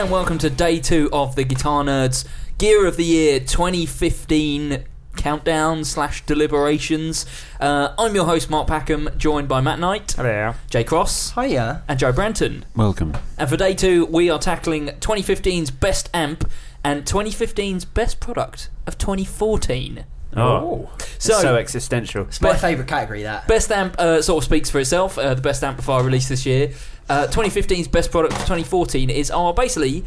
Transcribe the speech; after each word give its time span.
And 0.00 0.10
welcome 0.10 0.38
to 0.38 0.48
day 0.48 0.80
two 0.80 1.10
of 1.12 1.36
the 1.36 1.44
Guitar 1.44 1.84
Nerds 1.84 2.26
Gear 2.56 2.86
of 2.86 2.96
the 2.96 3.04
Year 3.04 3.38
2015 3.38 4.84
countdown 5.16 5.84
slash 5.84 6.24
deliberations. 6.24 7.26
Uh, 7.60 7.92
I'm 7.98 8.14
your 8.14 8.24
host 8.24 8.48
Mark 8.48 8.66
Packham, 8.66 9.10
joined 9.18 9.46
by 9.48 9.60
Matt 9.60 9.78
Knight, 9.78 10.12
Hello. 10.12 10.54
Jay 10.70 10.84
Cross, 10.84 11.32
Hiya. 11.34 11.82
and 11.86 11.98
Joe 11.98 12.12
Branton. 12.14 12.62
Welcome. 12.74 13.14
And 13.36 13.50
for 13.50 13.58
day 13.58 13.74
two, 13.74 14.06
we 14.06 14.30
are 14.30 14.38
tackling 14.38 14.86
2015's 14.88 15.70
best 15.70 16.08
amp 16.14 16.50
and 16.82 17.04
2015's 17.04 17.84
best 17.84 18.20
product 18.20 18.70
of 18.86 18.96
2014. 18.96 20.04
Oh, 20.36 20.88
So- 21.18 21.34
so, 21.34 21.40
so 21.42 21.56
existential. 21.56 22.22
It's 22.22 22.40
my 22.40 22.56
favourite 22.56 22.88
category, 22.88 23.24
that. 23.24 23.48
Best 23.48 23.70
amp 23.72 23.96
uh, 23.98 24.22
sort 24.22 24.42
of 24.42 24.46
speaks 24.46 24.70
for 24.70 24.78
itself. 24.78 25.18
Uh, 25.18 25.34
the 25.34 25.42
best 25.42 25.62
amplifier 25.64 26.02
released 26.04 26.28
this 26.28 26.46
year. 26.46 26.70
Uh, 27.10 27.26
2015's 27.26 27.88
best 27.88 28.10
product 28.12 28.34
of 28.34 28.38
2014 28.42 29.10
is 29.10 29.32
our 29.32 29.52
basically. 29.52 30.04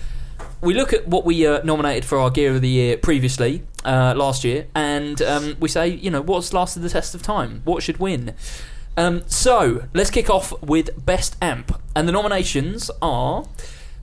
We 0.61 0.73
look 0.73 0.93
at 0.93 1.05
what 1.05 1.25
we 1.25 1.45
uh, 1.45 1.61
nominated 1.61 2.05
for 2.05 2.17
our 2.17 2.29
Gear 2.29 2.55
of 2.55 2.61
the 2.61 2.69
Year 2.69 2.95
previously 2.95 3.63
uh, 3.83 4.13
last 4.15 4.45
year, 4.45 4.67
and 4.73 5.21
um, 5.21 5.57
we 5.59 5.67
say, 5.67 5.89
you 5.89 6.09
know, 6.09 6.21
what's 6.21 6.53
lasted 6.53 6.79
the 6.79 6.87
test 6.87 7.13
of 7.13 7.21
time? 7.21 7.59
What 7.65 7.83
should 7.83 7.97
win? 7.97 8.33
Um, 8.95 9.23
so 9.27 9.83
let's 9.93 10.11
kick 10.11 10.29
off 10.29 10.53
with 10.61 11.05
best 11.05 11.35
amp, 11.41 11.77
and 11.93 12.07
the 12.07 12.13
nominations 12.13 12.89
are 13.01 13.49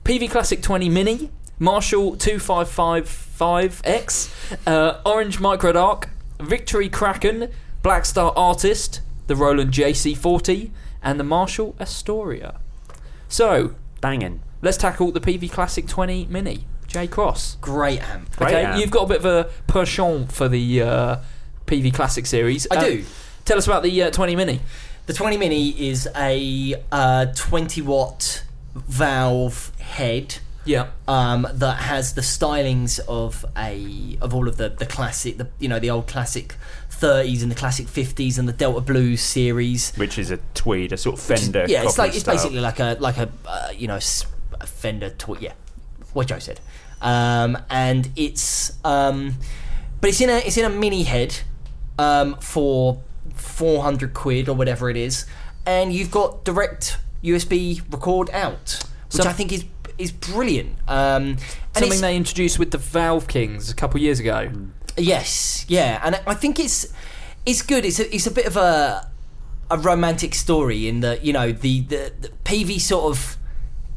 Peavey 0.03 0.29
Classic 0.29 0.61
20 0.61 0.87
Mini, 0.87 1.31
Marshall 1.57 2.17
2555X, 2.17 4.67
uh, 4.67 5.01
Orange 5.03 5.39
Micro 5.39 5.71
Dark, 5.71 6.09
Victory 6.39 6.87
Kraken, 6.87 7.49
Blackstar 7.83 8.31
Artist, 8.35 9.01
the 9.25 9.35
Roland 9.35 9.71
JC40, 9.71 10.69
and 11.01 11.19
the 11.19 11.23
Marshall 11.23 11.75
Astoria. 11.79 12.59
So, 13.31 13.75
Banging. 14.01 14.41
let's 14.61 14.75
tackle 14.77 15.11
the 15.11 15.21
Peavey 15.21 15.49
Classic 15.49 15.87
20 15.87 16.25
Mini. 16.25 16.65
J 16.87 17.07
Cross. 17.07 17.55
Great 17.61 18.01
amp. 18.01 18.35
Great 18.35 18.47
okay, 18.49 18.63
amp. 18.65 18.81
you've 18.81 18.91
got 18.91 19.03
a 19.03 19.07
bit 19.07 19.19
of 19.19 19.25
a 19.25 19.49
penchant 19.67 20.31
for 20.33 20.49
the 20.49 20.81
uh, 20.81 21.15
Peavey 21.65 21.93
Classic 21.93 22.25
series. 22.25 22.67
I 22.69 22.75
Uh, 22.75 22.81
do. 22.83 23.05
Tell 23.45 23.57
us 23.57 23.65
about 23.65 23.83
the 23.83 24.03
uh, 24.03 24.11
20 24.11 24.35
Mini. 24.35 24.59
The 25.05 25.13
20 25.13 25.37
Mini 25.37 25.69
is 25.89 26.09
a 26.15 26.75
uh, 26.91 27.27
20 27.33 27.81
watt 27.83 28.43
valve 28.75 29.71
head 29.79 30.39
Yeah. 30.65 30.87
um, 31.07 31.47
that 31.53 31.77
has 31.77 32.13
the 32.13 32.21
stylings 32.21 32.99
of 33.07 33.45
a 33.57 34.17
of 34.21 34.33
all 34.35 34.47
of 34.49 34.57
the 34.57 34.69
the 34.69 34.85
classic, 34.85 35.37
the 35.37 35.47
you 35.59 35.69
know 35.69 35.79
the 35.79 35.89
old 35.89 36.07
classic 36.07 36.55
30s 37.01 37.41
and 37.41 37.51
the 37.51 37.55
classic 37.55 37.87
50s 37.87 38.37
and 38.37 38.47
the 38.47 38.53
Delta 38.53 38.81
Blues 38.81 39.21
series. 39.21 39.91
Which 39.95 40.17
is 40.19 40.31
a 40.31 40.37
tweed, 40.53 40.91
a 40.93 40.97
sort 40.97 41.17
of 41.17 41.21
Fender. 41.25 41.65
yeah, 41.67 41.83
it's 41.83 41.95
copper 41.95 42.01
like 42.07 42.11
it's 42.15 42.19
style. 42.21 42.35
basically 42.35 42.59
like 42.59 42.79
a 42.79 42.97
like 42.99 43.17
a 43.17 43.29
uh, 43.45 43.69
you 43.75 43.87
know 43.87 43.95
s- 43.95 44.25
a 44.59 44.67
Fender 44.67 45.09
toy. 45.09 45.37
Yeah, 45.39 45.53
what 46.13 46.27
Joe 46.27 46.39
said. 46.39 46.59
Um, 47.01 47.57
and 47.69 48.09
it's 48.15 48.73
um, 48.85 49.33
but 49.99 50.09
it's 50.09 50.21
in 50.21 50.29
a 50.29 50.37
it's 50.37 50.57
in 50.57 50.65
a 50.65 50.69
mini 50.69 51.03
head 51.03 51.39
um, 51.97 52.35
for 52.39 53.01
400 53.35 54.13
quid 54.13 54.47
or 54.49 54.55
whatever 54.55 54.89
it 54.89 54.97
is, 54.97 55.25
and 55.65 55.91
you've 55.93 56.11
got 56.11 56.43
direct 56.45 56.97
USB 57.23 57.81
record 57.91 58.29
out, 58.31 58.83
which 59.11 59.17
Some- 59.23 59.27
I 59.27 59.33
think 59.33 59.51
is 59.51 59.65
is 59.97 60.11
brilliant. 60.11 60.75
Um, 60.87 61.37
Something 61.75 62.01
they 62.01 62.15
introduced 62.17 62.59
with 62.59 62.71
the 62.71 62.77
Valve 62.77 63.27
Kings 63.27 63.69
a 63.71 63.75
couple 63.75 63.99
years 64.01 64.19
ago. 64.19 64.51
Yes, 64.97 65.65
yeah, 65.67 66.01
and 66.03 66.19
I 66.27 66.33
think 66.33 66.59
it's 66.59 66.91
it's 67.45 67.61
good. 67.61 67.85
It's 67.85 67.99
a, 67.99 68.13
it's 68.13 68.27
a 68.27 68.31
bit 68.31 68.45
of 68.45 68.57
a 68.57 69.09
a 69.69 69.77
romantic 69.77 70.35
story 70.35 70.87
in 70.87 70.99
that 70.99 71.23
you 71.23 71.33
know 71.33 71.51
the, 71.51 71.81
the 71.81 72.13
the 72.19 72.29
Peavey 72.43 72.79
sort 72.79 73.05
of 73.05 73.37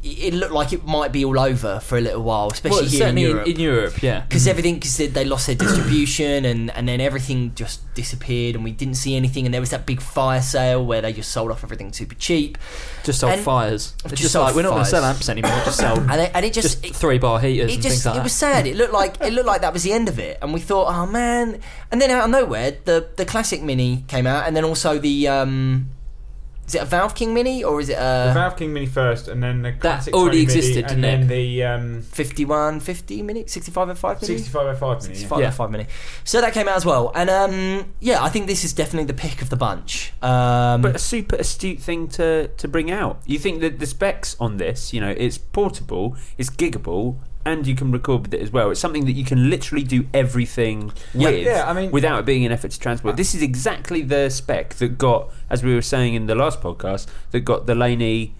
it 0.06 0.34
looked 0.34 0.52
like 0.52 0.72
it 0.74 0.84
might 0.84 1.12
be 1.12 1.24
all 1.24 1.38
over 1.40 1.80
for 1.80 1.96
a 1.96 2.00
little 2.00 2.22
while, 2.22 2.50
especially 2.50 2.82
Well, 2.82 2.88
here 2.90 3.06
in 3.08 3.16
Europe. 3.16 3.46
in 3.48 3.58
Europe, 3.58 4.02
yeah. 4.02 4.20
because 4.20 4.46
everything, 4.46 4.74
because 4.74 4.96
they, 4.98 5.06
they 5.06 5.24
lost 5.24 5.46
their 5.46 5.56
distribution 5.56 6.44
and, 6.44 6.70
and 6.72 6.86
then 6.86 7.00
everything 7.00 7.52
just 7.54 7.80
disappeared 7.94 8.54
and 8.54 8.62
we 8.64 8.70
didn't 8.70 8.96
see 8.96 9.16
anything. 9.16 9.46
And 9.46 9.54
there 9.54 9.62
was 9.62 9.70
that 9.70 9.86
big 9.86 10.02
fire 10.02 10.42
sale 10.42 10.84
where 10.84 11.00
they 11.00 11.12
just 11.14 11.32
sold 11.32 11.50
off 11.50 11.64
everything 11.64 11.92
super 11.92 12.14
cheap. 12.16 12.58
Just 13.02 13.20
sold 13.20 13.32
And- 13.32 13.42
fires. 13.42 13.94
It's 14.04 14.10
Just 14.10 14.22
just, 14.22 14.32
sold 14.32 14.46
like 14.46 14.54
we're 14.54 14.62
not 14.62 14.70
going 14.72 14.84
to 14.84 14.90
sell 14.90 15.04
amps 15.04 15.28
anymore. 15.30 15.52
Just 15.64 15.78
sell 15.78 15.98
And 15.98 16.20
it, 16.20 16.30
and 16.34 16.44
it 16.44 16.52
just, 16.52 16.82
just 16.82 16.84
it, 16.84 16.94
three 16.96 17.18
bar 17.18 17.40
heaters 17.40 17.70
it 17.70 17.74
and 17.74 17.82
just 17.82 17.94
things 18.02 18.06
like 18.06 18.16
it 18.16 18.22
was 18.22 18.32
sad. 18.32 18.66
It 18.66 18.76
looked 18.76 18.92
like 18.92 19.20
it 19.22 19.32
looked 19.32 19.46
like 19.46 19.62
that 19.62 19.72
was 19.72 19.82
the 19.84 19.92
end 19.92 20.08
of 20.10 20.18
it, 20.18 20.38
and 20.42 20.52
we 20.52 20.60
thought, 20.60 20.94
oh 20.94 21.06
man. 21.06 21.60
And 21.90 22.00
then 22.00 22.10
out 22.10 22.24
of 22.24 22.30
nowhere, 22.30 22.76
the 22.84 23.08
the 23.16 23.24
classic 23.24 23.62
mini 23.62 24.04
came 24.08 24.26
out, 24.26 24.46
and 24.46 24.54
then 24.56 24.64
also 24.64 24.98
the 24.98 25.28
um, 25.28 25.88
is 26.66 26.74
it 26.74 26.82
a 26.82 26.84
Valve 26.84 27.14
King 27.14 27.34
mini 27.34 27.62
or 27.62 27.80
is 27.80 27.88
it 27.88 27.96
The 27.96 28.30
a 28.30 28.34
Valve 28.34 28.56
King 28.56 28.72
Mini 28.72 28.86
first, 28.86 29.28
and 29.28 29.42
then 29.42 29.62
the 29.62 29.72
classic 29.72 30.14
already 30.14 30.44
20 30.44 30.46
mini, 30.46 30.58
existed, 30.68 30.84
and 30.92 31.02
didn't 31.02 31.28
then 31.28 31.28
the 31.28 31.64
um, 31.64 32.02
5150 32.02 33.22
mini, 33.22 33.46
6505 33.46 34.22
mini? 34.22 34.38
6505 34.38 35.02
Mini. 35.02 35.14
Yeah. 35.14 35.50
6505 35.50 35.70
mini. 35.70 35.86
So 36.24 36.40
that 36.40 36.52
came 36.52 36.68
out 36.68 36.76
as 36.76 36.86
well, 36.86 37.12
and 37.14 37.28
um, 37.30 37.94
yeah, 38.00 38.22
I 38.22 38.28
think 38.28 38.46
this 38.46 38.64
is 38.64 38.72
definitely 38.72 39.06
the 39.06 39.14
pick 39.20 39.42
of 39.42 39.50
the 39.50 39.56
bunch. 39.56 40.12
Um, 40.22 40.82
But 40.82 40.96
a 40.96 40.98
super 40.98 41.36
astute 41.36 41.80
thing 41.80 42.08
to, 42.08 42.48
to 42.48 42.68
bring 42.68 42.90
out. 42.90 43.20
You 43.26 43.38
think 43.38 43.60
that 43.60 43.78
the 43.78 43.86
specs 43.86 44.36
on 44.40 44.56
this, 44.56 44.92
you 44.92 45.00
know, 45.00 45.10
it's 45.16 45.38
portable, 45.38 46.16
it's 46.38 46.50
giggable, 46.50 47.16
and 47.46 47.66
you 47.66 47.74
can 47.74 47.92
record 47.92 48.22
with 48.22 48.34
it 48.34 48.40
as 48.40 48.50
well. 48.50 48.70
It's 48.70 48.80
something 48.80 49.04
that 49.04 49.12
you 49.12 49.24
can 49.24 49.50
literally 49.50 49.84
do 49.84 50.06
everything 50.14 50.92
with 51.14 51.44
Yeah, 51.44 51.64
I 51.66 51.72
mean- 51.74 51.90
without 51.90 52.20
it 52.20 52.24
being 52.26 52.44
an 52.46 52.52
effort 52.52 52.70
to 52.72 52.80
transport. 52.80 53.16
This 53.16 53.34
is 53.34 53.42
exactly 53.42 54.02
the 54.02 54.30
spec 54.30 54.74
that 54.76 54.96
got, 54.98 55.30
as 55.50 55.62
we 55.62 55.74
were 55.74 55.82
saying 55.82 56.14
in 56.14 56.26
the 56.26 56.34
last 56.34 56.60
podcast, 56.62 57.06
that 57.32 57.40
got 57.40 57.66
the 57.66 57.74
Laney 57.74 58.34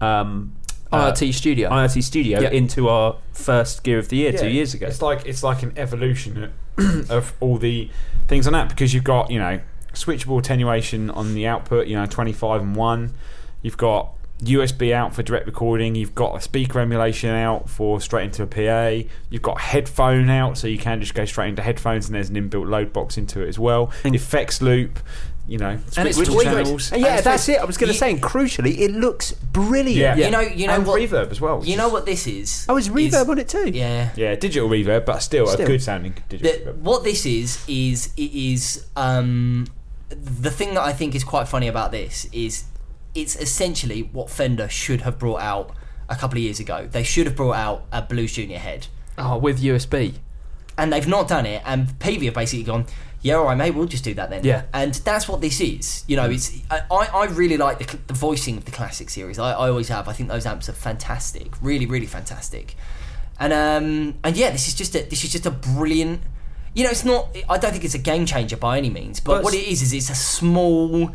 um, 0.00 0.52
uh, 0.92 1.12
IRT 1.12 1.32
Studio. 1.32 1.70
IRT 1.70 2.02
Studio 2.02 2.40
Yeah. 2.40 2.50
into 2.50 2.88
our 2.88 3.16
first 3.32 3.82
Gear 3.84 3.98
of 3.98 4.08
the 4.08 4.16
Year 4.16 4.32
Yeah, 4.32 4.40
two 4.40 4.48
years 4.48 4.74
ago. 4.74 4.86
It's 4.88 5.00
like 5.02 5.24
it's 5.26 5.42
like 5.42 5.62
an 5.62 5.72
evolution 5.76 6.52
of 7.08 7.32
all 7.40 7.56
the 7.58 7.88
things 8.28 8.46
on 8.46 8.52
that 8.54 8.68
because 8.68 8.92
you've 8.94 9.04
got 9.04 9.30
you 9.30 9.38
know 9.38 9.60
switchable 9.94 10.38
attenuation 10.38 11.10
on 11.10 11.34
the 11.34 11.46
output, 11.46 11.86
you 11.86 11.96
know 11.96 12.06
25 12.06 12.60
and 12.62 12.76
one. 12.76 13.14
You've 13.62 13.76
got 13.76 14.12
USB 14.40 14.92
out 14.92 15.14
for 15.14 15.22
direct 15.22 15.46
recording. 15.46 15.94
You've 15.94 16.14
got 16.14 16.36
a 16.36 16.40
speaker 16.40 16.80
emulation 16.80 17.30
out 17.30 17.68
for 17.68 18.00
straight 18.00 18.24
into 18.24 18.42
a 18.42 18.46
PA. 18.46 19.08
You've 19.28 19.42
got 19.42 19.60
headphone 19.60 20.30
out, 20.30 20.56
so 20.58 20.66
you 20.66 20.78
can 20.78 21.00
just 21.00 21.14
go 21.14 21.24
straight 21.24 21.48
into 21.48 21.62
headphones, 21.62 22.06
and 22.06 22.14
there's 22.14 22.30
an 22.30 22.36
inbuilt 22.36 22.68
load 22.68 22.92
box 22.92 23.16
into 23.18 23.42
it 23.42 23.48
as 23.48 23.58
well. 23.58 23.90
And 24.04 24.14
Effects 24.14 24.62
loop, 24.62 24.98
you 25.46 25.58
know, 25.58 25.78
And 25.96 26.08
it's 26.08 26.18
switchable 26.18 26.26
tweaked. 26.34 26.44
channels. 26.44 26.92
yeah, 26.92 27.16
And 27.16 27.24
that's 27.24 27.48
it. 27.48 27.58
I 27.60 27.64
was 27.64 27.76
going 27.76 27.92
to 27.92 27.98
say, 27.98 28.10
and 28.12 28.22
crucially, 28.22 28.78
it 28.78 28.92
looks 28.92 29.32
brilliant. 29.32 30.18
Yeah. 30.18 30.26
you 30.26 30.30
know, 30.30 30.40
you 30.40 30.66
know 30.68 30.74
and 30.74 30.86
what? 30.86 31.00
reverb 31.00 31.30
as 31.30 31.40
well. 31.40 31.64
You 31.64 31.76
know 31.76 31.88
what 31.88 32.06
this 32.06 32.26
is? 32.26 32.64
Oh, 32.68 32.76
is 32.76 32.88
reverb 32.88 33.06
Is- 33.08 33.28
on 33.28 33.38
it 33.38 33.48
too? 33.48 33.68
Yeah. 33.70 34.10
Yeah, 34.16 34.34
digital 34.36 34.68
reverb, 34.68 35.04
but 35.06 35.18
still, 35.20 35.46
Still. 35.48 35.64
a 35.64 35.68
good 35.68 35.82
sounding 35.82 36.14
digital 36.28 36.52
The, 36.64 36.70
reverb. 36.70 36.76
what 36.78 37.04
this 37.04 37.26
is 37.26 37.64
is 37.68 38.12
it 38.16 38.32
is 38.32 38.86
um, 38.96 39.66
the 40.08 40.50
thing 40.50 40.74
that 40.74 40.82
I 40.82 40.92
think 40.92 41.14
is 41.14 41.24
quite 41.24 41.48
funny 41.48 41.68
about 41.68 41.90
this 41.92 42.26
is 42.32 42.64
it's 43.14 43.36
essentially 43.36 44.02
what 44.12 44.30
Fender 44.30 44.68
should 44.68 45.00
have 45.02 45.18
brought 45.18 45.40
out 45.40 45.74
a 46.08 46.16
couple 46.16 46.38
of 46.38 46.42
years 46.42 46.60
ago. 46.60 46.88
They 46.90 47.02
should 47.02 47.26
have 47.26 47.36
brought 47.36 47.56
out 47.56 47.84
a 47.92 48.02
Blues 48.02 48.32
Junior 48.32 48.58
head, 48.58 48.86
Oh, 49.18 49.36
with 49.38 49.60
USB. 49.60 50.14
and 50.78 50.92
they've 50.92 51.06
not 51.08 51.28
done 51.28 51.46
it. 51.46 51.62
And 51.66 51.88
Peavey 51.98 52.24
have 52.26 52.34
basically 52.34 52.64
gone, 52.64 52.86
"Yeah, 53.22 53.34
all 53.34 53.44
right, 53.44 53.56
mate, 53.56 53.72
we'll 53.72 53.86
just 53.86 54.02
do 54.04 54.14
that 54.14 54.30
then." 54.30 54.42
Yeah. 54.44 54.62
and 54.72 54.94
that's 54.94 55.28
what 55.28 55.40
this 55.40 55.60
is. 55.60 56.04
You 56.06 56.16
know, 56.16 56.30
it's 56.30 56.52
I, 56.70 56.80
I 56.90 57.06
I 57.12 57.24
really 57.26 57.56
like 57.56 57.78
the, 57.78 57.98
the 58.06 58.14
voicing 58.14 58.56
of 58.56 58.64
the 58.64 58.70
classic 58.70 59.10
series. 59.10 59.38
I, 59.38 59.50
I 59.52 59.68
always 59.68 59.88
have. 59.88 60.08
I 60.08 60.12
think 60.12 60.28
those 60.30 60.46
amps 60.46 60.68
are 60.68 60.72
fantastic, 60.72 61.48
really, 61.60 61.86
really 61.86 62.06
fantastic. 62.06 62.76
And 63.38 63.52
um 63.52 64.14
and 64.24 64.36
yeah, 64.36 64.50
this 64.50 64.68
is 64.68 64.74
just 64.74 64.94
a 64.94 65.02
this 65.02 65.22
is 65.24 65.30
just 65.32 65.46
a 65.46 65.50
brilliant. 65.50 66.22
You 66.74 66.84
know, 66.84 66.90
it's 66.90 67.04
not. 67.04 67.36
I 67.48 67.58
don't 67.58 67.72
think 67.72 67.84
it's 67.84 67.94
a 67.94 67.98
game 67.98 68.24
changer 68.26 68.56
by 68.56 68.78
any 68.78 68.90
means, 68.90 69.18
but 69.20 69.36
But 69.36 69.44
what 69.44 69.54
it 69.54 69.66
is 69.66 69.82
is 69.82 69.92
it's 69.92 70.08
a 70.08 70.14
small, 70.14 71.10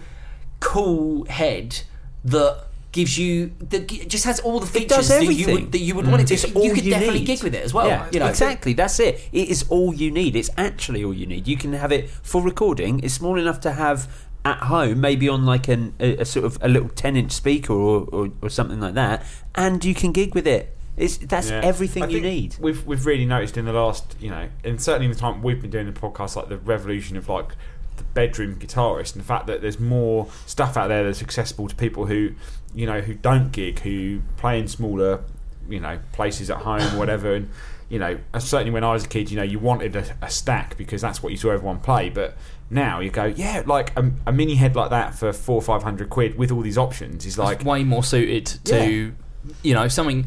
cool 0.74 1.26
head 1.26 1.82
that 2.26 2.64
gives 2.92 3.18
you 3.18 3.52
that 3.60 3.88
just 4.08 4.24
has 4.26 4.40
all 4.40 4.60
the 4.60 4.66
features 4.66 4.88
does 4.98 5.08
that 5.10 5.22
you 5.24 5.32
everything. 5.32 5.54
would 5.66 5.72
that 5.74 5.80
you 5.80 5.94
would 5.96 6.08
want 6.08 6.22
it 6.22 6.28
to. 6.28 6.34
Mm. 6.34 6.44
It's 6.44 6.54
So 6.54 6.60
all 6.60 6.66
you 6.66 6.74
could 6.74 6.86
you 6.86 6.92
definitely 6.92 7.20
need. 7.20 7.28
gig 7.28 7.44
with 7.44 7.54
it 7.54 7.64
as 7.64 7.74
well. 7.74 7.88
Yeah, 7.88 8.08
you 8.12 8.20
know, 8.20 8.28
exactly. 8.28 8.74
That's 8.74 9.00
it. 9.00 9.14
It 9.32 9.50
is 9.50 9.66
all 9.70 9.94
you 9.94 10.10
need. 10.12 10.36
It's 10.36 10.50
actually 10.58 11.04
all 11.04 11.14
you 11.14 11.26
need. 11.26 11.48
You 11.48 11.58
can 11.58 11.74
have 11.74 11.92
it 11.92 12.10
for 12.10 12.42
recording. 12.42 13.02
It's 13.04 13.14
small 13.14 13.38
enough 13.38 13.60
to 13.62 13.72
have 13.74 14.08
at 14.46 14.60
home, 14.60 15.02
maybe 15.02 15.28
on 15.28 15.46
like 15.46 15.68
an, 15.68 15.94
a, 16.00 16.18
a 16.18 16.26
sort 16.26 16.46
of 16.46 16.58
a 16.62 16.70
little 16.70 16.90
ten-inch 16.90 17.32
speaker 17.32 17.74
or, 17.74 18.08
or, 18.12 18.30
or 18.42 18.50
something 18.50 18.80
like 18.80 18.94
that, 18.94 19.26
and 19.56 19.84
you 19.84 19.94
can 19.94 20.12
gig 20.12 20.34
with 20.36 20.48
it. 20.48 20.72
It's 20.98 21.18
that's 21.18 21.50
Yeah. 21.50 21.60
everything 21.64 22.04
I 22.04 22.08
you 22.08 22.22
need. 22.22 22.56
We've 22.62 22.86
we've 22.88 23.06
really 23.06 23.26
noticed 23.26 23.58
in 23.58 23.66
the 23.66 23.74
last, 23.74 24.16
you 24.22 24.30
know, 24.30 24.48
and 24.64 24.82
certainly 24.82 25.08
in 25.08 25.12
the 25.12 25.18
time 25.20 25.44
we've 25.44 25.62
been 25.62 25.72
doing 25.72 25.88
the 25.88 26.00
podcast, 26.00 26.38
like 26.38 26.48
the 26.48 26.58
revolution 26.60 27.18
of 27.18 27.28
like 27.28 27.50
the 27.98 28.04
bedroom 28.04 28.56
guitarist, 28.56 29.14
and 29.14 29.22
the 29.22 29.28
fact 29.28 29.48
that 29.48 29.62
there's 29.62 29.80
more 29.80 30.28
stuff 30.46 30.78
out 30.78 30.88
there 30.88 31.04
that's 31.04 31.22
accessible 31.22 31.68
to 31.68 31.76
people 31.76 32.06
who, 32.06 32.32
you 32.74 32.86
know, 32.86 33.02
who 33.02 33.14
don't 33.14 33.52
gig, 33.52 33.80
who 33.80 34.22
play 34.38 34.60
in 34.60 34.68
smaller, 34.68 35.24
you 35.70 35.80
know, 35.80 36.00
places 36.14 36.50
at 36.50 36.58
home, 36.58 36.98
whatever, 36.98 37.34
and. 37.34 37.50
You 37.88 38.00
know, 38.00 38.18
certainly 38.40 38.72
when 38.72 38.84
I 38.84 38.94
was 38.94 39.06
a 39.06 39.08
kid, 39.08 39.30
you 39.30 39.38
know, 39.38 39.44
you 39.44 39.60
wanted 39.60 39.96
a, 39.96 40.04
a 40.20 40.28
stack 40.28 40.76
because 40.76 41.02
that's 41.02 41.22
what 41.22 41.32
you 41.32 41.38
saw 41.38 41.52
everyone 41.52 41.80
play. 41.80 42.10
But 42.10 42.36
now 42.72 43.00
you 43.00 43.12
go, 43.12 43.26
yeah, 43.26 43.62
like 43.64 43.96
a, 43.96 44.12
a 44.26 44.32
mini 44.32 44.56
head 44.56 44.76
like 44.76 44.90
that 44.90 45.14
for 45.14 45.32
four 45.32 45.58
or 45.58 45.62
five 45.62 45.84
hundred 45.84 46.10
quid 46.10 46.36
with 46.36 46.52
all 46.52 46.62
these 46.62 46.80
options 46.80 47.28
is 47.28 47.38
like, 47.38 47.58
It's 47.58 47.66
way 47.66 47.84
more 47.84 48.04
suited 48.04 48.48
to, 48.66 49.14
you 49.62 49.74
know, 49.76 49.88
something, 49.88 50.26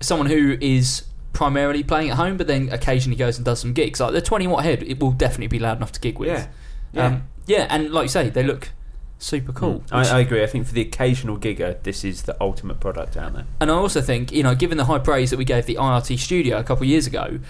someone 0.00 0.26
who 0.26 0.58
is 0.60 1.04
primarily 1.32 1.82
playing 1.82 2.10
at 2.10 2.16
home, 2.16 2.36
but 2.36 2.46
then 2.46 2.68
occasionally 2.70 3.16
goes 3.16 3.36
and 3.36 3.44
does 3.44 3.60
some 3.60 3.72
gigs. 3.72 4.00
Like 4.00 4.12
the 4.12 4.20
20 4.20 4.46
watt 4.46 4.64
head, 4.64 4.82
it 4.82 5.00
will 5.00 5.12
definitely 5.12 5.46
be 5.46 5.58
loud 5.58 5.78
enough 5.78 5.92
to 5.92 6.00
gig 6.00 6.18
with. 6.18 6.28
Yeah. 6.28 6.48
Yeah. 6.92 7.06
Um, 7.06 7.28
yeah, 7.46 7.66
and 7.70 7.90
like 7.90 8.04
you 8.04 8.08
say, 8.08 8.30
they 8.30 8.42
look 8.42 8.70
super 9.18 9.52
cool. 9.52 9.82
I, 9.90 10.08
I 10.08 10.20
agree. 10.20 10.42
I 10.42 10.46
think 10.46 10.66
for 10.66 10.74
the 10.74 10.80
occasional 10.80 11.36
gigger, 11.36 11.82
this 11.82 12.04
is 12.04 12.22
the 12.22 12.36
ultimate 12.40 12.80
product 12.80 13.16
out 13.16 13.34
there. 13.34 13.44
And 13.60 13.70
I 13.70 13.74
also 13.74 14.00
think, 14.00 14.32
you 14.32 14.42
know, 14.42 14.54
given 14.54 14.78
the 14.78 14.86
high 14.86 14.98
praise 14.98 15.30
that 15.30 15.36
we 15.36 15.44
gave 15.44 15.66
the 15.66 15.74
IRT 15.76 16.18
Studio 16.18 16.58
a 16.58 16.64
couple 16.64 16.84
of 16.84 16.88
years 16.88 17.06
ago, 17.06 17.40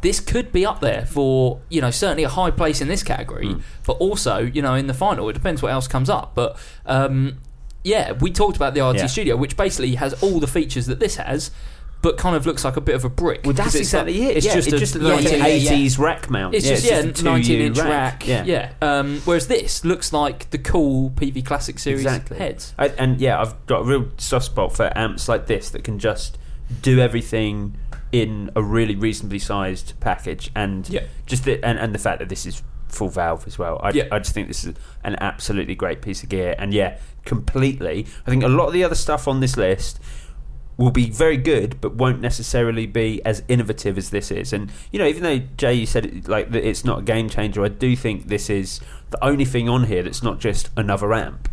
this 0.00 0.20
could 0.20 0.52
be 0.52 0.64
up 0.64 0.80
there 0.80 1.04
for, 1.06 1.60
you 1.68 1.80
know, 1.80 1.90
certainly 1.90 2.22
a 2.22 2.28
high 2.28 2.50
place 2.52 2.80
in 2.80 2.88
this 2.88 3.02
category, 3.02 3.56
but 3.84 3.94
also, 3.94 4.38
you 4.38 4.62
know, 4.62 4.74
in 4.74 4.86
the 4.86 4.94
final. 4.94 5.28
It 5.28 5.32
depends 5.32 5.60
what 5.60 5.72
else 5.72 5.88
comes 5.88 6.08
up. 6.08 6.34
But, 6.34 6.56
um, 6.86 7.38
yeah, 7.82 8.12
we 8.12 8.30
talked 8.30 8.56
about 8.56 8.74
the 8.74 8.80
IRT 8.80 8.98
Yeah. 8.98 9.06
Studio, 9.06 9.36
which 9.36 9.56
basically 9.56 9.96
has 9.96 10.14
all 10.22 10.38
the 10.40 10.46
features 10.46 10.86
that 10.86 11.00
this 11.00 11.16
has, 11.16 11.50
but 12.00 12.16
kind 12.16 12.36
of 12.36 12.46
looks 12.46 12.64
like 12.64 12.76
a 12.76 12.80
bit 12.80 12.94
of 12.94 13.04
a 13.04 13.08
brick. 13.08 13.40
Well, 13.44 13.52
that's 13.54 13.68
'Cause 13.68 13.74
it's 13.76 13.88
exactly 13.88 14.20
like- 14.20 14.30
it. 14.30 14.36
It's 14.38 14.46
yeah, 14.46 14.54
just 14.54 14.68
it's 14.68 14.76
a 14.76 14.78
just 14.78 14.96
a 14.96 14.98
yeah, 15.00 15.18
yeah, 15.18 15.28
yeah, 15.36 15.70
1980s 15.72 15.98
rack 15.98 16.30
mount. 16.30 16.54
It's 16.54 16.64
yeah, 16.66 16.74
just, 16.74 16.86
yeah, 16.86 16.98
a 17.00 17.22
19 17.34 17.60
inch 17.60 17.78
rack. 17.78 18.26
Yeah. 18.26 18.44
Yeah. 18.44 18.70
Um, 18.80 19.20
whereas 19.24 19.48
this 19.48 19.84
looks 19.84 20.12
like 20.12 20.48
the 20.50 20.58
cool 20.58 21.10
Peavey 21.10 21.44
Classic 21.44 21.78
Series 21.78 22.02
Exactly. 22.02 22.38
heads. 22.38 22.72
I, 22.78 22.88
and 22.98 23.20
yeah, 23.20 23.40
I've 23.40 23.66
got 23.66 23.80
a 23.80 23.84
real 23.84 24.06
soft 24.16 24.46
spot 24.46 24.72
for 24.76 24.92
amps 24.96 25.28
like 25.28 25.46
this 25.46 25.70
that 25.70 25.82
can 25.82 25.98
just 25.98 26.38
do 26.82 27.00
everything 27.00 27.76
in 28.12 28.50
a 28.54 28.62
really 28.62 28.94
reasonably 28.94 29.38
sized 29.40 29.94
package, 30.00 30.50
and 30.54 30.88
Yeah. 30.88 31.02
just 31.26 31.44
the, 31.44 31.62
and, 31.64 31.78
and 31.78 31.94
the 31.94 31.98
fact 31.98 32.20
that 32.20 32.28
this 32.28 32.46
is 32.46 32.62
full 32.88 33.08
valve 33.10 33.44
as 33.46 33.58
well. 33.58 33.78
I, 33.82 33.90
Yeah. 33.90 34.04
I 34.12 34.18
just 34.18 34.32
think 34.32 34.48
this 34.48 34.64
is 34.64 34.74
an 35.04 35.16
absolutely 35.20 35.74
great 35.74 36.00
piece 36.00 36.22
of 36.22 36.28
gear, 36.28 36.54
and 36.58 36.72
yeah, 36.72 36.96
completely. 37.26 38.06
I 38.26 38.30
think 38.30 38.42
a 38.44 38.48
lot 38.48 38.66
of 38.68 38.72
the 38.72 38.82
other 38.84 38.94
stuff 38.94 39.28
on 39.28 39.40
this 39.40 39.56
list 39.56 40.00
will 40.78 40.90
be 40.92 41.10
very 41.10 41.36
good, 41.36 41.78
but 41.80 41.94
won't 41.96 42.20
necessarily 42.20 42.86
be 42.86 43.20
as 43.24 43.42
innovative 43.48 43.98
as 43.98 44.08
this 44.10 44.30
is. 44.30 44.52
And 44.54 44.72
you 44.90 44.98
know, 44.98 45.06
even 45.06 45.22
though 45.24 45.40
Jay, 45.58 45.74
you 45.74 45.84
said 45.86 46.06
it, 46.06 46.28
like 46.28 46.50
that 46.52 46.66
it's 46.66 46.84
not 46.84 47.00
a 47.00 47.02
game 47.02 47.28
changer, 47.28 47.62
I 47.64 47.68
do 47.68 47.94
think 47.96 48.28
this 48.28 48.48
is 48.48 48.80
the 49.10 49.22
only 49.22 49.44
thing 49.44 49.68
on 49.68 49.84
here 49.84 50.02
that's 50.02 50.22
not 50.22 50.38
just 50.38 50.70
another 50.76 51.12
amp. 51.12 51.50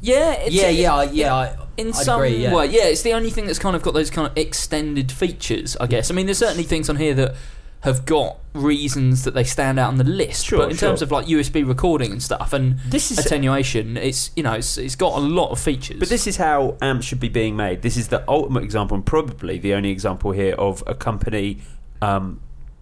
Yeah, 0.00 0.32
it's, 0.32 0.54
yeah, 0.54 0.68
yeah, 0.68 0.94
I- 0.94 1.04
yeah. 1.04 1.34
I, 1.34 1.56
in 1.76 1.88
I'd 1.88 1.94
some 1.94 2.20
agree, 2.20 2.36
yeah. 2.36 2.54
way, 2.54 2.66
yeah, 2.66 2.84
it's 2.84 3.02
the 3.02 3.12
only 3.14 3.30
thing 3.30 3.46
that's 3.46 3.58
kind 3.58 3.74
of 3.74 3.82
got 3.82 3.94
those 3.94 4.10
kind 4.10 4.28
of 4.30 4.36
extended 4.36 5.10
features, 5.10 5.76
I 5.80 5.86
guess. 5.86 6.10
I 6.10 6.14
mean, 6.14 6.26
there's 6.26 6.38
certainly 6.38 6.62
things 6.64 6.88
on 6.90 6.96
here 6.96 7.14
that 7.14 7.34
have 7.84 8.06
got 8.06 8.38
reasons 8.54 9.24
that 9.24 9.34
they 9.34 9.44
stand 9.44 9.78
out 9.78 9.88
on 9.88 9.98
the 9.98 10.04
list, 10.04 10.46
Sure, 10.46 10.60
but 10.60 10.70
in 10.70 10.76
terms 10.76 11.02
of 11.02 11.12
like 11.12 11.26
USB 11.26 11.66
recording 11.66 12.12
and 12.12 12.22
stuff 12.22 12.54
and 12.54 12.78
This 12.88 13.10
is 13.10 13.18
attenuation, 13.18 13.98
it's 13.98 14.30
you 14.34 14.42
know, 14.42 14.54
it's, 14.54 14.78
it's 14.78 14.96
got 14.96 15.16
a 15.18 15.20
lot 15.20 15.50
of 15.50 15.60
features. 15.60 15.98
But 15.98 16.08
this 16.08 16.26
is 16.26 16.38
how 16.38 16.78
amps 16.80 17.04
should 17.04 17.20
be 17.20 17.28
being 17.28 17.56
made. 17.56 17.82
This 17.82 17.98
is 17.98 18.08
the 18.08 18.24
ultimate 18.26 18.64
example, 18.64 18.94
and 18.94 19.04
probably 19.04 19.58
the 19.58 19.74
only 19.74 19.90
example 19.90 20.30
here 20.32 20.54
of 20.54 20.82
a 20.86 20.94
company 20.94 21.58
um, 22.00 22.40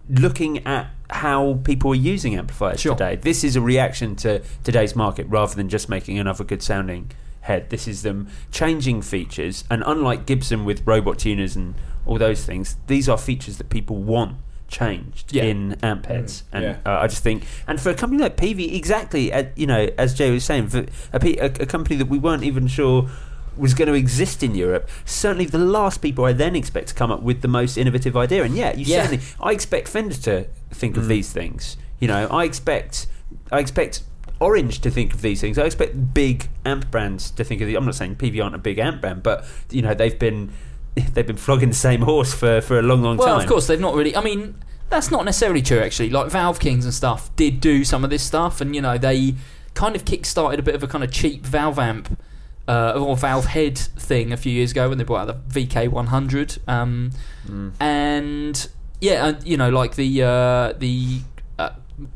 looking 0.09 0.65
at 0.65 0.87
how 1.09 1.59
people 1.65 1.91
are 1.91 1.95
using 1.95 2.35
amplifiers 2.35 2.79
Sure. 2.79 2.95
today. 2.95 3.17
This 3.17 3.43
is 3.43 3.57
a 3.57 3.61
reaction 3.61 4.15
to 4.17 4.41
today's 4.63 4.95
market 4.95 5.27
rather 5.27 5.53
than 5.53 5.67
just 5.67 5.89
making 5.89 6.17
another 6.17 6.45
good 6.45 6.63
sounding 6.63 7.11
head. 7.41 7.69
This 7.71 7.89
is 7.89 8.03
them 8.03 8.29
changing 8.51 9.01
features, 9.01 9.65
and 9.69 9.83
unlike 9.85 10.25
Gibson 10.25 10.63
with 10.63 10.81
robot 10.87 11.19
tuners 11.19 11.57
and 11.57 11.75
all 12.05 12.17
those 12.17 12.45
things, 12.45 12.77
these 12.87 13.09
are 13.09 13.17
features 13.17 13.57
that 13.57 13.69
people 13.69 13.97
want 13.97 14.37
changed 14.73 15.31
Yeah. 15.33 15.43
in 15.43 15.77
amp 15.83 16.07
heads 16.07 16.43
and 16.51 16.63
yeah. 16.63 16.77
uh, 16.85 16.99
I 17.03 17.07
just 17.07 17.23
think 17.23 17.45
and 17.67 17.79
for 17.79 17.89
a 17.91 17.93
company 17.93 18.21
like 18.21 18.35
Peavey 18.35 18.73
exactly 18.75 19.31
uh, 19.31 19.43
you 19.55 19.67
know 19.67 19.87
as 19.97 20.13
Jay 20.13 20.31
was 20.31 20.43
saying 20.43 20.67
for 20.69 20.85
a, 21.13 21.19
P- 21.19 21.37
a, 21.37 21.45
a 21.45 21.65
company 21.65 21.95
that 21.97 22.07
we 22.09 22.17
weren't 22.17 22.43
even 22.43 22.67
sure 22.67 23.07
was 23.55 23.73
going 23.75 23.87
to 23.87 23.93
exist 23.93 24.41
in 24.41 24.55
Europe 24.55 24.89
certainly 25.05 25.45
the 25.45 25.59
last 25.59 26.01
people 26.01 26.25
I 26.25 26.33
then 26.33 26.55
expect 26.55 26.87
to 26.89 26.93
come 26.95 27.11
up 27.11 27.21
with 27.21 27.41
the 27.41 27.47
most 27.47 27.77
innovative 27.77 28.17
idea 28.17 28.43
and 28.43 28.55
yeah 28.55 28.75
you 28.75 28.83
Yeah. 28.85 29.03
certainly 29.03 29.23
I 29.39 29.51
expect 29.51 29.87
Fender 29.87 30.15
to 30.15 30.45
think 30.71 30.97
of 30.97 31.07
these 31.07 31.31
things 31.31 31.77
you 31.99 32.07
know 32.07 32.27
I 32.31 32.43
expect 32.45 33.05
I 33.51 33.59
expect 33.59 34.01
Orange 34.39 34.81
to 34.81 34.89
think 34.91 35.13
of 35.13 35.21
these 35.21 35.39
things. 35.39 35.57
I 35.57 35.63
expect 35.63 36.13
big 36.13 36.49
amp 36.65 36.91
brands 36.91 37.31
to 37.31 37.45
think 37.45 37.61
of 37.61 37.67
these. 37.67 37.77
I'm 37.77 37.85
not 37.85 37.95
saying 37.95 38.15
Peavey 38.17 38.43
aren't 38.43 38.55
a 38.55 38.57
big 38.57 38.77
amp 38.77 38.99
brand, 38.99 39.23
but 39.23 39.45
you 39.69 39.81
know 39.81 39.93
they've 39.93 40.17
been 40.19 40.51
they've 41.13 41.27
been 41.27 41.37
flogging 41.37 41.69
the 41.69 41.75
same 41.75 42.01
horse 42.01 42.33
for, 42.33 42.61
for 42.61 42.79
a 42.79 42.81
long, 42.81 43.01
long 43.01 43.17
well, 43.17 43.27
time. 43.27 43.35
Well, 43.35 43.43
of 43.43 43.49
course, 43.49 43.67
they've 43.67 43.79
not 43.79 43.95
really. 43.95 44.15
I 44.15 44.21
mean, 44.21 44.55
that's 44.89 45.09
not 45.11 45.25
necessarily 45.25 45.61
true. 45.61 45.79
Actually, 45.79 46.09
like 46.09 46.29
Valve 46.29 46.59
Kings 46.59 46.85
and 46.85 46.93
stuff 46.93 47.35
did 47.35 47.59
do 47.59 47.83
some 47.83 48.03
of 48.03 48.09
this 48.09 48.23
stuff, 48.23 48.61
and 48.61 48.75
you 48.75 48.81
know 48.81 48.97
they 48.97 49.35
kind 49.73 49.95
of 49.95 50.05
kick-started 50.05 50.59
a 50.59 50.63
bit 50.63 50.75
of 50.75 50.83
a 50.83 50.87
kind 50.87 51.03
of 51.03 51.11
cheap 51.11 51.45
Valve 51.45 51.79
amp. 51.79 52.17
Uh, 52.65 52.93
or 52.93 53.17
Valve 53.17 53.47
Head 53.47 53.77
thing 53.77 54.31
a 54.31 54.37
few 54.37 54.53
years 54.53 54.71
ago 54.71 54.87
when 54.87 54.97
they 54.97 55.03
brought 55.03 55.27
out 55.27 55.49
the 55.49 55.65
VK100, 55.65 56.59
um, 56.69 57.11
Mm. 57.45 57.73
and 57.81 58.69
yeah, 59.01 59.25
uh, 59.25 59.33
you 59.43 59.57
know, 59.57 59.69
like 59.69 59.95
the 59.95 60.23
uh, 60.23 60.71
the 60.79 61.19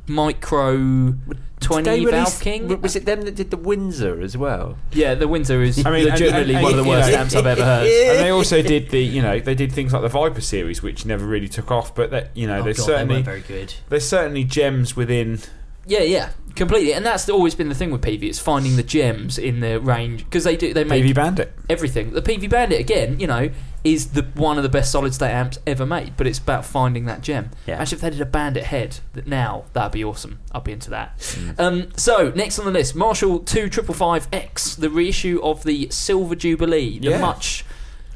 micro 0.07 1.13
twenty 1.60 1.84
Did 2.05 2.12
Valve 2.12 2.13
release- 2.13 2.39
King. 2.39 2.81
Was 2.81 2.96
it 2.96 3.05
them 3.05 3.22
that 3.24 3.36
did 3.36 3.51
the 3.51 3.57
Windsor 3.57 4.22
as 4.22 4.38
well? 4.38 4.77
Yeah, 4.91 5.15
the 5.15 5.27
Windsor 5.27 5.62
is 5.62 5.86
I 5.86 5.91
mean, 5.91 6.01
and- 6.07 6.12
legitimately 6.12 6.55
and- 6.55 6.63
one 6.63 6.72
of 6.74 6.77
the 6.84 6.89
worst 6.89 7.12
know- 7.12 7.17
amps 7.17 7.36
I've 7.36 7.46
ever 7.46 7.63
heard. 7.63 7.88
and 8.15 8.19
they 8.19 8.29
also 8.29 8.62
did 8.62 8.89
the 8.89 9.00
you 9.03 9.22
know 9.22 9.39
they 9.39 9.55
did 9.55 9.72
things 9.72 9.93
like 9.93 10.01
the 10.01 10.10
Vypyr 10.10 10.41
series, 10.41 10.81
which 10.81 11.05
never 11.05 11.25
really 11.25 11.48
took 11.48 11.72
off. 11.72 11.93
But 11.96 12.12
that 12.12 12.31
you 12.36 12.48
know 12.48 12.60
oh 12.60 12.63
there's 12.63 12.77
God, 12.77 12.88
they 12.88 12.93
certainly 12.93 13.15
weren't 13.15 13.25
very 13.25 13.41
good. 13.41 13.74
there's 13.89 14.07
certainly 14.07 14.43
gems 14.43 14.96
within. 14.96 15.39
Yeah, 15.88 16.01
yeah, 16.01 16.29
completely. 16.56 16.94
And 16.94 17.06
that's 17.06 17.29
always 17.29 17.56
been 17.56 17.70
the 17.70 17.75
thing 17.75 17.91
with 17.91 18.01
Peavey. 18.01 18.24
It's 18.24 18.39
finding 18.39 18.75
the 18.75 18.84
gems 18.84 19.38
in 19.38 19.62
the 19.62 19.79
range 19.79 20.25
because 20.25 20.44
they 20.44 20.58
do 20.58 20.74
they 20.74 20.84
make 20.84 21.03
Peavey 21.03 21.15
Bandit. 21.15 21.53
everything. 21.70 22.12
The 22.12 22.22
Peavey 22.22 22.50
Bandit 22.50 22.79
again, 22.79 23.20
you 23.20 23.27
know, 23.27 23.50
is 23.84 24.08
the 24.08 24.24
one 24.36 24.58
of 24.58 24.63
the 24.63 24.70
best 24.70 24.91
solid 24.91 25.13
state 25.13 25.32
amps 25.32 25.60
ever 25.65 25.86
made. 25.86 26.17
But 26.17 26.27
it's 26.27 26.39
about 26.39 26.65
finding 26.65 27.06
that 27.06 27.22
gem. 27.22 27.51
Yeah. 27.65 27.79
Actually, 27.79 27.96
if 27.98 28.01
they 28.01 28.10
did 28.10 28.22
a 28.22 28.25
Bandit 28.25 28.65
head, 28.65 29.00
that 29.13 29.27
now 29.27 29.63
that'd 29.74 29.94
be 29.94 30.03
awesome. 30.03 30.39
I'd 30.51 30.63
be 30.65 30.74
into 30.74 30.89
that. 30.89 31.38
Um, 31.58 31.88
so 31.96 32.32
next 32.36 32.60
on 32.60 32.65
the 32.65 32.72
list, 32.72 32.96
Marshall 32.96 33.39
Two 33.39 33.70
Triple 33.70 33.94
Five 33.94 34.27
X, 34.34 34.75
the 34.75 34.89
reissue 34.89 35.39
of 35.41 35.63
the 35.63 35.88
Silver 35.89 36.36
Jubilee, 36.36 37.00
the 37.00 37.12
Yeah. 37.12 37.22
much. 37.22 37.63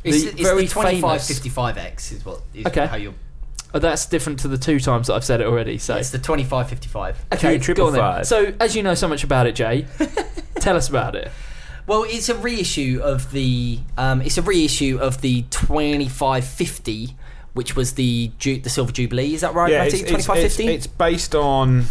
The 0.04 0.10
it's 0.10 0.24
very 0.42 0.66
the 0.66 0.74
famous. 0.74 1.30
2555X 1.30 2.12
is 2.12 2.25
what 2.25 2.42
is 2.54 2.66
Okay. 2.66 2.88
how 2.88 2.96
you 2.98 3.13
Oh, 3.74 3.80
that's 3.80 4.06
different 4.06 4.40
to 4.42 4.48
the 4.50 4.58
two 4.58 4.80
times 4.80 5.08
that 5.08 5.13
I've 5.13 5.24
said 5.24 5.40
it 5.42 5.48
already. 5.48 5.78
So 5.78 5.96
It's 5.96 6.10
the 6.10 6.18
2555. 6.18 7.25
okay, 7.34 7.58
Two 7.58 7.74
go 7.74 7.88
on 7.88 7.94
then. 7.94 8.01
555. 8.01 8.28
So 8.28 8.54
as 8.60 8.75
you 8.75 8.84
know 8.84 8.94
so 8.96 9.08
much 9.08 9.24
about 9.24 9.48
it, 9.48 9.56
Jay, 9.56 9.88
tell 10.56 10.75
us 10.75 10.90
about 10.90 11.16
it. 11.16 11.32
Well, 11.88 12.04
it's 12.08 12.30
a 12.30 12.36
reissue 12.36 13.00
of 13.04 13.32
the 13.32 13.80
um, 13.98 14.22
it's 14.22 14.38
a 14.38 14.42
reissue 14.42 14.98
of 15.00 15.22
the 15.22 15.44
2550, 15.50 17.16
which 17.54 17.75
was 17.75 17.94
the 17.94 18.32
Ju- 18.38 18.60
the 18.62 18.70
Silver 18.70 18.92
Jubilee. 18.92 19.34
Is 19.34 19.42
that 19.42 19.54
right, 19.54 19.72
yeah, 19.72 19.80
Matty? 19.80 20.01
it's, 20.01 20.01
it's, 20.04 20.12
it's, 20.12 20.25
2550. 20.25 20.68
it's 20.74 20.88
based 20.88 21.36
on 21.36 21.86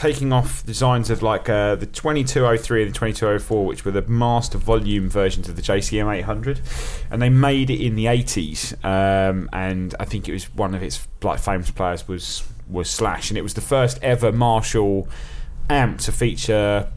taking 0.00 0.32
off 0.32 0.64
designs 0.64 1.10
of 1.10 1.22
like 1.22 1.46
uh, 1.50 1.74
the 1.74 1.84
2203 1.84 2.84
and 2.84 2.90
the 2.90 2.94
2204, 2.94 3.66
which 3.66 3.84
were 3.84 3.90
the 3.90 4.00
master 4.02 4.56
volume 4.56 5.10
versions 5.10 5.46
of 5.46 5.56
the 5.56 5.62
JCM 5.62 6.10
800, 6.10 6.62
and 7.10 7.20
they 7.20 7.28
made 7.28 7.68
it 7.68 7.84
in 7.84 7.96
the 7.96 8.06
80s. 8.06 8.82
Um, 8.82 9.50
and 9.52 9.94
I 10.00 10.06
think 10.06 10.26
it 10.26 10.32
was 10.32 10.54
one 10.54 10.74
of 10.74 10.82
its 10.82 11.06
like 11.22 11.38
famous 11.38 11.70
players 11.70 12.08
was 12.08 12.48
was 12.66 12.88
Slash, 12.88 13.30
and 13.30 13.36
it 13.36 13.42
was 13.42 13.52
the 13.52 13.60
first 13.60 13.98
ever 14.02 14.32
Marshall 14.32 15.06
amp 15.68 15.98
to 16.00 16.12
feature 16.12 16.90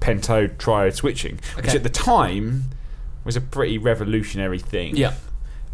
pentode 0.00 0.56
triode 0.56 0.94
switching, 0.94 1.40
which 1.56 1.74
at 1.74 1.82
the 1.82 1.90
time 1.90 2.70
was 3.22 3.36
a 3.36 3.42
pretty 3.42 3.76
revolutionary 3.76 4.58
thing. 4.58 4.96
Yeah. 4.96 5.12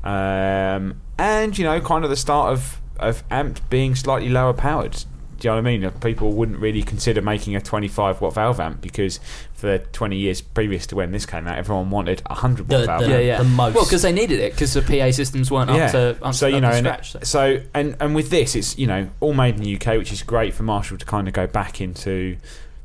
Um, 0.03 1.01
and 1.17 1.57
you 1.57 1.63
know, 1.63 1.81
kind 1.81 2.03
of 2.03 2.11
the 2.11 2.17
start 2.17 2.53
of 2.53 2.81
of 2.99 3.23
amp 3.31 3.61
being 3.71 3.95
slightly 3.95 4.29
lower 4.29 4.53
powered. 4.53 5.05
Do 5.39 5.49
you 5.49 5.51
know 5.55 5.61
what 5.63 5.69
I 5.69 5.77
mean? 5.79 5.91
People 6.01 6.33
wouldn't 6.33 6.59
really 6.59 6.83
consider 6.83 7.21
making 7.21 7.57
a 7.57 7.61
25 7.61 8.21
watt 8.21 8.35
valve 8.35 8.59
amp 8.59 8.81
because 8.81 9.21
for 9.55 9.67
the 9.67 9.79
20 9.79 10.17
years 10.17 10.41
previous 10.41 10.87
to 10.89 10.97
when 10.97 11.13
this 11.13 11.27
came 11.27 11.47
out, 11.47 11.59
everyone 11.59 11.91
wanted 11.91 12.23
a 12.27 12.31
100 12.35 12.69
watt 12.69 12.81
The- 12.81 12.87
valve 12.87 13.03
the- 13.05 13.09
Yeah, 13.11 13.19
yeah. 13.19 13.39
the 13.39 13.45
most. 13.45 13.75
Well, 13.75 13.85
because 13.85 14.03
they 14.03 14.13
needed 14.13 14.41
it 14.41 14.53
because 14.53 14.73
the 14.73 14.83
PA 14.83 15.11
systems 15.13 15.51
weren't 15.51 15.71
up 15.71 15.91
to 15.93 16.17
up, 16.23 16.35
so 16.35 16.47
you 16.47 16.57
up 16.57 16.63
know, 16.63 16.71
to 16.73 16.79
scratch. 16.79 17.13
so- 17.13 17.19
so 17.23 17.59
and 17.75 17.97
and 18.01 18.15
with 18.15 18.31
this, 18.31 18.55
it's 18.55 18.79
you 18.79 18.87
know 18.87 19.09
all 19.21 19.35
made 19.35 19.57
in 19.57 19.63
the 19.63 19.75
UK, 19.77 19.99
which 19.99 20.13
is 20.13 20.23
great 20.23 20.55
for 20.55 20.63
Marshall 20.63 20.97
to 20.99 21.05
kind 21.07 21.29
of 21.29 21.35
go 21.35 21.47
back 21.47 21.81
into. 21.81 22.37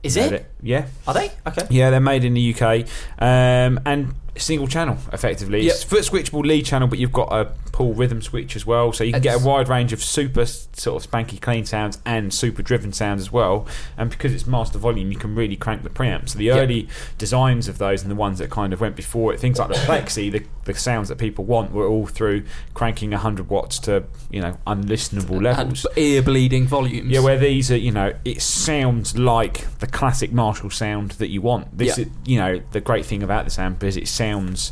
Is 0.03 0.15
you 0.15 0.23
know, 0.23 0.27
it? 0.29 0.45
the- 0.61 0.67
yeah, 0.67 0.85
Are 1.07 1.13
they? 1.13 1.31
Okay. 1.47 1.67
yeah, 1.69 1.91
they're 1.91 1.99
made 1.99 2.23
in 2.23 2.33
the 2.33 2.41
UK, 2.55 2.85
um, 3.19 3.79
and 3.85 4.13
single 4.37 4.67
channel 4.67 4.97
effectively. 5.11 5.61
Yep. 5.63 5.73
It's 5.73 5.83
foot 5.83 6.03
switchable 6.03 6.45
lead 6.45 6.65
channel, 6.65 6.87
but 6.87 6.99
you've 6.99 7.11
got 7.11 7.31
a 7.33 7.45
pull 7.71 7.93
rhythm 7.93 8.21
switch 8.21 8.55
as 8.55 8.65
well, 8.65 8.91
so 8.93 9.03
you 9.03 9.13
can 9.13 9.21
get 9.21 9.41
a 9.41 9.45
wide 9.45 9.67
range 9.69 9.93
of 9.93 10.03
super 10.03 10.45
sort 10.45 11.03
of 11.03 11.09
spanky 11.09 11.39
clean 11.41 11.65
sounds 11.65 11.99
and 12.05 12.33
super 12.33 12.61
driven 12.61 12.91
sounds 12.93 13.21
as 13.21 13.31
well. 13.31 13.65
And 13.97 14.09
because 14.09 14.33
it's 14.33 14.45
master 14.47 14.77
volume, 14.77 15.11
you 15.11 15.17
can 15.17 15.35
really 15.35 15.55
crank 15.55 15.83
the 15.83 15.89
preamp. 15.89 16.29
So 16.29 16.37
the 16.37 16.45
Yep. 16.45 16.57
early 16.57 16.87
designs 17.17 17.67
of 17.67 17.77
those 17.77 18.01
and 18.01 18.11
the 18.11 18.15
ones 18.15 18.39
that 18.39 18.49
kind 18.49 18.73
of 18.73 18.81
went 18.81 18.95
before 18.95 19.33
it, 19.33 19.39
things 19.39 19.57
like 19.59 19.69
the 19.69 19.73
Plexi, 19.85 20.31
the, 20.31 20.43
the 20.65 20.73
sounds 20.73 21.09
that 21.09 21.17
people 21.17 21.45
want 21.45 21.71
were 21.71 21.87
all 21.87 22.05
through 22.07 22.43
cranking 22.73 23.11
100 23.11 23.49
watts 23.49 23.79
to 23.79 24.03
you 24.29 24.41
know 24.41 24.57
unlistenable 24.67 25.41
levels. 25.41 25.85
ear 25.97 26.21
bleeding 26.21 26.67
volumes. 26.67 27.09
Yeah, 27.09 27.19
where 27.21 27.37
these 27.37 27.71
are, 27.71 27.77
you 27.77 27.91
know, 27.91 28.13
it 28.25 28.41
sounds 28.41 29.17
like 29.17 29.67
the 29.79 29.87
classic 29.87 30.31
Marshall 30.31 30.69
sound 30.69 31.11
that 31.11 31.29
you 31.29 31.41
want. 31.41 31.77
This, 31.77 31.97
Yeah. 31.97 32.05
is, 32.05 32.11
you 32.25 32.37
know, 32.39 32.61
the 32.71 32.81
great 32.81 33.05
thing 33.05 33.23
about 33.23 33.45
this 33.45 33.57
amp 33.59 33.83
is 33.83 33.97
it 33.97 34.07
sounds 34.21 34.71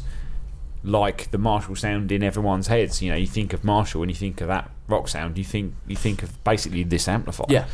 like 0.84 1.30
the 1.32 1.38
Marshall 1.38 1.76
sound 1.76 2.12
in 2.12 2.24
everyone's 2.24 2.68
heads. 2.68 3.02
You 3.02 3.12
know, 3.12 3.18
you 3.18 3.28
think 3.28 3.54
of 3.54 3.64
Marshall 3.64 4.02
and 4.02 4.12
you 4.12 4.16
think 4.16 4.42
of 4.42 4.48
that 4.48 4.72
rock 4.88 5.08
sound. 5.08 5.38
You 5.38 5.44
think 5.44 5.74
you 5.88 5.96
think 5.96 6.24
of 6.24 6.44
basically 6.44 6.84
this 6.84 7.08
amplifier. 7.08 7.48
Yeah, 7.50 7.66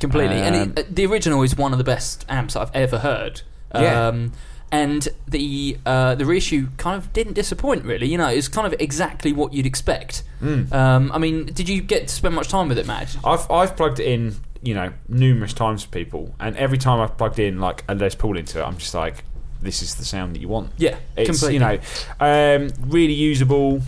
completely. 0.00 0.36
and 0.36 0.56
Um, 0.56 0.72
it, 0.76 0.78
uh, 0.78 0.82
the 0.90 1.06
original 1.06 1.42
is 1.42 1.56
one 1.56 1.72
of 1.72 1.78
the 1.78 1.84
best 1.84 2.24
amps 2.28 2.56
I've 2.56 2.74
ever 2.74 2.98
heard. 2.98 3.42
Yeah. 3.74 4.08
Um, 4.08 4.32
and 4.72 5.08
the 5.28 5.78
uh, 5.86 6.14
the 6.14 6.24
reissue 6.24 6.68
kind 6.78 6.96
of 6.96 7.12
didn't 7.12 7.34
disappoint, 7.34 7.84
really. 7.84 8.08
You 8.08 8.18
know, 8.18 8.28
it's 8.28 8.48
kind 8.48 8.66
of 8.66 8.74
exactly 8.80 9.32
what 9.32 9.52
you'd 9.52 9.66
expect. 9.66 10.24
Mm. 10.42 10.72
Um, 10.72 11.12
I 11.12 11.18
mean, 11.18 11.46
did 11.46 11.68
you 11.68 11.80
get 11.80 12.08
to 12.08 12.14
spend 12.14 12.34
much 12.34 12.48
time 12.48 12.68
with 12.68 12.78
it, 12.78 12.86
Matt? 12.86 13.16
I've 13.24 13.48
I've 13.50 13.76
plugged 13.76 14.00
it 14.00 14.06
in, 14.06 14.34
you 14.62 14.74
know, 14.74 14.92
numerous 15.08 15.52
times 15.52 15.84
for 15.84 15.90
people, 15.90 16.34
and 16.40 16.56
every 16.56 16.78
time 16.78 16.98
I've 17.00 17.16
plugged 17.16 17.38
in 17.38 17.60
like 17.60 17.84
a 17.88 17.94
Les 17.94 18.14
Paul 18.14 18.36
into 18.36 18.58
it, 18.60 18.64
I'm 18.64 18.78
just 18.78 18.94
like, 18.94 19.24
this 19.64 19.82
is 19.82 19.94
the 19.96 20.04
sound 20.04 20.34
that 20.34 20.40
you 20.40 20.48
want. 20.48 20.70
Yeah, 20.76 20.96
It's 21.16 21.28
completely. 21.30 21.54
you 21.54 21.60
know, 21.60 21.78
um, 22.20 22.70
really 22.90 23.12
usable, 23.14 23.82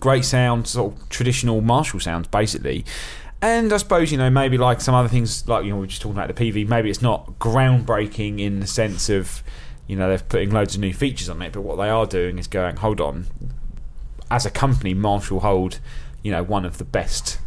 great 0.00 0.24
sound, 0.24 0.66
sort 0.66 0.92
of 0.94 1.08
traditional 1.08 1.60
Marshall 1.60 2.00
sounds, 2.00 2.28
basically. 2.28 2.84
And 3.42 3.72
I 3.72 3.76
suppose 3.76 4.10
you 4.10 4.18
know 4.18 4.30
maybe 4.30 4.56
like 4.58 4.80
some 4.80 4.94
other 4.94 5.08
things, 5.08 5.46
like 5.46 5.64
you 5.64 5.70
know 5.70 5.76
we 5.76 5.84
are 5.84 5.88
just 5.88 6.02
talking 6.02 6.16
about 6.16 6.34
the 6.34 6.34
Peavey. 6.34 6.66
Maybe 6.66 6.90
it's 6.90 7.02
not 7.02 7.38
groundbreaking 7.38 8.40
in 8.40 8.60
the 8.60 8.66
sense 8.66 9.08
of 9.10 9.42
you 9.86 9.94
know 9.94 10.08
they're 10.08 10.18
putting 10.18 10.50
loads 10.50 10.74
of 10.74 10.80
new 10.80 10.92
features 10.94 11.28
on 11.28 11.40
it, 11.42 11.52
but 11.52 11.60
what 11.60 11.76
they 11.76 11.88
are 11.88 12.06
doing 12.06 12.38
is 12.38 12.46
going, 12.48 12.76
hold 12.76 13.00
on, 13.00 13.26
as 14.30 14.46
a 14.46 14.50
company, 14.50 14.94
Marshall 14.94 15.40
hold 15.40 15.80
you 16.22 16.32
know 16.32 16.42
one 16.42 16.64
of 16.64 16.78
the 16.78 16.84
best 16.84 17.38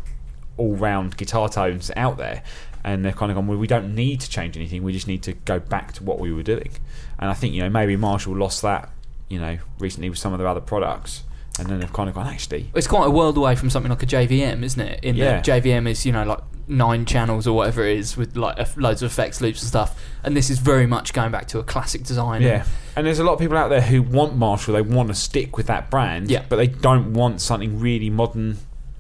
all-round 0.58 1.18
guitar 1.18 1.50
tones 1.50 1.90
out 1.96 2.18
there. 2.18 2.44
And 2.82 3.04
they're 3.04 3.12
kind 3.12 3.30
of 3.30 3.36
gone. 3.36 3.46
Well, 3.48 3.58
we 3.58 3.68
don't 3.68 3.94
need 3.94 4.22
to 4.22 4.30
change 4.30 4.56
anything. 4.56 4.84
We 4.84 4.94
just 4.94 5.06
need 5.08 5.22
to 5.24 5.34
go 5.34 5.60
back 5.60 5.92
to 5.94 6.04
what 6.04 6.18
we 6.20 6.32
were 6.32 6.44
doing. 6.44 6.72
And 7.20 7.30
I 7.30 7.34
think 7.34 7.54
you 7.54 7.62
know 7.62 7.70
maybe 7.70 7.96
Marshall 7.96 8.36
lost 8.36 8.62
that 8.62 8.90
you 9.30 9.40
know 9.40 9.58
recently 9.80 10.10
with 10.10 10.20
some 10.20 10.34
of 10.34 10.40
their 10.40 10.48
other 10.48 10.62
products, 10.62 11.24
and 11.60 11.68
then 11.68 11.80
they've 11.80 11.94
kind 11.94 12.10
of 12.10 12.16
gone 12.16 12.28
actually. 12.28 12.70
It's 12.74 12.88
quite 12.88 13.08
a 13.08 13.12
world 13.12 13.38
away 13.38 13.56
from 13.56 13.70
something 13.70 13.90
like 13.90 14.04
a 14.04 14.06
JVM, 14.08 14.64
isn't 14.64 14.82
it? 14.82 15.04
In 15.04 15.16
Yeah. 15.16 15.42
that 15.42 15.46
JVM 15.46 15.88
is 15.90 16.06
you 16.06 16.12
know 16.12 16.24
like 16.24 16.40
nine 16.68 17.04
channels 17.04 17.48
or 17.48 17.54
whatever 17.54 17.84
it 17.84 17.98
is 17.98 18.16
with 18.16 18.36
like 18.38 18.56
loads 18.78 19.02
of 19.02 19.10
effects 19.12 19.42
loops 19.42 19.62
and 19.62 19.68
stuff, 19.68 20.00
and 20.24 20.38
this 20.38 20.50
is 20.50 20.60
very 20.60 20.86
much 20.86 21.14
going 21.14 21.32
back 21.32 21.48
to 21.48 21.60
a 21.60 21.64
classic 21.64 22.04
design. 22.04 22.42
Yeah, 22.42 22.64
and 22.96 23.06
there's 23.06 23.20
a 23.20 23.24
lot 23.24 23.34
of 23.34 23.40
people 23.40 23.58
out 23.58 23.70
there 23.70 23.82
who 23.82 24.02
want 24.02 24.36
Marshall. 24.36 24.76
They 24.76 24.82
want 24.82 25.10
to 25.10 25.16
stick 25.16 25.58
with 25.58 25.68
that 25.68 25.90
brand, 25.90 26.30
Yeah. 26.32 26.44
but 26.48 26.56
they 26.56 26.68
don't 26.68 27.14
want 27.14 27.42
something 27.42 27.80
really 27.80 28.10
modern 28.10 28.58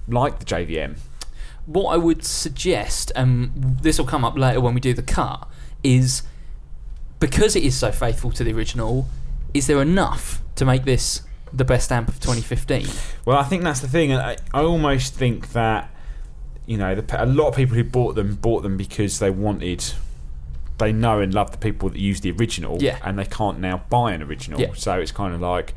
like 0.07 0.39
the 0.39 0.45
JVM. 0.45 0.97
what 1.65 1.93
I 1.93 1.97
would 1.97 2.25
suggest, 2.25 3.11
and 3.15 3.51
this 3.83 3.99
will 3.99 4.05
come 4.07 4.25
up 4.25 4.35
later 4.35 4.59
when 4.59 4.73
we 4.73 4.79
do 4.81 4.91
the 4.91 5.03
cut, 5.03 5.47
is 5.83 6.23
because 7.19 7.55
it 7.55 7.63
is 7.63 7.75
so 7.77 7.91
faithful 7.91 8.31
to 8.31 8.43
the 8.43 8.53
original, 8.53 9.07
is 9.53 9.67
there 9.67 9.81
enough 9.81 10.41
to 10.55 10.65
make 10.65 10.85
this 10.85 11.21
the 11.51 11.65
best 11.65 11.91
amp 11.91 12.07
of 12.09 12.19
2015? 12.19 12.87
Well, 13.25 13.37
I 13.37 13.43
think 13.43 13.63
that's 13.63 13.79
the 13.81 13.87
thing. 13.87 14.11
and 14.11 14.21
I, 14.21 14.37
I 14.53 14.61
almost 14.61 15.15
think 15.15 15.51
that 15.53 15.89
you 16.65 16.77
know 16.77 16.93
the, 16.95 17.23
a 17.23 17.25
lot 17.25 17.47
of 17.47 17.55
people 17.55 17.75
who 17.75 17.83
bought 17.83 18.13
them 18.15 18.35
bought 18.35 18.61
them 18.63 18.77
because 18.77 19.19
they 19.19 19.29
wanted. 19.31 19.83
They 20.77 20.93
know 20.93 21.19
and 21.19 21.33
love 21.33 21.51
the 21.51 21.57
people 21.57 21.89
that 21.89 21.99
use 21.99 22.21
the 22.21 22.31
original, 22.31 22.77
Yeah. 22.81 22.99
and 23.03 23.19
they 23.19 23.25
can't 23.25 23.59
now 23.59 23.83
buy 23.89 24.13
an 24.13 24.23
original. 24.23 24.61
Yeah. 24.61 24.71
So 24.75 24.97
it's 24.97 25.11
kind 25.11 25.33
of 25.33 25.41
like, 25.41 25.73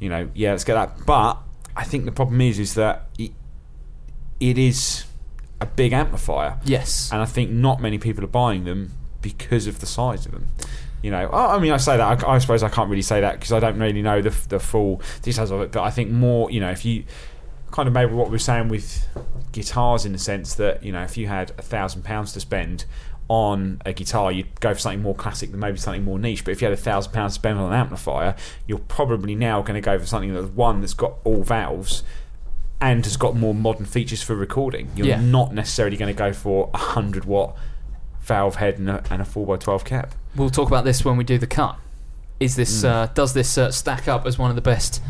you 0.00 0.08
know, 0.08 0.28
yeah, 0.34 0.50
let's 0.50 0.64
get 0.64 0.74
that. 0.74 1.06
But 1.06 1.38
I 1.76 1.84
think 1.84 2.04
the 2.04 2.10
problem 2.10 2.40
is, 2.40 2.58
is 2.58 2.74
that 2.74 3.06
it, 3.16 3.30
it 4.40 4.58
is 4.58 5.04
a 5.60 5.66
big 5.66 5.92
amplifier, 5.92 6.58
Yes. 6.64 7.12
and 7.12 7.22
I 7.22 7.26
think 7.26 7.52
not 7.52 7.80
many 7.80 7.96
people 7.98 8.24
are 8.24 8.26
buying 8.26 8.64
them 8.64 8.90
because 9.22 9.66
of 9.66 9.80
the 9.80 9.86
size 9.86 10.26
of 10.26 10.32
them. 10.32 10.48
You 11.02 11.10
know, 11.10 11.30
I 11.32 11.58
mean, 11.58 11.72
I 11.72 11.78
say 11.78 11.96
that. 11.96 12.24
I, 12.24 12.32
I 12.34 12.38
suppose 12.38 12.62
I 12.62 12.68
can't 12.68 12.90
really 12.90 13.00
say 13.02 13.22
that 13.22 13.34
because 13.40 13.52
I 13.52 13.60
don't 13.60 13.78
really 13.78 14.02
know 14.02 14.20
the 14.20 14.34
the 14.48 14.58
full 14.60 15.00
details 15.22 15.50
of 15.50 15.62
it. 15.62 15.72
But 15.72 15.82
I 15.82 15.90
think 15.90 16.10
more, 16.10 16.50
you 16.50 16.60
know, 16.60 16.70
if 16.70 16.84
you 16.84 17.04
kind 17.70 17.86
of 17.86 17.94
maybe 17.94 18.12
what 18.12 18.30
we're 18.30 18.36
saying 18.38 18.68
with 18.68 19.06
guitars 19.52 20.04
in 20.04 20.12
the 20.12 20.18
sense 20.18 20.54
that 20.56 20.82
you 20.82 20.92
know, 20.92 21.02
if 21.02 21.16
you 21.16 21.26
had 21.28 21.50
a 21.58 21.62
thousand 21.62 22.04
pounds 22.04 22.32
to 22.34 22.40
spend 22.40 22.84
on 23.28 23.80
a 23.86 23.92
guitar, 23.94 24.30
you'd 24.32 24.60
go 24.60 24.74
for 24.74 24.80
something 24.80 25.00
more 25.00 25.14
classic 25.14 25.52
than 25.52 25.60
maybe 25.60 25.78
something 25.78 26.04
more 26.04 26.18
niche. 26.18 26.44
But 26.44 26.50
if 26.50 26.60
you 26.60 26.66
had 26.68 26.76
a 26.76 26.80
thousand 26.82 27.12
pounds 27.12 27.32
to 27.32 27.40
spend 27.40 27.58
on 27.58 27.72
an 27.72 27.78
amplifier, 27.78 28.34
you're 28.66 28.78
probably 28.80 29.34
now 29.34 29.62
going 29.62 29.80
to 29.80 29.80
go 29.80 29.98
for 29.98 30.04
something 30.06 30.34
that's 30.34 30.48
one 30.48 30.80
that's 30.80 30.94
got 30.94 31.14
all 31.24 31.42
valves 31.44 32.02
and 32.80 33.04
has 33.04 33.16
got 33.16 33.36
more 33.36 33.54
modern 33.54 33.86
features 33.86 34.22
for 34.22 34.34
recording. 34.34 34.90
You're 34.96 35.06
Yeah. 35.06 35.20
not 35.20 35.54
necessarily 35.54 35.96
going 35.96 36.12
to 36.14 36.18
go 36.18 36.32
for 36.32 36.70
a 36.74 36.78
hundred 36.78 37.24
watt 37.24 37.56
valve 38.20 38.56
head 38.56 38.78
and 38.78 38.90
a, 38.90 39.02
and 39.10 39.22
a 39.22 39.24
four 39.24 39.54
x 39.54 39.64
twelve 39.64 39.84
cap. 39.84 40.14
We'll 40.36 40.50
talk 40.50 40.68
about 40.68 40.84
this 40.84 41.04
when 41.04 41.16
we 41.16 41.24
do 41.24 41.38
the 41.38 41.46
cut. 41.46 41.76
Is 42.38 42.56
this 42.56 42.84
uh, 42.84 43.08
does 43.14 43.34
this 43.34 43.58
uh, 43.58 43.70
stack 43.70 44.08
up 44.08 44.26
as 44.26 44.38
one 44.38 44.50
of 44.50 44.56
the 44.56 44.62
best, 44.62 45.02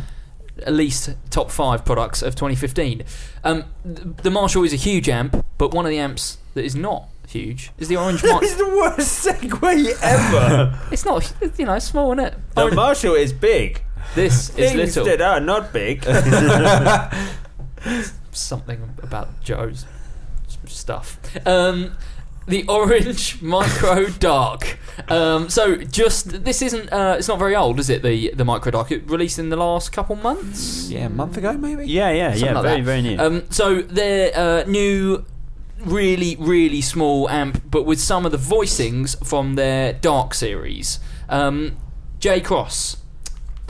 at 0.67 0.73
least 0.73 1.15
top 1.31 1.51
five 1.51 1.85
products 1.85 2.23
of 2.23 2.35
2015? 2.35 3.03
Um, 3.45 3.65
th- 3.85 3.99
the 4.23 4.31
Marshall 4.31 4.65
is 4.65 4.73
a 4.73 4.77
huge 4.77 5.09
amp, 5.09 5.45
but 5.59 5.73
one 5.73 5.85
of 5.87 5.91
the 5.91 5.99
amps 5.99 6.39
that 6.55 6.65
is 6.65 6.75
not 6.75 7.05
huge 7.29 7.71
is 7.79 7.87
the 7.89 7.97
Orange 7.97 8.25
Mark. 8.25 8.43
It's 8.43 8.57
the 8.57 8.69
worst 8.69 9.27
segue 9.27 9.99
ever. 10.03 10.79
it's 10.91 11.05
not, 11.05 11.33
it's, 11.41 11.59
you 11.59 11.67
know, 11.67 11.75
it's 11.75 11.87
small, 11.87 12.13
isn't 12.13 12.25
it? 12.25 12.35
the 12.57 12.71
Marshall 12.73 13.15
is 13.15 13.33
big. 13.33 13.83
This 14.17 14.49
is 14.51 14.73
Things 14.73 14.97
little. 14.97 15.05
that 15.05 15.21
are 15.21 15.39
not 15.41 15.73
big. 15.73 16.03
something 18.33 18.95
about 19.03 19.41
Joe's 19.43 19.87
stuff. 20.67 21.19
Um, 21.47 21.97
the 22.51 22.67
Orange 22.69 23.41
Micro 23.43 24.07
Dark. 24.07 24.79
Um, 25.09 25.49
so 25.49 25.77
just 25.77 26.45
this 26.45 26.61
isn't. 26.61 26.93
Uh, 26.93 27.17
it's 27.19 27.29
not 27.29 27.39
very 27.39 27.57
old, 27.57 27.79
is 27.81 27.89
it? 27.89 28.03
The 28.03 28.33
the 28.35 28.45
Micro 28.45 28.71
Dark. 28.71 28.91
It 28.93 29.09
released 29.09 29.39
in 29.39 29.49
the 29.49 29.57
last 29.57 29.93
couple 29.93 30.17
months. 30.17 30.91
Yeah, 30.91 31.07
a 31.07 31.09
month 31.09 31.37
ago 31.37 31.53
maybe. 31.55 31.87
yeah, 31.87 32.11
yeah, 32.11 32.31
Something 32.31 32.47
yeah. 32.47 32.53
like 32.55 32.63
very, 32.63 32.77
that. 32.77 32.85
very 32.85 33.03
new. 33.03 33.19
Um, 33.19 33.45
so 33.51 33.81
their 33.83 34.37
uh, 34.37 34.65
new, 34.67 35.25
really, 35.79 36.37
really 36.39 36.81
small 36.83 37.29
amp, 37.31 37.63
but 37.71 37.87
with 37.87 38.01
some 38.01 38.27
of 38.27 38.33
the 38.33 38.39
voicings 38.39 39.17
from 39.27 39.55
their 39.55 39.93
Dark 39.95 40.35
series. 40.35 40.99
Um, 41.29 41.77
J 42.19 42.41
Cross, 42.41 42.99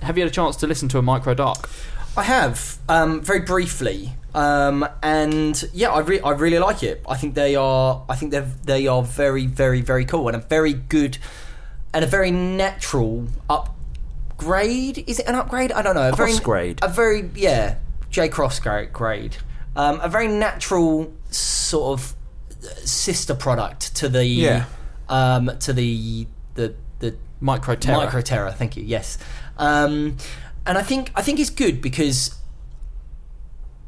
have 0.03 0.17
you 0.19 0.25
had 0.25 0.33
a 0.33 0.35
chance 0.35 0.57
to 0.57 0.67
listen 0.67 0.89
to 0.89 0.99
a 0.99 1.03
Micro 1.03 1.35
Dark? 1.35 1.69
I 2.17 2.25
have 2.25 2.79
um, 2.89 3.21
very 3.21 3.41
briefly, 3.41 4.15
um, 4.35 4.87
and 5.03 5.63
yeah, 5.73 5.91
I, 5.91 6.01
re- 6.01 6.21
I 6.21 6.31
really 6.33 6.59
like 6.59 6.83
it. 6.83 7.03
I 7.09 7.17
think 7.17 7.35
they 7.35 7.57
are. 7.57 8.05
I 8.09 8.17
think 8.17 8.31
they're 8.33 8.51
they 8.65 8.87
are 8.87 9.03
very, 9.03 9.47
very, 9.47 9.81
very 9.81 10.05
cool 10.05 10.29
and 10.29 10.37
a 10.37 10.41
very 10.41 10.73
good 10.73 11.19
and 11.93 12.05
a 12.05 12.09
very 12.09 12.31
natural 12.31 13.27
upgrade. 14.39 15.05
Is 15.09 15.19
it 15.19 15.27
an 15.27 15.35
upgrade? 15.35 15.73
I 15.73 15.83
don't 15.83 15.95
know. 15.95 16.09
A 16.09 16.13
very 16.17 16.33
Crossgrade. 16.33 16.79
A 16.83 16.89
very 16.89 17.31
yeah, 17.35 17.77
J 18.11 18.29
Cross 18.29 18.61
grade. 18.61 18.93
grade. 18.93 19.37
Um, 19.77 20.01
a 20.01 20.09
very 20.09 20.29
natural 20.29 21.13
sort 21.31 21.99
of 22.01 22.15
sister 22.85 23.35
product 23.35 23.95
to 23.97 24.09
the 24.09 24.25
Yeah. 24.25 24.65
um, 25.09 25.51
to 25.61 25.73
the 25.73 26.27
the 26.55 26.75
the 26.99 27.17
Micro 27.41 27.75
Terror. 27.75 27.99
Micro 27.99 28.21
Terror. 28.21 28.51
Thank 28.53 28.77
you. 28.77 28.85
Yes, 28.85 29.19
um, 29.59 30.17
and 30.67 30.77
I 30.79 30.83
think 30.83 31.11
I 31.15 31.23
think 31.23 31.41
it's 31.41 31.51
good 31.51 31.81
because 31.81 32.35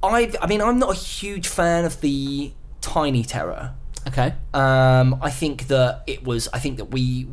I 0.03 0.33
I 0.41 0.47
mean 0.47 0.61
I'm 0.61 0.79
not 0.79 0.91
a 0.91 0.99
huge 0.99 1.49
fan 1.49 1.85
of 1.85 2.01
the 2.01 2.53
Tiny 2.81 3.25
Terror. 3.25 3.75
Okay. 4.09 4.35
Um, 4.53 5.19
I 5.23 5.31
think 5.31 5.69
that 5.69 6.03
it 6.07 6.25
was. 6.25 6.49
I 6.53 6.59
think 6.59 6.79
that 6.79 6.87
we 6.87 7.29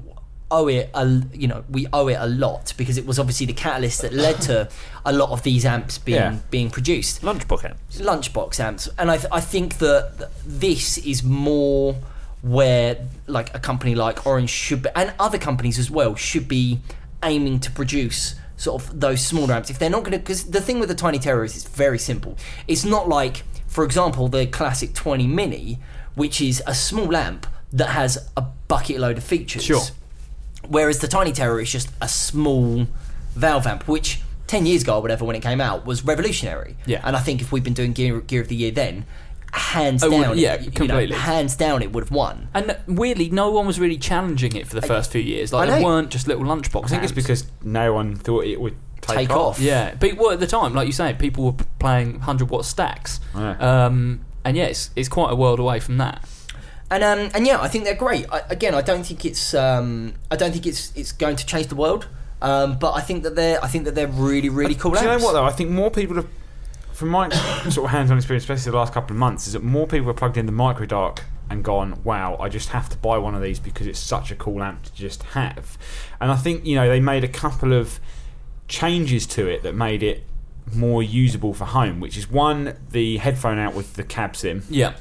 owe 0.51 0.67
it. 0.67 0.89
A, 0.93 1.21
you 1.33 1.47
know, 1.47 1.63
we 1.69 1.87
owe 1.91 2.07
it 2.07 2.17
a 2.19 2.27
lot 2.27 2.73
because 2.77 2.97
it 2.97 3.05
was 3.07 3.17
obviously 3.17 3.47
the 3.47 3.53
catalyst 3.53 4.03
that 4.03 4.13
led 4.13 4.39
to 4.41 4.69
a 5.05 5.11
lot 5.11 5.29
of 5.31 5.41
these 5.41 5.65
amps 5.65 5.97
being 5.97 6.17
Yeah. 6.17 6.37
being 6.51 6.69
produced. 6.69 7.21
Lunchbox 7.23 7.65
amps. 7.65 7.97
Lunchbox 7.99 8.59
amps, 8.59 8.87
and 8.99 9.09
I 9.09 9.17
th- 9.17 9.31
I 9.31 9.41
think 9.41 9.79
that 9.79 10.29
this 10.45 10.99
is 10.99 11.23
more 11.23 11.95
where 12.41 12.97
like 13.27 13.53
a 13.55 13.59
company 13.59 13.95
like 13.95 14.25
Orange 14.27 14.49
should 14.51 14.83
be, 14.83 14.89
and 14.95 15.13
other 15.19 15.37
companies 15.39 15.79
as 15.79 15.89
well 15.89 16.15
should 16.15 16.47
be 16.47 16.79
aiming 17.23 17.59
to 17.61 17.71
produce 17.71 18.35
sort 18.59 18.83
of 18.83 18.99
those 18.99 19.25
smaller 19.25 19.53
amps. 19.53 19.69
If 19.69 19.79
they're 19.79 19.89
not 19.89 20.03
going 20.03 20.11
to, 20.11 20.19
because 20.19 20.51
the 20.51 20.61
thing 20.61 20.79
with 20.79 20.89
the 20.89 20.95
Tiny 20.95 21.17
Terror 21.17 21.43
is 21.45 21.55
it's 21.55 21.67
very 21.67 21.97
simple. 21.97 22.37
It's 22.67 22.83
not 22.83 23.07
like, 23.07 23.43
for 23.67 23.85
example, 23.85 24.27
the 24.27 24.45
classic 24.45 24.93
20 24.93 25.25
Mini, 25.25 25.79
which 26.15 26.41
is 26.41 26.61
a 26.67 26.75
small 26.75 27.15
amp 27.15 27.47
that 27.71 27.89
has 27.89 28.29
a 28.35 28.41
bucket 28.67 28.99
load 28.99 29.17
of 29.17 29.23
features. 29.23 29.63
Sure. 29.63 29.81
Whereas 30.67 30.99
the 30.99 31.07
Tiny 31.07 31.31
Terror 31.31 31.61
is 31.61 31.71
just 31.71 31.89
a 32.01 32.09
small 32.09 32.87
valve 33.33 33.65
amp, 33.65 33.87
which 33.87 34.21
10 34.47 34.65
years 34.65 34.81
ago 34.81 34.97
or 34.97 35.01
whatever 35.01 35.23
when 35.23 35.37
it 35.37 35.41
came 35.41 35.61
out 35.61 35.85
was 35.85 36.03
revolutionary. 36.03 36.75
Yeah. 36.85 37.01
And 37.03 37.15
I 37.15 37.19
think 37.19 37.41
if 37.41 37.53
we'd 37.53 37.63
been 37.63 37.73
doing 37.73 37.93
Gear, 37.93 38.19
Gear 38.19 38.41
of 38.41 38.49
the 38.49 38.55
Year 38.55 38.71
then, 38.71 39.05
hands 39.51 40.03
Oh, 40.03 40.09
down, 40.09 40.37
yeah, 40.37 40.59
you 40.59 40.65
know, 40.67 40.71
completely. 40.71 41.15
hands 41.15 41.55
down, 41.55 41.81
it 41.81 41.91
would 41.91 42.03
have 42.05 42.11
won. 42.11 42.49
And 42.53 42.77
weirdly, 42.87 43.29
no 43.29 43.51
one 43.51 43.65
was 43.65 43.79
really 43.79 43.97
challenging 43.97 44.55
it 44.55 44.67
for 44.67 44.75
the 44.75 44.81
first 44.81 45.11
few 45.11 45.21
years. 45.21 45.51
Like, 45.53 45.67
I 45.67 45.71
there 45.71 45.79
know. 45.81 45.85
weren't 45.87 46.09
just 46.09 46.27
little 46.27 46.43
lunchbox 46.43 46.85
I 46.85 46.87
think 46.87 47.03
it's 47.03 47.11
because 47.11 47.45
no 47.63 47.93
one 47.93 48.15
thought 48.15 48.45
it 48.45 48.59
would 48.61 48.75
take, 49.01 49.15
Take 49.17 49.29
off. 49.31 49.59
Yeah, 49.59 49.95
but 49.99 50.15
well, 50.17 50.31
at 50.31 50.39
the 50.39 50.47
time, 50.47 50.73
like 50.73 50.87
you 50.87 50.93
say, 50.93 51.13
people 51.13 51.45
were 51.45 51.55
playing 51.79 52.13
100 52.13 52.49
watt 52.49 52.65
stacks. 52.65 53.19
Yeah. 53.35 53.85
Um, 53.85 54.21
and 54.45 54.55
yes, 54.55 54.89
it's 54.95 55.09
quite 55.09 55.31
a 55.31 55.35
world 55.35 55.59
away 55.59 55.79
from 55.79 55.97
that. 55.97 56.27
And 56.91 57.03
um, 57.03 57.29
and 57.35 57.45
yeah, 57.45 57.61
I 57.61 57.67
think 57.67 57.83
they're 57.83 57.93
great. 57.93 58.25
I, 58.31 58.41
again, 58.49 58.73
I 58.73 58.81
don't 58.81 59.05
think 59.05 59.23
it's 59.23 59.53
um, 59.53 60.13
I 60.31 60.35
don't 60.35 60.51
think 60.51 60.65
it's 60.65 60.91
it's 60.95 61.11
going 61.11 61.35
to 61.35 61.45
change 61.45 61.67
the 61.67 61.75
world. 61.75 62.07
Um, 62.41 62.79
but 62.79 62.93
I 62.93 63.01
think 63.01 63.21
that 63.23 63.35
they're 63.35 63.63
I 63.63 63.67
think 63.67 63.85
that 63.85 63.93
they're 63.93 64.07
really 64.07 64.49
really 64.49 64.73
cool. 64.73 64.91
Do 64.93 64.99
you 64.99 65.05
know 65.05 65.19
what 65.19 65.33
though? 65.33 65.43
I 65.43 65.51
think 65.51 65.69
more 65.69 65.91
people 65.91 66.15
have, 66.15 66.27
from 66.99 67.09
my 67.09 67.29
sort 67.69 67.85
of 67.85 67.91
hands-on 67.91 68.17
experience, 68.17 68.43
especially 68.43 68.71
the 68.71 68.77
last 68.77 68.93
couple 68.93 69.15
of 69.15 69.19
months, 69.19 69.47
is 69.47 69.53
that 69.53 69.63
more 69.63 69.87
people 69.87 70.07
have 70.07 70.17
plugged 70.17 70.37
in 70.37 70.45
the 70.45 70.51
micro 70.51 70.85
dark 70.85 71.23
and 71.49 71.63
gone, 71.63 72.01
"Wow, 72.03 72.35
I 72.39 72.49
just 72.49 72.69
have 72.69 72.89
to 72.89 72.97
buy 72.97 73.17
one 73.17 73.33
of 73.33 73.41
these 73.41 73.59
because 73.59 73.87
it's 73.87 73.97
such 73.97 74.31
a 74.31 74.35
cool 74.35 74.61
amp 74.61 74.83
to 74.83 74.93
just 74.93 75.23
have." 75.23 75.77
And 76.19 76.29
I 76.29 76.35
think 76.35 76.65
you 76.65 76.75
know 76.75 76.87
they 76.87 76.99
made 76.99 77.23
a 77.23 77.27
couple 77.27 77.73
of 77.73 77.99
changes 78.67 79.25
to 79.27 79.47
it 79.47 79.63
that 79.63 79.73
made 79.73 80.03
it 80.03 80.23
more 80.75 81.01
usable 81.01 81.53
for 81.53 81.65
home, 81.65 81.99
which 82.01 82.17
is 82.17 82.29
one 82.29 82.75
the 82.91 83.17
headphone 83.17 83.57
out 83.57 83.73
with 83.73 83.95
the 83.95 84.03
cab 84.03 84.35
sim. 84.35 84.63
Yeah. 84.69 84.93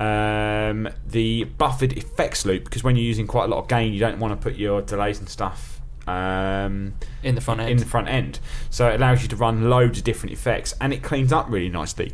um, 0.00 0.88
the 1.06 1.44
buffered 1.44 1.92
effects 1.92 2.44
loop 2.44 2.64
because 2.64 2.82
when 2.82 2.96
you're 2.96 3.04
using 3.04 3.28
quite 3.28 3.44
a 3.44 3.48
lot 3.48 3.58
of 3.58 3.68
gain, 3.68 3.92
you 3.92 4.00
don't 4.00 4.18
want 4.18 4.32
to 4.32 4.42
put 4.42 4.56
your 4.56 4.80
delays 4.82 5.20
and 5.20 5.28
stuff 5.28 5.73
um, 6.06 6.94
In 7.22 7.34
the 7.34 7.40
front 7.40 7.60
end. 7.60 7.70
in 7.70 7.76
the 7.78 7.84
front 7.86 8.08
end. 8.08 8.38
So 8.70 8.88
it 8.88 8.96
allows 8.96 9.22
you 9.22 9.28
to 9.28 9.36
run 9.36 9.68
loads 9.70 9.98
of 9.98 10.04
different 10.04 10.32
effects 10.32 10.74
and 10.80 10.92
it 10.92 11.02
cleans 11.02 11.32
up 11.32 11.46
really 11.48 11.68
nicely. 11.68 12.12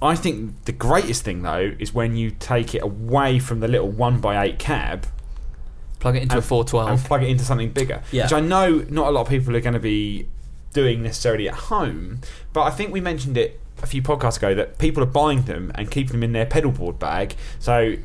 I 0.00 0.14
think 0.14 0.64
the 0.64 0.72
greatest 0.72 1.24
thing 1.24 1.42
though 1.42 1.72
is 1.78 1.92
when 1.92 2.16
you 2.16 2.30
take 2.30 2.74
it 2.74 2.82
away 2.82 3.38
from 3.38 3.60
the 3.60 3.68
little 3.68 3.88
one 3.88 4.16
x 4.16 4.26
eight 4.26 4.58
cab 4.58 5.06
Plug 5.98 6.14
it 6.14 6.22
into 6.22 6.38
a 6.38 6.42
four 6.42 6.64
twelve, 6.64 6.90
and 6.90 7.00
412. 7.00 7.08
plug 7.08 7.22
it 7.24 7.30
into 7.32 7.44
something 7.44 7.70
bigger. 7.70 8.02
Yeah. 8.12 8.24
Which 8.24 8.32
I 8.32 8.38
know 8.40 8.86
not 8.88 9.08
a 9.08 9.10
lot 9.10 9.22
of 9.22 9.28
people 9.28 9.56
are 9.56 9.60
going 9.60 9.74
to 9.74 9.80
be 9.80 10.28
doing 10.72 11.02
necessarily 11.02 11.48
at 11.48 11.54
home, 11.54 12.20
but 12.52 12.62
I 12.62 12.70
think 12.70 12.92
we 12.92 13.00
mentioned 13.00 13.36
it 13.36 13.58
a 13.82 13.86
few 13.86 14.00
podcasts 14.02 14.36
ago 14.36 14.54
that 14.54 14.78
people 14.78 15.02
are 15.02 15.06
buying 15.06 15.42
them 15.42 15.72
and 15.74 15.90
keeping 15.90 16.12
them 16.12 16.22
in 16.22 16.32
their 16.32 16.46
pedal 16.46 16.70
board 16.70 17.00
bag. 17.00 17.34
So 17.58 17.96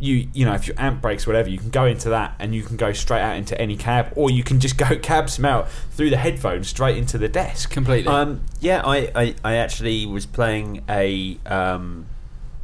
you 0.00 0.28
you 0.32 0.44
know 0.44 0.54
if 0.54 0.66
your 0.66 0.78
amp 0.78 1.00
breaks 1.00 1.26
or 1.26 1.30
whatever, 1.30 1.48
you 1.48 1.58
can 1.58 1.70
go 1.70 1.84
into 1.86 2.10
that 2.10 2.34
and 2.38 2.54
you 2.54 2.62
can 2.62 2.76
go 2.76 2.92
straight 2.92 3.20
out 3.20 3.36
into 3.36 3.58
any 3.60 3.76
cab, 3.76 4.12
or 4.16 4.30
you 4.30 4.42
can 4.42 4.60
just 4.60 4.76
go 4.84 4.96
cab 4.98 5.30
sim 5.30 5.64
through 5.90 6.10
the 6.10 6.16
headphones 6.16 6.68
straight 6.68 6.96
into 6.96 7.18
the 7.18 7.28
desk. 7.28 7.70
Completely. 7.70 8.12
Um, 8.12 8.42
yeah, 8.60 8.82
I, 8.84 9.10
I, 9.14 9.34
I 9.44 9.54
actually 9.56 10.06
was 10.06 10.26
playing 10.26 10.82
a 10.88 11.38
um, 11.46 12.06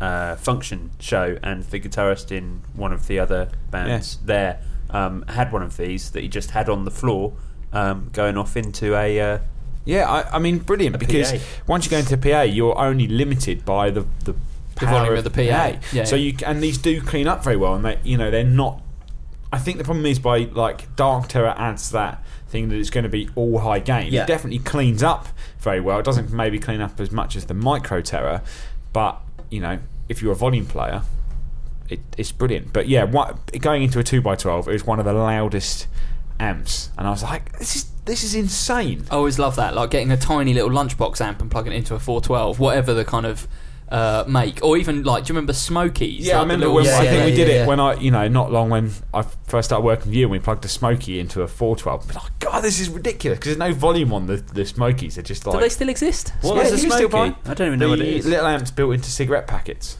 uh, 0.01 0.37
function 0.37 0.91
show, 0.99 1.39
and 1.43 1.65
the 1.65 1.81
guitarist 1.81 2.33
in 2.33 2.63
one 2.75 2.93
of 2.93 3.07
the 3.07 3.19
other 3.19 3.51
bands 3.71 4.19
there 4.25 4.61
um, 4.91 5.23
had 5.29 5.53
one 5.53 5.63
of 5.63 5.77
these 5.77 6.11
that 6.11 6.23
he 6.23 6.29
just 6.29 6.51
had 6.51 6.69
on 6.69 6.85
the 6.85 6.91
floor, 6.91 7.33
um, 7.73 8.11
going 8.13 8.37
off 8.37 8.57
into 8.57 8.97
a. 8.97 9.21
Uh, 9.21 9.39
Yeah, 9.85 10.11
I, 10.11 10.37
I 10.37 10.39
mean, 10.39 10.59
brilliant 10.59 10.99
because 10.99 11.33
PA. 11.33 11.39
once 11.67 11.85
you 11.87 11.91
go 11.91 11.99
into 11.99 12.17
PA, 12.17 12.43
you're 12.43 12.77
only 12.79 13.07
limited 13.07 13.65
by 13.65 13.91
the 13.91 14.05
the, 14.25 14.35
The 14.81 14.87
power 14.87 15.01
volume 15.01 15.19
of 15.19 15.25
the 15.25 15.31
PA. 15.31 15.79
Yeah, 15.93 16.05
so 16.05 16.17
you 16.17 16.35
and 16.47 16.63
these 16.63 16.79
do 16.79 17.01
clean 17.01 17.29
up 17.29 17.45
very 17.45 17.57
well, 17.57 17.75
and 17.75 17.85
they 17.85 17.99
you 18.03 18.17
know 18.17 18.31
they're 18.31 18.45
not. 18.45 18.83
I 19.53 19.59
think 19.59 19.79
the 19.79 19.85
problem 19.85 20.07
is 20.07 20.19
by 20.19 20.39
like 20.39 20.95
Dark 20.97 21.29
Terror 21.29 21.55
adds 21.57 21.91
that 21.91 22.25
thing 22.49 22.69
that 22.69 22.77
it's 22.77 22.91
going 22.91 23.05
to 23.05 23.11
be 23.11 23.29
all 23.35 23.59
high 23.59 23.79
gain. 23.79 24.13
Yeah. 24.13 24.25
It 24.25 24.27
definitely 24.27 24.59
cleans 24.59 25.03
up 25.03 25.29
very 25.59 25.81
well. 25.81 25.99
It 25.99 26.05
doesn't 26.05 26.33
maybe 26.33 26.59
clean 26.59 26.81
up 26.81 26.99
as 27.01 27.11
much 27.11 27.37
as 27.37 27.47
the 27.47 27.55
Micro 27.55 28.01
Terror, 28.01 28.43
but 28.93 29.21
you 29.51 29.61
know 29.61 29.79
if 30.11 30.21
you're 30.21 30.33
a 30.33 30.37
volume 30.37 30.67
player, 30.67 31.03
it, 31.89 32.01
it's 32.19 32.33
brilliant. 32.33 32.73
But 32.73 32.89
yeah, 32.89 33.05
what, 33.05 33.53
going 33.61 33.83
into 33.83 33.99
a 33.99 34.03
two 34.03 34.23
x 34.29 34.43
twelve, 34.43 34.69
it 34.69 34.73
was 34.73 34.85
one 34.85 34.99
of 34.99 35.05
the 35.05 35.13
loudest 35.13 35.87
amps, 36.39 36.91
and 36.99 37.07
I 37.07 37.11
was 37.11 37.23
like, 37.23 37.59
this 37.59 37.77
is 37.77 37.91
this 38.07 38.25
is 38.25 38.35
insane. 38.35 39.05
I 39.11 39.15
always 39.15 39.39
love 39.39 39.57
that, 39.57 39.75
like 39.75 39.91
getting 39.91 40.11
a 40.11 40.17
tiny 40.17 40.53
little 40.53 40.71
lunchbox 40.71 41.21
amp 41.21 41.41
and 41.41 41.51
plugging 41.51 41.73
it 41.73 41.77
into 41.77 41.95
a 41.95 42.01
412, 42.01 42.59
whatever 42.59 42.93
the 42.93 43.05
kind 43.05 43.25
of 43.25 43.47
uh, 43.91 44.25
make, 44.29 44.63
or 44.65 44.77
even 44.77 45.03
like, 45.03 45.25
do 45.25 45.33
you 45.33 45.35
remember 45.35 45.53
Smokies? 45.53 46.27
Yeah, 46.27 46.35
I 46.37 46.39
Like 46.39 46.49
the 46.49 46.55
remember 46.55 46.73
when 46.75 46.85
Yeah, 46.85 46.91
I 46.99 47.03
yeah, 47.03 47.11
think 47.11 47.25
we 47.25 47.31
yeah, 47.31 47.37
did 47.37 47.49
yeah, 47.49 47.65
it 47.65 47.67
when 47.67 47.81
I, 47.81 47.95
you 47.95 48.11
know, 48.11 48.29
not 48.29 48.53
long 48.53 48.71
when 48.71 48.93
I 49.13 49.23
first 49.23 49.69
started 49.69 49.85
working 49.85 50.07
with 50.07 50.15
you, 50.15 50.25
and 50.27 50.31
we 50.31 50.39
plugged 50.39 50.65
a 50.65 50.69
Smoky 50.69 51.19
into 51.19 51.43
a 51.43 51.49
412. 51.49 52.07
But 52.07 52.17
like, 52.23 52.39
God, 52.39 52.61
this 52.63 52.79
is 52.81 52.89
ridiculous 52.89 53.39
because 53.39 53.57
there's 53.57 53.71
no 53.71 53.75
volume 53.77 54.13
on 54.13 54.27
the 54.27 54.37
the 54.37 54.65
Smokies. 54.65 55.17
They're 55.17 55.25
just 55.25 55.45
like 55.47 55.55
Do 55.57 55.61
they 55.61 55.69
still 55.69 55.89
exist? 55.89 56.33
what 56.43 56.57
Yeah, 56.57 56.71
was 56.71 56.83
you 56.85 56.93
a 56.93 56.99
smoky? 56.99 57.37
I 57.47 57.55
don't 57.55 57.67
even 57.67 57.79
know 57.81 57.89
what 57.91 58.01
it 58.01 58.05
the 58.05 58.17
is. 58.19 58.27
Little 58.27 58.47
amps 58.47 58.71
built 58.71 58.95
into 58.95 59.11
cigarette 59.11 59.47
packets. 59.47 59.99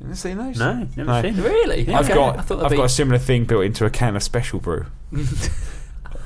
You 0.00 0.06
ever 0.06 0.14
seen 0.16 0.36
those? 0.38 0.58
No, 0.58 0.86
never 0.96 1.04
No. 1.04 1.22
seen 1.22 1.38
it. 1.38 1.42
Really? 1.42 1.88
I've 1.94 2.04
Okay, 2.04 2.14
got 2.14 2.38
I 2.38 2.42
thought 2.42 2.56
I've 2.56 2.62
that'd 2.64 2.76
got 2.76 2.84
a 2.84 2.88
similar 2.88 3.18
thing 3.18 3.44
built 3.44 3.64
into 3.64 3.84
a 3.86 3.90
can 3.90 4.14
of 4.16 4.22
Special 4.22 4.60
Brew. 4.60 4.86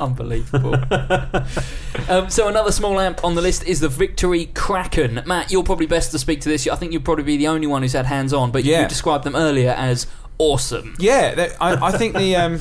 unbelievable. 0.01 0.75
um, 2.09 2.31
so 2.31 2.49
another 2.49 2.73
small 2.73 2.99
amp 2.99 3.25
on 3.25 3.35
the 3.35 3.43
list 3.43 3.65
is 3.67 3.81
the 3.81 3.89
Victory 3.89 4.47
Kraken. 4.47 5.23
Matt, 5.27 5.51
you're 5.53 5.63
probably 5.63 5.87
best 5.87 6.11
to 6.13 6.19
speak 6.19 6.41
to 6.43 6.49
this. 6.49 6.67
I 6.67 6.77
think 6.77 6.93
you'll 6.93 7.03
probably 7.03 7.25
be 7.25 7.37
the 7.37 7.49
only 7.49 7.67
one 7.67 7.83
who's 7.83 7.93
had 7.93 8.07
hands 8.07 8.33
on, 8.33 8.51
but 8.51 8.65
Yeah. 8.65 8.83
you 8.83 8.89
described 8.89 9.25
them 9.25 9.37
earlier 9.37 9.71
as 9.71 10.07
awesome. 10.39 10.95
Yeah, 10.99 11.53
I, 11.61 11.89
I 11.89 11.93
think 11.93 12.17
the 12.17 12.37
um, 12.37 12.55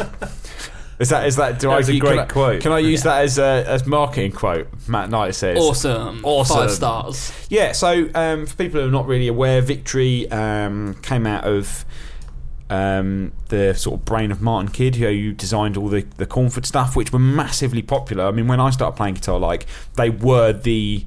is 1.00 1.10
that 1.10 1.26
is 1.26 1.38
that 1.38 1.60
do 1.60 1.68
That 1.68 1.74
I 1.74 1.78
was 1.78 1.90
a 1.90 1.92
can 1.94 2.00
great 2.00 2.20
I- 2.20 2.26
quote. 2.26 2.62
Can 2.62 2.72
I 2.74 2.80
use 2.80 3.04
that 3.04 3.24
as 3.24 3.38
a 3.40 3.64
as 3.68 3.86
marketing 3.88 4.34
quote? 4.34 4.68
Matt 4.88 5.10
Knight 5.10 5.34
says 5.36 5.58
Awesome. 5.58 6.20
Awesome. 6.24 6.58
Five 6.58 6.72
stars. 6.72 7.32
Yeah, 7.50 7.72
so 7.72 8.10
um, 8.16 8.46
for 8.46 8.56
people 8.58 8.82
who 8.82 8.88
are 8.88 8.92
not 8.92 9.08
really 9.08 9.28
aware, 9.28 9.62
Victory 9.62 10.30
um, 10.32 10.96
came 11.02 11.26
out 11.26 11.46
of 11.46 11.86
um, 12.70 13.32
the 13.48 13.74
sort 13.74 14.00
of 14.00 14.06
brain 14.06 14.32
of 14.32 14.42
Martin 14.42 14.72
Kidd, 14.72 14.96
who 14.96 15.34
designed 15.34 15.76
all 15.76 15.88
the, 15.88 16.02
the 16.18 16.26
Cornford 16.26 16.66
stuff, 16.66 16.96
which 16.96 17.12
were 17.12 17.20
massively 17.20 17.82
popular. 17.82 18.26
I 18.26 18.32
mean, 18.32 18.48
when 18.48 18.60
I 18.60 18.70
started 18.70 18.96
playing 18.96 19.16
guitar, 19.16 19.40
like 19.40 19.66
they 19.96 20.10
were 20.10 20.54
the 20.54 21.06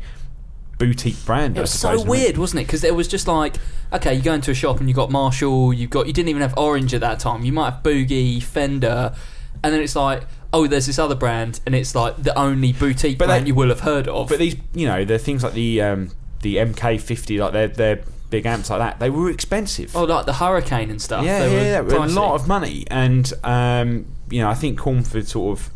boutique 0.79 1.25
brand. 1.25 1.57
It 1.57 1.61
was 1.61 1.71
suppose. 1.71 2.03
so 2.03 2.09
weird, 2.09 2.37
wasn't 2.37 2.63
it? 2.63 2.67
Because 2.67 2.83
it 2.83 2.95
was 2.95 3.07
just 3.07 3.29
like, 3.29 3.57
okay, 3.93 4.15
you 4.15 4.23
go 4.23 4.33
into 4.33 4.51
a 4.51 4.55
shop 4.55 4.81
and 4.81 4.89
you 4.89 4.95
got 4.95 5.11
Marshall, 5.11 5.73
you 5.73 5.87
got 5.87 6.07
you 6.07 6.13
didn't 6.13 6.29
even 6.29 6.43
have 6.43 6.57
Orange 6.59 6.93
at 6.95 7.01
that 7.01 7.21
time. 7.21 7.45
You 7.45 7.53
might 7.53 7.71
have 7.71 7.83
Boogie, 7.83 8.43
Fender, 8.43 9.15
and 9.63 9.73
then 9.73 9.81
it's 9.81 9.95
like, 9.95 10.25
oh, 10.53 10.67
there's 10.67 10.87
this 10.87 10.99
other 10.99 11.15
brand, 11.15 11.61
and 11.65 11.75
it's 11.75 11.95
like 11.95 12.21
the 12.23 12.37
only 12.37 12.73
boutique 12.73 13.19
But 13.19 13.27
brand 13.27 13.45
they- 13.45 13.49
you 13.49 13.55
will 13.55 13.69
have 13.69 13.81
heard 13.81 14.09
of. 14.09 14.29
But 14.29 14.39
these, 14.41 14.57
you 14.75 14.87
know, 14.87 15.05
the 15.05 15.19
things 15.19 15.45
like 15.45 15.55
the 15.55 15.81
um, 15.81 16.11
the 16.41 16.57
MK50, 16.57 17.39
like 17.39 17.53
they're 17.53 17.69
they're 17.69 18.05
big 18.33 18.47
amps 18.47 18.71
like 18.71 18.81
that. 18.81 18.99
They 18.99 19.11
were 19.11 19.31
expensive. 19.31 19.95
oh, 19.95 20.03
like 20.05 20.27
the 20.27 20.33
Hurricane 20.33 20.91
and 20.91 21.01
stuff. 21.01 21.25
Yeah, 21.25 21.47
they 21.47 21.71
yeah, 21.71 21.81
were 21.83 21.93
yeah, 21.93 22.07
a 22.07 22.09
lot 22.09 22.35
of 22.35 22.49
money, 22.49 22.85
and 22.91 23.33
um, 23.45 24.07
you 24.29 24.41
know, 24.41 24.49
I 24.49 24.55
think 24.55 24.79
Cornford 24.81 25.29
sort 25.29 25.57
of. 25.59 25.71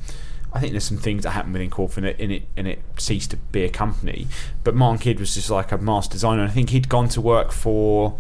I 0.53 0.59
think 0.59 0.73
there's 0.73 0.85
some 0.85 0.97
things 0.97 1.23
that 1.25 1.33
happened 1.33 1.53
within 1.53 1.69
Cornford 1.69 2.05
and 2.05 2.07
it, 2.07 2.17
and 2.19 2.33
it 2.33 2.43
and 2.57 2.67
it 2.67 2.83
ceased 2.97 3.31
to 3.33 3.37
be 3.37 3.63
a 3.65 3.69
company. 3.69 4.27
But 4.65 4.75
Martin 4.75 4.99
Kidd 4.99 5.21
was 5.21 5.35
just 5.35 5.51
like 5.51 5.71
a 5.71 5.77
master 5.79 6.13
designer. 6.13 6.45
I 6.45 6.49
think 6.49 6.71
he'd 6.71 6.89
gone 6.89 7.09
to 7.11 7.21
work 7.21 7.53
for 7.53 8.17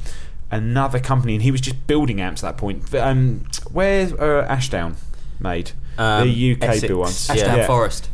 another 0.50 1.00
company, 1.00 1.32
and 1.34 1.42
he 1.42 1.50
was 1.50 1.62
just 1.62 1.86
building 1.86 2.20
amps 2.20 2.44
at 2.44 2.52
that 2.52 2.60
point. 2.60 2.94
Um, 2.94 3.46
where's 3.72 4.12
uh, 4.12 4.46
Ashdown 4.48 4.96
made 5.40 5.72
Um, 5.96 6.28
the 6.28 6.52
UK 6.52 6.62
Essex. 6.64 6.86
built 6.86 7.00
ones? 7.00 7.30
Ashdown 7.30 7.56
Yeah. 7.56 7.66
Forest. 7.74 8.10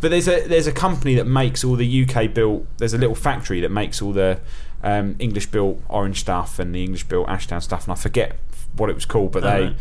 But 0.00 0.10
there's 0.12 0.28
a 0.28 0.46
there's 0.46 0.66
a 0.66 0.72
company 0.72 1.14
that 1.16 1.26
makes 1.26 1.64
all 1.64 1.74
the 1.76 2.04
UK 2.04 2.32
built. 2.32 2.66
There's 2.78 2.94
a 2.94 2.98
little 2.98 3.14
factory 3.16 3.60
that 3.60 3.70
makes 3.70 4.00
all 4.02 4.12
the 4.12 4.40
um, 4.82 5.16
English 5.18 5.46
built 5.46 5.80
orange 5.88 6.20
stuff 6.20 6.58
and 6.58 6.74
the 6.74 6.82
English 6.84 7.04
built 7.04 7.28
Ashdown 7.28 7.60
stuff, 7.60 7.84
and 7.84 7.92
I 7.92 7.96
forget 7.96 8.36
what 8.76 8.88
it 8.90 8.94
was 8.94 9.04
called, 9.06 9.32
but 9.32 9.42
they 9.42 9.64
Uh-huh. 9.66 9.74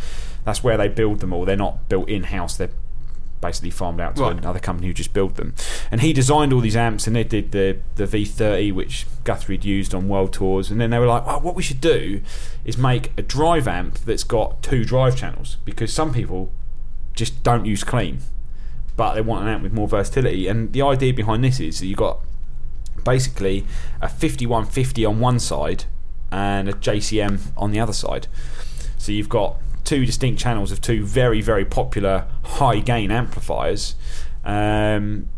that's 0.46 0.64
where 0.64 0.78
they 0.78 0.88
build 0.88 1.20
them 1.20 1.34
all. 1.34 1.46
They're 1.46 1.56
not 1.56 1.88
built 1.90 2.10
in 2.10 2.24
house. 2.24 2.58
They're 2.58 2.70
basically 3.40 3.70
farmed 3.70 4.00
out 4.02 4.16
to 4.16 4.24
Right. 4.24 4.36
another 4.38 4.58
company 4.60 4.88
who 4.88 4.94
just 4.94 5.14
built 5.14 5.36
them. 5.36 5.54
And 5.92 6.02
he 6.02 6.12
designed 6.12 6.52
all 6.52 6.60
these 6.60 6.76
amps, 6.76 7.06
and 7.06 7.16
they 7.16 7.24
did 7.24 7.52
the 7.52 7.78
the 7.96 8.08
V30, 8.08 8.72
which 8.72 9.06
Guthrie'd 9.24 9.64
used 9.64 9.94
on 9.94 10.08
world 10.08 10.34
tours. 10.34 10.72
And 10.72 10.82
then 10.82 10.90
they 10.90 10.98
were 10.98 11.06
like, 11.06 11.28
"Well, 11.28 11.40
what 11.42 11.54
we 11.56 11.62
should 11.62 11.80
do 11.82 12.22
is 12.66 12.78
make 12.80 13.12
a 13.18 13.22
drive 13.22 13.68
amp 13.68 14.00
that's 14.00 14.24
got 14.24 14.64
two 14.64 14.84
drive 14.84 15.16
channels 15.16 15.58
because 15.66 15.94
some 15.94 16.12
people 16.14 16.52
just 17.14 17.44
don't 17.44 17.66
use 17.66 17.84
clean, 17.84 18.20
but 18.96 19.14
they 19.14 19.22
want 19.22 19.44
an 19.44 19.50
amp 19.54 19.62
with 19.62 19.74
more 19.74 19.88
versatility." 19.88 20.48
And 20.48 20.74
the 20.74 20.82
idea 20.82 21.14
behind 21.14 21.44
this 21.44 21.60
is 21.60 21.80
that 21.80 21.86
you 21.86 21.96
got 21.96 22.18
basically 23.04 23.66
a 24.02 24.10
5150 24.10 25.06
on 25.06 25.20
one 25.20 25.40
side 25.40 25.86
and 26.32 26.68
a 26.70 26.74
JCM 26.74 27.40
on 27.56 27.72
the 27.72 27.80
other 27.80 27.94
side. 27.94 28.28
So 28.98 29.12
you've 29.12 29.30
got 29.30 29.58
two 29.84 30.06
distinct 30.06 30.40
channels 30.42 30.72
of 30.72 30.82
two 30.82 31.06
very, 31.06 31.42
very 31.42 31.64
popular 31.66 32.26
high 32.44 32.80
gain 32.80 33.10
amplifiers 33.12 33.96
um, 34.44 35.30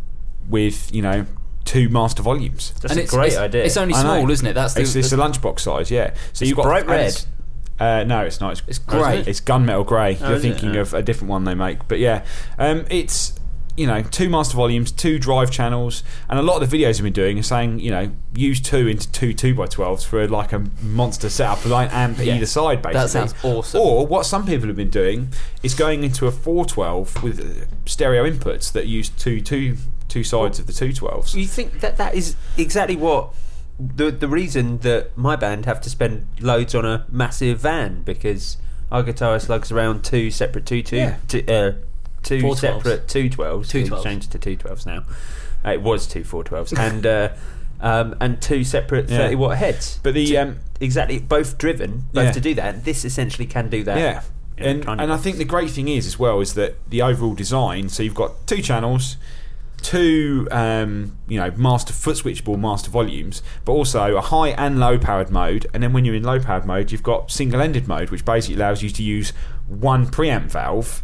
with, 0.48 0.94
you 0.94 1.02
know, 1.02 1.26
two 1.66 1.90
master 1.90 2.24
volumes. 2.24 2.72
That's 2.82 2.92
and 2.92 3.00
a 3.00 3.04
it's, 3.04 3.12
great 3.12 3.28
it's, 3.28 3.38
idea. 3.38 3.64
It's 3.66 3.78
only 3.78 3.94
small, 3.94 4.30
isn't 4.32 4.48
it? 4.48 4.54
That's 4.54 4.74
the, 4.74 4.82
It's, 4.82 4.96
it's 4.96 5.12
the- 5.12 5.18
a 5.18 5.20
lunchbox 5.20 5.60
size, 5.60 5.92
yeah. 5.92 6.16
So 6.34 6.46
you've 6.46 6.56
got 6.58 6.64
bright 6.64 6.88
red. 6.88 7.22
Uh, 7.80 8.04
no, 8.04 8.22
it's 8.22 8.42
not. 8.42 8.52
It's, 8.54 8.62
It's 8.68 8.78
grey. 8.80 9.20
It's 9.20 9.40
gunmetal 9.40 9.86
grey. 9.86 10.18
Oh, 10.20 10.28
You're 10.30 10.38
is 10.38 10.44
it? 10.44 10.50
thinking 10.50 10.76
Oh. 10.76 10.82
of 10.82 10.94
a 10.94 11.02
different 11.02 11.30
one 11.30 11.46
they 11.46 11.56
make, 11.56 11.88
but 11.88 12.00
yeah, 12.00 12.26
um, 12.58 12.86
it's 12.90 13.39
you 13.80 13.88
know 13.88 14.02
two 14.04 14.30
master 14.30 14.58
volumes, 14.58 14.92
two 14.92 15.18
drive 15.20 15.50
channels, 15.52 16.04
and 16.30 16.38
a 16.38 16.42
lot 16.42 16.62
of 16.62 16.70
the 16.70 16.78
videos 16.78 16.98
I've 16.98 17.04
been 17.04 17.14
doing 17.14 17.40
are 17.40 17.44
saying 17.44 17.80
you 17.80 17.92
know 17.92 18.12
use 18.36 18.60
two 18.60 18.88
into 18.88 19.10
two 19.12 19.34
two 19.34 19.56
by 19.56 19.66
twelves 19.68 20.04
for 20.04 20.28
like 20.28 20.52
a 20.54 20.66
monster 20.82 21.30
setup, 21.30 21.66
like 21.66 21.92
amp 21.94 22.18
Yeah. 22.20 22.36
either 22.36 22.46
side, 22.46 22.82
basically. 22.82 23.02
That 23.02 23.10
sounds 23.10 23.34
awesome. 23.44 23.82
Or 23.82 24.06
what 24.06 24.26
some 24.26 24.46
people 24.46 24.68
have 24.68 24.76
been 24.76 24.90
doing 24.90 25.30
is 25.64 25.74
going 25.74 26.04
into 26.04 26.28
a 26.28 26.32
412 26.32 27.24
with 27.24 27.40
uh, 27.40 27.66
stereo 27.86 28.30
inputs 28.30 28.72
that 28.74 28.88
use 28.88 29.10
two 29.10 29.42
two 29.42 29.78
two 30.10 30.24
sides 30.24 30.60
of 30.60 30.68
the 30.68 30.74
212s. 30.74 31.36
You 31.36 31.46
think 31.46 31.80
that 31.82 31.98
that 31.98 32.16
is 32.16 32.36
exactly 32.58 32.96
what 32.96 33.30
the 33.80 34.12
the 34.12 34.28
reason 34.28 34.80
that 34.80 35.18
my 35.18 35.36
band 35.38 35.66
have 35.66 35.80
to 35.82 35.90
spend 35.90 36.28
loads 36.42 36.76
on 36.76 36.84
a 36.86 37.06
massive 37.10 37.60
van 37.62 38.02
because 38.04 38.58
our 38.92 39.04
guitarist 39.04 39.48
lugs 39.48 39.72
around 39.72 40.04
two 40.04 40.30
separate 40.32 40.66
two 40.66 40.82
two 40.84 40.98
Yeah. 40.98 41.16
two, 41.28 41.44
uh, 41.48 41.72
two 42.24 42.40
412s. 42.42 42.58
separate 42.58 43.08
two 43.08 43.30
twelves. 43.30 43.72
212s. 43.72 44.04
changed 44.04 44.32
to 44.32 44.40
two 44.40 44.56
twelves 44.56 44.86
now. 44.86 45.04
Uh, 45.66 45.72
it 45.72 45.82
was 45.82 46.08
two 46.08 46.24
four 46.24 46.44
twelves 46.44 46.72
and 46.74 47.06
uh, 47.06 47.30
um, 47.82 48.16
and 48.22 48.42
two 48.42 48.64
separate 48.64 49.10
Yeah. 49.10 49.18
thirty 49.18 49.36
watt 49.36 49.58
heads. 49.58 50.00
But 50.04 50.14
the 50.14 50.26
To- 50.28 50.36
um, 50.38 50.58
exactly 50.80 51.20
both 51.20 51.58
driven 51.58 52.06
both 52.14 52.26
Yeah. 52.26 52.32
to 52.32 52.42
do 52.42 52.54
that. 52.56 52.76
And 52.76 52.84
this 52.84 53.04
essentially 53.06 53.46
can 53.46 53.70
do 53.70 53.84
that. 53.84 53.98
Yeah. 53.98 54.22
And, 54.58 54.84
and 54.88 55.14
I 55.14 55.16
think 55.16 55.38
the 55.38 55.46
great 55.46 55.70
thing 55.70 55.88
is 55.88 56.06
as 56.06 56.20
well 56.20 56.42
is 56.42 56.54
that 56.56 56.76
the 56.90 57.02
overall 57.02 57.34
design. 57.34 57.88
So 57.88 58.04
you've 58.04 58.14
got 58.16 58.46
two 58.46 58.62
channels, 58.62 59.16
two 59.82 60.48
um, 60.52 61.18
you 61.30 61.40
know 61.40 61.52
master 61.56 61.94
foot 61.94 62.18
switchable 62.18 62.60
master 62.60 62.90
volumes, 62.92 63.42
but 63.64 63.72
also 63.72 64.18
a 64.18 64.22
high 64.22 64.50
and 64.50 64.78
low 64.80 64.98
powered 65.00 65.30
mode. 65.32 65.66
And 65.74 65.82
then 65.84 65.94
when 65.94 66.04
you're 66.06 66.16
in 66.16 66.24
low 66.24 66.40
powered 66.40 66.66
mode, 66.66 66.92
you've 66.92 67.04
got 67.04 67.32
single 67.32 67.62
ended 67.62 67.88
mode, 67.88 68.10
which 68.10 68.26
basically 68.26 68.56
allows 68.56 68.84
you 68.84 68.90
to 68.90 69.04
use 69.04 69.32
one 69.68 70.06
preamp 70.08 70.52
valve 70.52 71.04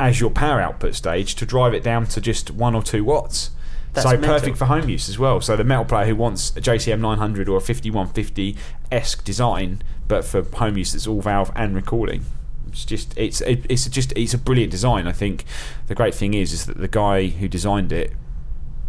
as 0.00 0.18
your 0.18 0.30
power 0.30 0.60
output 0.60 0.94
stage 0.94 1.34
to 1.36 1.46
drive 1.46 1.74
it 1.74 1.84
down 1.84 2.06
to 2.06 2.20
just 2.20 2.50
one 2.50 2.74
or 2.74 2.82
two 2.82 3.04
watts. 3.04 3.50
That's 3.92 4.06
so 4.06 4.12
mental. 4.12 4.34
perfect 4.34 4.56
for 4.56 4.64
home 4.64 4.88
use 4.88 5.08
as 5.08 5.18
well. 5.18 5.40
So 5.42 5.56
the 5.56 5.64
metal 5.64 5.84
player 5.84 6.06
who 6.06 6.16
wants 6.16 6.56
a 6.56 6.60
JCM 6.60 7.00
900 7.00 7.48
or 7.48 7.58
a 7.58 7.60
5150 7.60 8.56
esque 8.90 9.22
design, 9.24 9.82
but 10.08 10.24
for 10.24 10.42
home 10.42 10.78
use, 10.78 10.94
it's 10.94 11.06
all 11.06 11.20
valve 11.20 11.52
and 11.54 11.76
recording. 11.76 12.24
It's 12.68 12.84
just 12.84 13.16
it's 13.18 13.40
it, 13.42 13.66
it's 13.68 13.88
just 13.88 14.12
it's 14.16 14.32
a 14.32 14.38
brilliant 14.38 14.70
design. 14.70 15.06
I 15.06 15.12
think 15.12 15.44
the 15.88 15.94
great 15.94 16.14
thing 16.14 16.34
is 16.34 16.52
is 16.52 16.66
that 16.66 16.78
the 16.78 16.88
guy 16.88 17.26
who 17.26 17.46
designed 17.46 17.92
it 17.92 18.12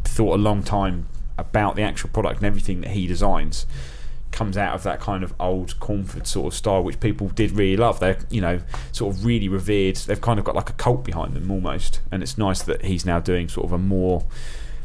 thought 0.06 0.36
a 0.36 0.42
long 0.42 0.64
time 0.64 1.08
about 1.38 1.76
the 1.76 1.82
actual 1.82 2.10
product 2.12 2.38
and 2.38 2.46
everything 2.46 2.82
that 2.82 2.92
he 2.92 3.08
designs 3.08 3.66
comes 4.32 4.58
out 4.58 4.74
of 4.74 4.84
that 4.84 5.00
kind 5.00 5.24
of 5.24 5.34
old 5.40 5.80
Cornford 5.80 6.26
sort 6.26 6.54
of 6.54 6.58
style, 6.58 6.84
which 6.84 7.00
people 7.00 7.28
did 7.30 7.52
really 7.52 7.78
love. 7.78 8.00
They're 8.00 8.18
you 8.30 8.42
know 8.42 8.62
sort 8.92 9.16
of 9.16 9.26
really 9.26 9.50
revered. 9.50 9.96
They've 9.98 10.22
kind 10.22 10.40
of 10.40 10.46
got 10.46 10.56
like 10.56 10.70
a 10.70 10.74
cult 10.74 11.04
behind 11.04 11.34
them 11.34 11.52
almost, 11.52 12.00
and 12.12 12.24
it's 12.24 12.38
nice 12.38 12.62
that 12.64 12.86
he's 12.86 13.06
now 13.06 13.20
doing 13.20 13.48
sort 13.50 13.66
of 13.66 13.74
a 13.74 13.78
more 13.78 14.26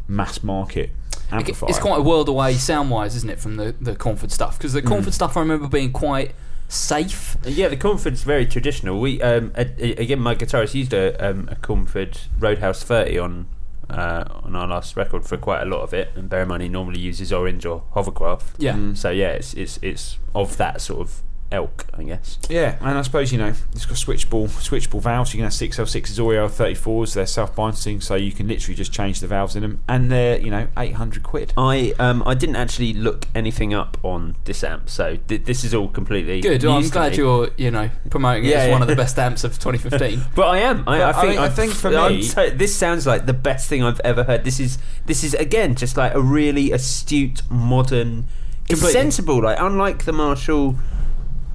mass 0.09 0.43
market 0.43 0.91
amplifier. 1.33 1.69
It's 1.71 1.79
quite 1.79 1.99
a 1.99 2.03
world 2.03 2.29
away 2.29 2.55
sound 2.55 2.91
wise, 2.91 3.17
isn't 3.17 3.31
it, 3.31 3.41
from 3.41 3.57
the, 3.57 3.75
the 3.81 3.97
Cornford 3.97 4.31
stuff? 4.33 4.59
Because 4.59 4.73
the 4.73 4.83
Mm. 4.83 4.89
Cornford 4.89 5.15
stuff 5.15 5.37
I 5.37 5.41
remember 5.41 5.67
being 5.69 5.93
quite 5.93 6.35
safe. 6.69 7.37
Yeah, 7.45 7.69
the 7.69 7.77
Cornford's 7.77 8.23
very 8.23 8.47
traditional. 8.47 9.01
We 9.01 9.21
um, 9.23 9.53
a, 9.57 9.67
a- 9.79 10.03
again, 10.03 10.21
my 10.21 10.35
guitarist 10.35 10.75
used 10.75 10.93
a, 10.93 11.15
um, 11.25 11.49
a 11.51 11.57
Cornford 11.57 12.19
Roadhouse 12.39 12.83
30 12.83 13.19
on 13.19 13.47
uh, 13.91 14.25
on 14.43 14.57
our 14.57 14.67
last 14.67 14.97
record 14.97 15.25
for 15.25 15.37
quite 15.37 15.63
a 15.63 15.67
lot 15.67 15.83
of 15.83 15.95
it. 15.95 16.11
And 16.15 16.29
bear 16.29 16.43
in 16.43 16.49
mind, 16.49 16.63
he 16.63 16.69
normally 16.69 17.01
uses 17.01 17.33
orange 17.33 17.65
or 17.65 17.83
hovercraft. 17.93 18.57
Yeah. 18.59 18.75
Mm. 18.75 18.97
So 18.97 19.11
yeah, 19.11 19.31
it's 19.31 19.55
it's 19.55 19.79
it's 19.83 20.19
of 20.35 20.57
that 20.57 20.81
sort 20.81 21.01
of 21.01 21.23
elk, 21.53 21.87
I 21.95 22.03
guess. 22.03 22.39
Yeah, 22.51 22.77
and 22.81 22.99
I 22.99 23.03
suppose 23.03 23.33
you 23.33 23.39
know 23.39 23.53
it's 23.73 23.87
got 23.87 23.97
switchable 23.97 24.49
switchable 24.49 25.01
valves. 25.01 25.33
You 25.33 25.39
can 25.39 25.45
have 25.45 25.53
six 25.55 25.79
L 25.79 25.87
sixes 25.87 26.19
or 26.19 26.35
L 26.35 26.49
thirty 26.49 26.75
fours. 26.75 27.15
They're 27.15 27.27
self 27.27 27.55
biasing, 27.55 28.03
so 28.03 28.15
you 28.15 28.33
can 28.33 28.49
literally 28.49 28.75
just 28.75 28.93
change 28.93 29.21
the 29.21 29.27
valves 29.27 29.57
in 29.57 29.63
them, 29.63 29.81
and 29.89 30.11
they're 30.11 30.41
you 30.41 30.51
know 30.51 30.69
eight 30.77 30.95
hundred 30.95 31.23
quid. 31.23 31.53
I 31.57 31.95
um 31.99 32.23
I 32.27 32.35
didn't 32.35 32.57
actually 32.57 32.93
look 32.93 33.27
anything 33.35 33.75
up 33.75 33.97
on 34.03 34.37
this 34.45 34.63
amp, 34.65 34.89
so 34.91 35.17
th- 35.29 35.45
this 35.45 35.65
is 35.65 35.75
all 35.75 35.89
completely 35.89 36.41
Good. 36.41 36.63
Well, 36.65 36.77
I'm 36.79 36.89
glad 36.89 37.17
you're, 37.17 37.51
you 37.57 37.71
know, 37.71 37.91
promoting 38.11 38.45
it 38.45 38.49
Yeah, 38.51 38.57
as 38.59 38.67
yeah. 38.67 38.73
one 38.73 38.83
of 38.83 38.89
the 38.89 38.97
best 38.97 39.19
amps 39.19 39.45
of 39.45 39.59
2015. 39.59 40.23
But 40.35 40.49
I 40.49 40.59
am. 40.59 40.85
I, 40.87 41.03
I 41.03 41.13
But 41.13 41.17
I 41.17 41.21
think. 41.21 41.31
mean, 41.31 41.39
I 41.39 41.49
think 41.49 41.73
for 41.73 41.91
me- 41.91 42.23
so- 42.23 42.51
this 42.51 42.75
sounds 42.77 43.07
like 43.07 43.27
the 43.27 43.33
best 43.33 43.69
thing 43.69 43.83
I've 43.83 44.01
ever 44.01 44.25
heard. 44.25 44.45
This 44.45 44.59
is 44.61 44.79
this 45.07 45.23
is 45.25 45.35
again 45.35 45.75
just 45.75 45.97
like 45.97 46.15
a 46.15 46.21
really 46.21 46.73
astute, 46.73 47.43
modern. 47.51 48.27
It's 48.69 48.81
sensible. 48.93 49.43
Like 49.43 49.59
unlike 49.61 50.05
the 50.05 50.13
Marshall. 50.13 50.75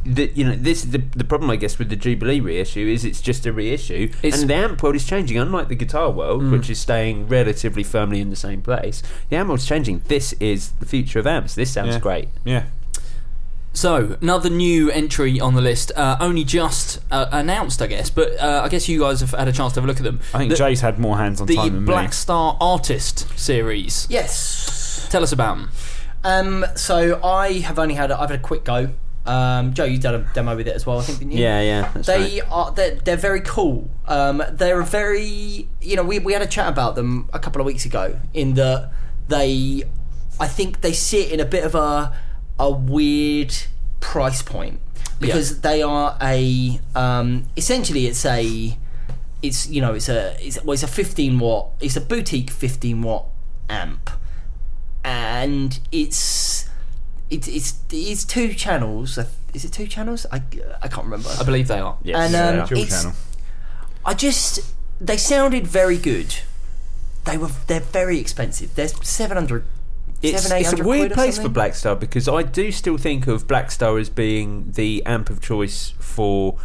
The, 0.03 0.31
you 0.33 0.43
know 0.45 0.55
this 0.55 0.81
the, 0.83 0.97
the 1.15 1.23
problem 1.23 1.51
I 1.51 1.57
guess 1.57 1.77
with 1.77 1.89
the 1.89 1.95
Jubilee 1.95 2.39
reissue 2.39 2.87
is 2.87 3.05
it's 3.05 3.21
just 3.21 3.45
a 3.45 3.53
reissue 3.53 4.09
It's- 4.23 4.41
and 4.41 4.49
the 4.49 4.55
amp 4.55 4.81
world 4.81 4.95
is 4.95 5.05
changing 5.05 5.37
unlike 5.37 5.67
the 5.67 5.75
guitar 5.75 6.09
world 6.09 6.41
Mm. 6.41 6.51
which 6.51 6.69
is 6.71 6.79
staying 6.79 7.27
relatively 7.27 7.83
firmly 7.83 8.19
in 8.19 8.31
the 8.31 8.35
same 8.35 8.61
place 8.63 9.03
the 9.29 9.35
amp 9.37 9.49
world's 9.49 9.65
changing 9.67 10.01
this 10.07 10.33
is 10.39 10.71
the 10.79 10.87
future 10.87 11.19
of 11.19 11.27
amps 11.27 11.53
this 11.53 11.71
sounds 11.71 11.93
Yeah. 11.93 11.99
great 11.99 12.29
Yeah, 12.43 12.63
So, 13.73 14.17
another 14.21 14.49
new 14.49 14.91
entry 14.91 15.39
on 15.39 15.53
the 15.55 15.61
list, 15.61 15.93
uh, 15.95 16.17
only 16.19 16.43
just 16.43 16.99
uh, 17.09 17.27
announced, 17.31 17.81
I 17.81 17.87
guess, 17.87 18.09
but 18.09 18.37
uh, 18.37 18.61
I 18.65 18.67
guess 18.69 18.89
you 18.89 18.99
guys 18.99 19.21
have 19.21 19.31
had 19.31 19.47
a 19.47 19.53
chance 19.53 19.71
to 19.73 19.79
have 19.79 19.85
a 19.85 19.87
look 19.87 19.97
at 19.97 20.03
them. 20.03 20.19
I 20.33 20.39
think 20.39 20.49
the, 20.51 20.57
Jay's 20.57 20.81
had 20.81 20.99
more 20.99 21.17
hands 21.17 21.39
on 21.39 21.47
the 21.47 21.55
time 21.55 21.73
than 21.75 21.85
Black 21.85 22.09
me. 22.09 22.11
Star 22.11 22.57
Artist 22.59 23.27
series. 23.39 24.07
Yes. 24.09 25.07
Tell 25.09 25.23
us 25.23 25.31
about 25.31 25.55
them. 25.57 25.69
Um, 26.25 26.65
so 26.75 27.23
I 27.23 27.59
have 27.59 27.79
only 27.79 27.95
had 27.95 28.11
a, 28.11 28.19
I've 28.19 28.29
had 28.29 28.39
a 28.39 28.43
quick 28.43 28.65
go. 28.65 28.89
Um, 29.25 29.73
Joe, 29.73 29.83
you've 29.83 30.01
done 30.01 30.15
a 30.15 30.33
demo 30.33 30.55
with 30.55 30.67
it 30.67 30.75
as 30.75 30.85
well, 30.85 30.99
I 30.99 31.03
think, 31.03 31.19
didn't 31.19 31.33
you? 31.33 31.39
yeah 31.43 31.61
yeah 31.61 31.91
They 32.01 32.41
right. 32.41 32.51
are 32.51 32.71
they're, 32.71 32.95
they're 32.95 33.17
very 33.17 33.41
cool. 33.41 33.89
Um, 34.07 34.43
they're 34.51 34.79
a 34.81 34.85
very 34.85 35.67
you 35.81 35.95
know 35.95 36.03
we, 36.03 36.19
we 36.19 36.33
had 36.33 36.41
a 36.41 36.47
chat 36.47 36.67
about 36.67 36.95
them 36.95 37.29
a 37.33 37.39
couple 37.39 37.61
of 37.61 37.65
weeks 37.65 37.85
ago 37.85 38.19
in 38.33 38.55
that 38.55 38.91
they 39.27 39.83
I 40.39 40.47
think 40.47 40.81
they 40.81 40.93
sit 40.93 41.31
in 41.31 41.39
a 41.39 41.45
bit 41.45 41.63
of 41.63 41.75
a 41.75 42.17
a 42.59 42.71
weird 42.71 43.53
price 43.99 44.41
point 44.41 44.79
because 45.19 45.61
they 45.61 45.83
are 45.83 46.17
a 46.21 46.79
um, 46.95 47.45
essentially 47.55 48.07
it's 48.07 48.25
a 48.25 48.77
it's 49.41 49.67
you 49.67 49.81
know 49.81 49.93
it's 49.93 50.09
a 50.09 50.35
it's, 50.45 50.63
well, 50.63 50.73
it's 50.73 50.83
a 50.83 50.87
15 50.87 51.39
watt 51.39 51.69
it's 51.79 51.95
a 51.95 52.01
boutique 52.01 52.49
15 52.49 53.01
watt 53.01 53.25
amp 53.69 54.09
and 55.03 55.79
it's 55.91 56.69
it's 57.31 57.47
it's 57.47 57.79
it's 57.91 58.25
two 58.25 58.53
channels 58.53 59.17
is 59.53 59.65
it 59.65 59.71
two 59.71 59.87
channels 59.87 60.25
I, 60.31 60.41
I 60.81 60.87
can't 60.87 61.05
remember 61.05 61.29
I 61.39 61.43
believe 61.43 61.67
they 61.67 61.79
are. 61.79 61.97
Yes. 62.03 62.17
and 62.25 62.33
Yeah, 62.33 62.47
um, 62.47 62.55
yeah. 62.57 62.65
Dual 62.65 62.81
it's, 62.81 63.01
channel. 63.01 63.17
I 64.05 64.13
just 64.13 64.73
they 64.99 65.17
sounded 65.17 65.65
very 65.65 65.97
good. 65.97 66.35
They 67.25 67.37
were 67.37 67.49
they're 67.67 67.79
very 67.79 68.19
expensive. 68.19 68.75
They're 68.75 68.87
seven 68.87 69.37
hundred. 69.37 69.65
It's, 70.21 70.51
it's 70.51 70.73
a 70.73 70.83
weird 70.83 71.13
place 71.13 71.37
for 71.37 71.43
something. 71.43 71.63
Blackstar 71.63 71.99
because 71.99 72.27
I 72.27 72.43
do 72.43 72.71
still 72.71 72.97
think 72.97 73.25
of 73.25 73.47
Blackstar 73.47 73.99
as 73.99 74.09
being 74.09 74.71
the 74.73 75.03
amp 75.05 75.29
of 75.29 75.41
choice 75.41 75.93
for 75.99 76.59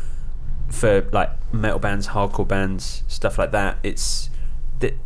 for 0.69 1.03
like 1.13 1.31
metal 1.53 1.79
bands, 1.79 2.09
hardcore 2.09 2.47
bands, 2.47 3.03
stuff 3.07 3.39
like 3.39 3.53
that. 3.53 3.79
It's 3.83 4.29
th- 4.29 4.36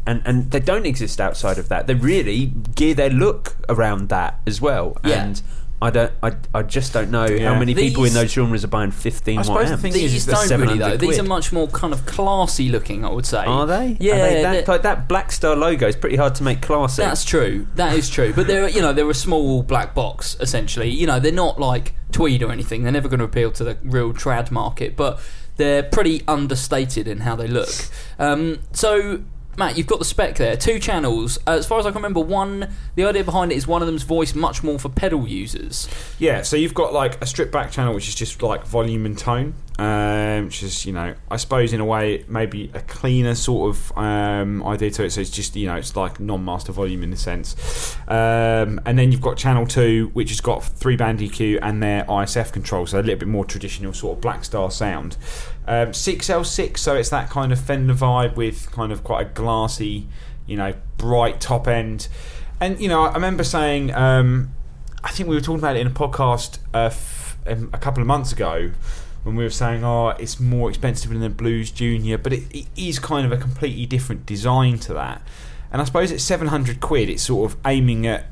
and 0.06 0.22
and 0.24 0.50
they 0.50 0.60
don't 0.60 0.86
exist 0.86 1.20
outside 1.20 1.58
of 1.58 1.68
that. 1.68 1.86
They 1.86 1.94
really 1.94 2.46
gear 2.74 2.94
their 2.94 3.10
look 3.10 3.56
around 3.68 4.08
that 4.08 4.40
as 4.46 4.60
well. 4.60 4.96
Yeah. 5.04 5.24
And 5.24 5.42
I 5.82 5.88
don't. 5.88 6.12
I, 6.22 6.32
I 6.54 6.62
just 6.62 6.92
don't 6.92 7.10
know 7.10 7.24
Yeah. 7.26 7.54
how 7.54 7.58
many 7.58 7.74
people 7.74 8.04
in 8.04 8.12
those 8.12 8.30
genres 8.30 8.64
are 8.64 8.68
buying 8.68 8.90
15 8.90 9.38
I 9.38 9.42
suppose 9.42 9.70
the 9.70 9.78
thing 9.78 9.92
is, 9.92 9.94
These 9.94 10.14
is 10.14 10.26
that 10.26 10.48
don't 10.48 10.60
really 10.60 10.78
though. 10.78 10.90
700 10.90 11.00
These 11.00 11.18
are 11.18 11.22
much 11.22 11.52
more 11.54 11.68
kind 11.68 11.94
of 11.94 12.04
classy 12.04 12.68
looking, 12.68 13.02
I 13.02 13.08
would 13.10 13.24
say. 13.24 13.44
Are 13.46 13.66
they? 13.66 13.96
Yeah, 13.98 14.12
Are 14.14 14.18
they 14.18 14.42
that, 14.42 14.68
like 14.68 14.82
that 14.82 15.08
Blackstar 15.08 15.56
logo 15.56 15.88
is 15.88 15.96
pretty 15.96 16.16
hard 16.16 16.34
to 16.34 16.42
make 16.42 16.60
classy. 16.60 17.00
That's 17.00 17.24
true. 17.24 17.66
That 17.76 17.96
is 17.96 18.10
true. 18.10 18.34
But 18.34 18.46
they're 18.46 18.68
you 18.68 18.82
know 18.82 18.92
they're 18.92 19.08
a 19.08 19.14
small 19.14 19.62
black 19.62 19.94
box 19.94 20.36
essentially. 20.40 20.90
You 20.90 21.06
know 21.06 21.18
they're 21.18 21.32
not 21.32 21.58
like 21.58 21.94
tweed 22.12 22.42
or 22.42 22.52
anything. 22.52 22.82
They're 22.82 22.92
never 22.92 23.08
going 23.08 23.20
to 23.20 23.24
appeal 23.24 23.50
to 23.52 23.64
the 23.64 23.78
real 23.82 24.12
trad 24.12 24.50
market, 24.50 24.96
but 24.96 25.18
they're 25.56 25.82
pretty 25.82 26.22
understated 26.28 27.08
in 27.08 27.20
how 27.20 27.36
they 27.36 27.48
look. 27.48 27.70
Um, 28.18 28.58
so. 28.72 29.22
Matt, 29.60 29.76
you've 29.76 29.86
got 29.86 29.98
the 29.98 30.06
spec 30.06 30.36
there. 30.36 30.56
Two 30.56 30.78
channels. 30.78 31.38
Uh, 31.46 31.50
as 31.50 31.66
far 31.66 31.78
as 31.78 31.84
I 31.84 31.90
can 31.90 31.96
remember, 31.96 32.20
one. 32.20 32.72
The 32.94 33.04
idea 33.04 33.22
behind 33.22 33.52
it 33.52 33.56
is 33.56 33.66
one 33.66 33.82
of 33.82 33.86
them's 33.86 34.04
voiced 34.04 34.34
much 34.34 34.62
more 34.62 34.78
for 34.78 34.88
pedal 34.88 35.28
users. 35.28 35.86
Yeah, 36.18 36.40
so 36.40 36.56
you've 36.56 36.72
got 36.72 36.94
like 36.94 37.20
a 37.20 37.26
stripped 37.26 37.52
back 37.52 37.70
channel, 37.70 37.94
which 37.94 38.08
is 38.08 38.14
just 38.14 38.42
like 38.42 38.64
volume 38.64 39.04
and 39.04 39.18
tone, 39.18 39.52
um, 39.78 40.46
which 40.46 40.62
is 40.62 40.86
you 40.86 40.94
know 40.94 41.14
I 41.30 41.36
suppose 41.36 41.74
in 41.74 41.80
a 41.80 41.84
way 41.84 42.24
maybe 42.26 42.70
a 42.72 42.80
cleaner 42.80 43.34
sort 43.34 43.76
of 43.76 43.98
um, 43.98 44.62
idea 44.64 44.90
to 44.92 45.04
it. 45.04 45.10
So 45.10 45.20
it's 45.20 45.28
just 45.28 45.54
you 45.54 45.66
know 45.66 45.76
it's 45.76 45.94
like 45.94 46.20
non-master 46.20 46.72
volume 46.72 47.02
in 47.02 47.12
a 47.12 47.16
sense, 47.16 47.94
um, 48.08 48.80
and 48.86 48.98
then 48.98 49.12
you've 49.12 49.20
got 49.20 49.36
channel 49.36 49.66
two, 49.66 50.08
which 50.14 50.30
has 50.30 50.40
got 50.40 50.64
three 50.64 50.96
band 50.96 51.18
EQ 51.18 51.58
and 51.60 51.82
their 51.82 52.04
ISF 52.04 52.50
control, 52.50 52.86
so 52.86 52.98
a 52.98 53.02
little 53.02 53.18
bit 53.18 53.28
more 53.28 53.44
traditional 53.44 53.92
sort 53.92 54.16
of 54.16 54.24
Blackstar 54.24 54.72
sound. 54.72 55.18
Um, 55.66 55.88
6L6, 55.88 56.78
so 56.78 56.96
it's 56.96 57.10
that 57.10 57.30
kind 57.30 57.52
of 57.52 57.60
Fender 57.60 57.94
vibe 57.94 58.34
with 58.34 58.70
kind 58.72 58.90
of 58.90 59.04
quite 59.04 59.26
a 59.26 59.30
glassy, 59.30 60.08
you 60.46 60.56
know, 60.56 60.74
bright 60.96 61.40
top 61.40 61.68
end. 61.68 62.08
And 62.60 62.80
you 62.80 62.88
know, 62.88 63.02
I 63.02 63.14
remember 63.14 63.44
saying. 63.44 63.94
Um, 63.94 64.54
I 65.02 65.10
think 65.10 65.28
we 65.28 65.34
were 65.34 65.40
talking 65.40 65.58
about 65.60 65.76
it 65.76 65.80
in 65.80 65.86
a 65.86 65.90
podcast 65.90 66.58
uh, 66.74 66.90
um, 67.50 67.70
a 67.72 67.78
couple 67.78 68.02
of 68.02 68.06
months 68.06 68.32
ago 68.32 68.70
when 69.22 69.34
we 69.34 69.44
were 69.44 69.50
saying, 69.50 69.82
"Oh, 69.82 70.08
it's 70.08 70.38
more 70.38 70.68
expensive 70.68 71.10
than 71.10 71.20
the 71.20 71.30
Blues 71.30 71.70
Junior," 71.70 72.18
but 72.18 72.32
it, 72.32 72.44
it 72.54 72.66
is 72.76 72.98
kind 72.98 73.24
of 73.24 73.32
a 73.32 73.40
completely 73.40 73.86
different 73.86 74.26
design 74.26 74.78
to 74.80 74.94
that. 74.94 75.22
And 75.72 75.80
I 75.80 75.84
suppose 75.84 76.22
seven 76.22 76.48
hundred 76.48 76.80
quid, 76.80 77.08
it's 77.08 77.22
sort 77.22 77.50
of 77.50 77.58
aiming 77.64 78.06
at 78.06 78.26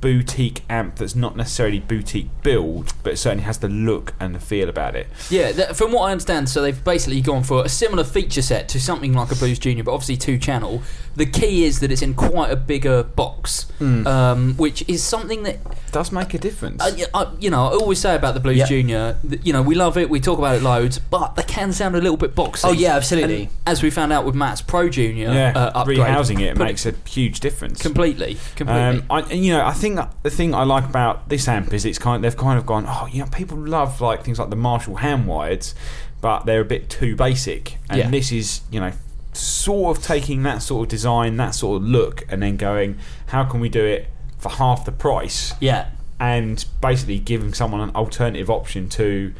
boutique 0.00 0.62
amp 0.70 0.96
that's 0.96 1.14
not 1.14 1.36
necessarily 1.36 1.78
boutique 1.78 2.28
build, 2.42 2.92
but 3.02 3.12
it 3.12 3.16
certainly 3.16 3.44
has 3.44 3.58
the 3.58 3.68
look 3.68 4.14
and 4.18 4.34
the 4.34 4.40
feel 4.40 4.68
about 4.68 4.96
it. 4.96 5.06
Yeah, 5.28 5.52
th- 5.52 5.70
from 5.70 5.92
what 5.92 6.02
I 6.08 6.12
understand, 6.12 6.48
so 6.48 6.62
they've 6.62 6.82
basically 6.82 7.20
gone 7.20 7.42
for 7.42 7.64
a 7.64 7.68
similar 7.68 8.04
feature 8.04 8.42
set 8.42 8.68
to 8.70 8.80
something 8.80 9.12
like 9.12 9.30
a 9.30 9.34
Blues 9.34 9.58
Junior, 9.58 9.84
but 9.84 9.92
obviously 9.92 10.16
two 10.16 10.38
channel. 10.38 10.82
The 11.16 11.26
key 11.26 11.64
is 11.64 11.80
that 11.80 11.90
it's 11.90 12.02
in 12.02 12.14
quite 12.14 12.50
a 12.50 12.56
bigger 12.56 13.02
box, 13.02 13.70
um, 13.80 14.54
which 14.56 14.88
is 14.88 15.02
something 15.02 15.42
that 15.42 15.58
does 15.92 16.12
make 16.12 16.32
a 16.34 16.38
difference. 16.38 16.80
Uh, 16.82 16.94
y- 16.96 17.04
I, 17.12 17.32
you 17.40 17.50
know, 17.50 17.66
I 17.66 17.72
always 17.72 17.98
say 17.98 18.14
about 18.14 18.34
the 18.34 18.40
Blues 18.40 18.58
Yeah. 18.58 18.66
Junior, 18.66 19.18
that, 19.24 19.44
you 19.46 19.52
know, 19.52 19.60
we 19.60 19.74
love 19.74 19.98
it, 19.98 20.08
we 20.08 20.20
talk 20.20 20.38
about 20.38 20.56
it 20.56 20.62
loads, 20.62 20.98
but 20.98 21.34
they 21.36 21.42
can 21.42 21.72
sound 21.72 21.94
a 21.96 22.00
little 22.00 22.16
bit 22.16 22.34
boxy. 22.34 22.60
Oh, 22.64 22.72
yeah, 22.72 22.94
absolutely. 22.96 23.42
And 23.42 23.50
as 23.66 23.82
we 23.82 23.90
found 23.90 24.12
out 24.12 24.24
with 24.24 24.34
Matt's 24.34 24.62
Pro 24.62 24.88
Junior 24.88 25.32
yeah, 25.32 25.52
uh, 25.54 25.80
upgrade, 25.80 25.98
rehousing 25.98 26.40
it 26.40 26.56
put 26.56 26.64
makes 26.64 26.86
a 26.86 26.94
huge 27.06 27.40
difference. 27.40 27.82
completely, 27.82 28.38
completely. 28.56 29.00
Um, 29.00 29.04
I, 29.10 29.32
you 29.32 29.52
know, 29.52 29.64
I 29.66 29.72
think 29.72 29.89
the 29.96 30.30
thing 30.30 30.54
I 30.54 30.64
like 30.64 30.84
about 30.84 31.28
this 31.28 31.46
amp 31.48 31.72
is 31.72 31.84
it's 31.84 31.98
kind. 31.98 32.22
They've 32.24 32.36
kind 32.36 32.58
of 32.58 32.66
gone. 32.66 32.84
Oh, 32.86 33.08
you 33.10 33.20
know, 33.24 33.30
people 33.30 33.58
love 33.58 34.00
like 34.00 34.22
things 34.24 34.38
like 34.38 34.50
the 34.50 34.56
Marshall 34.56 34.96
hand 34.96 35.26
wireds, 35.26 35.74
but 36.20 36.46
they're 36.46 36.60
a 36.60 36.64
bit 36.64 36.88
too 36.90 37.16
basic. 37.16 37.76
And 37.88 37.98
Yeah. 37.98 38.10
this 38.10 38.30
is, 38.32 38.60
you 38.70 38.80
know, 38.80 38.92
sort 39.32 39.96
of 39.96 40.02
taking 40.04 40.42
that 40.42 40.62
sort 40.62 40.82
of 40.86 40.88
design, 40.88 41.36
that 41.36 41.54
sort 41.54 41.82
of 41.82 41.88
look, 41.88 42.24
and 42.28 42.42
then 42.42 42.56
going, 42.56 42.98
how 43.28 43.44
can 43.44 43.60
we 43.60 43.68
do 43.68 43.84
it 43.84 44.08
for 44.38 44.48
half 44.50 44.84
the 44.84 44.92
price? 44.92 45.54
Yeah. 45.60 45.86
And 46.18 46.64
basically 46.80 47.18
giving 47.18 47.54
someone 47.54 47.80
an 47.80 47.94
alternative 47.94 48.50
option 48.50 48.88
to 48.90 49.32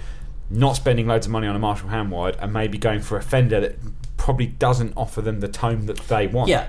not 0.48 0.76
spending 0.76 1.06
loads 1.06 1.26
of 1.26 1.32
money 1.32 1.46
on 1.46 1.54
a 1.54 1.58
Marshall 1.58 1.88
hand 1.90 2.10
wired 2.10 2.36
and 2.40 2.52
maybe 2.52 2.78
going 2.78 3.00
for 3.00 3.16
a 3.16 3.22
Fender 3.22 3.60
that 3.60 3.76
probably 4.16 4.46
doesn't 4.46 4.92
offer 4.96 5.20
them 5.20 5.40
the 5.40 5.48
tone 5.48 5.86
that 5.86 5.96
they 6.08 6.26
want. 6.26 6.48
Yeah. 6.48 6.68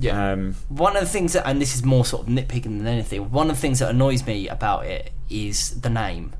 Yeah. 0.00 0.32
Um, 0.32 0.54
One 0.68 0.96
of 0.96 1.02
the 1.02 1.08
things 1.08 1.32
that, 1.34 1.46
and 1.46 1.60
this 1.60 1.74
is 1.74 1.84
more 1.84 2.04
sort 2.04 2.26
of 2.26 2.32
nitpicking 2.32 2.78
than 2.78 2.86
anything, 2.86 3.30
one 3.30 3.50
of 3.50 3.56
the 3.56 3.60
things 3.60 3.78
that 3.80 3.90
annoys 3.90 4.26
me 4.26 4.48
about 4.48 4.86
it 4.86 5.12
is 5.30 5.80
the 5.80 5.90
name. 5.90 6.32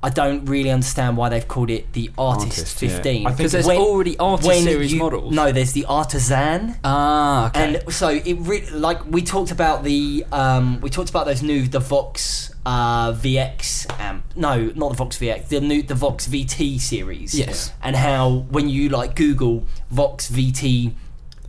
I 0.00 0.10
don't 0.10 0.44
really 0.44 0.70
understand 0.70 1.16
why 1.16 1.28
they've 1.28 1.48
called 1.48 1.70
it 1.70 1.92
the 1.92 2.12
Artist, 2.16 2.58
Artist, 2.60 2.82
yeah. 2.82 2.88
15. 2.90 3.26
I 3.26 3.30
think 3.30 3.36
Because 3.38 3.50
there's 3.52 3.66
when- 3.66 3.78
already 3.78 4.16
Artist 4.18 4.46
when 4.46 4.62
series 4.62 4.92
you- 4.92 4.98
models. 5.00 5.34
No, 5.34 5.50
there's 5.50 5.72
the 5.72 5.86
Artisan. 5.86 6.76
ah, 6.84 7.48
okay. 7.48 7.74
And 7.82 7.92
so 7.92 8.08
it 8.10 8.36
re- 8.38 8.70
like 8.70 9.04
we 9.06 9.22
talked 9.22 9.50
about 9.50 9.82
the 9.82 10.24
um, 10.30 10.80
we 10.82 10.88
talked 10.88 11.10
about 11.10 11.26
those 11.26 11.42
new 11.42 11.66
the 11.66 11.80
Vox 11.80 12.52
uh, 12.64 13.12
VX 13.12 13.86
amp. 13.98 14.22
No, 14.36 14.70
not 14.76 14.90
the 14.90 14.94
Vox 14.94 15.18
VX. 15.18 15.48
The 15.48 15.60
new 15.60 15.82
the 15.82 15.96
Vox 15.96 16.28
VT 16.28 16.80
series. 16.80 17.34
Yes. 17.34 17.72
And 17.82 17.96
how 17.96 18.46
when 18.50 18.68
you 18.68 18.90
like 18.90 19.16
Google 19.16 19.64
Vox 19.90 20.30
VT 20.30 20.92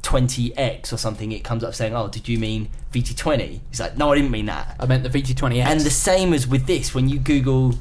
20X 0.09 0.91
or 0.91 0.97
something, 0.97 1.31
it 1.31 1.43
comes 1.43 1.63
up 1.63 1.73
saying, 1.75 1.95
"Oh, 1.95 2.07
did 2.07 2.27
you 2.27 2.37
mean 2.39 2.69
VT20?" 2.93 3.59
It's 3.69 3.79
like, 3.79 3.97
"No, 3.97 4.11
I 4.11 4.15
didn't 4.15 4.31
mean 4.31 4.47
that." 4.47 4.75
I 4.79 4.85
meant 4.85 5.03
the 5.03 5.09
VT20X. 5.09 5.65
And 5.65 5.81
the 5.81 5.89
same 5.91 6.33
as 6.33 6.47
with 6.47 6.65
this, 6.65 6.93
when 6.95 7.07
you 7.09 7.19
Google 7.19 7.75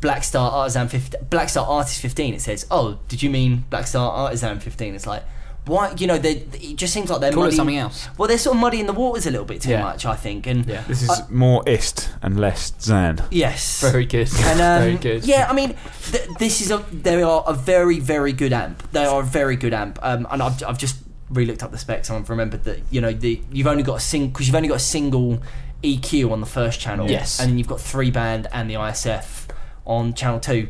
Blackstar 0.00 0.52
Artisan 0.52 0.88
15, 0.88 1.20
Blackstar 1.30 1.66
Artist 1.68 2.00
15, 2.00 2.34
it 2.34 2.40
says, 2.40 2.66
"Oh, 2.70 2.98
did 3.08 3.22
you 3.22 3.30
mean 3.30 3.64
Blackstar 3.70 4.00
Artisan 4.00 4.58
15?" 4.60 4.94
It's 4.94 5.06
like, 5.06 5.22
why? 5.66 5.92
You 5.98 6.06
know, 6.06 6.18
they, 6.18 6.36
it 6.54 6.76
just 6.76 6.92
seems 6.94 7.10
like 7.10 7.20
they're 7.20 7.32
Call 7.32 7.44
it 7.44 7.52
something 7.52 7.76
else. 7.76 8.08
Well, 8.16 8.26
they're 8.26 8.38
sort 8.38 8.56
of 8.56 8.60
muddying 8.62 8.86
the 8.86 8.92
waters 8.94 9.26
a 9.26 9.30
little 9.30 9.44
bit 9.46 9.60
too 9.60 9.70
Yeah. 9.70 9.82
much, 9.82 10.06
I 10.06 10.16
think. 10.16 10.46
And 10.46 10.64
Yeah. 10.66 10.82
this 10.88 11.02
is 11.02 11.10
Uh, 11.10 11.26
more 11.30 11.62
ist 11.68 12.08
and 12.22 12.40
less 12.40 12.72
Zan. 12.80 13.20
yes, 13.30 13.80
very 13.82 14.06
good. 14.06 14.30
And, 14.46 14.60
um, 14.60 14.80
very 14.82 14.96
good. 14.96 15.24
Yeah, 15.26 15.46
I 15.48 15.52
mean, 15.52 15.74
th- 16.10 16.26
this 16.38 16.60
is 16.60 16.70
a 16.70 16.82
they 16.92 17.22
are 17.22 17.44
a 17.46 17.52
very 17.52 17.98
very 18.00 18.32
good 18.32 18.52
amp. 18.52 18.82
They 18.92 19.04
are 19.04 19.20
a 19.20 19.24
very 19.24 19.56
good 19.56 19.74
amp. 19.74 19.98
Um, 20.02 20.26
and 20.30 20.42
I've, 20.42 20.62
I've 20.66 20.78
just 20.78 20.96
re-looked 21.30 21.62
up 21.62 21.70
the 21.70 21.78
specs 21.78 22.08
and 22.08 22.18
I've 22.18 22.30
remembered 22.30 22.64
that 22.64 22.80
you 22.90 23.00
know 23.00 23.12
the 23.12 23.42
you've 23.52 23.66
only 23.66 23.82
got 23.82 23.96
a 23.96 24.00
sing 24.00 24.28
because 24.28 24.46
you've 24.46 24.56
only 24.56 24.68
got 24.68 24.76
a 24.76 24.80
single 24.80 25.42
EQ 25.82 26.32
on 26.32 26.40
the 26.40 26.46
first 26.46 26.80
channel. 26.80 27.08
Yes. 27.08 27.40
and 27.40 27.50
then 27.50 27.58
you've 27.58 27.68
got 27.68 27.80
three 27.80 28.10
band 28.10 28.46
and 28.52 28.68
the 28.68 28.74
ISF 28.74 29.48
on 29.86 30.14
channel 30.14 30.40
two. 30.40 30.68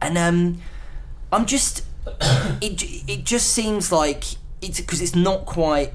And 0.00 0.18
um, 0.18 0.60
I'm 1.32 1.46
just 1.46 1.84
it 2.60 2.82
it 3.08 3.24
just 3.24 3.52
seems 3.52 3.92
like 3.92 4.24
it's 4.60 4.80
because 4.80 5.00
it's 5.00 5.14
not 5.14 5.46
quite 5.46 5.92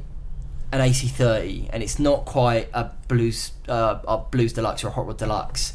an 0.71 0.81
AC30 0.81 1.69
and 1.71 1.81
it's 1.81 1.99
not 1.99 2.25
quite 2.25 2.69
a 2.73 2.91
blues 3.07 3.51
uh, 3.69 3.99
a 4.07 4.17
blues 4.17 4.53
deluxe 4.53 4.83
or 4.83 4.87
a 4.87 4.91
hot 4.91 5.07
rod 5.07 5.17
deluxe 5.17 5.73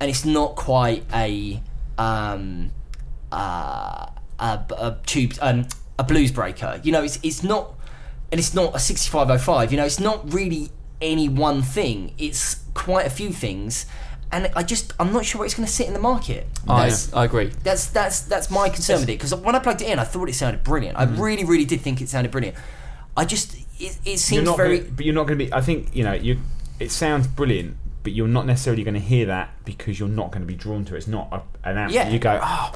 and 0.00 0.10
it's 0.10 0.24
not 0.24 0.54
quite 0.54 1.04
a 1.14 1.62
um 1.96 2.70
uh 3.32 4.06
a, 4.38 4.60
a 4.76 4.98
tube 5.06 5.32
um 5.40 5.66
a 5.98 6.04
blues 6.04 6.32
breaker 6.32 6.80
you 6.82 6.92
know 6.92 7.02
it's 7.02 7.18
it's 7.22 7.42
not 7.42 7.74
and 8.32 8.38
it's 8.38 8.54
not 8.54 8.74
a 8.74 8.78
6505 8.78 9.70
you 9.70 9.76
know 9.76 9.84
it's 9.84 10.00
not 10.00 10.32
really 10.32 10.70
any 11.00 11.28
one 11.28 11.62
thing 11.62 12.12
it's 12.18 12.64
quite 12.74 13.06
a 13.06 13.10
few 13.10 13.30
things 13.30 13.86
and 14.32 14.50
I 14.56 14.64
just 14.64 14.92
I'm 14.98 15.12
not 15.12 15.24
sure 15.24 15.38
where 15.38 15.46
it's 15.46 15.54
going 15.54 15.66
to 15.66 15.72
sit 15.72 15.86
in 15.86 15.92
the 15.92 16.00
market 16.00 16.46
I, 16.68 16.84
That's- 16.84 17.12
I 17.12 17.24
agree. 17.24 17.52
that's 17.62 17.86
that's 17.86 18.22
that's 18.22 18.50
my 18.50 18.68
concern 18.68 19.00
with 19.00 19.08
it 19.08 19.18
because 19.18 19.34
when 19.34 19.54
I 19.54 19.58
plugged 19.60 19.82
it 19.82 19.88
in, 19.88 19.98
I 19.98 20.04
thought 20.04 20.28
it 20.28 20.34
sounded 20.34 20.64
brilliant. 20.64 20.98
I 20.98 21.06
mm-hmm. 21.06 21.20
really, 21.20 21.44
really 21.44 21.64
did 21.64 21.80
think 21.80 22.00
it 22.00 22.08
sounded 22.08 22.32
brilliant. 22.32 22.56
I 23.16 23.24
just 23.24 23.54
it, 23.78 23.98
it 24.04 24.18
seems 24.18 24.44
not 24.44 24.56
very 24.56 24.78
gonna, 24.78 24.90
but 24.90 25.04
you're 25.04 25.14
not 25.14 25.26
going 25.26 25.38
to 25.38 25.44
be. 25.44 25.52
I 25.52 25.60
think 25.60 25.94
you 25.94 26.04
know 26.04 26.14
you. 26.14 26.38
It 26.80 26.90
sounds 26.90 27.28
brilliant, 27.28 27.76
but 28.02 28.12
you're 28.12 28.26
not 28.26 28.46
necessarily 28.46 28.82
going 28.82 28.94
to 28.94 29.00
hear 29.00 29.26
that 29.26 29.50
because 29.64 30.00
you're 30.00 30.08
not 30.08 30.32
going 30.32 30.42
to 30.42 30.46
be 30.46 30.56
drawn 30.56 30.84
to 30.86 30.94
it. 30.94 30.98
It's 30.98 31.06
not 31.06 31.28
a, 31.32 31.68
an 31.68 31.78
amp. 31.78 31.92
Yeah. 31.92 32.08
You 32.08 32.18
go, 32.18 32.40
oh, 32.42 32.72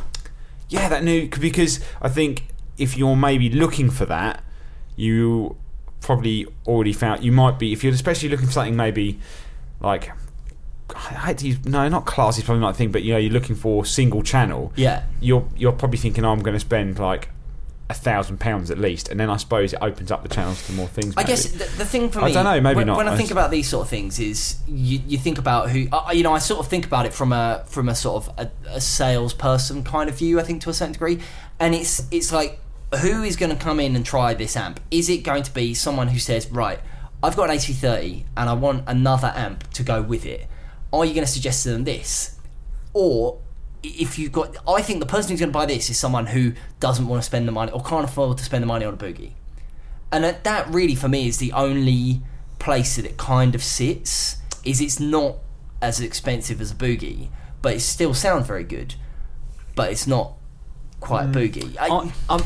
yeah, 0.68 0.88
that 0.88 1.02
new 1.02 1.28
because 1.28 1.80
I 2.00 2.08
think 2.08 2.44
if 2.78 2.96
you're 2.96 3.16
maybe 3.16 3.50
looking 3.50 3.90
for 3.90 4.06
that, 4.06 4.42
you 4.96 5.56
probably 6.00 6.46
already 6.66 6.92
found. 6.92 7.24
You 7.24 7.32
might 7.32 7.58
be 7.58 7.72
if 7.72 7.84
you're 7.84 7.92
especially 7.92 8.28
looking 8.28 8.46
for 8.46 8.52
something 8.52 8.76
maybe 8.76 9.18
like. 9.80 10.12
I 10.90 10.98
hate 10.98 11.38
to 11.38 11.48
use 11.48 11.64
no, 11.66 11.86
not 11.88 12.06
class 12.06 12.38
is 12.38 12.44
probably 12.44 12.62
not 12.62 12.70
a 12.70 12.74
thing, 12.74 12.90
but 12.90 13.02
you 13.02 13.12
know 13.12 13.18
you're 13.18 13.32
looking 13.32 13.56
for 13.56 13.84
single 13.84 14.22
channel. 14.22 14.72
yeah. 14.74 15.04
You're 15.20 15.46
you're 15.54 15.72
probably 15.72 15.98
thinking, 15.98 16.24
oh, 16.24 16.32
I'm 16.32 16.40
going 16.40 16.54
to 16.54 16.60
spend 16.60 16.98
like 16.98 17.28
a 17.90 17.94
thousand 17.94 18.38
pounds 18.38 18.70
at 18.70 18.78
least, 18.78 19.08
and 19.08 19.18
then 19.18 19.30
I 19.30 19.36
suppose 19.36 19.72
it 19.72 19.78
opens 19.80 20.10
up 20.10 20.22
the 20.22 20.28
channels 20.28 20.66
to 20.66 20.72
more 20.72 20.88
things. 20.88 21.14
I 21.16 21.22
guess 21.22 21.44
the, 21.50 21.58
the 21.58 21.86
thing 21.86 22.10
for 22.10 22.20
me, 22.20 22.26
I 22.26 22.32
dunno, 22.32 22.60
maybe 22.60 22.76
when, 22.76 22.86
not. 22.86 22.96
When 22.98 23.08
I 23.08 23.16
think 23.16 23.30
about 23.30 23.50
these 23.50 23.68
sort 23.68 23.84
of 23.84 23.90
things, 23.90 24.18
is 24.18 24.58
you, 24.66 25.00
you 25.06 25.18
think 25.18 25.38
about 25.38 25.70
who 25.70 25.88
uh, 25.92 26.10
you 26.12 26.22
know. 26.22 26.32
I 26.32 26.38
sort 26.38 26.60
of 26.60 26.68
think 26.68 26.84
about 26.86 27.06
it 27.06 27.14
from 27.14 27.32
a 27.32 27.64
from 27.66 27.88
a 27.88 27.94
sort 27.94 28.26
of 28.26 28.38
a, 28.38 28.50
a 28.68 28.80
salesperson 28.80 29.84
kind 29.84 30.08
of 30.08 30.18
view. 30.18 30.38
I 30.38 30.42
think 30.42 30.62
to 30.62 30.70
a 30.70 30.74
certain 30.74 30.92
degree, 30.92 31.20
and 31.58 31.74
it's 31.74 32.06
it's 32.10 32.32
like 32.32 32.60
who 32.96 33.22
is 33.22 33.36
going 33.36 33.56
to 33.56 33.62
come 33.62 33.80
in 33.80 33.96
and 33.96 34.04
try 34.04 34.34
this 34.34 34.56
amp? 34.56 34.80
Is 34.90 35.08
it 35.08 35.18
going 35.18 35.42
to 35.42 35.52
be 35.52 35.74
someone 35.74 36.08
who 36.08 36.18
says, 36.18 36.50
right, 36.50 36.80
I've 37.22 37.36
got 37.36 37.50
an 37.50 37.56
AC30 37.56 38.24
and 38.36 38.48
I 38.48 38.54
want 38.54 38.84
another 38.86 39.32
amp 39.34 39.70
to 39.72 39.82
go 39.82 40.02
with 40.02 40.24
it? 40.24 40.46
Are 40.92 41.04
you 41.04 41.12
going 41.14 41.26
to 41.26 41.30
suggest 41.30 41.64
to 41.64 41.70
them 41.70 41.84
this, 41.84 42.36
or 42.94 43.38
if 43.82 44.18
you've 44.18 44.32
got, 44.32 44.56
I 44.66 44.82
think 44.82 45.00
the 45.00 45.06
person 45.06 45.30
who's 45.30 45.40
going 45.40 45.50
to 45.50 45.58
buy 45.58 45.66
this 45.66 45.90
is 45.90 45.98
someone 45.98 46.26
who 46.26 46.54
doesn't 46.80 47.06
want 47.06 47.22
to 47.22 47.26
spend 47.26 47.46
the 47.46 47.52
money 47.52 47.70
or 47.72 47.82
can't 47.82 48.04
afford 48.04 48.38
to 48.38 48.44
spend 48.44 48.62
the 48.62 48.66
money 48.66 48.84
on 48.84 48.94
a 48.94 48.96
boogie 48.96 49.32
and 50.10 50.24
that, 50.24 50.44
that 50.44 50.68
really 50.68 50.94
for 50.94 51.08
me 51.08 51.28
is 51.28 51.38
the 51.38 51.52
only 51.52 52.22
place 52.58 52.96
that 52.96 53.04
it 53.04 53.16
kind 53.16 53.54
of 53.54 53.62
sits 53.62 54.36
is 54.64 54.80
it's 54.80 54.98
not 54.98 55.36
as 55.80 56.00
expensive 56.00 56.60
as 56.60 56.72
a 56.72 56.74
boogie, 56.74 57.28
but 57.62 57.74
it 57.74 57.80
still 57.80 58.14
sounds 58.14 58.46
very 58.46 58.64
good. 58.64 58.94
But 59.74 59.92
it's 59.92 60.06
not 60.06 60.32
quite 61.00 61.24
a 61.24 61.28
mm. 61.28 61.34
boogie. 61.34 61.76
I, 61.78 61.86
I, 61.86 62.12
I'm- 62.34 62.44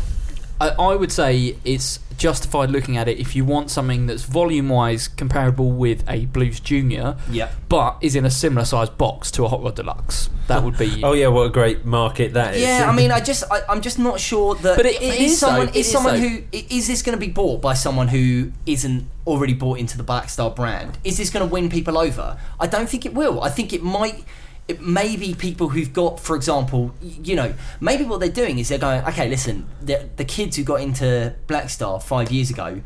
I, 0.62 0.68
I 0.92 0.94
would 0.96 1.10
say 1.10 1.56
it's 1.64 1.98
justified 2.16 2.70
looking 2.70 2.96
at 2.96 3.08
it 3.08 3.18
if 3.18 3.34
you 3.34 3.44
want 3.44 3.68
something 3.70 4.06
that's 4.06 4.22
volume 4.22 4.68
wise 4.68 5.08
comparable 5.08 5.72
with 5.72 6.08
a 6.08 6.26
Blues 6.26 6.60
Junior, 6.60 7.16
yeah. 7.28 7.50
but 7.68 7.96
is 8.00 8.14
in 8.14 8.24
a 8.24 8.30
similar 8.30 8.64
sized 8.64 8.96
box 8.96 9.30
to 9.32 9.44
a 9.44 9.48
Hot 9.48 9.62
Rod 9.62 9.74
Deluxe. 9.74 10.30
That 10.46 10.62
would 10.62 10.78
be. 10.78 11.02
Oh 11.12 11.14
yeah, 11.14 11.28
what 11.28 11.46
a 11.46 11.50
great 11.50 11.84
market 11.84 12.34
that 12.34 12.54
is. 12.54 12.62
Yeah, 12.62 12.88
I 12.88 12.94
mean, 12.94 13.10
I 13.10 13.18
just, 13.18 13.42
I, 13.50 13.62
I'm 13.68 13.80
just 13.80 13.98
not 13.98 14.20
sure 14.20 14.54
that. 14.56 14.76
But 14.76 14.86
it- 14.86 15.02
it 15.02 15.20
is 15.20 15.38
someone. 15.38 15.66
though, 15.66 15.72
it 15.72 15.76
is 15.76 15.86
is 15.86 15.92
someone 15.92 16.20
though. 16.20 16.28
who 16.28 16.42
this 16.52 17.02
going 17.02 17.18
to 17.18 17.26
be 17.26 17.32
bought 17.32 17.60
by 17.60 17.74
someone 17.74 18.08
who 18.08 18.52
isn't 18.66 19.08
already 19.26 19.54
bought 19.54 19.78
into 19.78 19.98
the 19.98 20.04
Blackstar 20.04 20.54
brand? 20.54 20.98
Is 21.02 21.16
this 21.18 21.30
going 21.30 21.46
to 21.46 21.52
win 21.52 21.70
people 21.70 21.98
over? 21.98 22.38
I 22.60 22.66
don't 22.68 22.88
think 22.88 23.04
it 23.04 23.14
will. 23.14 23.42
I 23.42 23.48
think 23.48 23.72
it 23.72 23.82
might. 23.82 24.24
It 24.72 24.80
may 24.80 25.16
be 25.16 25.34
people 25.34 25.68
who've 25.68 25.92
got, 25.92 26.18
for 26.18 26.36
example, 26.36 26.94
you 27.00 27.36
know, 27.36 27.54
maybe 27.80 28.04
what 28.04 28.20
they're 28.20 28.28
doing 28.28 28.58
is 28.58 28.68
they're 28.68 28.78
going, 28.78 29.04
okay, 29.04 29.28
listen, 29.28 29.66
the, 29.80 30.08
the 30.16 30.24
kids 30.24 30.56
who 30.56 30.64
got 30.64 30.80
into 30.80 31.34
Blackstar 31.46 32.02
five 32.02 32.30
years 32.30 32.50
ago, 32.50 32.80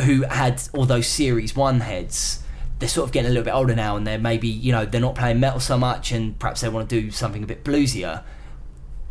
who 0.00 0.22
had 0.22 0.62
all 0.72 0.86
those 0.86 1.06
Series 1.06 1.56
One 1.56 1.80
heads, 1.80 2.42
they're 2.78 2.88
sort 2.88 3.08
of 3.08 3.12
getting 3.12 3.26
a 3.26 3.34
little 3.34 3.44
bit 3.44 3.54
older 3.54 3.74
now, 3.74 3.96
and 3.96 4.06
they're 4.06 4.18
maybe, 4.18 4.48
you 4.48 4.72
know, 4.72 4.84
they're 4.84 5.00
not 5.00 5.14
playing 5.14 5.40
metal 5.40 5.60
so 5.60 5.76
much, 5.76 6.12
and 6.12 6.38
perhaps 6.38 6.60
they 6.60 6.68
want 6.68 6.88
to 6.88 7.00
do 7.00 7.10
something 7.10 7.42
a 7.42 7.46
bit 7.46 7.64
bluesier 7.64 8.22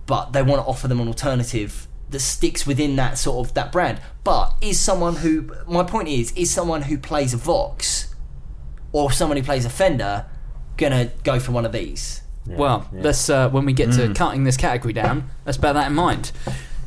but 0.06 0.34
they 0.34 0.42
want 0.42 0.62
to 0.62 0.68
offer 0.68 0.88
them 0.88 1.00
an 1.00 1.08
alternative 1.08 1.88
that 2.10 2.20
sticks 2.20 2.68
within 2.68 2.96
that 2.96 3.18
sort 3.18 3.48
of 3.48 3.54
that 3.56 3.72
brand. 3.72 4.00
But 4.24 4.54
is 4.62 4.80
someone 4.80 5.18
who 5.18 5.52
my 5.68 5.84
point 5.84 6.08
is 6.08 6.32
is 6.34 6.52
someone 6.52 6.84
who 6.84 6.98
plays 6.98 7.34
a 7.34 7.38
Vox 7.38 8.14
or 8.92 9.12
someone 9.12 9.38
who 9.38 9.44
plays 9.44 9.66
a 9.66 9.70
Fender 9.70 10.26
gonna 10.78 11.12
go 11.24 11.40
for 11.40 11.52
one 11.52 11.66
of 11.66 11.72
these? 11.72 12.22
Well, 12.48 12.88
let's 12.94 13.28
uh, 13.30 13.50
when 13.50 13.66
we 13.66 13.74
get 13.74 13.92
to 13.94 14.10
Mm. 14.10 14.16
cutting 14.16 14.44
this 14.44 14.56
category 14.58 14.94
down, 14.94 15.30
let's 15.46 15.58
bear 15.58 15.74
that 15.74 15.88
in 15.88 15.96
mind. 15.96 16.32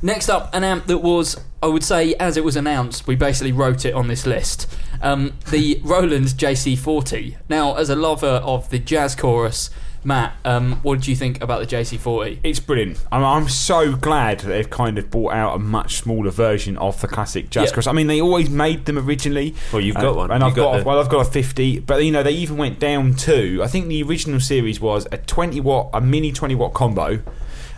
Next 0.01 0.29
up, 0.29 0.55
an 0.55 0.63
amp 0.63 0.87
that 0.87 0.99
was, 0.99 1.37
I 1.61 1.67
would 1.67 1.83
say, 1.83 2.15
as 2.15 2.37
it 2.37 2.45
was 2.45 2.55
announced, 2.55 3.09
we 3.09 3.17
basically 3.17 3.51
wrote 3.51 3.85
it 3.85 3.93
on 3.95 4.07
this 4.07 4.25
list. 4.27 4.69
Um, 5.03 5.33
the 5.51 5.81
Roland 5.83 6.27
JC40. 6.29 7.37
Now, 7.49 7.75
as 7.75 7.91
a 7.91 7.97
lover 7.97 8.41
of 8.45 8.71
the 8.71 8.79
jazz 8.79 9.17
chorus, 9.17 9.71
Matt, 10.09 10.33
um, 10.47 10.77
what 10.83 10.95
did 11.01 11.07
you 11.07 11.15
think 11.15 11.43
about 11.43 11.61
the 11.61 11.67
JC40? 11.77 12.39
It's 12.43 12.61
brilliant. 12.61 12.99
I'm, 13.13 13.23
I'm 13.23 13.47
so 13.51 13.95
glad 13.95 14.41
that 14.41 14.49
they've 14.49 14.71
kind 14.71 14.97
of 14.97 15.11
brought 15.11 15.35
out 15.35 15.55
a 15.55 15.59
much 15.59 15.97
smaller 15.97 16.31
version 16.31 16.79
of 16.79 16.99
the 17.03 17.07
classic 17.09 17.51
jazz 17.51 17.69
Yeah. 17.69 17.75
chorus. 17.75 17.87
I 17.87 17.93
mean, 17.93 18.07
they 18.07 18.19
always 18.23 18.49
made 18.49 18.87
them 18.87 18.97
originally. 18.99 19.55
Well, 19.71 19.83
you've 19.83 19.97
got 19.97 20.07
Uh, 20.07 20.15
one. 20.15 20.31
and 20.31 20.41
You've 20.41 20.49
I've 20.53 20.57
got 20.57 20.73
got, 20.73 20.79
the- 20.79 20.85
well, 20.85 20.99
I've 20.99 21.11
got 21.11 21.27
a 21.27 21.31
50. 21.31 21.81
But 21.81 22.03
you 22.07 22.11
know, 22.11 22.23
they 22.23 22.31
even 22.33 22.57
went 22.57 22.81
down 22.81 23.17
to. 23.17 23.61
I 23.63 23.67
think 23.67 23.89
the 23.89 24.03
original 24.03 24.41
series 24.41 24.81
was 24.81 25.07
a 25.13 25.19
20 25.19 25.61
watt, 25.61 25.91
a 25.93 26.01
mini 26.01 26.33
20 26.33 26.55
watt 26.55 26.73
combo. 26.73 27.21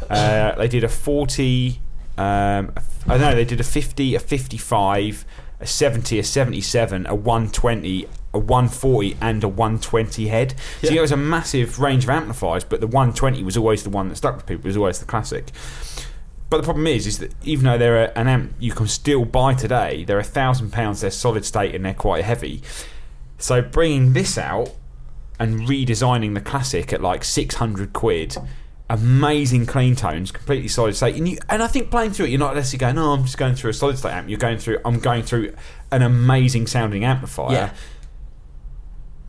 Uh, 0.09 0.55
they 0.57 0.69
did 0.69 0.85
a 0.85 0.89
40. 0.89 1.81
Um, 2.17 2.73
I 3.09 3.19
don't 3.19 3.21
know. 3.23 3.35
They 3.35 3.45
did 3.45 3.59
a 3.59 3.65
50, 3.65 4.15
a 4.15 4.21
55, 4.21 5.25
a 5.59 5.67
70, 5.67 6.21
a 6.21 6.23
77, 6.23 7.07
a 7.09 7.15
120, 7.17 8.07
a 8.33 8.39
140, 8.39 9.17
and 9.21 9.43
a 9.43 9.49
120 9.49 10.29
head. 10.29 10.55
So 10.83 10.91
Yeah. 10.91 10.99
it 10.99 11.01
was 11.03 11.13
a 11.13 11.17
massive 11.17 11.79
range 11.81 12.05
of 12.05 12.11
amplifiers, 12.11 12.65
but 12.65 12.81
the 12.81 12.87
120 12.87 13.43
was 13.43 13.57
always 13.57 13.83
the 13.83 13.91
one 13.91 14.09
that 14.09 14.17
stuck 14.17 14.37
with 14.37 14.47
people. 14.47 14.65
It 14.67 14.69
was 14.69 14.77
always 14.77 14.99
the 15.01 15.05
classic. 15.05 15.51
But 16.49 16.59
the 16.59 16.63
problem 16.65 16.87
is, 16.87 17.07
is 17.07 17.19
that 17.19 17.33
even 17.45 17.65
though 17.65 17.79
they're 17.79 18.17
an 18.19 18.27
amp 18.29 18.55
you 18.59 18.73
can 18.73 18.89
still 18.89 19.25
buy 19.25 19.55
today, 19.55 20.05
they're 20.05 20.19
a 20.19 20.25
thousand 20.25 20.73
pounds. 20.73 21.01
They're 21.01 21.11
solid 21.11 21.45
state 21.45 21.75
and 21.75 21.85
they're 21.85 21.95
quite 21.95 22.25
heavy. 22.25 22.63
So 23.39 23.63
bringing 23.63 24.13
this 24.15 24.37
out 24.37 24.71
and 25.39 25.61
redesigning 25.61 26.35
the 26.35 26.41
classic 26.41 26.93
at 26.93 27.01
like 27.01 27.23
six 27.25 27.55
hundred 27.55 27.93
quid, 27.93 28.37
amazing 28.89 29.67
clean 29.67 29.95
tones, 29.95 30.33
completely 30.33 30.69
solid 30.69 30.97
state, 30.97 31.15
and 31.15 31.29
you 31.29 31.39
and 31.49 31.63
I 31.63 31.69
think 31.69 31.91
playing 31.91 32.11
through 32.13 32.27
it, 32.27 32.31
you're 32.31 32.39
not 32.41 32.55
necessarily 32.57 32.81
going, 32.81 32.95
"No, 32.97 33.13
I'm 33.13 33.25
just 33.25 33.39
going 33.39 33.55
through 33.55 33.71
a 33.71 33.75
solid 33.75 33.97
state 33.99 34.13
amp." 34.13 34.29
You're 34.29 34.39
going 34.39 34.59
through, 34.59 34.79
I'm 34.85 34.99
going 34.99 35.23
through 35.23 35.55
an 35.93 36.03
amazing 36.03 36.67
sounding 36.67 37.05
amplifier. 37.05 37.53
Yeah. 37.53 37.71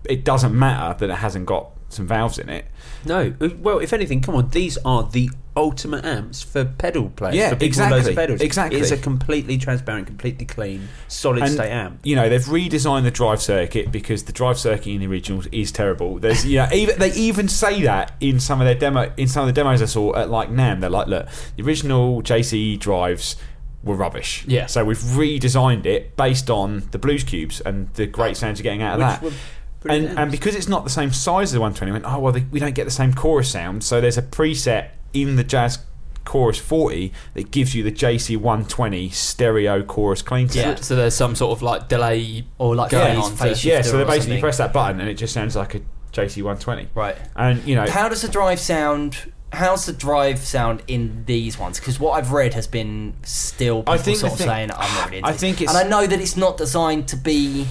It 0.06 0.24
doesn't 0.24 0.58
matter 0.58 0.98
that 1.00 1.10
it 1.14 1.18
hasn't 1.18 1.46
got 1.46 1.72
some 1.90 2.08
valves 2.08 2.40
in 2.40 2.50
it. 2.50 2.66
No, 3.06 3.34
uh, 3.42 3.50
well, 3.60 3.80
if 3.80 3.94
anything, 3.94 4.22
come 4.22 4.36
on, 4.36 4.50
these 4.50 4.78
are 4.86 5.04
the 5.04 5.30
ultimate 5.56 6.06
amps 6.06 6.42
for 6.42 6.64
pedal 6.64 7.10
players. 7.10 7.36
Yeah, 7.36 7.50
for 7.50 7.56
people 7.58 7.82
with 7.84 7.92
loads 7.92 8.08
exactly, 8.08 8.12
of 8.12 8.16
pedals. 8.16 8.42
exactly. 8.42 8.80
It's 8.80 8.92
a 8.92 8.98
completely 8.98 9.58
transparent, 9.58 10.08
completely 10.08 10.46
clean, 10.46 10.88
solid 11.08 11.44
And, 11.44 11.52
state 11.52 11.72
amp. 11.72 12.00
You 12.04 12.16
know, 12.16 12.30
they've 12.30 12.42
redesigned 12.42 13.04
the 13.04 13.12
drive 13.12 13.42
circuit 13.42 13.92
because 13.92 14.24
the 14.24 14.32
drive 14.32 14.58
circuit 14.58 14.88
in 14.88 15.00
the 15.02 15.08
originals 15.08 15.48
is 15.48 15.72
terrible. 15.72 16.20
There's, 16.20 16.46
you 16.46 16.58
know, 16.58 16.70
even 16.74 17.00
they 17.00 17.12
even 17.14 17.48
say 17.48 17.82
that 17.84 18.14
in 18.20 18.40
some 18.40 18.62
of 18.62 18.66
their 18.66 18.76
demo, 18.76 19.12
in 19.18 19.28
some 19.28 19.48
of 19.48 19.54
the 19.54 19.60
demos 19.60 19.82
I 19.82 19.86
saw 19.86 20.16
at 20.16 20.30
like 20.30 20.50
NAMM. 20.50 20.82
They're 20.82 20.90
like, 20.90 21.08
look, 21.08 21.28
the 21.58 21.64
original 21.64 22.22
JCE 22.22 22.80
drives 22.80 23.36
were 23.84 23.96
rubbish. 23.96 24.46
Yeah. 24.48 24.68
So 24.68 24.86
we've 24.86 24.98
redesigned 24.98 25.86
it 25.86 26.16
based 26.16 26.50
on 26.50 26.88
the 26.92 27.00
Blues 27.00 27.24
Cubes 27.24 27.62
and 27.62 27.92
the 27.96 28.06
great 28.06 28.38
sounds 28.38 28.60
you're 28.60 28.64
getting 28.64 28.84
out 28.84 29.02
of 29.02 29.24
Which 29.24 29.34
that. 29.34 29.40
Were 29.84 29.91
And, 29.91 30.00
brilliant 30.02 30.20
and 30.20 30.32
because 30.32 30.56
it's 30.56 30.67
not 30.67 30.84
the 30.84 30.89
same 30.89 31.12
size 31.12 31.50
as 31.50 31.54
the 31.54 31.60
120, 31.60 31.91
we 31.91 31.94
went, 31.94 32.06
oh 32.06 32.20
well, 32.20 32.34
they, 32.34 32.46
we 32.52 32.60
don't 32.60 32.76
get 32.76 32.86
the 32.86 32.91
same 32.91 33.13
chorus 33.13 33.50
sound. 33.52 33.84
So 33.84 34.00
there's 34.02 34.17
a 34.17 34.22
preset 34.22 34.89
in 35.13 35.36
the 35.36 35.44
Jazz 35.44 35.80
Chorus 36.24 36.60
40 36.60 37.12
that 37.34 37.50
gives 37.50 37.74
you 37.74 37.84
the 37.84 37.91
JC 37.91 38.38
120 38.38 39.10
stereo 39.10 39.82
chorus 39.82 40.22
clean 40.22 40.48
sound. 40.50 40.78
So, 40.78 40.84
so 40.84 40.96
there's 40.96 41.15
some 41.15 41.36
sort 41.36 41.58
of 41.58 41.63
like 41.63 41.89
delay 41.89 42.46
Or 42.60 42.76
like 42.76 42.91
going 42.91 43.15
phase- 43.15 43.26
on. 43.32 43.36
phase. 43.36 43.65
Yeah, 43.65 43.82
so 43.82 43.98
they 43.98 44.04
basically 44.04 44.22
something. 44.22 44.41
press 44.41 44.58
that 44.58 44.72
button 44.72 45.00
and 45.02 45.10
it 45.10 45.15
just 45.15 45.34
sounds 45.34 45.56
like 45.56 45.74
a 45.76 45.82
JC 46.13 46.38
120. 46.44 46.89
Right. 46.94 47.15
And 47.36 47.63
you 47.65 47.74
know, 47.76 47.89
How 47.89 48.08
does 48.08 48.22
the 48.22 48.28
drive 48.28 48.60
sound? 48.60 49.32
How's 49.54 49.86
the 49.88 49.94
drive 49.94 50.39
sound 50.39 50.84
in 50.88 51.26
these 51.26 51.58
ones? 51.58 51.80
Because 51.80 52.00
what 52.00 52.12
I've 52.12 52.32
read 52.32 52.54
has 52.54 52.67
been 52.67 53.15
still 53.24 53.82
people 53.82 53.94
I 53.96 53.98
think 53.98 54.17
the 54.17 54.22
sort 54.22 54.32
of 54.34 54.38
thing- 54.38 54.48
saying 54.48 54.72
I'm 54.72 54.96
not 54.96 55.06
really 55.08 55.17
into 55.17 55.30
I 55.30 55.34
think 55.34 55.60
it's- 55.62 55.76
and 55.76 55.86
I 55.86 55.89
know 55.89 56.06
that 56.08 56.22
it's 56.22 56.38
not 56.38 56.56
designed 56.56 57.08
to 57.10 57.17
be 57.17 57.65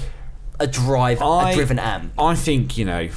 a 0.60 0.66
drive, 0.66 1.20
I- 1.20 1.50
a 1.50 1.54
driven 1.54 1.78
amp. 1.78 2.12
I 2.18 2.34
think 2.36 2.78
you 2.78 2.84
know, 2.84 3.08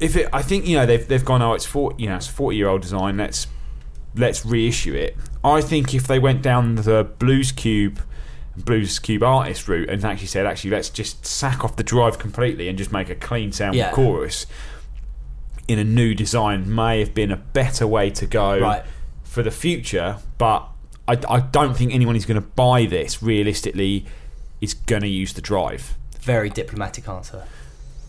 if 0.00 0.16
it, 0.16 0.28
I 0.32 0.42
think 0.42 0.66
you 0.66 0.76
know 0.76 0.84
they've 0.86 1.06
they've 1.06 1.24
gone 1.24 1.40
oh 1.42 1.54
it's 1.54 1.64
four 1.66 1.94
you 1.96 2.08
know 2.08 2.16
it's 2.16 2.28
a 2.28 2.32
forty 2.32 2.56
year 2.58 2.68
old 2.68 2.82
design 2.82 3.16
let's 3.16 3.46
let's 4.14 4.44
reissue 4.44 4.94
it. 4.94 5.16
I 5.42 5.60
think 5.62 5.94
if 5.94 6.06
they 6.06 6.18
went 6.18 6.42
down 6.42 6.74
the 6.74 7.04
Blues 7.18 7.52
Cube. 7.52 8.00
Blues 8.56 8.98
Cube 8.98 9.22
artist 9.22 9.68
route 9.68 9.88
and 9.88 10.04
actually 10.04 10.26
said, 10.26 10.44
actually, 10.44 10.70
let's 10.70 10.90
just 10.90 11.24
sack 11.24 11.64
off 11.64 11.76
the 11.76 11.82
drive 11.84 12.18
completely 12.18 12.68
and 12.68 12.76
just 12.76 12.92
make 12.92 13.08
a 13.08 13.14
clean 13.14 13.52
sound 13.52 13.74
Yeah. 13.74 13.90
chorus 13.92 14.44
in 15.68 15.78
a 15.78 15.84
new 15.84 16.14
design 16.14 16.74
may 16.74 16.98
have 16.98 17.14
been 17.14 17.30
a 17.30 17.36
better 17.36 17.86
way 17.86 18.10
to 18.10 18.26
go 18.26 18.58
Right. 18.58 18.82
for 19.22 19.42
the 19.42 19.52
future. 19.52 20.16
But 20.36 20.68
I, 21.08 21.16
I 21.28 21.40
don't 21.40 21.74
think 21.74 21.94
anyone 21.94 22.16
who's 22.16 22.26
going 22.26 22.40
to 22.42 22.46
buy 22.48 22.84
this 22.86 23.22
realistically 23.22 24.04
is 24.60 24.74
going 24.74 25.02
to 25.02 25.08
use 25.08 25.32
the 25.32 25.40
drive. 25.40 25.96
Very 26.22 26.50
diplomatic 26.50 27.08
answer. 27.08 27.44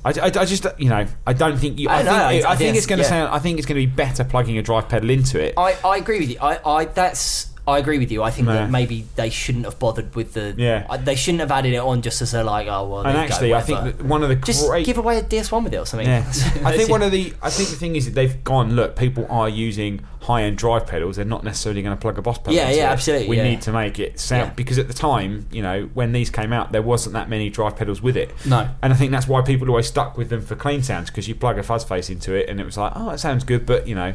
I, 0.04 0.10
I, 0.10 0.26
I 0.26 0.46
just 0.46 0.66
you 0.80 0.90
know 0.90 1.06
I 1.28 1.34
don't 1.34 1.58
think 1.58 1.78
you. 1.80 1.90
I, 1.90 1.94
I 1.94 1.98
think, 1.98 2.08
know, 2.08 2.48
I, 2.50 2.52
I 2.52 2.56
think 2.56 2.76
it's 2.76 2.88
going 2.88 2.98
to 2.98 3.04
yeah. 3.04 3.10
sound. 3.10 3.34
I 3.34 3.40
think 3.40 3.60
it's 3.60 3.68
going 3.68 3.80
to 3.80 3.86
be 3.88 3.92
better 3.92 4.24
plugging 4.24 4.58
a 4.58 4.62
drive 4.62 4.90
pedal 4.90 5.10
into 5.10 5.40
it. 5.40 5.54
I, 5.58 5.78
I 5.86 5.98
agree 5.98 6.20
with 6.20 6.30
you. 6.30 6.38
I, 6.42 6.60
I 6.66 6.86
that's 6.86 7.51
I 7.72 7.80
agree 7.80 7.98
with 7.98 8.12
you. 8.12 8.22
I 8.24 8.32
think 8.32 8.48
that 8.48 8.70
maybe 8.70 9.06
they 9.16 9.30
shouldn't 9.30 9.66
have 9.66 9.80
bothered 9.80 10.14
with 10.16 10.34
the. 10.34 10.54
Yeah. 10.58 10.86
I- 10.90 10.98
they 10.98 11.16
shouldn't 11.16 11.40
have 11.42 11.52
added 11.52 11.74
it 11.74 11.78
on 11.80 12.02
just 12.02 12.22
as 12.22 12.32
they're 12.32 12.44
like, 12.44 12.68
oh 12.68 12.88
well. 12.88 13.00
and 13.02 13.10
you 13.10 13.14
go, 13.14 13.20
actually, 13.34 13.54
I 13.54 13.62
think 13.62 13.80
whatever. 13.80 13.98
that 13.98 14.06
one 14.06 14.24
of 14.24 14.30
the 14.30 14.36
just 14.36 14.68
great 14.68 14.86
give 14.86 14.98
away 14.98 15.18
a 15.18 15.24
DS1 15.24 15.64
with 15.64 15.74
it 15.74 15.78
or 15.78 15.86
something. 15.86 16.08
Yeah, 16.08 16.20
I 16.64 16.78
think 16.78 16.90
one 16.90 17.02
of 17.02 17.12
the 17.12 17.34
I 17.42 17.50
think 17.50 17.70
the 17.70 17.76
thing 17.76 17.96
is 17.96 18.06
that 18.06 18.12
they've 18.12 18.44
gone. 18.44 18.76
Look, 18.76 18.96
people 18.96 19.26
are 19.30 19.50
using 19.50 20.02
high 20.22 20.44
end 20.44 20.58
drive 20.58 20.86
pedals. 20.86 21.16
They're 21.16 21.26
not 21.26 21.44
necessarily 21.44 21.82
going 21.82 21.96
to 21.98 22.00
plug 22.00 22.18
a 22.20 22.22
boss 22.22 22.38
pedal. 22.38 22.54
Yeah, 22.54 22.68
into 22.68 22.78
yeah, 22.78 22.90
it. 22.90 22.94
absolutely, 22.94 23.28
We 23.30 23.38
yeah. 23.38 23.44
need 23.44 23.62
to 23.64 23.72
make 23.72 23.98
it 23.98 24.20
sound 24.20 24.50
Yeah. 24.50 24.54
because 24.54 24.78
at 24.78 24.88
the 24.88 24.94
time, 24.94 25.48
you 25.52 25.64
know, 25.64 25.90
when 25.96 26.12
these 26.12 26.30
came 26.30 26.54
out, 26.54 26.72
there 26.72 26.84
wasn't 26.84 27.14
that 27.14 27.28
many 27.28 27.50
drive 27.50 27.76
pedals 27.76 28.04
with 28.04 28.16
it. 28.16 28.32
No. 28.46 28.70
and 28.84 28.94
I 28.94 28.96
think 28.96 29.12
that's 29.12 29.28
why 29.28 29.42
people 29.42 29.68
always 29.70 29.88
stuck 29.88 30.18
with 30.18 30.30
them 30.30 30.42
for 30.42 30.56
clean 30.56 30.84
sounds 30.84 31.10
because 31.10 31.28
you 31.28 31.34
plug 31.34 31.58
a 31.58 31.64
fuzz 31.64 31.84
face 31.84 32.10
into 32.12 32.36
it 32.36 32.50
and 32.50 32.60
it 32.60 32.66
was 32.66 32.78
like, 32.78 32.94
oh, 32.96 33.10
it 33.10 33.18
sounds 33.18 33.44
good, 33.44 33.66
but 33.66 33.88
you 33.88 33.96
know, 33.96 34.14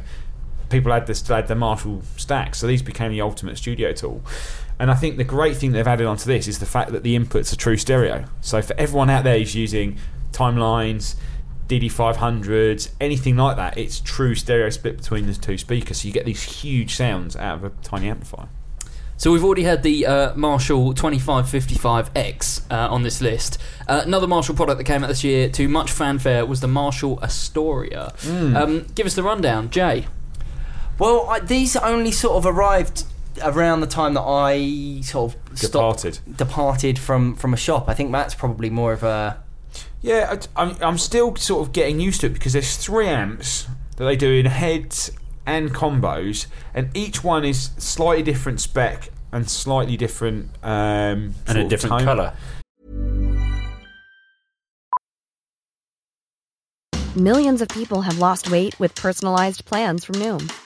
people 0.68 0.92
had 0.92 1.06
this 1.06 1.26
had 1.26 1.48
the 1.48 1.54
Marshall 1.54 2.02
stacks, 2.16 2.58
so 2.58 2.66
these 2.66 2.82
became 2.82 3.12
the 3.12 3.20
ultimate 3.20 3.58
studio 3.58 3.92
tool. 3.92 4.22
And 4.78 4.90
I 4.90 4.94
think 4.94 5.16
the 5.16 5.24
great 5.24 5.56
thing 5.56 5.72
they've 5.72 5.86
added 5.86 6.06
onto 6.06 6.26
this 6.26 6.46
is 6.46 6.58
the 6.58 6.66
fact 6.66 6.92
that 6.92 7.02
the 7.02 7.18
inputs 7.18 7.52
are 7.52 7.56
true 7.56 7.76
stereo. 7.76 8.24
So 8.40 8.60
for 8.60 8.78
everyone 8.78 9.08
out 9.08 9.24
there 9.24 9.38
who's 9.38 9.54
using 9.54 9.98
timelines, 10.32 11.16
DD500s, 11.68 12.90
anything 13.00 13.36
like 13.36 13.56
that, 13.56 13.78
it's 13.78 14.00
true 14.00 14.34
stereo 14.34 14.68
split 14.70 14.98
between 14.98 15.26
the 15.26 15.34
two 15.34 15.56
speakers. 15.56 16.02
So 16.02 16.08
you 16.08 16.14
get 16.14 16.26
these 16.26 16.42
huge 16.42 16.94
sounds 16.94 17.36
out 17.36 17.56
of 17.56 17.64
a 17.64 17.70
tiny 17.82 18.08
amplifier. 18.08 18.48
So 19.18 19.32
we've 19.32 19.44
already 19.44 19.62
had 19.62 19.82
the 19.82 20.04
uh, 20.04 20.34
Marshall 20.34 20.92
2555X 20.92 22.70
uh, 22.70 22.92
on 22.92 23.02
this 23.02 23.22
list. 23.22 23.58
Uh, 23.88 24.02
another 24.04 24.26
Marshall 24.26 24.54
product 24.54 24.76
that 24.76 24.84
came 24.84 25.02
out 25.02 25.06
this 25.06 25.24
year 25.24 25.48
to 25.48 25.68
much 25.68 25.90
fanfare 25.90 26.44
was 26.44 26.60
the 26.60 26.68
Marshall 26.68 27.18
Astoria. 27.22 28.12
Hmm. 28.20 28.56
Um, 28.56 28.86
give 28.94 29.06
us 29.06 29.14
the 29.14 29.22
rundown, 29.22 29.70
Jay. 29.70 30.06
Well, 30.98 31.26
I, 31.28 31.40
these 31.40 31.76
only 31.76 32.10
sort 32.10 32.36
of 32.36 32.46
arrived 32.46 33.04
around 33.42 33.80
the 33.82 33.86
time 33.86 34.14
that 34.14 34.22
I 34.22 35.00
sort 35.02 35.34
of 35.34 35.58
stopped, 35.58 36.02
Departed. 36.02 36.18
departed 36.36 36.98
from 36.98 37.34
from 37.34 37.52
a 37.52 37.56
shop. 37.56 37.88
I 37.88 37.94
think 37.94 38.10
Matt's 38.10 38.34
probably 38.34 38.70
more 38.70 38.92
of 38.92 39.02
a 39.02 39.42
Yeah, 40.00 40.36
I, 40.56 40.62
I'm, 40.62 40.76
I'm 40.80 40.98
still 40.98 41.36
sort 41.36 41.66
of 41.66 41.72
getting 41.74 42.00
used 42.00 42.22
to 42.22 42.28
it 42.28 42.32
because 42.32 42.54
there's 42.54 42.76
three 42.76 43.08
amps 43.08 43.66
that 43.96 44.04
they 44.04 44.16
do 44.16 44.32
in 44.32 44.46
heads 44.46 45.10
and 45.44 45.72
combos, 45.72 46.46
and 46.74 46.88
each 46.94 47.22
one 47.22 47.44
is 47.44 47.70
slightly 47.78 48.22
different 48.22 48.60
spec 48.60 49.10
and 49.32 49.48
slightly 49.50 49.96
different 49.96 50.48
um, 50.62 51.34
and 51.46 51.58
a 51.58 51.68
different 51.68 52.02
colour. 52.04 52.32
Millions 57.14 57.62
of 57.62 57.68
people 57.68 58.02
have 58.02 58.18
lost 58.18 58.50
weight 58.50 58.78
with 58.78 58.94
personalized 58.94 59.64
plans 59.64 60.04
from 60.04 60.16
Noom, 60.16 60.52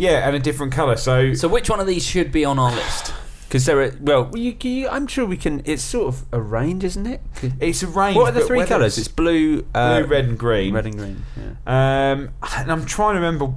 Yeah, 0.00 0.26
and 0.26 0.34
a 0.34 0.38
different 0.38 0.72
colour. 0.72 0.96
So, 0.96 1.34
So 1.34 1.46
which 1.46 1.68
one 1.68 1.78
of 1.78 1.86
these 1.86 2.06
should 2.06 2.32
be 2.32 2.42
on 2.42 2.58
our 2.58 2.70
list? 2.74 3.12
Because 3.46 3.66
there 3.66 3.82
are 3.82 3.92
well, 4.00 4.30
you, 4.34 4.56
you, 4.62 4.88
I'm 4.88 5.06
sure 5.06 5.26
we 5.26 5.36
can. 5.36 5.60
It's 5.66 5.82
sort 5.82 6.08
of 6.08 6.24
a 6.32 6.40
range, 6.40 6.84
isn't 6.84 7.06
it? 7.06 7.20
it's 7.60 7.82
a 7.82 7.86
range. 7.86 8.16
What 8.16 8.28
are 8.28 8.32
the 8.32 8.40
but 8.40 8.46
three 8.46 8.58
whether 8.58 8.68
colours? 8.68 8.96
It's 8.96 9.08
blue, 9.08 9.66
uh, 9.74 10.00
blue, 10.00 10.08
red, 10.08 10.24
and 10.24 10.38
green. 10.38 10.72
red 10.72 10.86
and 10.86 10.96
green. 10.96 11.24
Yeah. 11.36 12.12
Um, 12.12 12.30
and 12.56 12.72
I'm 12.72 12.86
trying 12.86 13.16
to 13.16 13.20
remember 13.20 13.52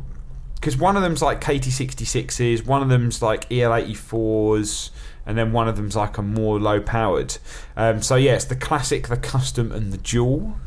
because 0.55 0.75
one 0.75 0.97
of 0.97 1.01
them's 1.03 1.21
like 1.21 1.39
KT66s, 1.39 2.65
one 2.65 2.81
of 2.81 2.89
them's 2.89 3.21
like 3.21 3.47
EL84s, 3.47 4.89
and 5.25 5.37
then 5.37 5.53
one 5.53 5.69
of 5.69 5.77
them's 5.77 5.95
like 5.95 6.17
a 6.17 6.21
more 6.21 6.59
low 6.59 6.81
powered. 6.81 7.37
Um, 7.77 8.01
so 8.01 8.17
yeah, 8.17 8.33
it's 8.33 8.45
the 8.45 8.57
classic, 8.57 9.07
the 9.07 9.15
custom, 9.15 9.71
and 9.71 9.93
the 9.93 9.97
dual. 9.97 10.57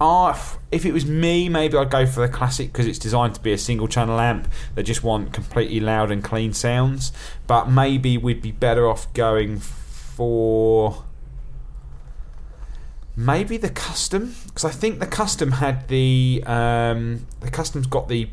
Ah, 0.00 0.58
if 0.72 0.84
it 0.84 0.92
was 0.92 1.06
me, 1.06 1.48
maybe 1.48 1.76
I'd 1.76 1.90
go 1.90 2.04
for 2.06 2.20
the 2.20 2.28
classic 2.28 2.72
because 2.72 2.86
it's 2.86 2.98
designed 2.98 3.34
to 3.36 3.40
be 3.40 3.52
a 3.52 3.58
single 3.58 3.86
channel 3.88 4.18
amp 4.18 4.48
that 4.74 4.82
just 4.82 5.02
want 5.04 5.32
completely 5.32 5.80
loud 5.80 6.10
and 6.10 6.22
clean 6.22 6.52
sounds. 6.52 7.12
But 7.46 7.70
maybe 7.70 8.18
we'd 8.18 8.42
be 8.42 8.52
better 8.52 8.88
off 8.88 9.10
going 9.14 9.58
for 9.60 11.04
maybe 13.16 13.56
the 13.56 13.70
custom 13.70 14.34
because 14.46 14.64
I 14.64 14.70
think 14.70 14.98
the 14.98 15.06
custom 15.06 15.52
had 15.52 15.88
the 15.88 16.42
um, 16.46 17.26
the 17.40 17.50
custom's 17.50 17.86
got 17.86 18.08
the 18.08 18.28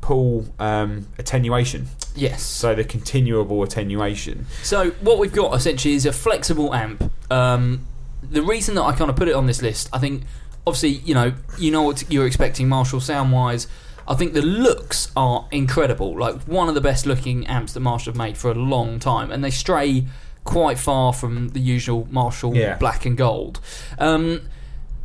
pull 0.00 0.46
um, 0.60 1.08
attenuation, 1.18 1.88
Yes. 2.14 2.42
so 2.42 2.74
the 2.74 2.84
continuable 2.84 3.62
attenuation. 3.64 4.46
So 4.62 4.90
what 5.00 5.18
we've 5.18 5.32
got 5.32 5.52
essentially 5.54 5.94
is 5.94 6.06
a 6.06 6.12
flexible 6.12 6.72
amp. 6.74 7.10
Um, 7.30 7.86
the 8.22 8.42
reason 8.42 8.76
that 8.76 8.82
I 8.82 8.92
kind 8.92 9.10
of 9.10 9.16
put 9.16 9.26
it 9.28 9.34
on 9.34 9.46
this 9.46 9.62
list, 9.62 9.88
I 9.92 9.98
think, 9.98 10.22
obviously, 10.66 10.90
you 11.04 11.14
know, 11.14 11.32
you 11.58 11.70
know 11.70 11.82
what 11.82 12.04
you're 12.10 12.26
expecting 12.26 12.68
Marshall 12.68 13.00
sound 13.00 13.32
wise. 13.32 13.66
I 14.08 14.14
think 14.14 14.34
the 14.34 14.42
looks 14.42 15.10
are 15.16 15.46
incredible. 15.50 16.16
Like 16.18 16.42
one 16.42 16.68
of 16.68 16.74
the 16.74 16.80
best 16.80 17.06
looking 17.06 17.46
amps 17.46 17.72
that 17.72 17.80
Marshall 17.80 18.12
have 18.12 18.18
made 18.18 18.36
for 18.38 18.50
a 18.50 18.54
long 18.54 18.98
time, 18.98 19.30
and 19.30 19.42
they 19.42 19.50
stray 19.50 20.06
quite 20.44 20.78
far 20.78 21.12
from 21.12 21.48
the 21.50 21.60
usual 21.60 22.06
Marshall 22.10 22.54
Yeah. 22.54 22.76
black 22.76 23.04
and 23.04 23.16
gold. 23.16 23.58
Um, 23.98 24.42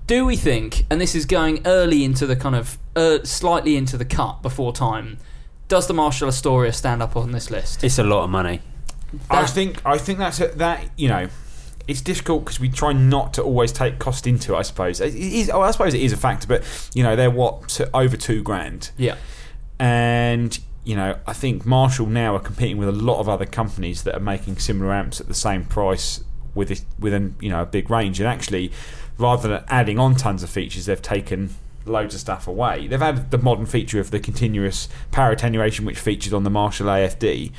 do 0.06 0.26
we 0.26 0.36
think, 0.36 0.86
and 0.90 1.00
this 1.02 1.16
is 1.16 1.26
going 1.26 1.62
early 1.66 2.04
into 2.04 2.28
the 2.28 2.36
kind 2.36 2.56
of 2.56 2.78
uh, 2.96 3.20
slightly 3.24 3.76
into 3.76 3.98
the 3.98 4.06
cut 4.06 4.42
before 4.42 4.72
time, 4.74 5.18
does 5.68 5.88
the 5.88 5.94
Marshall 5.94 6.28
Astoria 6.28 6.74
stand 6.74 7.02
up 7.02 7.16
on 7.16 7.32
this 7.32 7.50
list? 7.50 7.84
It's 7.84 7.98
a 7.98 8.04
lot 8.04 8.24
of 8.26 8.30
money. 8.30 8.62
I 9.30 9.46
think 9.46 9.82
I 9.86 9.98
think 9.98 10.20
that's 10.20 10.40
a, 10.40 10.48
that 10.50 10.90
you 10.98 11.08
know. 11.08 11.28
It's 11.92 12.02
difficult 12.02 12.46
because 12.46 12.60
we 12.60 12.70
try 12.70 12.94
not 12.94 13.34
to 13.36 13.44
always 13.44 13.72
take 13.72 14.00
cost 14.00 14.26
into 14.26 14.56
it. 14.56 14.58
I 14.58 14.62
suppose 14.64 15.00
it 15.00 15.14
is. 15.14 15.50
Oh, 15.50 15.62
I 15.62 15.72
suppose 15.72 15.94
it 15.94 16.02
is 16.02 16.14
a 16.14 16.18
factor, 16.18 16.48
but 16.48 16.64
you 16.96 17.04
know 17.04 17.16
they're 17.16 17.30
what 17.30 17.70
t- 17.70 17.86
over 17.94 18.18
two 18.18 18.42
grand. 18.42 18.92
Yeah. 18.98 19.18
and 19.80 20.58
you 20.84 20.96
know 20.96 21.20
I 21.28 21.34
think 21.34 21.66
Marshall 21.66 22.08
now 22.08 22.36
are 22.36 22.40
competing 22.40 22.78
with 22.78 22.90
a 22.90 22.94
lot 22.94 23.20
of 23.20 23.30
other 23.30 23.46
companies 23.46 24.04
that 24.04 24.16
are 24.16 24.22
making 24.22 24.58
similar 24.58 24.92
amps 24.94 25.20
at 25.22 25.28
the 25.28 25.34
same 25.34 25.66
price 25.66 26.24
with 26.56 26.72
a, 26.72 26.82
with 27.00 27.14
an 27.14 27.36
you 27.40 27.50
know 27.50 27.62
a 27.62 27.66
big 27.66 27.90
range. 27.90 28.20
And 28.20 28.28
actually, 28.28 28.72
rather 29.18 29.48
than 29.48 29.64
adding 29.68 30.00
on 30.00 30.16
tons 30.16 30.44
of 30.44 30.50
features, 30.50 30.86
they've 30.86 31.02
taken 31.02 31.56
loads 31.86 32.14
of 32.14 32.22
stuff 32.22 32.48
away. 32.48 32.88
They've 32.88 33.02
added 33.02 33.32
the 33.32 33.38
modern 33.40 33.66
feature 33.66 34.00
of 34.00 34.12
the 34.12 34.20
continuous 34.20 34.88
power 35.12 35.32
attenuation, 35.32 35.84
which 35.86 36.00
featured 36.00 36.34
on 36.34 36.44
the 36.44 36.50
Marshall 36.50 36.88
AFD. 36.88 37.52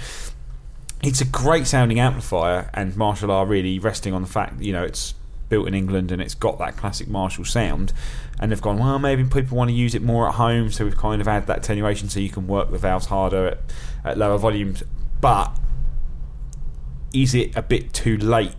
It's 1.02 1.20
a 1.20 1.24
great 1.24 1.66
sounding 1.66 1.98
amplifier, 1.98 2.70
and 2.72 2.96
Marshall 2.96 3.30
are 3.32 3.44
really 3.44 3.78
resting 3.78 4.14
on 4.14 4.22
the 4.22 4.28
fact 4.28 4.58
that, 4.58 4.64
you 4.64 4.72
know 4.72 4.84
it's 4.84 5.14
built 5.48 5.68
in 5.68 5.74
England 5.74 6.10
and 6.10 6.22
it's 6.22 6.34
got 6.34 6.58
that 6.60 6.78
classic 6.78 7.08
Marshall 7.08 7.44
sound. 7.44 7.92
And 8.40 8.50
they've 8.50 8.62
gone, 8.62 8.78
well, 8.78 8.98
maybe 8.98 9.22
people 9.24 9.58
want 9.58 9.68
to 9.68 9.74
use 9.74 9.94
it 9.94 10.00
more 10.00 10.26
at 10.26 10.36
home, 10.36 10.70
so 10.70 10.84
we've 10.84 10.96
kind 10.96 11.20
of 11.20 11.28
added 11.28 11.46
that 11.48 11.58
attenuation 11.58 12.08
so 12.08 12.20
you 12.20 12.30
can 12.30 12.46
work 12.46 12.70
the 12.70 12.78
valves 12.78 13.06
harder 13.06 13.48
at, 13.48 13.58
at 14.02 14.16
lower 14.16 14.38
volumes. 14.38 14.82
But 15.20 15.54
is 17.12 17.34
it 17.34 17.54
a 17.54 17.60
bit 17.60 17.92
too 17.92 18.16
late 18.16 18.54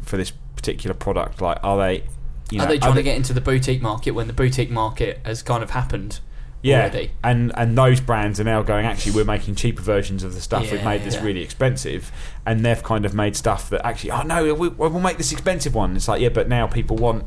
for 0.00 0.16
this 0.16 0.32
particular 0.56 0.94
product? 0.94 1.42
Like, 1.42 1.58
are 1.62 1.76
they? 1.76 2.04
You 2.50 2.58
know, 2.58 2.64
are 2.64 2.68
they 2.68 2.78
trying 2.78 2.94
they- 2.94 3.00
to 3.00 3.04
get 3.04 3.16
into 3.16 3.34
the 3.34 3.42
boutique 3.42 3.82
market 3.82 4.12
when 4.12 4.28
the 4.28 4.32
boutique 4.32 4.70
market 4.70 5.20
has 5.26 5.42
kind 5.42 5.62
of 5.62 5.70
happened 5.70 6.20
yeah, 6.62 6.80
already? 6.80 7.10
and 7.22 7.52
and 7.56 7.76
those 7.78 8.00
brands 8.00 8.40
are 8.40 8.44
now 8.44 8.62
going. 8.62 8.84
Actually, 8.86 9.12
we're 9.12 9.24
making 9.24 9.54
cheaper 9.54 9.82
versions 9.82 10.22
of 10.24 10.34
the 10.34 10.40
stuff. 10.40 10.70
We've 10.72 10.82
made 10.84 11.04
this 11.04 11.14
Yeah. 11.14 11.24
really 11.24 11.40
expensive, 11.42 12.10
and 12.44 12.64
they've 12.64 12.82
kind 12.82 13.04
of 13.04 13.14
made 13.14 13.36
stuff 13.36 13.70
that 13.70 13.84
actually, 13.86 14.10
oh 14.10 14.22
no, 14.22 14.54
we, 14.54 14.68
we'll 14.68 14.90
make 15.00 15.18
this 15.18 15.32
expensive 15.32 15.74
one. 15.74 15.94
It's 15.96 16.08
like, 16.08 16.20
yeah, 16.20 16.30
but 16.30 16.48
now 16.48 16.66
people 16.66 16.96
want 16.96 17.24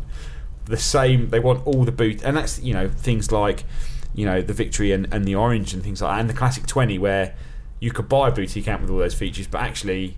the 0.66 0.78
same. 0.78 1.30
They 1.30 1.40
want 1.40 1.66
all 1.66 1.84
the 1.86 1.92
boot, 1.92 2.22
and 2.24 2.36
that's 2.36 2.60
you 2.62 2.74
know 2.74 2.90
things 2.90 3.32
like 3.32 3.64
you 4.14 4.26
know 4.26 4.42
the 4.42 4.54
Victory 4.54 4.92
and, 4.92 5.08
and 5.14 5.26
the 5.26 5.36
Orange 5.36 5.74
and 5.74 5.82
things 5.82 6.02
like 6.02 6.14
that, 6.16 6.20
and 6.20 6.30
the 6.30 6.34
Classic 6.34 6.66
Twenty, 6.68 6.98
where 6.98 7.34
you 7.80 7.92
could 7.92 8.10
buy 8.10 8.28
a 8.28 8.32
boutique 8.32 8.68
amp 8.68 8.82
with 8.82 8.90
all 8.92 8.98
those 8.98 9.14
features, 9.16 9.48
but 9.48 9.62
actually. 9.62 10.18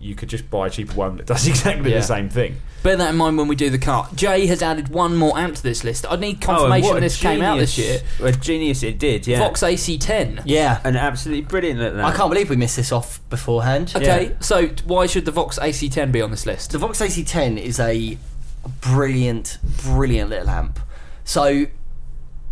You 0.00 0.14
could 0.14 0.30
just 0.30 0.48
buy 0.50 0.68
a 0.68 0.70
cheaper 0.70 0.94
one 0.94 1.18
that 1.18 1.26
does 1.26 1.46
exactly 1.48 1.90
Yeah. 1.90 1.98
the 1.98 2.02
same 2.04 2.28
thing. 2.30 2.56
Bear 2.82 2.96
that 2.96 3.10
in 3.10 3.16
mind 3.16 3.36
when 3.36 3.46
we 3.48 3.54
do 3.56 3.68
the 3.68 3.78
cut. 3.78 4.16
Jay 4.16 4.46
has 4.46 4.62
added 4.62 4.88
one 4.88 5.14
more 5.14 5.36
amp 5.38 5.56
to 5.56 5.62
this 5.62 5.84
list. 5.84 6.06
I 6.08 6.16
need 6.16 6.40
confirmation 6.40 6.86
Oh, 6.86 6.94
what 6.94 6.96
a 6.96 7.00
this 7.00 7.20
came 7.20 7.42
out 7.42 7.58
this 7.58 7.76
year. 7.76 8.00
genius- 8.18 8.36
A 8.36 8.40
genius 8.40 8.82
it 8.82 8.98
did, 8.98 9.26
yeah. 9.26 9.40
Vox 9.40 9.62
AC10. 9.62 10.42
Yeah. 10.46 10.80
And 10.84 10.96
absolutely 10.96 11.42
brilliant 11.44 11.80
at 11.80 11.94
that. 11.96 12.04
I 12.06 12.12
can't 12.16 12.30
believe 12.30 12.48
we 12.48 12.56
missed 12.56 12.76
this 12.76 12.90
off 12.92 13.20
beforehand. 13.28 13.92
Okay, 13.94 14.34
so 14.40 14.68
why 14.86 15.04
should 15.04 15.26
the 15.26 15.30
Vox 15.32 15.58
AC10 15.58 16.10
be 16.10 16.22
on 16.22 16.30
this 16.30 16.46
list? 16.46 16.70
The 16.72 16.78
Vox 16.78 17.00
AC10 17.02 17.58
is 17.58 17.78
a 17.78 18.16
brilliant, 18.80 19.58
brilliant 19.84 20.30
little 20.30 20.48
amp. 20.48 20.80
So 21.24 21.66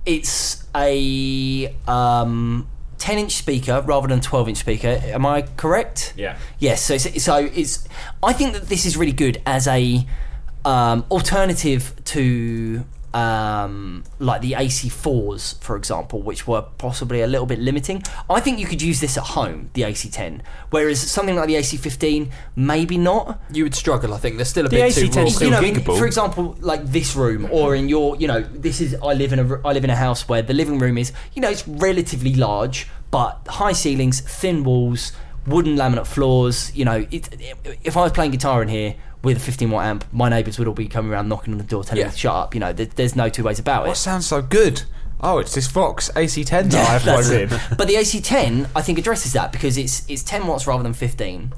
it's 0.05 0.65
a 0.75 1.75
um, 1.87 2.69
10 2.99 3.19
inch 3.19 3.33
speaker 3.33 3.83
rather 3.87 4.09
than 4.09 4.21
12 4.21 4.49
inch 4.51 4.59
speaker. 4.59 5.01
Am 5.05 5.25
I 5.25 5.43
correct? 5.43 6.15
Yeah. 6.17 6.37
Yes. 6.59 6.83
So 6.83 6.95
it's, 6.95 7.23
so 7.23 7.37
it's. 7.37 7.89
I 8.23 8.33
think 8.33 8.53
that 8.55 8.69
this 8.69 8.85
is 8.85 8.97
really 8.97 9.13
good 9.13 9.41
as 9.47 9.67
a 9.67 10.07
um, 10.65 11.05
alternative 11.11 11.95
to 12.07 12.85
um, 13.19 14.05
like 14.19 14.41
the 14.41 14.53
AC4s, 14.53 15.61
for 15.63 15.77
example, 15.77 16.23
which 16.23 16.47
were 16.47 16.63
possibly 16.79 17.21
a 17.23 17.27
little 17.27 17.47
bit 17.47 17.59
limiting. 17.59 18.03
I 18.31 18.41
think 18.41 18.59
you 18.59 18.67
could 18.67 18.83
use 18.83 19.01
this 19.01 19.17
at 19.17 19.25
home, 19.25 19.71
the 19.75 19.83
AC10, 19.83 20.41
whereas 20.71 21.01
something 21.01 21.37
like 21.37 21.49
the 21.49 21.57
AC15, 21.57 22.31
maybe 22.57 22.97
not. 22.99 23.41
You 23.53 23.65
would 23.65 23.75
struggle, 23.75 24.15
I 24.15 24.19
think. 24.19 24.37
They're 24.37 24.45
still 24.45 24.67
a 24.67 24.69
The 24.69 24.77
bit 24.77 24.95
too 24.95 25.01
AC10 25.09 25.17
raw. 25.17 25.23
is 25.25 25.35
still 25.37 25.49
you 25.49 25.73
know, 25.73 25.79
in- 25.81 25.83
for 26.01 26.07
example, 26.07 26.57
like 26.61 26.85
this 26.87 27.15
room, 27.17 27.49
or 27.51 27.75
in 27.75 27.89
your, 27.89 28.17
you 28.17 28.29
know, 28.29 28.41
this 28.43 28.81
is 28.81 28.95
I 29.03 29.13
live 29.15 29.33
in 29.33 29.39
a 29.41 29.61
I 29.67 29.73
live 29.73 29.85
in 29.85 29.91
a 29.91 29.97
house 29.97 30.29
where 30.29 30.43
the 30.43 30.55
living 30.55 30.79
room 30.79 30.97
is, 30.99 31.13
you 31.35 31.43
know, 31.43 31.51
it's 31.51 31.67
relatively 31.67 32.35
large, 32.35 32.89
but 33.11 33.41
high 33.49 33.73
ceilings, 33.73 34.21
thin 34.21 34.65
walls, 34.65 35.13
wooden 35.47 35.77
laminate 35.77 36.07
floors. 36.07 36.75
You 36.77 36.85
know, 36.85 37.07
it, 37.11 37.29
if 37.83 37.97
I 37.97 38.03
was 38.03 38.13
playing 38.13 38.33
guitar 38.33 38.63
in 38.63 38.69
here 38.69 38.95
with 39.23 39.37
a 39.37 39.41
15 39.41 39.71
watt 39.71 39.87
amp, 39.87 40.05
my 40.13 40.29
neighbours 40.29 40.59
would 40.59 40.69
all 40.69 40.75
be 40.75 40.87
coming 40.89 41.11
around 41.13 41.29
knocking 41.29 41.53
on 41.53 41.59
the 41.59 41.65
door, 41.65 41.83
telling 41.85 42.01
Yeah. 42.01 42.07
me 42.07 42.13
to 42.13 42.19
shut 42.19 42.35
up. 42.35 42.55
You 42.55 42.61
know, 42.61 42.73
there, 42.73 42.87
there's 42.87 43.17
no 43.17 43.29
two 43.29 43.43
ways 43.45 43.59
about 43.59 43.85
it. 43.85 43.89
What 43.89 43.97
sounds 43.97 44.27
so 44.27 44.41
good? 44.43 44.83
Oh, 45.21 45.39
it's 45.39 45.53
this 45.55 45.67
Vox 45.67 46.11
AC10 46.15 46.71
that 46.71 46.75
I 46.89 46.93
have 46.99 47.03
plugged 47.03 47.31
in. 47.33 47.49
But 47.77 47.89
the 47.89 47.95
AC10, 47.95 48.69
I 48.77 48.83
think, 48.83 48.99
addresses 48.99 49.33
that 49.33 49.51
because 49.51 49.77
it's 49.77 50.09
it's 50.09 50.23
10 50.23 50.47
watts 50.47 50.67
rather 50.67 50.83
than 50.85 50.93
15. 50.95 51.53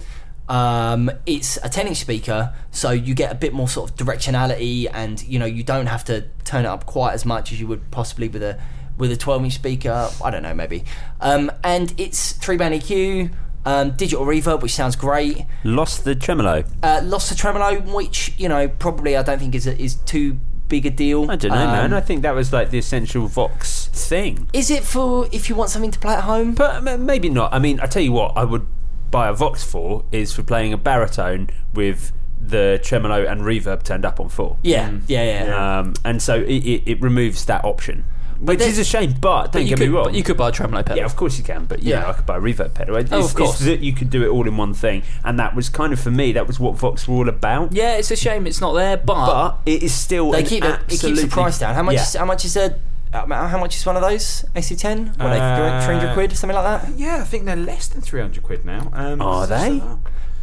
Um, 0.48 1.11
it's 1.26 1.58
a 1.62 1.68
10 1.68 1.86
inch 1.88 1.98
speaker, 1.98 2.52
so 2.72 2.90
you 2.90 3.14
get 3.14 3.30
a 3.30 3.34
bit 3.36 3.52
more 3.52 3.68
sort 3.68 3.90
of 3.90 3.96
directionality, 3.96 4.88
and 4.92 5.22
you 5.22 5.38
know 5.38 5.44
you 5.46 5.62
don't 5.62 5.86
have 5.86 6.04
to 6.06 6.24
turn 6.44 6.64
it 6.64 6.68
up 6.68 6.86
quite 6.86 7.12
as 7.12 7.24
much 7.24 7.52
as 7.52 7.61
you 7.61 7.66
would 7.68 7.90
possibly 7.92 8.26
with 8.28 8.42
a 8.42 8.58
with 8.98 9.12
a 9.12 9.16
12 9.16 9.44
inch 9.44 9.54
speaker. 9.54 10.08
I 10.24 10.30
don't 10.30 10.42
know, 10.42 10.54
maybe. 10.54 10.84
Um, 11.20 11.52
and 11.62 11.94
it's 11.98 12.32
three 12.32 12.56
band 12.56 12.74
EQ, 12.74 13.30
um, 13.64 13.92
digital 13.92 14.24
reverb, 14.24 14.62
which 14.62 14.74
sounds 14.74 14.96
great. 14.96 15.44
Lost 15.64 16.04
the 16.04 16.14
tremolo. 16.14 16.64
Uh, 16.82 17.00
lost 17.04 17.28
the 17.30 17.34
tremolo, 17.36 17.80
which 17.80 18.34
you 18.38 18.48
know 18.48 18.68
probably 18.68 19.16
I 19.16 19.22
don't 19.22 19.38
think 19.38 19.54
is 19.54 19.66
a, 19.66 19.80
is 19.80 19.94
too 19.96 20.38
big 20.68 20.86
a 20.86 20.90
deal. 20.90 21.30
I 21.30 21.36
don't 21.36 21.50
know, 21.50 21.56
Um, 21.58 21.72
man. 21.72 21.92
I 21.92 22.00
think 22.00 22.22
that 22.22 22.34
was 22.34 22.52
like 22.52 22.70
the 22.70 22.78
essential 22.78 23.26
Vox 23.26 23.88
thing. 23.88 24.48
Is 24.52 24.70
it 24.70 24.84
for 24.84 25.28
if 25.32 25.48
you 25.48 25.54
want 25.56 25.70
something 25.70 25.90
to 25.90 25.98
play 25.98 26.14
at 26.14 26.24
home? 26.24 26.54
But 26.54 27.00
maybe 27.00 27.28
not. 27.28 27.52
I 27.52 27.58
mean, 27.58 27.80
I 27.80 27.86
tell 27.86 28.02
you 28.02 28.12
what, 28.12 28.36
I 28.36 28.44
would 28.44 28.66
buy 29.11 29.28
a 29.28 29.32
Vox 29.34 29.64
for 29.64 30.04
is 30.12 30.32
for 30.32 30.44
playing 30.44 30.72
a 30.72 30.76
baritone 30.78 31.50
with 31.74 32.12
the 32.40 32.80
tremolo 32.82 33.26
and 33.26 33.42
reverb 33.42 33.82
turned 33.82 34.04
up 34.04 34.20
on 34.20 34.28
full. 34.28 34.58
Yeah, 34.62 34.92
yeah, 35.08 35.44
yeah. 35.44 35.78
Um, 35.80 35.94
and 36.04 36.22
so 36.22 36.36
it, 36.36 36.48
it, 36.64 36.82
it 36.86 37.02
removes 37.02 37.44
that 37.46 37.64
option, 37.64 38.04
which 38.41 38.61
is 38.61 38.78
a 38.78 38.84
shame. 38.84 39.14
But 39.20 39.53
don't 39.53 39.62
you 39.62 39.68
get 39.70 39.78
could, 39.78 39.88
me 39.88 39.95
wrong. 39.95 40.05
but 40.05 40.14
you 40.14 40.22
could 40.22 40.36
buy 40.36 40.49
a 40.49 40.53
tremolo 40.53 40.82
pedal. 40.82 40.99
Yeah, 40.99 41.05
of 41.05 41.14
course 41.16 41.38
you 41.38 41.45
can, 41.45 41.66
but 41.66 41.82
you 41.82 41.91
Yeah. 41.91 42.01
know, 42.01 42.09
I 42.09 42.12
could 42.14 42.26
buy 42.26 42.36
a 42.36 42.41
reverb 42.41 42.74
pedal. 42.74 42.97
It's, 42.97 43.12
Oh, 43.12 43.24
of 43.24 43.34
course. 43.34 43.57
it's 43.57 43.64
that 43.66 43.80
you 43.80 43.93
could 43.93 44.11
do 44.11 44.22
it 44.24 44.28
all 44.28 44.47
in 44.49 44.57
one 44.57 44.74
thing, 44.74 45.03
and 45.24 45.38
that 45.38 45.55
was 45.55 45.68
kind 45.68 45.93
of 45.93 46.01
for 46.01 46.11
me. 46.11 46.32
That 46.32 46.47
was 46.47 46.59
what 46.59 46.76
Vox 46.76 47.07
were 47.07 47.14
all 47.16 47.28
about. 47.28 47.72
Yeah, 47.72 47.97
it's 47.97 48.11
a 48.11 48.16
shame 48.16 48.47
it's 48.47 48.61
not 48.61 48.72
there, 48.74 48.97
but, 48.97 49.26
But 49.26 49.59
it 49.66 49.82
is 49.82 49.93
still 49.95 50.30
They 50.32 50.43
keep 50.43 50.64
it, 50.64 50.80
it 50.88 51.01
keeps 51.01 51.20
the 51.22 51.28
price 51.28 51.59
down. 51.59 51.74
How 51.74 51.82
much? 51.82 51.95
Yeah. 51.97 52.03
Is, 52.03 52.14
how 52.14 52.24
much 52.24 52.45
is 52.45 52.57
a? 52.57 52.74
uh, 53.12 53.26
How 53.49 53.59
much 53.59 53.76
is 53.76 53.84
one 53.84 53.97
of 53.97 54.03
those 54.03 54.45
AC10? 54.55 55.16
What 55.18 55.26
Uh, 55.32 55.84
three 55.84 55.97
hundred 55.97 56.14
quid, 56.14 56.36
something 56.36 56.55
like 56.57 56.82
that. 56.82 56.99
Yeah, 56.99 57.18
I 57.20 57.24
think 57.24 57.45
they're 57.45 57.57
less 57.57 57.88
than 57.88 58.01
300 58.03 58.43
quid 58.43 58.64
now. 58.64 58.88
Um, 58.93 59.20
Are 59.20 59.47
they? 59.47 59.82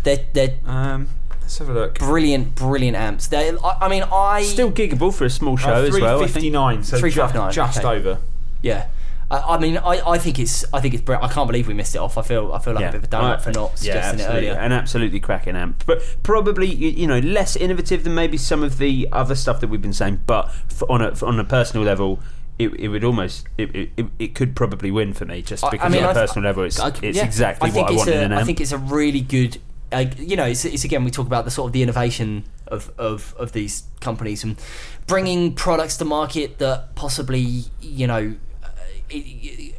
They're 0.03 0.19
they're 0.33 0.53
Um, 0.65 1.07
let's 1.47 1.57
have 1.59 1.69
a 1.69 1.73
look. 1.73 1.97
brilliant, 1.99 2.55
brilliant 2.55 2.97
amps. 2.97 3.27
They, 3.27 3.49
I, 3.49 3.77
I 3.81 3.87
mean, 3.89 4.03
I 4.11 4.43
Still 4.43 4.71
giggable 4.71 5.13
for 5.13 5.23
a 5.25 5.29
small 5.29 5.55
show 5.57 5.73
Uh, 5.73 5.81
as 5.83 5.93
well. 5.99 6.21
I 6.21 6.27
think. 6.27 6.53
359, 6.53 6.83
so 6.83 6.97
ju- 6.97 7.01
359, 7.01 7.51
just 7.53 7.77
okay. 7.79 7.87
over. 7.87 8.17
yeah. 8.61 8.87
I, 9.29 9.55
I 9.55 9.57
mean, 9.59 9.77
I, 9.77 10.01
I 10.11 10.17
think 10.19 10.39
it's 10.39 10.63
I 10.73 10.79
think 10.79 10.93
it's 10.93 11.03
brilliant. 11.03 11.29
I 11.29 11.33
can't 11.33 11.47
believe 11.47 11.67
we 11.67 11.73
missed 11.73 11.93
it 11.95 11.97
off. 11.97 12.17
I 12.17 12.21
feel 12.21 12.53
I 12.53 12.59
feel 12.59 12.73
like 12.73 12.85
a 12.85 12.91
bit 12.93 12.97
of 12.99 13.03
a 13.03 13.07
donut 13.07 13.41
for 13.41 13.51
not 13.51 13.71
Yeah, 13.71 13.75
suggesting 13.75 14.19
it 14.19 14.23
absolutely. 14.23 14.49
earlier. 14.49 14.59
An 14.61 14.71
absolutely 14.71 15.19
cracking 15.19 15.55
amp, 15.57 15.83
but 15.85 16.01
probably 16.23 16.67
you, 16.67 16.89
you 16.91 17.07
know 17.07 17.19
less 17.19 17.57
innovative 17.57 18.05
than 18.05 18.15
maybe 18.15 18.37
some 18.37 18.63
of 18.63 18.77
the 18.77 19.07
other 19.11 19.35
stuff 19.35 19.59
that 19.59 19.67
we've 19.67 19.81
been 19.81 19.91
saying. 19.91 20.21
But 20.27 20.49
for, 20.69 20.89
on 20.89 21.01
a 21.01 21.13
for, 21.13 21.25
on 21.27 21.37
a 21.41 21.43
personal 21.43 21.85
level, 21.85 22.19
it, 22.57 22.69
it 22.79 22.87
would 22.87 23.03
almost 23.03 23.45
it, 23.57 23.75
it, 23.75 23.89
it- 23.97 24.05
it 24.17 24.33
could 24.35 24.55
probably 24.55 24.91
win 24.91 25.13
for 25.13 25.25
me 25.25 25.41
just 25.41 25.61
I- 25.61 25.67
I 25.67 25.71
because 25.71 25.91
mean, 25.91 26.03
on 26.03 26.07
a 26.07 26.11
I 26.11 26.13
th- 26.13 26.23
personal 26.29 26.45
level, 26.47 26.63
it's 26.63 26.79
I- 26.79 26.87
it's 27.01 27.17
yeah. 27.17 27.25
exactly 27.25 27.67
I 27.67 27.71
think 27.73 27.83
what 27.87 27.91
I 27.91 27.95
it's 27.95 28.05
want 28.05 28.09
a, 28.11 28.17
in 28.19 28.23
an 28.23 28.31
amp. 28.31 28.41
I 28.41 28.45
think 28.45 28.61
it's 28.61 28.71
a 28.71 28.77
really 28.77 29.19
good. 29.21 29.57
Uh, 29.91 30.05
you 30.17 30.35
know, 30.35 30.45
it's, 30.45 30.65
it's 30.65 30.83
again 30.83 31.03
we 31.05 31.11
talk 31.11 31.27
about 31.27 31.45
the 31.45 31.51
sort 31.51 31.69
of 31.69 31.73
the 31.73 31.81
innovation 31.81 32.43
of, 32.67 32.91
of 32.97 33.33
of 33.37 33.51
these 33.53 33.83
companies 34.01 34.43
and 34.43 34.57
bringing 35.07 35.53
products 35.55 35.95
to 35.97 36.05
market 36.05 36.57
that 36.59 36.93
possibly 36.95 37.63
you 37.81 38.05
know 38.07 38.35
uh, 38.63 38.67
it- 39.09 39.15
it- 39.15 39.73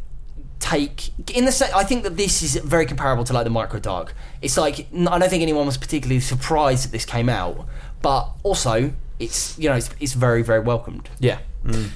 take 0.61 1.11
in 1.37 1.45
the 1.45 1.53
sa- 1.53 1.77
I 1.77 1.85
think 1.85 2.03
that 2.03 2.17
this 2.17 2.43
is 2.43 2.57
very 2.57 2.85
comparable 2.85 3.23
to 3.25 3.33
like 3.33 3.45
the 3.45 3.51
micro 3.51 3.79
dark. 3.81 4.13
It's 4.43 4.57
like 4.57 4.87
i 4.93 5.19
don't 5.19 5.29
think 5.31 5.43
anyone 5.43 5.67
was 5.67 5.77
particularly 5.79 6.21
surprised 6.21 6.85
that 6.87 6.93
this 6.93 7.05
came 7.05 7.29
out, 7.29 7.67
but 8.03 8.31
also 8.43 8.93
it's 9.21 9.57
you 9.59 9.69
know 9.69 9.77
it's, 9.77 9.91
it's 10.01 10.15
very 10.15 10.43
very 10.43 10.61
welcomed. 10.61 11.09
yeah. 11.21 11.39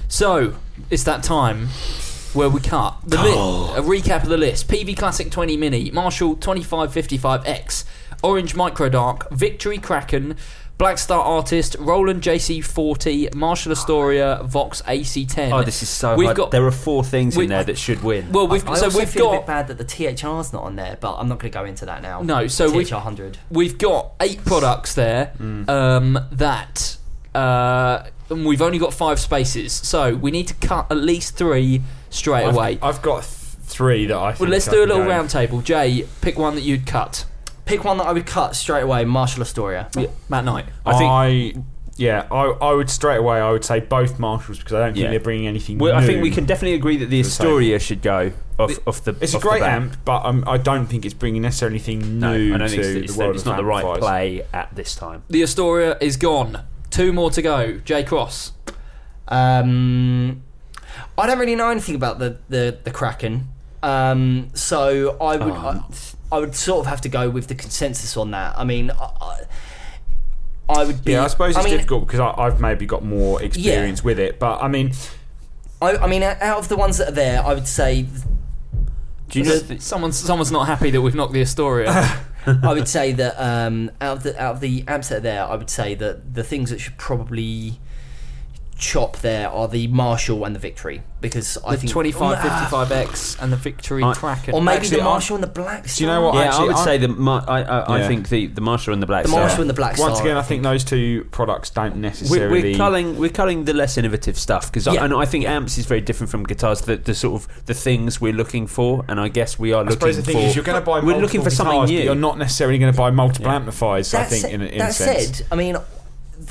So 0.07 0.55
it's 0.89 1.03
that 1.03 1.23
time 1.23 1.67
where 2.33 2.49
we 2.49 2.59
cut 2.61 2.95
the 3.05 3.17
li- 3.21 3.31
a 3.77 3.81
recap 3.81 4.23
of 4.23 4.29
the 4.29 4.37
list: 4.37 4.67
Peavey 4.69 4.95
Classic 4.95 5.29
20 5.31 5.57
Mini, 5.57 5.91
Marshall 5.91 6.35
2555X, 6.37 7.83
Orange 8.23 8.55
Micro 8.55 8.89
Dark, 8.89 9.29
Victory 9.31 9.77
Kraken. 9.77 10.35
Blackstar 10.79 11.19
Artist, 11.23 11.75
Roland 11.79 12.23
JC40, 12.23 13.35
Marshall 13.35 13.71
Astoria, 13.73 14.41
Vox 14.43 14.81
AC10. 14.81 15.51
oh, 15.53 15.63
this 15.63 15.83
is 15.83 15.87
so 15.87 16.15
We've 16.15 16.25
hard. 16.25 16.35
got 16.37 16.51
there 16.51 16.65
are 16.65 16.71
four 16.71 17.03
things 17.03 17.37
we- 17.37 17.43
in 17.43 17.49
there 17.51 17.63
that 17.63 17.77
should 17.77 18.03
win. 18.03 18.31
well, 18.31 18.47
we've 18.47 18.67
I 18.67 18.73
so 18.75 18.85
also 18.85 18.97
we've 18.97 19.07
feel 19.09 19.31
a 19.31 19.37
bit 19.37 19.45
bad 19.45 19.67
that 19.67 19.77
the 19.77 19.83
THR's 19.85 20.51
not 20.51 20.63
on 20.63 20.75
there, 20.75 20.97
but 20.99 21.15
I'm 21.17 21.29
not 21.29 21.37
going 21.39 21.51
to 21.51 21.57
go 21.57 21.63
into 21.65 21.85
that 21.85 22.01
now. 22.01 22.21
No, 22.23 22.47
so 22.47 22.71
we- 22.71 22.85
THR 22.85 22.95
100. 22.95 23.37
we've 23.51 23.77
got 23.77 24.13
eight 24.19 24.43
products 24.45 24.95
there 24.95 25.33
um, 25.67 26.17
that 26.31 26.97
uh, 27.35 28.03
and 28.31 28.43
we've 28.45 28.61
only 28.61 28.79
got 28.79 28.95
five 28.95 29.19
spaces, 29.19 29.71
so 29.73 30.15
we 30.15 30.31
need 30.31 30.47
to 30.47 30.55
cut 30.55 30.87
at 30.91 30.97
least 30.97 31.37
three 31.37 31.83
straight 32.09 32.45
I've, 32.45 32.55
away. 32.55 32.79
I've 32.81 33.01
got 33.03 33.21
th- 33.21 33.27
three 33.63 34.07
that 34.07 34.17
I 34.17 34.31
think 34.31 34.39
well, 34.41 34.49
let's 34.49 34.67
I 34.67 34.71
do 34.71 34.79
a 34.79 34.87
little 34.87 35.03
go. 35.03 35.09
round 35.09 35.29
table. 35.29 35.61
Jay, 35.61 36.07
pick 36.21 36.37
one 36.37 36.55
that 36.55 36.61
you'd 36.61 36.87
cut. 36.87 37.25
Pick 37.65 37.83
one 37.83 37.97
that 37.97 38.05
I 38.05 38.11
would 38.13 38.25
cut 38.25 38.55
straight 38.55 38.81
away. 38.83 39.05
Marshall 39.05 39.41
Astoria. 39.41 39.89
Matt 40.29 40.43
Knight. 40.45 40.65
I 40.85 40.97
think- 40.97 41.11
I 41.57 41.63
yeah, 41.95 42.25
I, 42.31 42.45
I 42.45 42.73
would 42.73 42.89
straight 42.89 43.17
away. 43.17 43.39
I 43.39 43.51
would 43.51 43.63
say 43.63 43.79
both 43.79 44.17
Marshalls 44.17 44.57
because 44.57 44.73
I 44.73 44.79
don't 44.79 44.93
think 44.93 45.03
Yeah. 45.03 45.11
they're 45.11 45.19
bringing 45.19 45.45
anything. 45.47 45.77
New. 45.77 45.83
Well, 45.85 45.95
I 45.95 45.99
new. 46.01 46.07
think 46.07 46.23
we 46.23 46.31
can 46.31 46.45
definitely 46.45 46.73
agree 46.73 46.97
that 46.97 47.05
the 47.11 47.21
to 47.21 47.29
the 47.29 47.35
table. 47.35 47.49
Astoria 47.51 47.79
should 47.79 48.01
go 48.01 48.31
off, 48.57 48.79
off 48.87 49.03
the. 49.03 49.15
It's 49.21 49.33
a 49.33 49.37
off 49.37 49.43
the 49.43 49.49
great 49.49 49.59
bat. 49.61 49.69
amp, 49.81 49.97
but 50.03 50.25
um, 50.25 50.43
I 50.47 50.57
don't 50.57 50.87
think 50.87 51.05
it's 51.05 51.13
bringing 51.13 51.43
necessarily 51.43 51.75
anything 51.75 52.17
No, 52.19 52.35
new 52.35 52.55
I 52.55 52.57
don't 52.57 52.67
to 52.67 52.73
think 52.75 52.83
it's, 52.83 52.95
it's, 53.11 53.13
the 53.13 53.19
world 53.23 53.35
it's 53.35 53.43
of 53.43 53.47
not 53.49 53.57
the 53.57 53.65
right 53.65 53.85
amplifiers. 53.85 54.01
play 54.09 54.45
at 54.53 54.75
this 54.75 54.95
time. 54.95 55.21
The 55.29 55.43
Astoria 55.43 55.95
is 56.01 56.17
gone. 56.17 56.63
Two 56.89 57.13
more 57.13 57.29
to 57.29 57.41
go. 57.43 57.77
Jay 57.85 58.03
Cross. 58.03 58.53
Um, 59.27 60.41
I 61.17 61.27
don't 61.27 61.39
really 61.39 61.55
know 61.55 61.69
anything 61.69 61.95
about 61.95 62.19
the 62.19 62.37
the, 62.49 62.77
the 62.83 62.91
Kraken, 62.91 63.49
um, 63.81 64.49
so 64.53 65.15
I 65.21 65.37
would 65.37 65.53
Oh. 65.53 65.55
I, 65.67 65.83
I 66.33 66.39
would 66.39 66.55
sort 66.55 66.79
of 66.81 66.87
have 66.87 67.01
to 67.01 67.09
go 67.09 67.29
with 67.29 67.47
the 67.47 67.55
consensus 67.55 68.17
on 68.17 68.31
that. 68.31 68.57
I 68.57 68.63
mean, 68.63 68.91
I, 68.91 69.03
I- 69.21 69.39
I 70.69 70.85
would 70.85 71.03
be. 71.03 71.11
Yeah, 71.11 71.25
I 71.25 71.27
suppose 71.27 71.55
it's 71.57 71.65
mean, 71.65 71.75
difficult 71.75 72.07
because 72.07 72.21
I, 72.21 72.33
I've 72.37 72.61
maybe 72.61 72.85
got 72.85 73.03
more 73.03 73.41
experience 73.43 74.01
with 74.03 74.17
it, 74.17 74.39
but 74.39 74.63
I 74.63 74.69
mean, 74.69 74.93
I, 75.81 75.97
I 75.97 76.07
mean, 76.07 76.23
out 76.23 76.57
of 76.57 76.69
the 76.69 76.77
ones 76.77 76.97
that 76.99 77.09
are 77.09 77.11
there, 77.11 77.43
I 77.43 77.53
would 77.53 77.67
say 77.67 78.07
Do 79.27 79.39
you 79.39 79.45
know? 79.45 79.59
The- 79.59 79.79
someone's 79.81 80.17
someone's 80.17 80.51
not 80.51 80.67
happy 80.67 80.89
that 80.91 81.01
we've 81.01 81.15
knocked 81.15 81.33
the 81.33 81.41
Astoria. 81.41 81.91
I 82.45 82.73
would 82.73 82.87
say 82.87 83.11
that 83.11 83.35
um, 83.37 83.91
out 84.01 84.17
of 84.17 84.23
the 84.23 84.41
out 84.41 84.55
of 84.55 84.59
the 84.61 84.85
amps 84.87 85.09
that 85.09 85.17
are 85.17 85.21
there, 85.21 85.43
I 85.45 85.55
would 85.55 85.69
say 85.69 85.95
that 85.95 86.33
the 86.33 86.43
things 86.43 86.69
that 86.69 86.79
should 86.79 86.97
probably 86.97 87.79
chop 88.77 89.17
there 89.19 89.49
are 89.49 89.67
the 89.67 89.87
Marshall 89.87 90.45
and 90.45 90.55
the 90.55 90.59
Victory 90.59 91.01
because 91.21 91.57
I 91.65 91.75
the 91.75 91.81
think 91.87 91.93
2555X 91.93 93.41
and 93.41 93.51
the 93.51 93.55
Victory 93.57 94.03
I- 94.03 94.13
Kraken. 94.13 94.53
or 94.53 94.61
maybe 94.61 94.77
Actually, 94.77 94.97
the 94.97 95.03
I- 95.03 95.05
Marshall 95.05 95.35
and 95.35 95.43
the 95.43 95.47
Black. 95.47 95.87
Do 95.87 96.03
you 96.03 96.07
know 96.09 96.21
what? 96.21 96.35
yeah, 96.35 96.41
actually, 96.41 96.63
I 96.63 96.67
would 96.67 96.75
I- 96.75 96.83
say 96.85 96.97
the 96.97 97.07
Mar- 97.07 97.45
I, 97.47 97.61
I, 97.61 98.03
I 98.03 98.07
think 98.07 98.29
the 98.29 98.47
the 98.47 98.61
Marshall 98.61 98.93
and 98.93 99.01
the 99.01 99.05
Black 99.07 99.23
the 99.23 99.29
Star. 99.29 99.41
Marshall 99.41 99.61
and 99.61 99.69
the 99.69 99.73
Black 99.73 99.97
once 99.97 100.19
again, 100.19 100.37
I 100.37 100.41
think 100.41 100.63
those 100.63 100.83
two 100.83 101.25
products 101.31 101.69
don't 101.69 101.93
We're, 101.95 101.99
necessarily. 102.01 102.61
we're 102.71 102.77
culling 102.77 103.17
we're 103.17 103.29
culling 103.29 103.65
the 103.65 103.73
less 103.73 103.97
innovative 103.97 104.37
stuff 104.37 104.71
because 104.71 104.85
Yeah. 104.87 105.01
I, 105.01 105.05
and 105.05 105.13
I 105.13 105.25
think 105.25 105.45
amps 105.45 105.77
is 105.77 105.85
very 105.85 106.01
different 106.01 106.29
from 106.29 106.43
guitars. 106.43 106.81
The, 106.81 106.97
the 106.97 107.13
sort 107.15 107.41
of 107.41 107.65
the 107.65 107.73
things 107.73 108.19
we're 108.19 108.33
looking 108.33 108.67
for, 108.67 109.05
and 109.07 109.19
I 109.19 109.29
guess 109.29 109.57
we 109.57 109.71
are 109.71 109.77
I 109.77 109.79
looking 109.83 109.99
suppose 109.99 110.15
the 110.17 110.23
thing 110.23 110.35
for. 110.37 110.41
is, 110.43 110.55
you're 110.55 110.65
going 110.65 110.79
to 110.81 110.85
buy. 110.85 110.99
we're 110.99 111.17
looking 111.17 111.41
multiple 111.41 111.43
for 111.45 111.49
something 111.51 111.85
new. 111.85 111.97
But 111.99 112.03
you're 112.05 112.15
not 112.15 112.37
necessarily 112.37 112.77
going 112.79 112.91
to 112.91 112.97
buy 112.97 113.11
multiple 113.11 113.47
Yeah. 113.47 113.55
amplifiers. 113.55 114.13
I 114.13 114.23
think 114.25 114.41
sa- 114.41 114.47
in, 114.49 114.61
a- 114.61 114.65
in 114.65 114.77
that 114.79 114.89
a 114.89 114.93
sense. 114.93 115.37
said, 115.37 115.47
I 115.51 115.55
mean, 115.55 115.77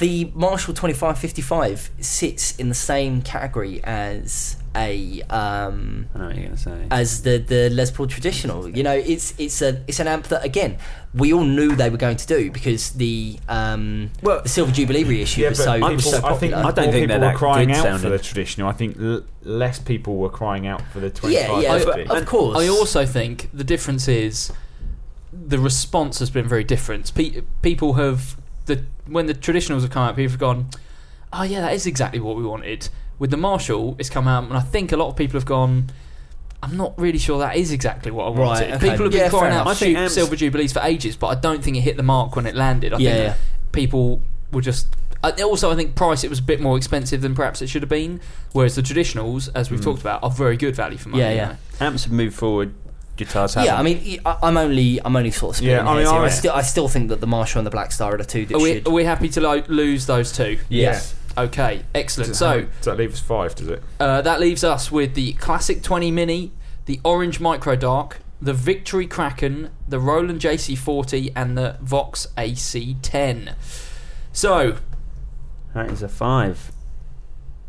the 0.03 0.31
Marshall 0.35 0.75
2555 0.75 1.91
sits 2.01 2.57
in 2.57 2.69
the 2.69 2.75
same 2.75 3.23
category 3.23 3.81
as 3.85 4.57
a 4.75 5.23
um, 5.31 6.07
I 6.15 6.19
know 6.19 6.27
what 6.27 6.35
you're 6.35 6.45
going 6.47 6.57
to 6.57 6.63
say. 6.63 6.87
as 6.91 7.23
the 7.23 7.39
the 7.39 7.71
Les 7.71 7.91
Paul 7.91 8.07
traditional. 8.09 8.69
You 8.69 8.83
know, 8.83 8.95
it's 8.95 9.33
it's 9.39 9.63
a 9.63 9.83
it's 9.87 10.01
an 10.01 10.09
amp 10.09 10.27
that 10.29 10.45
again 10.45 10.79
we 11.15 11.33
all 11.33 11.45
knew 11.45 11.77
they 11.77 11.89
were 11.91 11.99
going 11.99 12.17
to 12.17 12.27
do 12.27 12.51
because 12.51 12.91
the 12.93 13.39
um 13.49 14.11
Well- 14.23 14.43
the 14.43 14.49
Silver 14.49 14.73
Jubilee 14.73 15.05
reissue 15.05 15.43
Yeah, 15.43 15.51
was 15.51 15.59
so, 15.59 15.75
people, 15.75 15.91
was 15.95 16.11
so 16.11 16.17
I 16.17 16.35
think 16.35 16.53
popular. 16.53 16.57
I 16.57 16.71
don't 16.73 16.93
think 16.93 17.07
people 17.07 17.21
they're 17.21 17.33
were 17.33 17.39
crying 17.39 17.69
good 17.69 17.77
out 17.87 18.01
for 18.01 18.09
the 18.09 18.19
traditional. 18.19 18.69
I 18.69 18.73
think 18.73 18.97
l- 18.99 19.23
less 19.43 19.79
people 19.79 20.17
were 20.17 20.31
crying 20.31 20.67
out 20.67 20.83
for 20.93 20.99
the 21.01 21.13
yeah, 21.31 21.47
25. 21.49 21.63
yeah, 21.63 21.79
fifty. 21.79 22.03
of, 22.03 22.11
of 22.11 22.27
course. 22.27 22.59
I 22.59 22.67
also 22.69 23.07
think 23.07 23.51
the 23.53 23.65
difference 23.65 24.09
is 24.09 24.51
the 25.33 25.59
response 25.59 26.19
has 26.19 26.31
been 26.31 26.49
very 26.49 26.65
different. 26.65 27.15
Pe- 27.15 27.43
people 27.63 27.95
have 27.95 28.37
the 28.67 28.85
when 29.07 29.27
the 29.27 29.35
traditionals 29.35 29.83
have 29.83 29.91
come 29.91 30.03
out, 30.05 30.17
people 30.17 30.31
have 30.33 30.39
gone, 30.41 30.69
"Oh 31.33 31.43
yeah, 31.43 31.61
that 31.61 31.73
is 31.75 31.87
exactly 31.87 32.21
what 32.21 32.37
we 32.37 32.43
wanted." 32.45 32.89
With 33.19 33.31
the 33.31 33.37
Marshall, 33.37 33.97
it's 33.99 34.11
come 34.11 34.27
out, 34.27 34.45
and 34.45 34.55
I 34.57 34.61
think 34.61 34.91
a 34.93 34.97
lot 34.97 35.09
of 35.09 35.17
people 35.17 35.39
have 35.39 35.47
gone. 35.47 35.91
I'm 36.63 36.77
not 36.77 36.97
really 36.97 37.19
sure 37.19 37.39
that 37.41 37.57
is 37.57 37.73
exactly 37.73 38.13
what 38.13 38.25
I 38.25 38.29
Right, 38.29 38.37
wanted. 38.39 38.73
okay. 38.75 38.91
People 38.91 39.05
have 39.07 39.13
been 39.13 39.21
Yeah, 39.23 39.29
crying 39.31 39.53
out 39.53 39.67
I 39.67 39.75
for 39.75 39.81
think 39.85 39.99
Amps- 39.99 40.15
Silver 40.15 40.37
Jubilees 40.37 40.73
for 40.73 40.79
ages, 40.81 41.17
but 41.17 41.27
I 41.27 41.35
don't 41.35 41.63
think 41.63 41.77
it 41.77 41.81
hit 41.81 41.97
the 41.97 42.05
mark 42.05 42.37
when 42.37 42.47
it 42.47 42.55
landed. 42.55 42.93
I 42.95 42.99
Yeah, 42.99 43.11
think 43.15 43.25
yeah. 43.25 43.35
people 43.73 44.23
were 44.53 44.61
just. 44.63 44.87
Uh, 45.25 45.33
also, 45.45 45.71
I 45.73 45.77
think 45.77 45.95
price 45.97 46.23
it 46.25 46.31
was 46.31 46.39
a 46.39 46.43
bit 46.43 46.61
more 46.61 46.77
expensive 46.77 47.21
than 47.21 47.35
perhaps 47.35 47.63
it 47.63 47.69
should 47.69 47.83
have 47.83 47.89
been. 47.89 48.21
Whereas 48.53 48.75
the 48.77 48.83
traditionals, 48.83 49.49
as 49.55 49.71
we've 49.71 49.81
mm. 49.81 49.85
talked 49.85 50.01
about, 50.01 50.23
are 50.23 50.31
very 50.31 50.57
good 50.57 50.75
value 50.77 50.99
for 50.99 51.09
money. 51.11 51.23
Yeah, 51.23 51.31
you 51.31 51.37
yeah. 51.37 51.47
know. 51.49 51.57
Amps 51.87 52.05
have 52.05 52.13
moved 52.13 52.35
forward. 52.37 52.75
Guitars 53.17 53.55
haven't. 53.55 53.67
Yeah, 53.67 53.79
I 53.79 53.83
mean, 53.83 54.21
I- 54.25 54.39
I'm 54.43 54.57
only, 54.57 54.99
I'm 55.05 55.15
only 55.17 55.31
sort 55.31 55.51
of 55.51 55.57
splitting 55.59 55.77
Yeah, 55.85 55.91
I 55.91 55.95
mean, 55.97 56.07
here. 56.07 56.15
I- 56.15 56.25
I 56.25 56.29
still, 56.31 56.53
I 56.55 56.63
still 56.63 56.89
think 56.89 57.09
that 57.11 57.21
the 57.21 57.27
Marshall 57.27 57.59
and 57.61 57.67
the 57.67 57.71
Blackstar 57.77 58.15
are 58.15 58.17
the 58.17 58.25
two 58.25 58.47
that 58.47 58.57
Are 58.57 58.61
we, 58.61 58.75
should. 58.75 58.89
are 58.89 58.93
we 58.93 59.05
happy 59.05 59.29
to 59.31 59.41
lo- 59.41 59.63
lose 59.69 60.07
those 60.07 60.33
two? 60.33 60.59
Yes. 60.69 61.15
Okay, 61.37 61.83
excellent. 61.95 62.29
Does, 62.31 62.39
So 62.39 62.63
does 62.63 62.85
that 62.85 62.97
leave 62.99 63.13
us 63.13 63.21
five? 63.21 63.55
Does 63.55 63.69
it? 63.69 63.83
uh, 64.01 64.23
that 64.23 64.41
leaves 64.41 64.65
us 64.65 64.91
with 64.91 65.15
the 65.15 65.33
Classic 65.35 65.83
20 65.83 66.11
Mini, 66.11 66.53
the 66.87 67.01
Orange 67.05 67.39
Micro 67.41 67.75
Dark, 67.77 68.21
the 68.41 68.53
Victory 68.53 69.07
Kraken, 69.07 69.71
the 69.89 69.99
Roland 70.01 70.41
JC40, 70.41 71.33
and 71.37 71.57
the 71.57 71.77
Vox 71.81 72.27
AC10. 72.37 73.55
So, 74.33 74.77
that 75.75 75.91
is 75.91 76.03
a 76.03 76.09
five. 76.09 76.73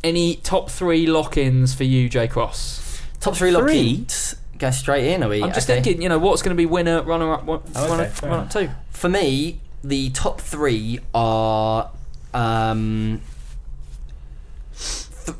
any 0.03 0.35
top 0.35 0.69
three 0.69 1.05
lock-ins 1.05 1.73
for 1.73 1.83
you, 1.85 2.09
J 2.09 2.27
Cross? 2.27 3.01
Top 3.21 3.35
three 3.35 3.51
Three? 3.53 3.61
lock-ins. 3.61 4.35
Go 4.63 4.71
straight 4.71 5.07
in, 5.11 5.23
are 5.23 5.27
we? 5.27 5.43
I'm 5.43 5.51
just 5.51 5.69
Okay. 5.69 5.81
thinking, 5.81 6.01
you 6.01 6.07
know, 6.07 6.17
what's 6.17 6.41
going 6.41 6.55
to 6.55 6.57
be 6.57 6.65
winner, 6.65 7.01
runner-up, 7.01 7.43
what, 7.43 7.63
Oh, 7.75 7.83
okay, 7.83 7.91
runner, 7.91 8.11
runner-up 8.23 8.49
two? 8.49 8.69
For 8.91 9.09
me, 9.09 9.59
the 9.83 10.09
top 10.11 10.39
three 10.39 11.01
are. 11.13 11.89
Um, 12.33 13.19
th- 15.25 15.37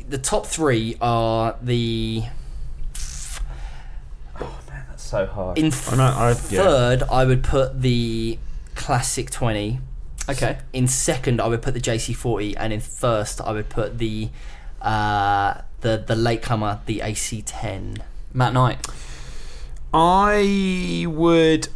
eh, 0.00 0.04
the 0.08 0.18
top 0.18 0.46
three 0.46 0.96
are 1.00 1.56
the. 1.60 2.22
Oh 4.40 4.56
that's 4.68 5.02
so 5.02 5.26
hard. 5.26 5.58
In 5.58 5.72
I 5.88 5.96
know, 5.96 6.04
I- 6.04 6.28
yeah. 6.30 6.62
third, 6.62 7.02
I 7.10 7.24
would 7.24 7.42
put 7.42 7.82
the 7.82 8.38
Classic 8.76 9.32
20. 9.32 9.80
Okay. 10.28 10.58
In 10.72 10.86
second, 10.86 11.40
I 11.40 11.48
would 11.48 11.60
put 11.60 11.74
the 11.74 11.80
JC40, 11.80 12.54
and 12.56 12.72
in 12.72 12.78
first, 12.78 13.40
I 13.40 13.50
would 13.50 13.68
put 13.68 13.98
the 13.98 14.28
uh, 14.80 15.54
the 15.80 16.04
the 16.06 16.14
latecomer, 16.14 16.78
the 16.86 17.00
AC10. 17.00 18.02
Matt 18.32 18.52
Knight. 18.52 18.86
I 19.92 21.04
would 21.08 21.68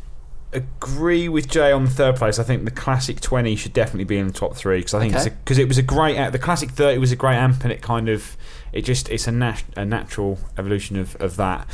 agree 0.52 1.28
with 1.28 1.48
Jay 1.48 1.72
on 1.72 1.84
the 1.84 1.90
third 1.90 2.14
place. 2.16 2.38
I 2.38 2.44
think 2.44 2.64
the 2.64 2.70
classic 2.70 3.20
twenty 3.20 3.56
should 3.56 3.72
definitely 3.72 4.04
be 4.04 4.18
in 4.18 4.28
the 4.28 4.32
top 4.32 4.54
three 4.54 4.78
because 4.78 4.94
I 4.94 5.00
think 5.00 5.14
Okay. 5.14 5.30
because 5.42 5.58
it 5.58 5.66
was 5.66 5.78
a 5.78 5.82
great 5.82 6.16
amp. 6.16 6.32
The 6.32 6.38
classic 6.38 6.70
thirty 6.70 6.98
was 6.98 7.10
a 7.10 7.16
great 7.16 7.36
amp, 7.36 7.64
and 7.64 7.72
it 7.72 7.82
kind 7.82 8.08
of 8.08 8.36
it 8.72 8.82
just 8.82 9.08
it's 9.10 9.26
a 9.26 9.32
nat- 9.32 9.64
a 9.76 9.84
natural 9.84 10.38
evolution 10.56 10.96
of 10.96 11.16
of 11.16 11.36
that. 11.36 11.66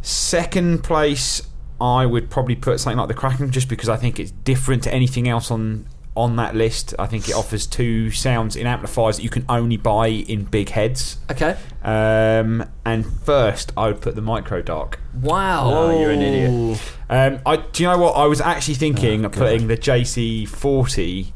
Second 0.00 0.82
place, 0.82 1.42
I 1.80 2.06
would 2.06 2.30
probably 2.30 2.54
put 2.56 2.80
something 2.80 2.96
like 2.98 3.08
the 3.08 3.14
Kraken 3.14 3.50
just 3.50 3.68
because 3.68 3.88
I 3.88 3.96
think 3.96 4.18
it's 4.18 4.30
different 4.30 4.82
to 4.84 4.94
anything 4.94 5.28
else 5.28 5.50
on 5.50 5.86
on 6.16 6.36
that 6.36 6.54
list. 6.56 6.94
I 6.98 7.06
think 7.06 7.28
it 7.28 7.34
offers 7.34 7.66
two 7.66 8.10
sounds 8.10 8.56
in 8.56 8.66
amplifiers 8.66 9.16
that 9.16 9.22
you 9.22 9.30
can 9.30 9.44
only 9.48 9.76
buy 9.76 10.08
in 10.08 10.44
big 10.44 10.70
heads. 10.70 11.18
Okay. 11.30 11.56
Um, 11.82 12.64
and 12.84 13.06
first, 13.06 13.72
I 13.76 13.88
would 13.88 14.00
put 14.00 14.14
the 14.16 14.22
Micro 14.22 14.62
Dark. 14.62 14.98
Wow. 15.20 15.70
Oh, 15.72 16.00
you're 16.00 16.10
an 16.10 16.22
idiot. 16.22 16.80
Um, 17.08 17.40
I 17.46 17.56
do 17.56 17.82
you 17.82 17.88
know 17.88 17.98
what 17.98 18.12
I 18.12 18.26
was 18.26 18.40
actually 18.40 18.74
thinking 18.74 19.24
Oh, 19.24 19.26
of 19.26 19.32
putting 19.32 19.68
the 19.68 19.76
JC40 19.76 21.32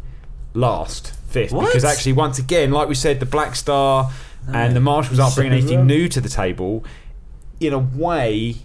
last 0.54 1.14
fifth 1.28 1.52
What? 1.52 1.66
because 1.66 1.84
actually 1.84 2.12
once 2.14 2.38
again, 2.38 2.72
like 2.72 2.88
we 2.88 2.94
said, 2.94 3.20
the 3.20 3.26
Blackstar 3.26 4.10
and 4.52 4.74
the 4.74 4.80
Marshalls 4.80 5.18
aren't 5.20 5.34
bringing 5.36 5.52
anything 5.52 5.86
new 5.86 6.08
to 6.08 6.20
the 6.20 6.28
table. 6.28 6.84
In 7.60 7.72
a 7.74 7.78
way, 7.78 8.56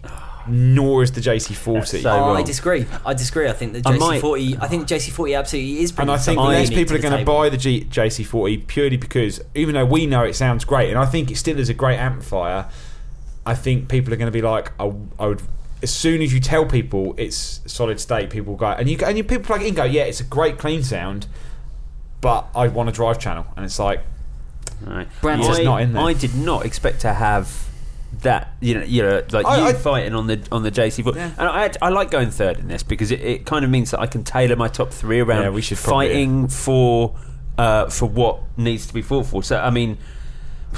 nor 0.48 1.04
is 1.04 1.12
the 1.12 1.22
JC40. 1.22 2.02
so 2.02 2.10
Oh, 2.12 2.34
I 2.34 2.42
disagree. 2.44 2.86
I 3.06 3.14
disagree. 3.14 3.50
I 3.50 3.54
think 3.54 3.74
the 3.74 3.82
JC40. 3.82 4.62
I 4.62 4.68
think 4.68 4.88
JC40 4.88 5.38
absolutely 5.38 5.80
is. 5.82 5.92
Pretty 5.92 6.04
And 6.04 6.12
I 6.12 6.16
think 6.16 6.38
something 6.38 6.46
less 6.46 6.70
people 6.70 6.96
are 6.96 7.00
going 7.00 7.18
to 7.20 7.26
buy 7.26 7.50
the 7.50 7.58
G- 7.58 7.86
JC40 7.86 8.68
purely 8.68 8.98
because 8.98 9.42
even 9.56 9.76
though 9.76 9.86
we 9.86 10.06
know 10.06 10.24
it 10.24 10.36
sounds 10.36 10.66
great, 10.66 10.90
and 10.90 10.98
I 11.00 11.06
think 11.06 11.32
it 11.32 11.38
still 11.38 11.60
is 11.60 11.70
a 11.70 11.74
great 11.74 11.98
amplifier, 11.98 12.68
I 13.46 13.56
think 13.56 13.90
people 13.90 14.14
are 14.14 14.18
going 14.18 14.32
to 14.32 14.32
be 14.32 14.42
like, 14.42 14.72
I, 14.80 14.92
I 15.20 15.28
would. 15.28 15.42
As 15.84 15.94
soon 15.94 16.22
as 16.22 16.34
you 16.34 16.40
tell 16.40 16.66
people 16.66 17.14
it's 17.18 17.62
solid 17.68 18.00
state, 18.00 18.30
people 18.30 18.56
go 18.56 18.68
and 18.68 18.90
you 18.90 18.98
go- 18.98 19.06
and 19.08 19.18
you 19.18 19.24
people 19.24 19.44
plug 19.46 19.62
it 19.62 19.68
in, 19.68 19.74
go, 19.76 19.84
yeah, 19.84 20.04
it's 20.04 20.20
a 20.20 20.24
great 20.24 20.58
clean 20.58 20.82
sound, 20.84 21.28
but 22.22 22.48
I 22.56 22.68
want 22.70 22.90
a 22.90 22.92
drive 22.92 23.20
channel, 23.20 23.46
and 23.56 23.66
it's 23.66 23.78
like, 23.78 24.02
Right. 24.82 25.08
Brandon's 25.22 25.60
I, 25.60 25.64
not 25.64 25.82
in 25.82 25.94
there. 25.94 26.04
I 26.04 26.14
did 26.14 26.36
not 26.36 26.66
expect 26.66 27.02
to 27.02 27.14
have 27.14 27.68
that. 28.22 28.54
You 28.62 28.76
know, 28.76 28.84
you 28.84 29.02
know, 29.04 29.24
like 29.32 29.46
I- 29.46 29.58
you 29.58 29.64
I- 29.66 29.74
fighting 29.74 30.14
on 30.16 30.28
the 30.28 30.40
on 30.52 30.64
the 30.64 30.72
JC. 30.72 31.04
foot. 31.04 31.16
Yeah. 31.16 31.32
And 31.38 31.48
I, 31.48 31.72
I 31.82 31.90
like 31.90 32.12
going 32.12 32.32
third 32.32 32.60
in 32.60 32.68
this 32.68 32.84
because 32.84 33.12
it, 33.12 33.22
it 33.22 33.46
kind 33.46 33.64
of 33.66 33.72
means 33.72 33.92
that 33.92 34.00
I 34.00 34.08
can 34.08 34.24
tailor 34.24 34.56
my 34.56 34.68
top 34.68 34.92
three 34.92 35.20
around 35.20 35.44
Yeah, 35.44 35.50
we 35.50 35.62
should 35.62 35.78
probably- 35.78 36.08
fighting 36.10 36.48
for 36.48 37.16
uh, 37.58 37.88
for 37.90 38.08
what 38.08 38.40
needs 38.58 38.86
to 38.88 38.94
be 38.94 39.02
fought 39.02 39.26
for. 39.28 39.44
So 39.44 39.58
I 39.60 39.70
mean, 39.70 39.98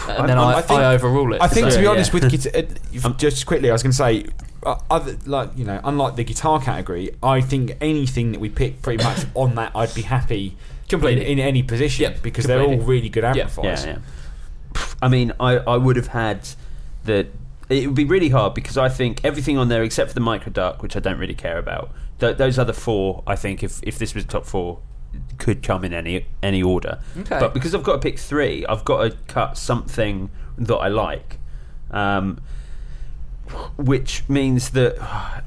And 0.07 0.29
then 0.29 0.37
I- 0.37 0.43
I, 0.43 0.53
I 0.53 0.57
I, 0.57 0.61
think- 0.61 0.79
overrule 0.81 1.33
it. 1.33 1.41
I 1.41 1.47
think 1.47 1.69
to 1.71 1.77
be 1.77 1.83
yeah. 1.83 1.89
honest 1.89 2.13
with 2.13 2.29
guitar, 2.29 2.63
uh, 3.03 3.13
just 3.17 3.45
quickly, 3.45 3.69
I 3.69 3.73
was 3.73 3.81
going 3.83 3.91
to 3.91 3.97
say, 3.97 4.25
uh, 4.63 4.75
other 4.91 5.17
like 5.25 5.49
you 5.55 5.65
know, 5.65 5.79
unlike 5.83 6.15
the 6.15 6.23
guitar 6.23 6.59
category, 6.61 7.11
I 7.23 7.41
think 7.41 7.77
anything 7.81 8.31
that 8.33 8.39
we 8.39 8.49
pick 8.49 8.81
pretty 8.81 9.03
much 9.03 9.25
on 9.35 9.55
that, 9.55 9.71
I'd 9.75 9.93
be 9.95 10.03
happy 10.03 10.55
Completely. 10.89 11.25
in, 11.31 11.39
in 11.39 11.45
any 11.47 11.63
position 11.63 12.03
Yep, 12.03 12.21
because 12.21 12.45
they're 12.45 12.61
all 12.61 12.77
really 12.77 13.09
good 13.09 13.23
amplifiers. 13.23 13.85
yeah, 13.85 13.97
yeah. 14.75 14.81
I 15.01 15.07
mean, 15.09 15.31
I, 15.39 15.57
I 15.57 15.77
would 15.77 15.95
have 15.95 16.07
had 16.07 16.47
the. 17.07 17.27
It 17.69 17.85
would 17.87 17.95
be 17.95 18.05
really 18.05 18.29
hard 18.29 18.53
because 18.53 18.77
I 18.77 18.87
think 18.87 19.25
everything 19.25 19.57
on 19.57 19.67
there 19.67 19.83
except 19.83 20.09
for 20.09 20.13
the 20.13 20.21
micro 20.21 20.51
dark, 20.53 20.81
which 20.81 20.95
I 20.95 20.99
don't 21.01 21.17
really 21.19 21.33
care 21.35 21.57
about. 21.57 21.91
Th- 22.19 22.37
those 22.37 22.57
other 22.57 22.71
four, 22.71 23.23
I 23.27 23.35
think, 23.35 23.61
if 23.63 23.81
if 23.83 23.97
this 23.99 24.13
was 24.15 24.23
top 24.23 24.45
four, 24.45 24.79
could 25.37 25.61
come 25.63 25.83
in 25.83 25.93
any 25.93 26.27
any 26.41 26.63
order. 26.63 26.99
Okay. 27.17 27.39
But 27.39 27.53
because 27.53 27.75
I've 27.75 27.83
got 27.83 27.93
to 27.93 27.99
pick 27.99 28.19
three, 28.19 28.65
I've 28.67 28.85
got 28.85 28.99
to 29.11 29.17
cut 29.27 29.57
something 29.57 30.29
that 30.57 30.75
I 30.75 30.87
like. 30.87 31.39
Um, 31.91 32.39
which 33.77 34.23
means 34.27 34.71
that 34.71 34.97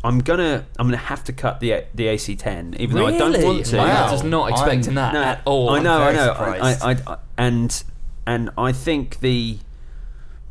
I'm 0.03 0.21
gonna 0.21 0.65
I'm 0.79 0.87
gonna 0.89 0.97
have 0.97 1.23
to 1.25 1.33
cut 1.33 1.61
the 1.61 1.85
the 1.95 2.07
AC10, 2.07 2.79
even 2.81 2.97
though 2.97 3.07
I 3.07 3.17
don't 3.17 3.33
Really? 3.33 3.45
want 3.45 3.67
to. 3.67 3.77
Wow. 3.77 4.07
I 4.09 4.13
was 4.13 4.23
not 4.25 4.51
expecting 4.51 4.95
that 4.95 5.13
No, 5.13 5.23
at 5.23 5.43
all. 5.45 5.71
I 5.71 5.77
I'm 5.79 5.83
know, 5.83 6.03
I 6.03 6.13
know. 6.13 6.33
I, 6.33 6.71
I, 6.93 6.97
I, 7.07 7.17
and 7.37 7.83
and 8.27 8.51
I 8.57 8.73
think 8.73 9.21
the 9.21 9.59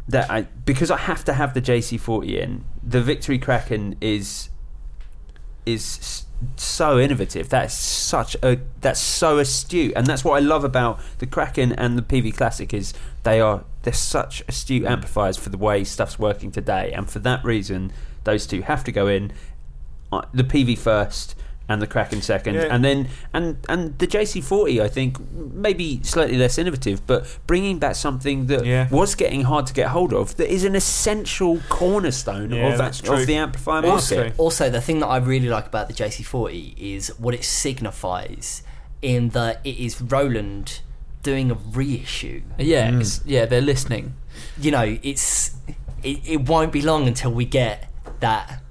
that 0.10 0.30
I 0.30 0.42
because 0.66 0.92
I 0.92 0.98
have 0.98 1.24
to 1.26 1.34
have 1.34 1.54
the 1.54 1.62
JC40 1.62 2.42
in 2.42 2.66
the 2.84 3.02
Victory 3.02 3.38
Kraken 3.38 3.96
is 4.02 4.50
is 5.66 6.26
so 6.56 6.98
innovative. 7.00 7.50
That's 7.50 7.74
such 7.74 8.36
a 8.42 8.60
that's 8.82 9.00
so 9.00 9.38
astute, 9.38 9.94
and 9.96 10.08
that's 10.08 10.24
what 10.24 10.36
I 10.36 10.40
love 10.40 10.64
about 10.64 11.00
the 11.20 11.28
Kraken 11.28 11.72
and 11.74 11.98
the 11.98 12.02
Peavey 12.02 12.36
Classic 12.36 12.74
is 12.74 12.94
they 13.24 13.40
are 13.40 13.64
they're 13.84 13.94
such 13.94 14.44
astute 14.48 14.86
amplifiers 14.86 15.38
for 15.38 15.50
the 15.50 15.58
way 15.58 15.84
stuff's 15.84 16.18
working 16.18 16.52
today, 16.52 16.92
and 16.92 17.10
for 17.10 17.20
that 17.20 17.44
reason, 17.46 17.92
those 18.24 18.48
two 18.48 18.62
have 18.64 18.84
to 18.86 18.92
go 18.92 19.08
in. 19.08 19.32
The 20.34 20.44
Peavey 20.44 20.76
first 20.76 21.36
and 21.70 21.82
the 21.82 21.88
Kraken 21.88 22.22
second, 22.22 22.56
Yeah. 22.56 22.68
and 22.72 22.84
then 22.84 23.08
and 23.34 23.58
and 23.70 23.98
the 24.00 24.08
JC40 24.08 24.82
I 24.82 24.88
think 24.90 25.18
maybe 25.32 26.02
slightly 26.04 26.36
less 26.38 26.58
innovative, 26.58 27.06
but 27.08 27.26
bringing 27.48 27.78
back 27.80 27.96
something 27.96 28.48
that 28.48 28.66
Yeah. 28.66 28.88
was 28.90 29.16
getting 29.16 29.44
hard 29.44 29.68
to 29.68 29.74
get 29.74 29.90
hold 29.90 30.12
of 30.14 30.36
that 30.38 30.52
is 30.52 30.64
an 30.66 30.76
essential 30.76 31.60
cornerstone 31.70 32.50
Yeah, 32.52 32.70
of, 32.74 32.78
that's 32.80 33.00
true. 33.02 33.16
of 33.16 33.28
the 33.28 33.36
amplifier 33.36 33.82
market. 33.84 34.08
true. 34.16 34.32
Also, 34.38 34.70
the 34.70 34.82
thing 34.82 35.00
that 35.00 35.08
I 35.08 35.18
really 35.18 35.48
like 35.48 35.68
about 35.68 35.88
the 35.88 35.94
JC40 35.94 36.74
is 36.78 37.10
what 37.20 37.34
it 37.34 37.44
signifies 37.46 38.64
in 39.02 39.30
that 39.30 39.62
it 39.64 39.78
is 39.78 40.02
Roland 40.02 40.82
doing 41.24 41.52
a 41.52 41.54
reissue. 41.74 42.42
yeah, 42.58 42.90
Mm. 42.90 43.02
it's, 43.02 43.22
yeah, 43.26 43.46
they're 43.46 43.62
listening. 43.62 44.14
You 44.60 44.72
know, 44.72 44.98
it's 45.04 45.52
it, 46.02 46.20
it 46.26 46.48
won't 46.48 46.72
be 46.72 46.82
long 46.82 47.08
until 47.08 47.32
we 47.32 47.44
get 47.46 47.90
that 48.22 48.62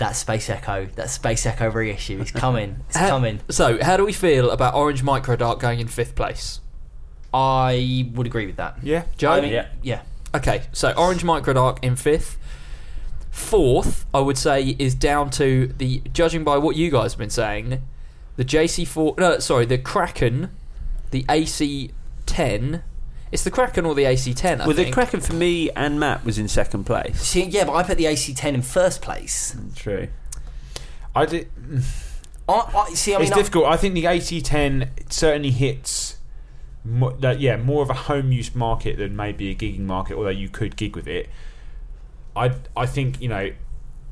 that 0.00 0.16
Space 0.16 0.50
Echo, 0.50 0.86
that 0.96 1.08
Space 1.10 1.46
Echo 1.46 1.70
reissue. 1.70 2.20
It's 2.20 2.30
coming. 2.32 2.80
It's 2.88 2.96
Ha- 2.98 3.08
coming. 3.08 3.40
So, 3.48 3.78
how 3.82 3.96
do 3.96 4.04
we 4.04 4.12
feel 4.12 4.50
about 4.50 4.74
Orange 4.74 5.02
Micro 5.02 5.36
Dark 5.36 5.60
going 5.60 5.78
in 5.80 5.86
fifth 5.88 6.14
place? 6.16 6.60
I 7.32 8.10
would 8.14 8.26
agree 8.26 8.46
with 8.46 8.56
that. 8.56 8.78
Yeah. 8.82 9.04
Joe? 9.16 9.30
I 9.32 9.40
mean, 9.40 9.52
Yeah. 9.52 9.66
yeah. 9.82 10.02
Okay, 10.34 10.62
so 10.72 10.92
Orange 10.92 11.22
Micro 11.24 11.52
Dark 11.54 11.78
in 11.82 11.94
fifth. 11.96 12.36
Fourth, 13.30 14.04
I 14.12 14.18
would 14.20 14.36
say, 14.36 14.74
is 14.78 14.94
down 14.94 15.30
to 15.30 15.68
the 15.78 16.02
judging 16.12 16.42
by 16.44 16.56
what 16.58 16.74
you 16.76 16.90
guys 16.90 17.12
have 17.12 17.18
been 17.18 17.30
saying, 17.30 17.80
the 18.36 18.44
JC4. 18.44 19.18
No, 19.18 19.38
sorry, 19.38 19.66
the 19.66 19.78
Kraken, 19.78 20.50
the 21.12 21.22
AC10. 21.24 22.82
It's 23.32 23.44
the 23.44 23.50
Kraken 23.50 23.86
or 23.86 23.94
the 23.94 24.02
AC10. 24.04 24.60
I 24.60 24.66
Well, 24.66 24.74
the. 24.74 24.90
Kraken 24.90 25.20
for 25.20 25.34
me 25.34 25.70
and 25.70 26.00
Matt 26.00 26.24
was 26.24 26.36
in 26.38 26.48
second 26.48 26.84
place. 26.84 27.20
See, 27.20 27.44
yeah, 27.44 27.64
but 27.64 27.74
I 27.74 27.82
put 27.84 27.96
the 27.96 28.04
AC10 28.06 28.54
in 28.54 28.62
first 28.62 29.02
place. 29.02 29.56
True. 29.76 30.08
I 31.14 31.26
did. 31.26 31.48
I, 32.48 32.52
I 32.88 32.90
see. 32.94 33.14
I 33.14 33.18
mean, 33.18 33.28
it's 33.28 33.32
I- 33.32 33.36
difficult. 33.36 33.66
I 33.66 33.76
think 33.76 33.94
the 33.94 34.04
AC10 34.04 35.12
certainly 35.12 35.50
hits, 35.50 36.16
mo- 36.84 37.16
that, 37.20 37.40
yeah, 37.40 37.56
more 37.56 37.82
of 37.82 37.90
a 37.90 37.94
home 37.94 38.32
use 38.32 38.54
market 38.54 38.98
than 38.98 39.14
maybe 39.14 39.50
a 39.50 39.54
gigging 39.54 39.80
market. 39.86 40.16
Although 40.16 40.30
you 40.30 40.48
could 40.48 40.76
gig 40.76 40.96
with 40.96 41.06
it, 41.06 41.28
I 42.34 42.52
I 42.76 42.86
think 42.86 43.20
you 43.20 43.28
know. 43.28 43.52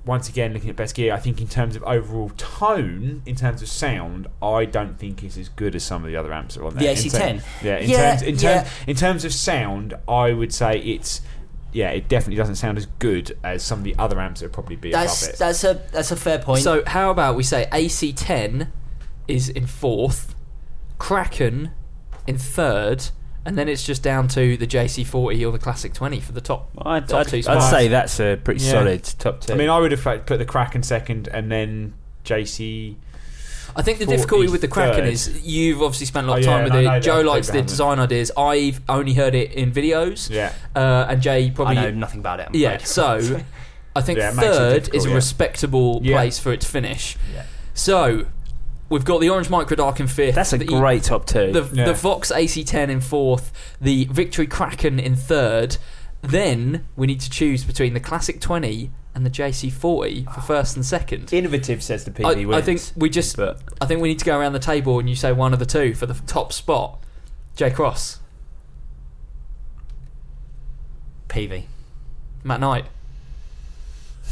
Once 0.08 0.26
again, 0.30 0.54
looking 0.54 0.70
at 0.70 0.74
best 0.76 0.94
gear, 0.94 1.12
I 1.12 1.18
think 1.18 1.38
in 1.38 1.48
terms 1.48 1.76
of 1.76 1.82
overall 1.84 2.30
tone, 2.38 3.20
in 3.26 3.36
terms 3.36 3.60
of 3.60 3.68
sound, 3.68 4.26
I 4.42 4.64
don't 4.64 4.98
think 4.98 5.22
it's 5.22 5.36
as 5.36 5.50
good 5.50 5.74
as 5.76 5.84
some 5.84 6.02
of 6.02 6.08
the 6.10 6.16
other 6.16 6.32
amps 6.32 6.54
that 6.54 6.62
are 6.62 6.64
on 6.64 6.74
there. 6.76 6.90
In 6.90 6.96
AC10? 6.96 7.42
yeah, 7.62 7.76
in 7.76 7.90
Yeah, 7.90 8.10
terms 8.16 8.22
in, 8.22 8.36
terms 8.38 8.68
in 8.86 8.96
terms 8.96 9.24
of 9.26 9.34
sound, 9.34 9.92
I 10.08 10.32
would 10.32 10.54
say 10.54 10.78
it's 10.78 11.20
yeah, 11.74 11.90
it 11.90 12.08
definitely 12.08 12.36
doesn't 12.36 12.54
sound 12.54 12.78
as 12.78 12.86
good 12.98 13.36
as 13.44 13.62
some 13.62 13.80
of 13.80 13.84
the 13.84 13.94
other 13.98 14.18
amps 14.18 14.40
that 14.40 14.46
would 14.46 14.54
probably 14.54 14.76
be 14.76 14.90
that's 14.92 15.22
above 15.24 15.34
it. 15.34 15.38
that's 15.38 15.64
a 15.64 15.74
that's 15.92 16.10
a 16.10 16.16
fair 16.16 16.38
point. 16.38 16.62
So 16.62 16.82
how 16.86 17.10
about 17.10 17.36
we 17.36 17.42
say 17.42 17.68
AC10 17.70 18.68
is 19.28 19.50
in 19.50 19.66
fourth, 19.66 20.34
Kraken 20.96 21.72
in 22.26 22.38
third, 22.38 23.10
and 23.48 23.58
then 23.58 23.68
it's 23.68 23.82
just 23.84 24.02
down 24.02 24.28
to 24.28 24.56
the 24.56 24.66
JC40 24.66 25.46
or 25.48 25.52
the 25.52 25.58
Classic 25.58 25.92
20 25.94 26.20
for 26.20 26.32
the 26.32 26.40
top. 26.40 26.70
I'd, 26.78 27.08
top 27.08 27.20
I'd, 27.20 27.28
two 27.28 27.42
I'd 27.50 27.70
say 27.70 27.88
that's 27.88 28.20
a 28.20 28.36
pretty 28.36 28.62
Yeah. 28.64 28.70
solid 28.72 29.04
top 29.18 29.40
two. 29.40 29.52
I 29.52 29.56
mean, 29.56 29.68
I 29.70 29.78
would 29.78 29.90
have 29.92 30.02
put 30.26 30.38
the 30.38 30.44
Kraken 30.44 30.82
second 30.82 31.28
and 31.28 31.50
then 31.50 31.94
JC. 32.24 32.96
I 33.76 33.82
think 33.82 33.98
the 33.98 34.06
difficulty 34.06 34.48
with 34.48 34.60
the 34.60 34.68
Kraken 34.68 35.04
is 35.04 35.40
you've 35.46 35.82
obviously 35.82 36.06
spent 36.06 36.26
a 36.26 36.30
lot 36.30 36.40
of 36.40 36.44
Oh, 36.46 36.50
yeah, 36.50 36.54
time 36.56 36.64
with 36.64 36.72
and 36.74 36.80
I 36.80 36.82
know 36.82 36.90
it. 36.90 37.00
that 37.00 37.02
Joe 37.02 37.16
people 37.18 37.32
likes 37.32 37.46
the 37.46 37.52
haven't. 37.54 37.68
design 37.68 37.98
ideas. 38.00 38.30
I've 38.36 38.80
only 38.88 39.14
heard 39.14 39.34
it 39.34 39.52
in 39.52 39.72
videos. 39.72 40.30
Yeah. 40.30 40.52
Uh, 40.74 41.06
and 41.08 41.20
Jay 41.22 41.46
I 41.46 41.50
probably 41.50 41.74
know 41.76 41.90
nothing 41.90 42.20
about 42.20 42.40
it. 42.40 42.46
I'm 42.48 42.54
Yeah, 42.54 42.72
afraid. 42.72 42.86
so 42.88 43.40
I 43.96 44.00
think 44.00 44.18
Yeah, 44.18 44.30
it 44.30 44.34
makes 44.36 44.46
it 44.48 44.50
third 44.52 44.74
difficult, 44.74 44.96
is 44.96 45.04
a 45.06 45.08
yeah. 45.10 45.14
respectable 45.14 46.00
Yeah. 46.02 46.16
place 46.16 46.38
for 46.38 46.52
it 46.52 46.60
to 46.62 46.66
finish. 46.68 47.16
Yeah. 47.34 47.44
So 47.74 48.26
we've 48.88 49.04
got 49.04 49.20
the 49.20 49.28
Orange 49.30 49.50
Micro 49.50 49.76
Dark 49.76 50.00
in 50.00 50.06
fifth. 50.06 50.34
that's 50.34 50.52
a 50.52 50.58
the, 50.58 50.64
great 50.64 51.02
top 51.02 51.26
two. 51.26 51.52
The, 51.52 51.68
Yeah. 51.72 51.84
the 51.86 51.94
Vox 51.94 52.30
AC10 52.32 52.88
in 52.88 53.00
fourth, 53.00 53.52
the 53.80 54.04
Victory 54.06 54.46
Kraken 54.46 54.98
in 54.98 55.14
third. 55.16 55.76
Then 56.22 56.86
we 56.96 57.06
need 57.06 57.20
to 57.20 57.30
choose 57.30 57.62
between 57.64 57.94
the 57.94 58.00
Classic 58.00 58.40
20 58.40 58.90
and 59.14 59.24
the 59.24 59.30
JC40 59.30 60.32
for 60.34 60.40
first 60.40 60.74
and 60.76 60.84
second. 60.84 61.32
Innovative 61.32 61.82
says 61.82 62.04
the 62.04 62.10
I, 62.26 62.34
Peavey 62.34 62.42
I 62.42 62.46
wins. 62.46 62.64
think 62.90 63.00
we 63.00 63.08
just. 63.10 63.36
but 63.36 63.60
I 63.80 63.86
think 63.86 64.00
we 64.00 64.08
need 64.08 64.18
to 64.20 64.24
go 64.24 64.38
around 64.38 64.52
the 64.52 64.58
table 64.58 64.98
and 64.98 65.08
you 65.08 65.14
say 65.14 65.32
one 65.32 65.52
of 65.52 65.58
the 65.58 65.66
two 65.66 65.94
for 65.94 66.06
the 66.06 66.14
top 66.26 66.52
spot. 66.52 66.98
J 67.56 67.70
Cross, 67.70 68.20
Peavey. 71.28 71.64
Matt 72.44 72.60
Knight. 72.60 72.86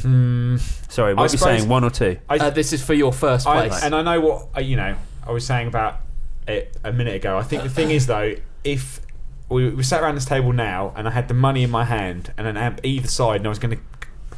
Hmm. 0.03 0.57
sorry, 0.89 1.13
I 1.13 1.15
what 1.15 1.23
are 1.23 1.25
you 1.25 1.29
suppose- 1.39 1.59
saying? 1.59 1.69
One 1.69 1.85
or 1.85 1.91
two? 1.91 2.19
I, 2.29 2.37
Uh, 2.39 2.51
this 2.51 2.73
is 2.73 2.85
for 2.85 2.95
your 2.95 3.13
first 3.13 3.47
I, 3.47 3.69
place. 3.69 3.83
and 3.83 3.95
I 3.95 4.03
know 4.03 4.21
what 4.21 4.49
uh, 4.57 4.61
you 4.61 4.77
know. 4.77 4.95
I 5.27 5.33
was 5.33 5.45
saying 5.45 5.67
about 5.69 6.01
it 6.47 6.77
a 6.85 6.93
minute 6.93 7.15
ago. 7.17 7.37
I 7.39 7.43
think 7.43 7.63
the 7.65 7.69
thing 7.69 7.91
is 7.91 8.07
though, 8.07 8.35
if 8.63 9.01
we, 9.49 9.71
we 9.71 9.83
sat 9.83 10.03
around 10.03 10.15
this 10.17 10.25
table 10.25 10.53
now 10.53 10.93
and 10.97 11.09
I 11.09 11.11
had 11.11 11.29
the 11.29 11.35
money 11.35 11.63
in 11.65 11.71
my 11.71 11.85
hand 11.85 12.33
and 12.39 12.47
an 12.47 12.57
amp 12.57 12.81
either 12.85 13.09
side, 13.09 13.37
and 13.41 13.47
I 13.47 13.49
was 13.49 13.59
going 13.59 13.77
to 13.77 13.83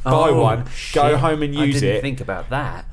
buy 0.03 0.29
Oh, 0.29 0.41
one, 0.41 0.65
go 0.93 1.17
home 1.17 1.43
and 1.43 1.57
I 1.57 1.65
use 1.65 1.81
didn't 1.81 1.97
it, 1.97 2.01
think 2.01 2.21
about 2.21 2.49
that. 2.49 2.85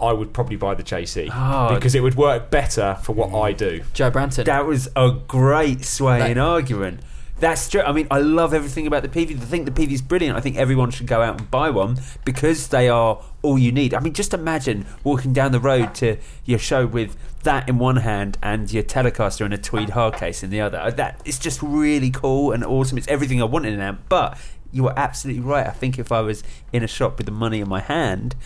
I 0.00 0.12
would 0.12 0.32
probably 0.32 0.56
buy 0.56 0.74
the 0.74 0.82
JC 0.82 1.28
Oh. 1.32 1.74
because 1.74 1.94
it 1.94 2.00
would 2.00 2.14
work 2.14 2.50
better 2.50 2.96
for 3.02 3.12
what 3.12 3.34
I 3.38 3.52
do. 3.52 3.82
Joe 3.92 4.10
Branton. 4.10 4.44
That 4.46 4.64
was 4.66 4.88
a 4.96 5.10
great 5.28 5.84
swaying 5.84 6.34
That- 6.34 6.40
argument. 6.40 7.00
That's 7.40 7.68
true. 7.68 7.80
I 7.80 7.92
mean, 7.92 8.06
I 8.10 8.20
love 8.20 8.52
everything 8.52 8.86
about 8.86 9.02
the 9.02 9.08
Peavey. 9.08 9.34
I 9.40 9.44
think 9.46 9.64
the 9.64 9.70
Peavey 9.72 9.92
is 9.92 10.02
brilliant. 10.02 10.36
I 10.36 10.40
think 10.40 10.56
everyone 10.56 10.90
should 10.90 11.06
go 11.06 11.22
out 11.22 11.40
and 11.40 11.50
buy 11.50 11.70
one 11.70 11.98
because 12.24 12.68
they 12.68 12.88
are 12.88 13.22
all 13.42 13.58
you 13.58 13.72
need. 13.72 13.94
I 13.94 14.00
mean, 14.00 14.12
just 14.12 14.34
imagine 14.34 14.86
walking 15.02 15.32
down 15.32 15.52
the 15.52 15.60
road 15.60 15.94
to 15.96 16.18
your 16.44 16.58
show 16.58 16.86
with 16.86 17.16
that 17.42 17.66
in 17.68 17.78
one 17.78 17.96
hand 17.96 18.36
and 18.42 18.70
your 18.70 18.82
Telecaster 18.82 19.44
and 19.44 19.54
a 19.54 19.58
tweed 19.58 19.90
hard 19.90 20.14
case 20.14 20.42
in 20.42 20.50
the 20.50 20.60
other. 20.60 20.78
Uh, 20.78 20.90
That 20.90 21.20
it's 21.24 21.38
just 21.38 21.62
really 21.62 22.10
cool 22.10 22.52
and 22.52 22.62
awesome. 22.62 22.98
It's 22.98 23.08
everything 23.08 23.40
I 23.40 23.46
want 23.46 23.64
in 23.64 23.72
an 23.72 23.80
amp. 23.80 24.02
But 24.10 24.38
you 24.70 24.86
are 24.88 24.94
absolutely 24.96 25.42
right. 25.42 25.66
I 25.66 25.70
think 25.72 25.98
if 25.98 26.12
I 26.12 26.20
was 26.20 26.44
in 26.72 26.82
a 26.82 26.86
shop 26.88 27.16
with 27.16 27.26
the 27.26 27.32
money 27.32 27.60
in 27.60 27.68
my 27.68 27.80
hand. 27.80 28.36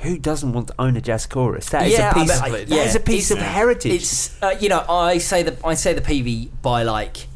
Who 0.00 0.18
doesn't 0.18 0.52
want 0.52 0.68
to 0.68 0.74
own 0.78 0.94
a 0.98 1.00
jazz 1.00 1.24
chorus? 1.24 1.70
That 1.70 1.86
is 1.86 1.94
yeah, 1.94 2.10
a 2.10 2.14
piece. 2.14 2.30
I 2.38 2.50
bet- 2.50 2.68
that 2.68 2.86
is 2.86 2.94
a 2.96 3.00
piece 3.00 3.30
of 3.30 3.38
heritage. 3.38 3.94
It's 3.94 4.42
uh, 4.42 4.54
you 4.60 4.68
know 4.68 4.84
I 4.86 5.16
say 5.16 5.42
the 5.42 5.56
I 5.66 5.72
say 5.72 5.94
the 5.94 6.02
Peavey 6.02 6.50
by 6.60 6.82
like 6.82 7.28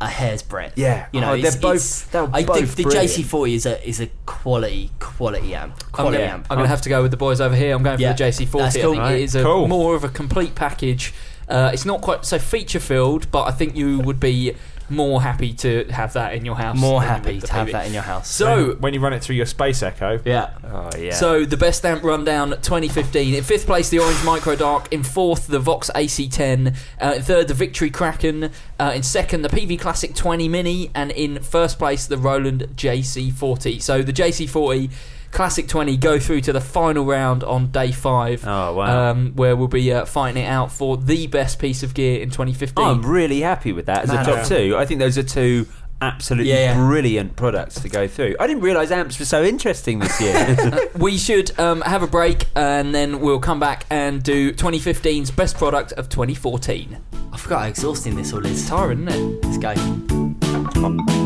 a 0.00 0.08
hair's 0.08 0.42
breadth. 0.42 0.78
Yeah. 0.78 1.06
you 1.12 1.20
know 1.20 1.32
Oh, 1.32 1.36
they're 1.40 1.60
both- 1.60 2.10
they're 2.10 2.28
I 2.32 2.42
both 2.44 2.72
think 2.74 2.88
the. 2.90 2.94
JC40 2.96 3.54
is 3.54 3.66
a 3.66 3.88
is 3.88 4.00
a 4.00 4.08
quality 4.26 4.90
quality 4.98 5.54
amp. 5.54 5.74
I'm 5.84 5.90
Quality 5.92 6.18
gonna, 6.18 6.30
amp. 6.32 6.46
I'm 6.50 6.56
gonna 6.56 6.68
have 6.68 6.80
to 6.82 6.88
go 6.88 7.02
with 7.02 7.10
the 7.10 7.16
boys 7.16 7.40
over 7.40 7.54
here. 7.54 7.74
I'm 7.76 7.82
going 7.82 7.96
for 7.98 8.02
Yeah, 8.02 8.12
the 8.14 8.24
JC40. 8.24 8.58
that's 8.62 8.76
I 8.76 8.80
cool. 8.80 8.90
think 8.92 9.02
Right. 9.02 9.16
it 9.16 9.22
is 9.22 9.34
a 9.34 9.42
Cool. 9.42 9.68
more 9.68 9.94
of 9.94 10.02
a 10.04 10.08
complete 10.08 10.54
package. 10.54 11.12
Uh, 11.48 11.70
it's 11.72 11.84
not 11.84 12.00
quite 12.00 12.24
so 12.24 12.38
feature 12.38 12.78
filled, 12.80 13.30
but 13.30 13.42
I 13.44 13.50
think 13.50 13.76
you 13.76 13.98
would 14.00 14.20
be 14.20 14.54
more 14.90 15.22
happy 15.22 15.52
to 15.54 15.84
have 15.90 16.12
that 16.14 16.34
in 16.34 16.44
your 16.44 16.56
house. 16.56 16.78
More 16.78 17.02
happy 17.02 17.40
to 17.40 17.52
have 17.52 17.72
that 17.72 17.86
in 17.86 17.92
your 17.92 18.02
house. 18.02 18.30
So, 18.30 18.74
when 18.74 18.94
you 18.94 19.00
run 19.00 19.12
it 19.12 19.22
through 19.22 19.36
your 19.36 19.46
Space 19.46 19.82
Echo, 19.82 20.20
yeah, 20.24 20.50
oh 20.64 20.90
yeah. 20.98 21.14
so 21.14 21.44
the 21.44 21.56
best 21.56 21.84
amp 21.84 22.02
rundown 22.02 22.50
2015. 22.50 23.34
In 23.34 23.42
fifth 23.42 23.66
place, 23.66 23.88
the 23.88 23.98
Orange 23.98 24.22
Micro 24.24 24.56
Dark. 24.56 24.92
In 24.92 25.02
fourth, 25.02 25.46
the 25.46 25.58
Vox 25.58 25.90
AC10. 25.94 26.76
Uh, 27.00 27.14
in 27.16 27.22
third, 27.22 27.48
the 27.48 27.54
Victory 27.54 27.90
Kraken. 27.90 28.50
Uh, 28.78 28.92
in 28.94 29.02
second, 29.02 29.42
the 29.42 29.48
Peavey 29.48 29.78
Classic 29.78 30.14
20 30.14 30.48
Mini, 30.48 30.90
and 30.94 31.10
in 31.10 31.42
first 31.42 31.78
place, 31.78 32.06
the 32.06 32.18
Roland 32.18 32.68
JC40. 32.76 33.80
So 33.80 34.02
the 34.02 34.12
JC40. 34.12 34.90
Classic 35.30 35.68
20 35.68 35.96
go 35.96 36.18
through 36.18 36.40
to 36.42 36.52
the 36.52 36.60
final 36.60 37.04
round 37.04 37.44
on 37.44 37.70
day 37.70 37.92
five. 37.92 38.44
Oh, 38.46 38.74
wow. 38.74 39.10
Um, 39.10 39.32
where 39.36 39.54
we'll 39.54 39.68
be 39.68 39.92
uh, 39.92 40.04
fighting 40.04 40.42
it 40.42 40.46
out 40.46 40.72
for 40.72 40.96
the 40.96 41.26
best 41.28 41.58
piece 41.58 41.82
of 41.82 41.94
gear 41.94 42.20
in 42.20 42.30
2015. 42.30 42.84
I'm 42.84 43.02
really 43.02 43.40
happy 43.40 43.72
with 43.72 43.86
that 43.86 44.02
as 44.02 44.08
Man, 44.08 44.22
a 44.22 44.24
top 44.24 44.36
yeah. 44.36 44.42
two. 44.44 44.76
I 44.76 44.86
think 44.86 44.98
those 44.98 45.16
are 45.16 45.22
two 45.22 45.66
absolutely 46.02 46.50
Yeah, 46.50 46.72
yeah. 46.72 46.74
brilliant 46.74 47.36
products 47.36 47.80
to 47.80 47.88
go 47.88 48.08
through. 48.08 48.36
I 48.40 48.46
didn't 48.46 48.62
realise 48.62 48.90
amps 48.90 49.18
were 49.18 49.24
so 49.24 49.42
interesting 49.42 49.98
this 49.98 50.20
year. 50.20 50.88
we 50.98 51.16
should 51.16 51.58
um, 51.58 51.82
have 51.82 52.02
a 52.02 52.06
break 52.06 52.46
and 52.56 52.94
then 52.94 53.20
we'll 53.20 53.40
come 53.40 53.60
back 53.60 53.86
and 53.90 54.22
do 54.22 54.52
2015's 54.52 55.30
best 55.30 55.56
product 55.56 55.92
of 55.92 56.08
2014. 56.08 56.98
I 57.32 57.36
forgot 57.36 57.62
how 57.62 57.68
exhausting 57.68 58.16
this 58.16 58.32
all 58.32 58.44
is. 58.44 58.68
Tiring, 58.68 59.06
isn't 59.06 59.44
it? 59.44 59.44
Let's 59.44 59.58
go. 60.98 61.19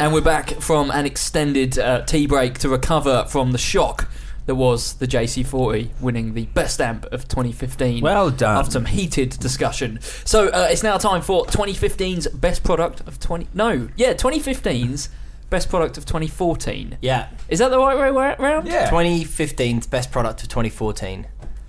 And 0.00 0.12
we're 0.14 0.20
back 0.20 0.50
from 0.60 0.90
an 0.92 1.06
extended 1.06 1.76
uh, 1.78 2.02
tea 2.02 2.26
break 2.26 2.58
to 2.60 2.68
recover 2.68 3.24
from 3.28 3.50
the 3.50 3.58
shock 3.58 4.08
that 4.46 4.54
was 4.54 4.94
the 4.94 5.06
JC40 5.08 5.90
winning 6.00 6.34
the 6.34 6.46
best 6.46 6.80
amp 6.80 7.04
of 7.06 7.26
2015. 7.26 8.02
Well 8.02 8.30
done. 8.30 8.56
After 8.58 8.70
some 8.72 8.84
heated 8.86 9.30
discussion. 9.40 9.98
So 10.24 10.48
uh, 10.48 10.68
it's 10.70 10.82
now 10.84 10.98
time 10.98 11.20
for 11.20 11.44
2015's 11.46 12.28
best 12.28 12.62
product 12.62 13.00
of 13.08 13.18
20. 13.18 13.48
No, 13.54 13.88
yeah, 13.96 14.14
2015's 14.14 15.08
best 15.50 15.68
product 15.68 15.98
of 15.98 16.06
2014. 16.06 16.98
Yeah, 17.02 17.28
Is 17.48 17.58
that 17.58 17.70
the 17.70 17.78
right 17.78 17.98
way 17.98 18.12
wa- 18.12 18.36
Yeah. 18.64 18.90
2015's 18.90 19.88
best 19.88 20.12
product 20.12 20.42
of 20.42 20.48
2014. 20.48 21.26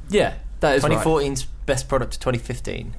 Yeah, 0.10 0.36
that 0.60 0.76
is 0.76 0.84
right. 0.84 0.92
2014's 0.92 1.46
best 1.66 1.90
product 1.90 2.14
of 2.16 2.20
2015. 2.20 2.96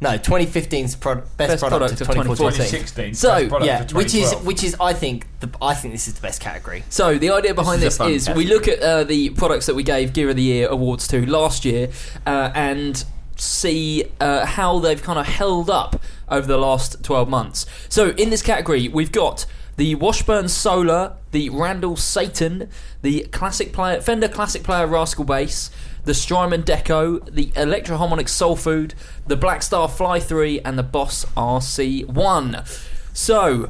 No, 0.00 0.10
2015's 0.10 0.94
pro- 0.94 1.16
best, 1.16 1.36
Best 1.36 1.60
product, 1.60 1.98
product 1.98 2.00
of 2.00 2.08
of 2.08 2.14
2014. 2.14 2.36
2016. 2.36 3.14
So, 3.14 3.28
best 3.28 3.48
product 3.48 3.66
Yeah, 3.66 3.82
of 3.82 3.92
which 3.94 4.14
is 4.14 4.32
which 4.44 4.62
is 4.62 4.76
I 4.80 4.92
think 4.92 5.26
the 5.40 5.50
I 5.60 5.74
think 5.74 5.92
this 5.92 6.06
is 6.06 6.14
the 6.14 6.20
best 6.20 6.40
category. 6.40 6.84
So 6.88 7.18
the 7.18 7.30
idea 7.30 7.52
behind 7.52 7.82
This 7.82 7.98
this, 7.98 8.08
is 8.08 8.28
is 8.28 8.34
we 8.36 8.46
look 8.46 8.68
at 8.68 8.80
uh, 8.80 9.04
the 9.04 9.30
products 9.30 9.66
that 9.66 9.74
we 9.74 9.82
gave 9.82 10.12
Gear 10.12 10.30
of 10.30 10.36
the 10.36 10.42
Year 10.42 10.68
awards 10.68 11.08
to 11.08 11.26
last 11.26 11.64
year 11.64 11.90
uh, 12.26 12.52
and 12.54 13.04
see 13.36 14.04
uh, 14.20 14.46
how 14.46 14.78
they've 14.78 15.02
kind 15.02 15.18
of 15.18 15.26
held 15.26 15.68
up 15.70 16.00
over 16.28 16.46
the 16.46 16.58
last 16.58 17.02
12 17.02 17.28
months. 17.28 17.66
So 17.88 18.10
in 18.10 18.30
this 18.30 18.42
category, 18.42 18.88
we've 18.88 19.12
got 19.12 19.46
the 19.76 19.94
Washburn 19.94 20.48
Solar, 20.48 21.14
the 21.30 21.48
Randall 21.50 21.96
Satan, 21.96 22.68
the 23.02 23.20
Classic 23.30 23.72
Player 23.72 24.00
Fender 24.00 24.28
Classic 24.28 24.62
Player 24.62 24.86
Rascal 24.86 25.24
Bass, 25.24 25.70
the 26.08 26.14
Strymon 26.14 26.62
Deco, 26.62 27.22
the 27.30 27.52
Electro 27.54 27.98
Harmonic 27.98 28.30
Soul 28.30 28.56
Food, 28.56 28.94
the 29.26 29.36
Blackstar 29.36 29.90
Fly 29.90 30.18
3, 30.18 30.60
and 30.60 30.78
the 30.78 30.82
Boss 30.82 31.26
RC1. 31.36 32.66
So, 33.12 33.68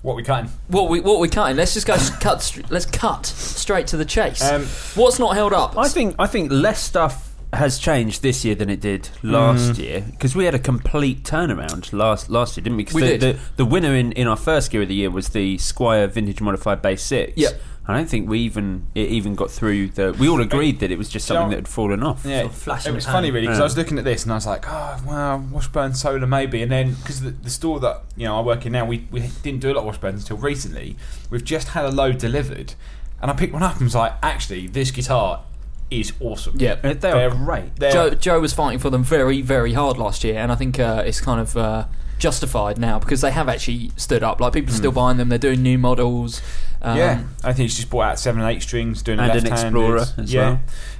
what 0.00 0.16
we 0.16 0.22
cutting. 0.22 0.50
what 0.68 0.88
we 0.88 1.00
what 1.00 1.20
we 1.20 1.28
cutting? 1.28 1.56
Let's 1.58 1.74
just 1.74 1.86
go 1.86 1.96
cut. 2.20 2.40
str- 2.42 2.62
Let's 2.70 2.86
cut 2.86 3.26
straight 3.26 3.86
to 3.88 3.98
the 3.98 4.06
chase. 4.06 4.42
Um, 4.42 4.62
What's 4.94 5.18
not 5.18 5.34
held 5.34 5.52
up? 5.52 5.76
I 5.76 5.86
think 5.88 6.16
I 6.18 6.26
think 6.26 6.50
less 6.50 6.82
stuff 6.82 7.28
has 7.52 7.78
changed 7.78 8.22
this 8.22 8.42
year 8.46 8.54
than 8.54 8.70
it 8.70 8.80
did 8.80 9.10
last 9.22 9.76
year 9.76 10.00
because 10.10 10.34
we 10.34 10.46
had 10.46 10.54
a 10.54 10.58
complete 10.58 11.22
turnaround 11.24 11.92
last 11.92 12.30
last 12.30 12.56
year, 12.56 12.64
didn't 12.64 12.78
we? 12.78 12.84
'Cause 12.84 12.94
We 12.94 13.02
the, 13.02 13.18
did. 13.18 13.36
The, 13.36 13.40
the 13.58 13.64
winner 13.66 13.94
in, 13.94 14.12
in 14.12 14.26
our 14.26 14.36
first 14.38 14.70
gear 14.70 14.80
of 14.80 14.88
the 14.88 14.94
year 14.94 15.10
was 15.10 15.28
the 15.28 15.58
Squier 15.58 16.10
Vintage 16.10 16.40
Modified 16.40 16.80
Bass 16.80 17.02
Six. 17.02 17.34
Yep. 17.36 17.60
I 17.86 17.96
don't 17.96 18.08
think 18.08 18.28
we 18.28 18.38
even 18.40 18.86
it 18.94 19.08
even 19.08 19.34
got 19.34 19.50
through 19.50 19.88
the. 19.88 20.12
We 20.12 20.28
all 20.28 20.40
agreed 20.40 20.78
that 20.80 20.90
it 20.92 20.98
was 20.98 21.08
just 21.08 21.26
something 21.26 21.50
that 21.50 21.56
had 21.56 21.68
fallen 21.68 22.02
off. 22.02 22.24
Yeah, 22.24 22.42
Sort 22.42 22.52
of 22.52 22.58
flash 22.58 22.86
it 22.86 22.90
in 22.90 22.94
was 22.94 23.06
the 23.06 23.10
funny 23.12 23.30
really 23.32 23.46
because 23.46 23.58
Yeah. 23.58 23.62
I 23.62 23.64
was 23.64 23.76
looking 23.76 23.98
at 23.98 24.04
this 24.04 24.22
and 24.22 24.30
I 24.32 24.36
was 24.36 24.46
like, 24.46 24.64
oh 24.68 24.98
wow, 25.06 25.38
Washburn 25.50 25.94
Solar 25.94 26.26
maybe, 26.26 26.62
and 26.62 26.70
then 26.70 26.94
because 26.94 27.22
the, 27.22 27.30
the 27.30 27.50
store 27.50 27.80
that 27.80 28.02
you 28.16 28.26
know 28.26 28.38
I 28.38 28.40
work 28.42 28.64
in 28.66 28.72
now, 28.72 28.84
we, 28.84 29.08
we 29.10 29.28
didn't 29.42 29.60
do 29.60 29.72
a 29.72 29.74
lot 29.74 29.80
of 29.80 29.86
Washburns 30.00 30.20
until 30.20 30.36
recently. 30.36 30.96
We've 31.28 31.44
just 31.44 31.68
had 31.68 31.84
a 31.84 31.90
load 31.90 32.18
delivered, 32.18 32.74
and 33.20 33.30
I 33.30 33.34
picked 33.34 33.52
one 33.52 33.64
up 33.64 33.74
and 33.74 33.82
was 33.82 33.96
like, 33.96 34.12
actually, 34.22 34.68
this 34.68 34.92
guitar 34.92 35.42
is 35.90 36.12
awesome. 36.20 36.54
Yeah. 36.58 36.76
They 36.76 37.10
are 37.10 37.30
great. 37.30 37.76
they're- 37.76 37.92
Joe, 37.92 38.10
Joe 38.10 38.40
was 38.40 38.52
fighting 38.54 38.78
for 38.78 38.88
them 38.90 39.02
very, 39.04 39.42
very 39.42 39.72
hard 39.74 39.98
last 39.98 40.22
year, 40.24 40.36
and 40.38 40.50
I 40.52 40.54
think 40.54 40.78
uh, 40.78 41.02
it's 41.04 41.20
kind 41.20 41.40
of 41.40 41.54
uh, 41.56 41.84
justified 42.22 42.78
now 42.78 42.98
because 43.00 43.20
they 43.20 43.32
have 43.32 43.48
actually 43.48 43.90
stood 43.96 44.22
up. 44.22 44.40
Like 44.40 44.52
people 44.52 44.72
are 44.72 44.76
still 44.76 44.92
buying 44.92 45.16
them. 45.18 45.28
They're 45.28 45.38
doing 45.38 45.62
new 45.62 45.76
models. 45.76 46.40
Um, 46.80 46.96
yeah, 46.96 47.22
I 47.44 47.52
think 47.52 47.68
he's 47.68 47.76
just 47.76 47.90
bought 47.90 48.02
out 48.12 48.18
seven 48.18 48.40
and 48.40 48.50
eight 48.50 48.62
strings, 48.62 49.02
doing 49.02 49.18
And 49.18 49.30
an 49.30 49.44
left-handed. 49.44 49.66
Explorer 49.66 50.06
as 50.18 50.32
yeah. 50.32 50.58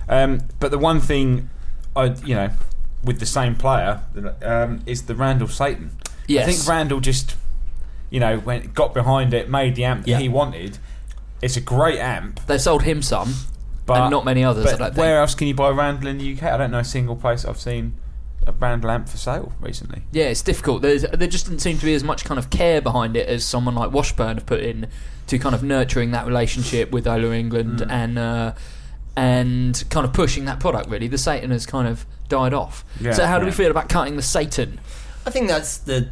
Um, 0.09 0.41
but 0.61 0.71
the 0.73 0.79
one 0.79 1.01
thing, 1.01 1.49
I 1.97 2.07
you 2.25 2.35
know, 2.35 2.51
with 3.05 3.21
the 3.21 3.27
same 3.27 3.55
player, 3.55 4.01
um, 4.43 4.81
is 4.85 5.03
the 5.03 5.15
Randall 5.15 5.49
Satan. 5.49 5.93
Yes. 6.27 6.49
I 6.49 6.53
think 6.53 6.69
Randall 6.69 7.01
just, 7.01 7.37
you 8.11 8.21
know, 8.21 8.39
went 8.41 8.75
got 8.75 8.93
behind 8.95 9.33
it, 9.33 9.49
made 9.49 9.75
the 9.77 9.85
amp 9.85 10.05
that 10.05 10.11
Yeah. 10.11 10.19
he 10.19 10.29
wanted. 10.29 10.79
It's 11.41 11.57
a 11.57 11.61
great 11.61 11.99
amp, 11.99 12.45
They 12.47 12.59
sold 12.59 12.83
him 12.85 13.03
some, 13.03 13.35
but 13.87 14.01
and 14.03 14.11
not 14.11 14.25
many 14.25 14.45
others. 14.45 14.67
I 14.67 14.71
But 14.77 14.79
don't 14.79 14.97
where 14.97 15.21
else 15.21 15.35
can 15.35 15.49
you 15.49 15.55
buy 15.55 15.71
Randall 15.71 16.09
in 16.09 16.19
the 16.19 16.33
UK? 16.37 16.43
I 16.45 16.57
don't 16.57 16.71
know 16.71 16.79
a 16.79 16.85
single 16.85 17.17
place 17.17 17.45
I've 17.45 17.59
seen 17.61 17.95
a 18.47 18.53
brand 18.53 18.85
lamp 18.85 19.09
for 19.09 19.17
sale 19.17 19.53
recently. 19.61 20.03
Yeah, 20.13 20.25
it's 20.25 20.43
difficult. 20.43 20.83
There's, 20.83 21.03
there 21.03 21.29
just 21.29 21.47
didn't 21.47 21.61
seem 21.61 21.79
to 21.79 21.85
be 21.85 21.95
as 21.95 22.05
much 22.05 22.25
kind 22.25 22.39
of 22.39 22.51
care 22.51 22.81
behind 22.81 23.17
it 23.17 23.29
as 23.29 23.45
someone 23.45 23.75
like 23.75 23.93
Washburn 23.93 24.37
have 24.37 24.47
put 24.47 24.61
in 24.61 24.89
to 25.29 25.39
kind 25.39 25.55
of 25.55 25.63
nurturing 25.63 26.11
that 26.13 26.27
relationship 26.27 26.91
with 26.91 27.07
Ola 27.07 27.29
Englund 27.29 27.79
Mm. 27.81 27.91
and 27.91 28.19
uh, 28.19 28.53
and 29.17 29.85
kind 29.91 30.07
of 30.07 30.13
pushing 30.13 30.47
that 30.47 30.59
product. 30.61 30.89
Really, 30.89 31.09
the 31.09 31.19
Satan 31.19 31.51
has 31.51 31.67
kind 31.67 31.87
of 31.87 32.07
died 32.29 32.55
off. 32.55 32.85
Yeah, 33.01 33.13
so, 33.13 33.27
how 33.27 33.39
do 33.39 33.45
we 33.45 33.53
feel 33.53 33.71
about 33.71 33.89
cutting 33.89 34.17
the 34.17 34.23
Satan? 34.23 34.81
I 35.27 35.31
think 35.31 35.49
that's 35.49 35.79
the. 35.79 36.09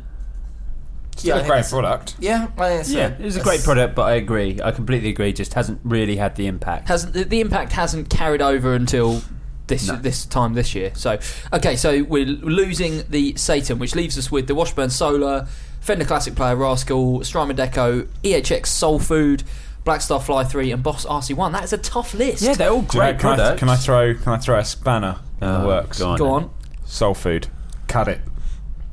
Still 1.17 1.35
I 1.35 1.39
a 1.39 1.41
think 1.43 1.53
great 1.53 1.65
product. 1.67 2.17
Yeah, 2.19 2.49
I 2.57 2.69
think 2.69 2.81
it's 2.83 2.91
Yeah, 2.91 3.09
it 3.09 3.21
was 3.21 3.37
a 3.37 3.43
great 3.43 3.63
product, 3.63 3.95
but 3.95 4.03
I 4.03 4.13
agree. 4.15 4.59
I 4.63 4.71
completely 4.71 5.11
agree. 5.11 5.33
Just 5.35 5.53
hasn't 5.55 5.81
really 5.85 6.17
had 6.17 6.37
the 6.37 6.47
impact. 6.47 6.89
hasn't 6.89 7.13
the, 7.13 7.25
the 7.25 7.41
impact 7.41 7.73
hasn't 7.73 8.09
carried 8.09 8.41
over 8.41 8.75
until 8.75 9.23
this 9.71 9.89
No. 9.89 9.97
this 9.97 10.27
time 10.27 10.53
this 10.53 10.75
year. 10.75 10.93
So 10.95 11.19
okay, 11.55 11.77
so 11.77 12.03
we're 12.03 12.27
losing 12.27 13.05
the 13.09 13.35
Satan, 13.37 13.79
which 13.79 13.95
leaves 13.95 14.19
us 14.19 14.31
with 14.31 14.47
the 14.47 14.55
Washburn 14.55 14.91
Solar, 14.91 15.49
Fender 15.81 16.05
Classic 16.05 16.35
Player 16.35 16.57
Rascal, 16.57 17.25
Strymon 17.25 17.57
Deco, 17.57 18.07
EHX 18.23 18.67
Soul 18.67 18.99
Food, 18.99 19.43
Blackstar 19.87 20.23
Fly 20.23 20.45
Three, 20.45 20.71
and 20.73 20.83
Boss 20.83 21.07
RC 21.07 21.35
One. 21.35 21.53
That 21.53 21.65
is 21.65 21.73
a 21.73 21.79
tough 21.79 22.13
list. 22.13 22.43
Yeah, 22.43 22.53
they're 22.55 22.69
all 22.71 22.83
Do 22.83 22.99
you 22.99 23.03
know, 23.03 23.13
great 23.13 23.19
can, 23.19 23.31
I, 23.31 23.37
products. 23.37 23.59
can 23.61 23.69
I 23.71 23.77
throw 23.77 24.15
can 24.15 24.33
I 24.35 24.37
throw 24.37 24.59
a 24.59 24.65
spanner 24.65 25.17
in 25.41 25.49
the 25.49 25.63
oh, 25.63 25.67
works? 25.67 25.99
go 25.99 26.11
on. 26.11 26.19
Go 26.19 26.29
on. 26.31 26.51
Soul 26.85 27.15
food, 27.15 27.47
cut 27.87 28.09
it. 28.09 28.21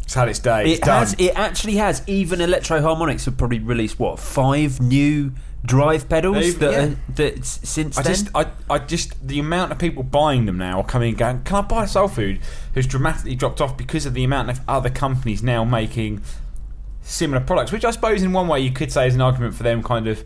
It's 0.03 0.13
had 0.13 0.29
its 0.29 0.39
day. 0.39 0.71
It's 0.71 0.79
It 0.79 0.85
done. 0.85 0.99
has. 0.99 1.15
It 1.19 1.31
actually 1.35 1.75
has. 1.75 2.01
Even 2.07 2.39
Electro 2.39 2.79
Harmonix 2.79 3.25
have 3.25 3.35
probably 3.37 3.59
released 3.59 3.99
what 3.99 4.19
five 4.19 4.79
new 4.79 5.33
drive 5.67 6.07
pedals 6.09 6.37
They've- 6.37 6.59
that, 6.59 6.71
yeah. 6.71 6.83
are, 6.85 6.97
that 7.15 7.39
s- 7.39 7.59
since 7.63 7.97
I 7.97 8.01
then. 8.01 8.11
just, 8.13 8.29
I, 8.33 8.47
I 8.69 8.79
just, 8.79 9.27
the 9.27 9.39
amount 9.39 9.71
of 9.71 9.77
people 9.77 10.01
buying 10.01 10.45
them 10.45 10.57
now 10.57 10.79
are 10.79 10.85
coming 10.85 11.09
and 11.09 11.17
going, 11.17 11.41
can 11.43 11.57
I 11.57 11.61
buy 11.61 11.85
Soul 11.85 12.07
Food? 12.07 12.39
Has 12.73 12.87
dramatically 12.87 13.35
dropped 13.35 13.61
off 13.61 13.77
because 13.77 14.05
of 14.05 14.13
the 14.13 14.23
amount 14.23 14.49
of 14.49 14.61
other 14.67 14.89
companies 14.89 15.43
now 15.43 15.63
making 15.63 16.21
similar 17.01 17.41
products, 17.41 17.71
which 17.71 17.85
I 17.85 17.91
suppose 17.91 18.23
in 18.23 18.33
one 18.33 18.47
way 18.47 18.59
you 18.61 18.71
could 18.71 18.91
say 18.91 19.07
is 19.07 19.15
an 19.15 19.21
argument 19.21 19.55
for 19.55 19.63
them 19.63 19.83
kind 19.83 20.07
of 20.07 20.23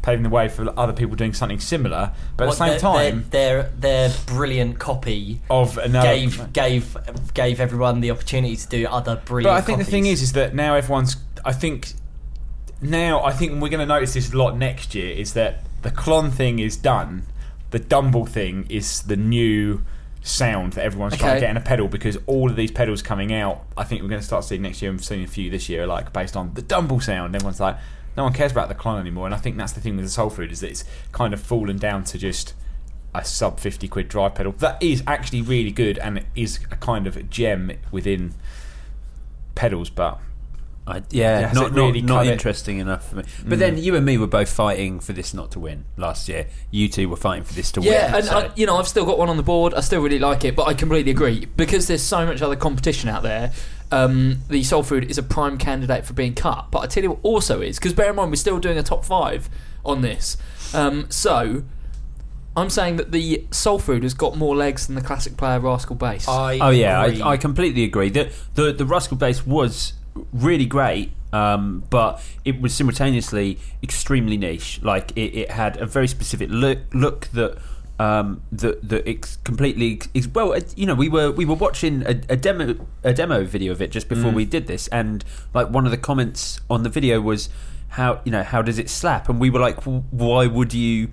paving 0.00 0.22
the 0.22 0.28
way 0.30 0.48
for 0.48 0.72
other 0.78 0.92
people 0.92 1.16
doing 1.16 1.34
something 1.34 1.60
similar. 1.60 2.12
But 2.36 2.44
at 2.44 2.50
the 2.50 2.56
same 2.56 2.78
time, 2.80 3.26
their, 3.30 3.62
their, 3.64 4.08
their 4.08 4.16
brilliant 4.26 4.78
copy 4.78 5.40
of 5.50 5.76
another. 5.76 6.08
gave 6.08 6.52
gave 6.52 6.96
gave 7.34 7.60
everyone 7.60 8.00
the 8.00 8.10
opportunity 8.10 8.56
to 8.56 8.68
do 8.68 8.86
other 8.86 9.16
brilliant. 9.24 9.52
But. 9.54 9.58
I 9.58 9.60
think 9.60 9.78
the 9.78 9.84
thing 9.84 10.04
copies. 10.04 10.22
is, 10.22 10.28
is 10.28 10.32
that 10.34 10.54
now 10.54 10.74
everyone's. 10.74 11.16
I 11.44 11.52
think 11.52 11.92
now 12.80 13.22
I 13.24 13.32
think 13.32 13.52
we're 13.60 13.68
going 13.68 13.80
to 13.80 13.86
notice 13.86 14.14
this 14.14 14.32
a 14.32 14.36
lot 14.36 14.56
next 14.56 14.94
year. 14.94 15.12
Is 15.14 15.34
that 15.34 15.62
the 15.82 15.90
Klon 15.90 16.32
thing 16.32 16.58
is 16.58 16.76
done, 16.76 17.24
the 17.70 17.78
Dumble 17.78 18.26
thing 18.26 18.66
is 18.68 19.02
the 19.02 19.16
new 19.16 19.82
sound 20.22 20.74
that 20.74 20.84
everyone's 20.84 21.16
trying 21.16 21.30
Okay. 21.30 21.36
to 21.36 21.40
get 21.42 21.50
in 21.50 21.56
a 21.56 21.60
pedal 21.60 21.88
because 21.88 22.18
all 22.26 22.50
of 22.50 22.56
these 22.56 22.70
pedals 22.70 23.02
coming 23.02 23.32
out, 23.32 23.64
I 23.76 23.84
think 23.84 24.02
we're 24.02 24.08
going 24.08 24.20
to 24.20 24.26
start 24.26 24.44
seeing 24.44 24.62
next 24.62 24.82
year. 24.82 24.90
and 24.90 25.02
seeing 25.02 25.22
a 25.22 25.26
few 25.28 25.50
this 25.50 25.68
year, 25.68 25.86
like 25.86 26.12
based 26.12 26.36
on 26.36 26.54
the 26.54 26.62
Dumble 26.62 27.00
sound. 27.00 27.34
Everyone's 27.34 27.60
like, 27.60 27.76
no 28.16 28.24
one 28.24 28.32
cares 28.32 28.50
about 28.52 28.68
the 28.68 28.74
Klon 28.74 28.98
anymore, 29.00 29.26
and 29.26 29.34
I 29.34 29.38
think 29.38 29.56
that's 29.56 29.72
the 29.72 29.80
thing 29.80 29.94
with 29.96 30.04
the 30.04 30.10
Soul 30.10 30.28
Food 30.28 30.50
is 30.50 30.60
that 30.60 30.70
it's 30.70 30.84
kind 31.12 31.32
of 31.32 31.40
fallen 31.40 31.78
down 31.78 32.02
to 32.04 32.18
just 32.18 32.52
a 33.14 33.24
sub 33.24 33.58
50 33.58 33.88
quid 33.88 34.08
drive 34.08 34.34
pedal 34.34 34.52
that 34.58 34.80
is 34.82 35.02
actually 35.06 35.40
really 35.40 35.70
good 35.70 35.98
and 35.98 36.24
is 36.36 36.58
a 36.70 36.76
kind 36.76 37.06
of 37.06 37.30
gem 37.30 37.72
within 37.90 38.34
pedals 39.54 39.88
but 39.88 40.20
I, 40.88 41.02
yeah, 41.10 41.48
Has 41.48 41.54
not 41.54 41.72
really 41.72 42.00
not, 42.00 42.24
not 42.24 42.26
interesting 42.26 42.78
enough 42.78 43.10
for 43.10 43.16
me. 43.16 43.24
But 43.46 43.58
then 43.58 43.76
you 43.76 43.94
and 43.94 44.06
me 44.06 44.16
were 44.16 44.26
both 44.26 44.48
fighting 44.50 45.00
for 45.00 45.12
this 45.12 45.34
not 45.34 45.50
to 45.52 45.60
win 45.60 45.84
last 45.96 46.28
year. 46.28 46.46
You 46.70 46.88
two 46.88 47.08
were 47.08 47.16
fighting 47.16 47.44
for 47.44 47.52
this 47.54 47.70
to 47.72 47.80
Yeah, 47.82 48.06
win. 48.06 48.14
and 48.16 48.24
so- 48.24 48.38
I, 48.38 48.50
you 48.56 48.64
know 48.66 48.76
I've 48.76 48.88
still 48.88 49.04
got 49.04 49.18
one 49.18 49.28
on 49.28 49.36
the 49.36 49.42
board. 49.42 49.74
I 49.74 49.80
still 49.80 50.00
really 50.00 50.18
like 50.18 50.44
it, 50.44 50.56
but 50.56 50.66
I 50.66 50.74
completely 50.74 51.10
agree 51.12 51.46
because 51.56 51.86
there's 51.88 52.02
so 52.02 52.24
much 52.24 52.40
other 52.42 52.56
competition 52.56 53.08
out 53.08 53.22
there. 53.22 53.52
Um, 53.92 54.40
the 54.48 54.62
Soul 54.64 54.82
Food 54.82 55.10
is 55.10 55.18
a 55.18 55.22
prime 55.22 55.56
candidate 55.58 56.04
for 56.06 56.12
being 56.14 56.34
cut, 56.34 56.70
but 56.70 56.80
I 56.80 56.86
tell 56.86 57.02
you 57.02 57.10
what 57.10 57.20
also 57.22 57.60
is 57.60 57.78
because 57.78 57.92
bear 57.92 58.10
in 58.10 58.16
mind 58.16 58.30
we're 58.30 58.36
still 58.36 58.58
doing 58.58 58.78
a 58.78 58.82
top 58.82 59.04
five 59.04 59.48
on 59.84 60.00
this. 60.02 60.36
Um, 60.74 61.06
so 61.10 61.62
I'm 62.56 62.70
saying 62.70 62.96
that 62.96 63.12
the 63.12 63.46
Soul 63.50 63.78
Food 63.78 64.02
has 64.02 64.14
got 64.14 64.36
more 64.36 64.56
legs 64.56 64.86
than 64.88 64.96
the 64.96 65.00
classic 65.00 65.36
player 65.36 65.60
Rascal 65.60 65.96
Bass. 65.96 66.26
I 66.28 66.58
Oh 66.60 66.70
yeah, 66.70 67.04
agree. 67.04 67.22
I, 67.22 67.30
I 67.32 67.36
completely 67.36 67.84
agree. 67.84 68.10
The 68.10 68.30
the 68.54 68.72
the 68.72 68.84
Rascal 68.84 69.16
bass 69.16 69.46
was 69.46 69.92
really 70.32 70.66
great, 70.66 71.12
um, 71.32 71.84
but 71.90 72.22
it 72.44 72.60
was 72.60 72.74
simultaneously 72.74 73.58
extremely 73.82 74.36
niche. 74.36 74.80
Like 74.82 75.12
it, 75.12 75.34
it 75.34 75.50
had 75.50 75.76
a 75.76 75.86
very 75.86 76.08
specific 76.08 76.48
look 76.50 76.78
look 76.94 77.28
that. 77.28 77.58
Um, 78.00 78.42
that 78.52 78.88
that 78.88 79.08
ex- 79.08 79.38
completely 79.42 80.00
ex- 80.14 80.28
well, 80.28 80.56
you 80.76 80.86
know, 80.86 80.94
we 80.94 81.08
were 81.08 81.32
we 81.32 81.44
were 81.44 81.56
watching 81.56 82.02
a, 82.02 82.10
a 82.28 82.36
demo 82.36 82.86
a 83.02 83.12
demo 83.12 83.42
video 83.42 83.72
of 83.72 83.82
it 83.82 83.90
just 83.90 84.08
before 84.08 84.30
we 84.30 84.44
did 84.44 84.68
this, 84.68 84.86
and 84.88 85.24
like 85.52 85.68
one 85.70 85.84
of 85.84 85.90
the 85.90 85.96
comments 85.96 86.60
on 86.70 86.84
the 86.84 86.88
video 86.90 87.20
was 87.20 87.48
how 87.88 88.20
you 88.24 88.30
know 88.30 88.44
how 88.44 88.62
does 88.62 88.78
it 88.78 88.88
slap, 88.88 89.28
and 89.28 89.40
we 89.40 89.50
were 89.50 89.58
like, 89.58 89.82
why 89.82 90.46
would 90.46 90.72
you? 90.72 91.08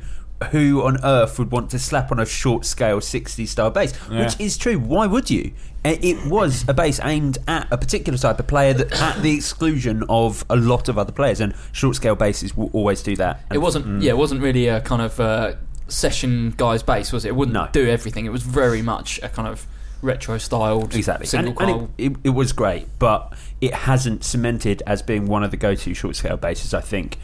Who 0.51 0.83
on 0.83 0.97
earth 1.03 1.39
would 1.39 1.51
want 1.51 1.69
to 1.71 1.79
slap 1.79 2.11
on 2.11 2.19
a 2.19 2.25
short 2.25 2.65
scale 2.65 2.99
sixty 2.99 3.45
style 3.45 3.71
bass? 3.71 3.93
Yeah. 4.11 4.25
Which 4.25 4.39
is 4.39 4.57
true. 4.57 4.77
Why 4.77 5.07
would 5.07 5.29
you? 5.29 5.53
It 5.85 6.25
was 6.29 6.65
a 6.67 6.73
bass 6.73 6.99
aimed 7.03 7.37
at 7.47 7.67
a 7.71 7.77
particular 7.77 8.17
type 8.17 8.39
of 8.39 8.47
player 8.47 8.73
that 8.73 8.91
at 9.01 9.21
the 9.21 9.33
exclusion 9.33 10.03
of 10.09 10.43
a 10.49 10.55
lot 10.55 10.89
of 10.89 10.97
other 10.97 11.11
players, 11.13 11.39
and 11.39 11.53
short 11.71 11.95
scale 11.95 12.15
basses 12.15 12.55
will 12.57 12.69
always 12.73 13.01
do 13.01 13.15
that. 13.15 13.45
it 13.53 13.59
wasn't. 13.59 14.01
Yeah, 14.01 14.11
it 14.11 14.17
wasn't 14.17 14.41
really 14.41 14.67
a 14.67 14.81
kind 14.81 15.01
of 15.01 15.19
uh, 15.19 15.53
session 15.87 16.53
guy's 16.57 16.83
bass, 16.83 17.13
was 17.13 17.23
it? 17.23 17.29
It 17.29 17.35
wouldn't 17.35 17.53
No. 17.53 17.69
do 17.71 17.87
everything. 17.87 18.25
It 18.25 18.31
was 18.31 18.43
very 18.43 18.81
much 18.81 19.19
a 19.23 19.29
kind 19.29 19.47
of 19.47 19.65
retro 20.01 20.37
styled 20.37 20.93
exactly, 20.95 21.27
and, 21.39 21.57
and 21.59 21.89
it, 21.97 22.11
it, 22.11 22.17
it 22.25 22.29
was 22.31 22.51
great, 22.51 22.87
but 22.99 23.33
it 23.61 23.73
hasn't 23.73 24.23
cemented 24.23 24.83
as 24.85 25.01
being 25.01 25.27
one 25.27 25.43
of 25.43 25.51
the 25.51 25.57
go 25.57 25.75
to 25.75 25.93
short 25.93 26.15
scale 26.17 26.35
basses. 26.37 26.73
I 26.73 26.81
think 26.81 27.17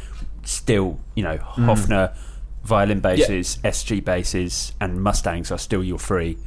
still, 0.44 1.00
you 1.16 1.24
know, 1.24 1.38
Hmm. 1.38 1.70
Hofner 1.70 2.16
violin 2.64 3.00
basses, 3.00 3.58
SG 3.64 4.04
basses, 4.04 4.74
and 4.80 5.02
Mustangs 5.02 5.52
are 5.52 5.58
still 5.58 5.84
your 5.84 6.00
free 6.00 6.38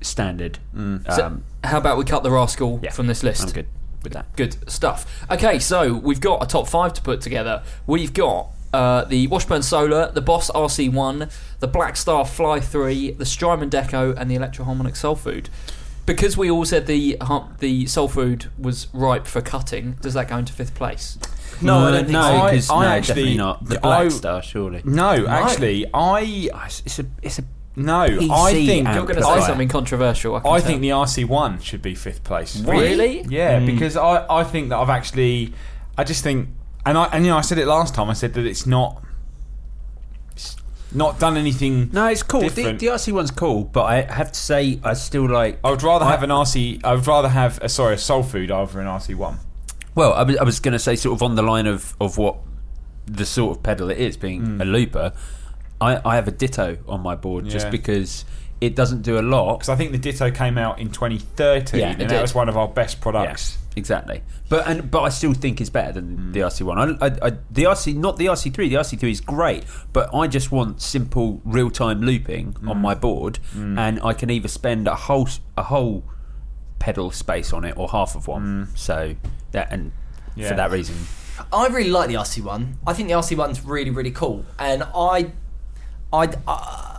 standard. 0.00 0.58
Um, 0.74 1.04
So, 1.10 1.40
how 1.64 1.78
about 1.78 1.98
we 1.98 2.04
cut 2.04 2.22
the 2.22 2.30
Rascal 2.30 2.80
yeah, 2.82 2.90
from 2.90 3.06
this 3.06 3.22
list? 3.22 3.44
I'm 3.44 3.52
good 3.52 3.66
with 4.02 4.12
that. 4.12 4.34
Good 4.36 4.70
stuff. 4.70 5.24
Okay, 5.30 5.58
so 5.58 5.94
we've 5.94 6.20
got 6.20 6.42
a 6.42 6.46
top 6.46 6.68
five 6.68 6.92
to 6.94 7.02
put 7.02 7.20
together. 7.20 7.62
We've 7.86 8.12
got 8.12 8.48
uh, 8.72 9.04
the 9.04 9.26
Washburn 9.28 9.62
Solar, 9.62 10.10
the 10.12 10.20
Boss 10.20 10.50
RC1, 10.50 11.32
the 11.60 11.68
Blackstar 11.68 12.28
Fly 12.28 12.60
3, 12.60 13.12
the 13.12 13.24
Strymon 13.24 13.70
Deco, 13.70 14.14
and 14.16 14.30
the 14.30 14.34
Electro 14.34 14.64
Harmonic 14.64 14.96
Soul 14.96 15.16
Food. 15.16 15.48
Because 16.06 16.36
we 16.36 16.50
all 16.50 16.64
said 16.64 16.86
the 16.86 17.16
hum- 17.22 17.54
the 17.60 17.86
Soul 17.86 18.08
Food 18.08 18.46
was 18.58 18.88
ripe 18.92 19.26
for 19.26 19.40
cutting, 19.40 19.92
does 20.02 20.14
that 20.14 20.28
go 20.28 20.36
into 20.38 20.52
fifth 20.52 20.74
place? 20.74 21.18
No, 21.62 21.78
I 21.78 21.90
don't 21.92 22.00
think 22.00 22.10
no, 22.12 22.22
so. 22.22 22.50
'cause- 22.50 22.70
I 22.70 22.82
no, 22.82 22.88
actually- 22.88 23.06
definitely 23.14 23.36
not. 23.36 23.64
The 23.66 23.86
I- 23.86 24.04
Blackstar, 24.06 24.42
surely. 24.42 24.82
no 24.84 25.26
actually 25.26 25.86
I 25.94 26.20
it's, 26.66 26.82
it's 26.84 26.98
a 26.98 27.06
it's 27.22 27.38
a 27.38 27.44
no 27.76 28.00
I 28.02 28.08
PC 28.08 28.66
think 28.66 28.86
amp. 28.86 28.96
You're 28.96 29.04
going 29.04 29.16
to 29.16 29.22
say 29.22 29.28
Amplifier. 29.30 29.48
something 29.48 29.68
controversial. 29.68 30.36
I, 30.36 30.40
can 30.40 30.50
I 30.50 30.58
tell. 30.58 30.66
think 30.68 30.80
the 30.82 30.90
RC1 30.90 31.62
should 31.62 31.80
be 31.82 31.94
fifth 31.94 32.22
place 32.22 32.56
Really? 32.60 33.22
yeah 33.28 33.58
hmm. 33.60 33.66
because 33.66 33.96
I, 33.96 34.24
I 34.28 34.44
think 34.44 34.68
that 34.70 34.78
I've 34.78 34.90
actually 34.90 35.52
I 35.96 36.04
just 36.04 36.22
think 36.22 36.48
and 36.86 36.98
I 36.98 37.04
and 37.06 37.24
you 37.24 37.30
know 37.30 37.38
I 37.38 37.40
said 37.40 37.58
it 37.58 37.66
last 37.66 37.94
time 37.94 38.10
I 38.10 38.12
said 38.14 38.34
that 38.34 38.44
it's 38.46 38.66
not 38.66 38.92
it's- 38.98 39.13
not 40.94 41.18
done 41.18 41.36
anything. 41.36 41.90
No, 41.92 42.06
it's 42.06 42.22
cool. 42.22 42.42
The, 42.42 42.50
different. 42.50 42.78
the 42.80 42.86
RC 42.86 43.12
one's 43.12 43.30
cool, 43.30 43.64
but 43.64 43.84
I 43.84 44.02
have 44.02 44.32
to 44.32 44.38
say, 44.38 44.80
I 44.82 44.94
still 44.94 45.28
like. 45.28 45.58
I 45.64 45.70
would 45.70 45.82
rather 45.82 46.04
have 46.04 46.22
an 46.22 46.30
RC. 46.30 46.84
I 46.84 46.94
would 46.94 47.06
rather 47.06 47.28
have 47.28 47.58
a 47.62 47.68
sorry 47.68 47.94
a 47.94 47.98
Soul 47.98 48.22
Food 48.22 48.50
over 48.50 48.80
an 48.80 48.86
RC 48.86 49.14
one. 49.14 49.38
Well, 49.94 50.12
I 50.12 50.22
was, 50.22 50.36
I 50.38 50.44
was 50.44 50.60
going 50.60 50.72
to 50.72 50.78
say, 50.78 50.96
sort 50.96 51.16
of 51.16 51.22
on 51.22 51.34
the 51.36 51.42
line 51.42 51.66
of, 51.66 51.94
of 52.00 52.18
what 52.18 52.36
the 53.06 53.24
sort 53.24 53.56
of 53.56 53.62
pedal 53.62 53.90
it 53.90 53.98
is, 53.98 54.16
being 54.16 54.42
mm. 54.42 54.60
a 54.60 54.64
looper. 54.64 55.12
I, 55.80 56.00
I 56.04 56.14
have 56.16 56.28
a 56.28 56.32
Ditto 56.32 56.78
on 56.88 57.00
my 57.00 57.14
board 57.14 57.48
just 57.48 57.66
Yeah. 57.66 57.70
because 57.70 58.24
it 58.60 58.74
doesn't 58.74 59.02
do 59.02 59.18
a 59.18 59.22
lot. 59.22 59.58
Because 59.58 59.68
I 59.68 59.76
think 59.76 59.92
the 59.92 59.98
Ditto 59.98 60.30
came 60.30 60.58
out 60.58 60.78
in 60.78 60.90
2013, 60.90 61.78
Yeah, 61.78 61.86
it 61.86 61.90
and 61.90 61.98
did. 62.00 62.10
that 62.10 62.22
was 62.22 62.34
one 62.34 62.48
of 62.48 62.56
our 62.56 62.68
best 62.68 63.00
products. 63.00 63.58
Yes, 63.74 63.78
exactly. 63.84 64.22
But 64.48 64.66
and 64.66 64.90
but 64.90 65.02
I 65.02 65.08
still 65.08 65.34
think 65.34 65.60
it's 65.60 65.70
better 65.70 65.92
than 65.92 66.32
the 66.32 66.40
mm. 66.40 66.46
RC 66.46 66.62
one. 66.62 66.78
I, 66.78 67.06
I, 67.06 67.10
I, 67.22 67.30
the 67.50 67.64
RC, 67.64 67.96
not 67.96 68.16
the 68.16 68.26
RC 68.26 68.54
three. 68.54 68.68
The 68.68 68.76
RC 68.76 68.98
three 68.98 69.10
is 69.10 69.20
great, 69.20 69.64
but 69.92 70.14
I 70.14 70.26
just 70.26 70.52
want 70.52 70.82
simple 70.82 71.40
real 71.44 71.70
time 71.70 72.00
looping 72.02 72.56
on 72.66 72.76
mm. 72.76 72.80
my 72.80 72.94
board, 72.94 73.38
mm. 73.54 73.78
and 73.78 74.00
I 74.02 74.12
can 74.12 74.30
either 74.30 74.48
spend 74.48 74.88
a 74.88 74.94
whole 74.94 75.28
a 75.56 75.64
whole 75.64 76.04
pedal 76.78 77.10
space 77.10 77.52
on 77.52 77.64
it 77.64 77.76
or 77.76 77.88
half 77.88 78.14
of 78.14 78.28
one. 78.28 78.68
So 78.74 79.16
that 79.52 79.72
and 79.72 79.92
Yeah. 80.36 80.48
for 80.48 80.54
that 80.56 80.70
reason, 80.70 80.96
I 81.52 81.66
really 81.68 81.90
like 81.90 82.08
the 82.08 82.16
RC 82.16 82.42
one. 82.42 82.78
I 82.86 82.92
think 82.92 83.08
the 83.08 83.14
RC 83.14 83.36
one's 83.36 83.64
really 83.64 83.90
really 83.90 84.12
cool, 84.12 84.44
and 84.58 84.82
I, 84.94 85.32
I. 86.12 86.28
Uh, 86.46 86.90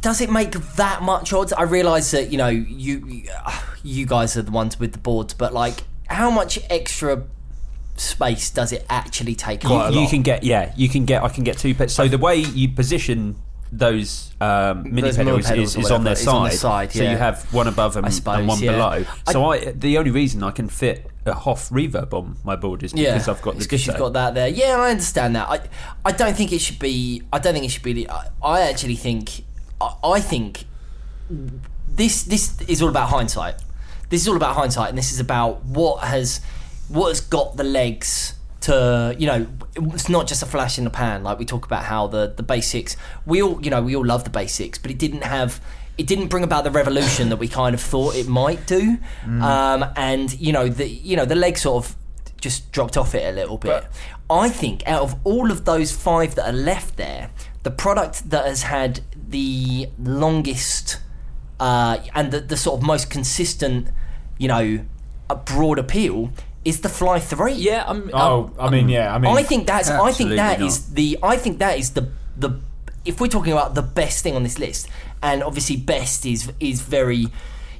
does 0.00 0.20
it 0.20 0.30
make 0.30 0.52
that 0.52 1.02
much 1.02 1.32
odds? 1.32 1.52
I 1.52 1.62
realise 1.62 2.10
that 2.12 2.30
you 2.30 2.38
know 2.38 2.48
you 2.48 3.24
you 3.82 4.06
guys 4.06 4.36
are 4.36 4.42
the 4.42 4.50
ones 4.50 4.78
with 4.78 4.92
the 4.92 4.98
boards, 4.98 5.34
but 5.34 5.52
like, 5.52 5.84
how 6.08 6.30
much 6.30 6.58
extra 6.70 7.24
space 7.96 8.50
does 8.50 8.72
it 8.72 8.84
actually 8.88 9.34
take? 9.34 9.62
you, 9.64 9.90
you 10.00 10.08
can 10.08 10.22
get 10.22 10.42
yeah, 10.42 10.72
you 10.76 10.88
can 10.88 11.04
get 11.04 11.22
I 11.22 11.28
can 11.28 11.44
get 11.44 11.58
two. 11.58 11.74
Pe- 11.74 11.88
so 11.88 12.08
the 12.08 12.18
way 12.18 12.36
you 12.36 12.68
position 12.68 13.36
those 13.78 14.30
um, 14.40 14.84
mini 14.84 15.02
Those 15.02 15.16
pedals 15.16 15.46
pedals 15.46 15.76
is, 15.76 15.86
is 15.86 15.90
on 15.90 16.04
their 16.04 16.14
side. 16.14 16.34
on 16.34 16.44
the 16.44 16.56
side, 16.56 16.92
So 16.92 17.02
you 17.02 17.16
have 17.16 17.52
one 17.52 17.66
above 17.66 17.96
and, 17.96 18.12
suppose, 18.12 18.38
and 18.38 18.48
one 18.48 18.60
yeah. 18.60 18.72
below. 18.72 19.04
So 19.30 19.44
I, 19.50 19.72
the 19.72 19.98
only 19.98 20.10
reason 20.10 20.42
I 20.42 20.50
can 20.52 20.68
fit 20.68 21.10
a 21.26 21.32
Hoff 21.34 21.70
reverb 21.70 22.12
on 22.12 22.36
my 22.44 22.54
board 22.56 22.82
is 22.82 22.92
because 22.92 23.28
I've 23.28 23.42
got 23.42 23.54
the 23.54 23.60
because 23.60 23.86
you've 23.86 23.96
got 23.96 24.12
that 24.12 24.34
there. 24.34 24.48
Yeah, 24.48 24.76
I 24.78 24.90
understand 24.90 25.34
that. 25.36 25.48
I 25.48 25.60
I 26.04 26.12
don't 26.12 26.36
think 26.36 26.52
it 26.52 26.60
should 26.60 26.78
be. 26.78 27.22
I 27.32 27.38
don't 27.38 27.54
think 27.54 27.64
it 27.64 27.70
should 27.70 27.82
be. 27.82 28.08
I, 28.08 28.28
I 28.42 28.60
actually 28.62 28.96
think. 28.96 29.44
I, 29.80 29.94
I 30.02 30.20
think 30.20 30.64
this 31.88 32.22
this 32.24 32.60
is 32.62 32.82
all 32.82 32.88
about 32.88 33.08
hindsight. 33.08 33.56
This 34.10 34.20
is 34.22 34.28
all 34.28 34.36
about 34.36 34.54
hindsight, 34.54 34.90
and 34.90 34.98
this 34.98 35.12
is 35.12 35.20
about 35.20 35.64
what 35.64 36.04
has 36.04 36.40
what 36.88 37.08
has 37.08 37.20
got 37.20 37.56
the 37.56 37.64
legs 37.64 38.34
to 38.62 39.14
you 39.18 39.26
know. 39.26 39.46
It's 39.76 40.08
not 40.08 40.26
just 40.26 40.42
a 40.42 40.46
flash 40.46 40.78
in 40.78 40.84
the 40.84 40.90
pan. 40.90 41.22
Like 41.24 41.38
we 41.38 41.44
talk 41.44 41.64
about 41.66 41.84
how 41.84 42.06
the 42.06 42.32
the 42.34 42.42
basics. 42.42 42.96
We 43.26 43.42
all 43.42 43.60
you 43.62 43.70
know 43.70 43.82
we 43.82 43.96
all 43.96 44.04
love 44.04 44.24
the 44.24 44.30
basics, 44.30 44.78
but 44.78 44.90
it 44.90 44.98
didn't 44.98 45.22
have. 45.24 45.60
It 45.96 46.08
didn't 46.08 46.26
bring 46.26 46.42
about 46.42 46.64
the 46.64 46.72
revolution 46.72 47.28
that 47.28 47.36
we 47.36 47.46
kind 47.46 47.72
of 47.72 47.80
thought 47.80 48.16
it 48.16 48.26
might 48.26 48.66
do, 48.66 48.98
um, 49.42 49.84
and 49.96 50.38
you 50.40 50.52
know 50.52 50.68
the 50.68 50.88
you 50.88 51.16
know 51.16 51.24
the 51.24 51.36
leg 51.36 51.56
sort 51.56 51.84
of 51.84 51.96
just 52.40 52.72
dropped 52.72 52.96
off 52.96 53.14
it 53.14 53.24
a 53.24 53.32
little 53.32 53.56
bit. 53.58 53.84
I 54.28 54.48
think 54.48 54.86
out 54.88 55.02
of 55.02 55.16
all 55.24 55.50
of 55.52 55.64
those 55.64 55.92
five 55.92 56.34
that 56.34 56.48
are 56.48 56.52
left 56.52 56.96
there, 56.96 57.30
the 57.62 57.70
product 57.70 58.30
that 58.30 58.44
has 58.44 58.64
had 58.64 59.00
the 59.28 59.88
longest 59.98 60.98
uh, 61.60 61.98
and 62.14 62.30
the, 62.30 62.40
the 62.40 62.56
sort 62.56 62.80
of 62.80 62.86
most 62.86 63.10
consistent, 63.10 63.88
you 64.38 64.48
know, 64.48 64.84
a 65.30 65.36
broad 65.36 65.78
appeal 65.78 66.30
is 66.64 66.80
the 66.80 66.88
Fly 66.88 67.20
Three. 67.20 67.52
Yeah, 67.52 67.84
I'm. 67.86 68.10
Oh, 68.12 68.52
I 68.58 68.70
mean, 68.70 68.88
yeah, 68.88 69.14
I 69.14 69.18
mean, 69.18 69.36
I 69.36 69.42
think 69.42 69.66
that's. 69.66 69.90
I 69.90 70.12
think 70.12 70.30
Absolutely 70.30 70.36
that 70.36 70.60
not. 70.60 70.66
is 70.66 70.94
the. 70.94 71.18
I 71.22 71.36
think 71.36 71.58
that 71.58 71.78
is 71.78 71.90
the 71.90 72.08
the. 72.36 72.60
If 73.04 73.20
we're 73.20 73.28
talking 73.28 73.52
about 73.52 73.74
the 73.74 73.82
best 73.82 74.22
thing 74.22 74.34
on 74.34 74.42
this 74.42 74.58
list, 74.58 74.88
and 75.22 75.42
obviously 75.42 75.76
best 75.76 76.24
is 76.24 76.50
is 76.60 76.80
very, 76.80 77.26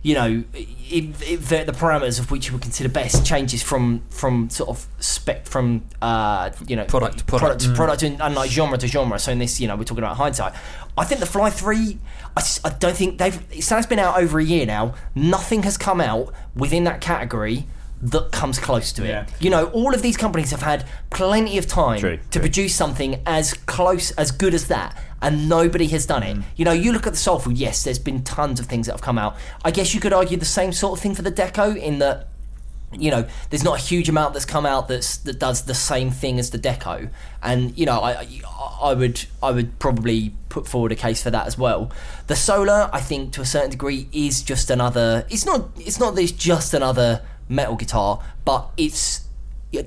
you 0.05 0.15
know, 0.15 0.45
if, 0.53 1.23
if 1.23 1.49
the, 1.49 1.65
the 1.65 1.73
parameters 1.73 2.21
of 2.21 2.31
which 2.31 2.47
you 2.47 2.53
would 2.53 2.61
consider 2.61 2.91
best 2.91 3.25
changes 3.25 3.63
from 3.63 4.03
from 4.11 4.51
sort 4.51 4.69
of 4.69 4.87
spec 5.01 5.47
from 5.47 5.83
uh 6.03 6.51
you 6.69 6.77
know 6.77 6.85
Product 6.85 7.19
to 7.19 7.25
product. 7.25 7.41
product 7.41 7.65
to 7.65 7.75
product 7.75 8.03
and, 8.03 8.21
and 8.21 8.35
like 8.35 8.51
genre 8.51 8.77
to 8.77 8.87
genre. 8.87 9.19
So 9.19 9.33
in 9.33 9.39
this, 9.39 9.61
you 9.61 9.67
know, 9.67 9.77
we're 9.77 9.85
talking 9.85 10.05
about 10.05 10.19
hindsight. 10.19 10.53
I 10.99 11.05
think 11.05 11.21
the 11.21 11.27
Fly 11.27 11.49
Three. 11.49 11.99
I 12.37 12.69
don't 12.79 12.97
think 12.97 13.19
they've. 13.19 13.65
So 13.65 13.79
it's 13.79 13.87
been 13.87 13.99
out 13.99 14.19
over 14.21 14.39
a 14.39 14.45
year 14.45 14.67
now. 14.67 14.95
Nothing 15.15 15.63
has 15.63 15.79
come 15.79 16.01
out 16.03 16.35
within 16.55 16.85
that 16.85 17.01
category 17.01 17.67
that 18.11 18.33
comes 18.33 18.59
close 18.59 18.93
to 18.93 19.05
it. 19.05 19.09
Yeah. 19.09 19.27
You 19.41 19.51
know, 19.51 19.67
all 19.67 19.95
of 19.95 20.03
these 20.03 20.17
companies 20.17 20.51
have 20.51 20.63
had 20.63 20.85
plenty 21.11 21.57
of 21.59 21.67
time 21.67 22.01
True, 22.01 22.17
to 22.19 22.23
true. 22.31 22.41
produce 22.41 22.75
something 22.75 23.21
as 23.25 23.55
close, 23.55 24.11
as 24.13 24.31
good 24.31 24.53
as 24.55 24.69
that, 24.69 24.97
and 25.23 25.49
nobody 25.49 25.87
has 25.89 26.05
done 26.05 26.23
Mm. 26.23 26.39
it. 26.41 26.45
You 26.57 26.65
know, 26.67 26.73
you 26.73 26.93
look 26.93 27.07
at 27.07 27.15
the 27.15 27.19
Soul 27.19 27.39
Food, 27.39 27.57
yes, 27.57 27.83
there's 27.83 27.99
been 27.99 28.23
tons 28.23 28.61
of 28.61 28.67
things 28.67 28.87
that 28.87 28.93
have 28.93 29.01
come 29.01 29.19
out. 29.19 29.37
I 29.65 29.71
guess 29.71 29.95
you 29.95 30.01
could 30.01 30.13
argue 30.13 30.37
the 30.37 30.45
same 30.45 30.73
sort 30.73 30.99
of 30.99 31.03
thing 31.03 31.15
for 31.15 31.23
the 31.23 31.33
Deco 31.33 31.77
in 31.77 31.99
that. 32.01 32.29
You 32.97 33.11
know, 33.11 33.27
there's 33.51 33.65
not 33.65 33.81
a 33.81 33.83
huge 33.83 34.09
amount 34.09 34.35
that's 34.35 34.45
come 34.45 34.65
out 34.65 34.87
that's 34.87 35.17
that 35.17 35.41
does 35.41 35.63
the 35.63 35.75
same 35.75 36.13
thing 36.13 36.39
as 36.39 36.51
the 36.51 36.61
Deco, 36.61 37.11
and 37.43 37.77
you 37.77 37.87
know, 37.87 37.99
I, 37.99 38.21
I 38.21 38.27
I 38.91 38.95
would 38.95 39.25
I 39.43 39.51
would 39.51 39.81
probably 39.81 40.33
put 40.49 40.69
forward 40.69 40.93
a 40.93 40.95
case 40.95 41.21
for 41.21 41.31
that 41.31 41.49
as 41.49 41.59
well. 41.59 41.91
The 42.29 42.37
Solar, 42.37 42.89
I 42.93 43.01
think, 43.01 43.33
to 43.33 43.41
a 43.41 43.45
certain 43.45 43.71
degree, 43.71 44.09
is 44.13 44.43
just 44.43 44.71
another. 44.71 45.27
It's 45.29 45.45
not. 45.45 45.71
It's 45.77 45.99
not 45.99 46.15
that 46.15 46.23
it's 46.23 46.31
just 46.31 46.73
another 46.73 47.23
metal 47.49 47.77
guitar, 47.77 48.23
but 48.45 48.71
it's 48.77 49.23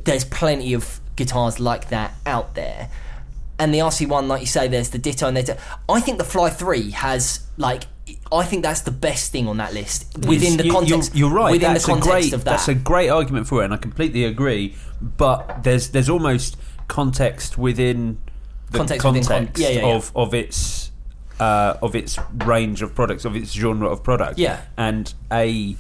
there's 0.04 0.26
plenty 0.26 0.74
of 0.74 1.00
guitars 1.16 1.60
like 1.60 1.90
that 1.90 2.14
out 2.26 2.56
there. 2.56 2.90
And 3.60 3.74
the 3.74 3.80
RC1, 3.80 4.28
like 4.28 4.42
you 4.42 4.48
say, 4.48 4.68
there's 4.68 4.90
the 4.92 5.00
Ditto, 5.00 5.28
and 5.28 5.36
there's. 5.38 5.50
I 5.90 6.00
think 6.00 6.20
the 6.20 6.24
Fly 6.24 6.50
Three 6.50 6.92
has 6.92 7.46
like. 7.58 7.84
I 8.32 8.44
think 8.44 8.64
that's 8.64 8.82
the 8.82 8.92
best 8.92 9.32
thing 9.32 9.48
on 9.48 9.58
that 9.58 9.74
list 9.74 10.16
within 10.28 10.58
the 10.58 10.66
You- 10.66 10.72
context. 10.72 11.16
You're, 11.16 11.30
you're 11.30 11.36
right. 11.38 11.52
Within 11.52 11.74
that's 11.74 11.86
the 11.86 11.92
context 11.94 12.10
a 12.10 12.12
great, 12.12 12.34
of 12.34 12.44
that. 12.46 12.52
That's 12.52 12.68
a 12.68 12.76
great 12.76 13.10
argument 13.10 13.48
for 13.48 13.62
it, 13.62 13.66
and 13.66 13.74
I 13.74 13.78
completely 13.78 14.24
agree. 14.26 14.76
But 15.02 15.64
there's 15.64 15.90
there's 15.90 16.08
almost 16.10 16.56
context 16.88 17.58
within 17.58 18.20
the 18.72 18.78
Context 18.78 19.02
context, 19.02 19.30
within 19.30 19.48
con- 19.48 19.54
yeah, 19.62 19.70
yeah, 19.70 19.88
yeah. 19.88 19.96
of 19.96 20.12
of 20.16 20.34
its 20.34 20.92
uh, 21.40 21.76
of 21.82 21.96
its 21.96 22.20
range 22.46 22.82
of 22.82 22.94
products, 22.94 23.26
of 23.26 23.36
its 23.36 23.52
genre 23.54 23.90
of 23.90 24.04
product. 24.04 24.38
Yeah. 24.38 24.62
and 24.78 25.14
a 25.32 25.76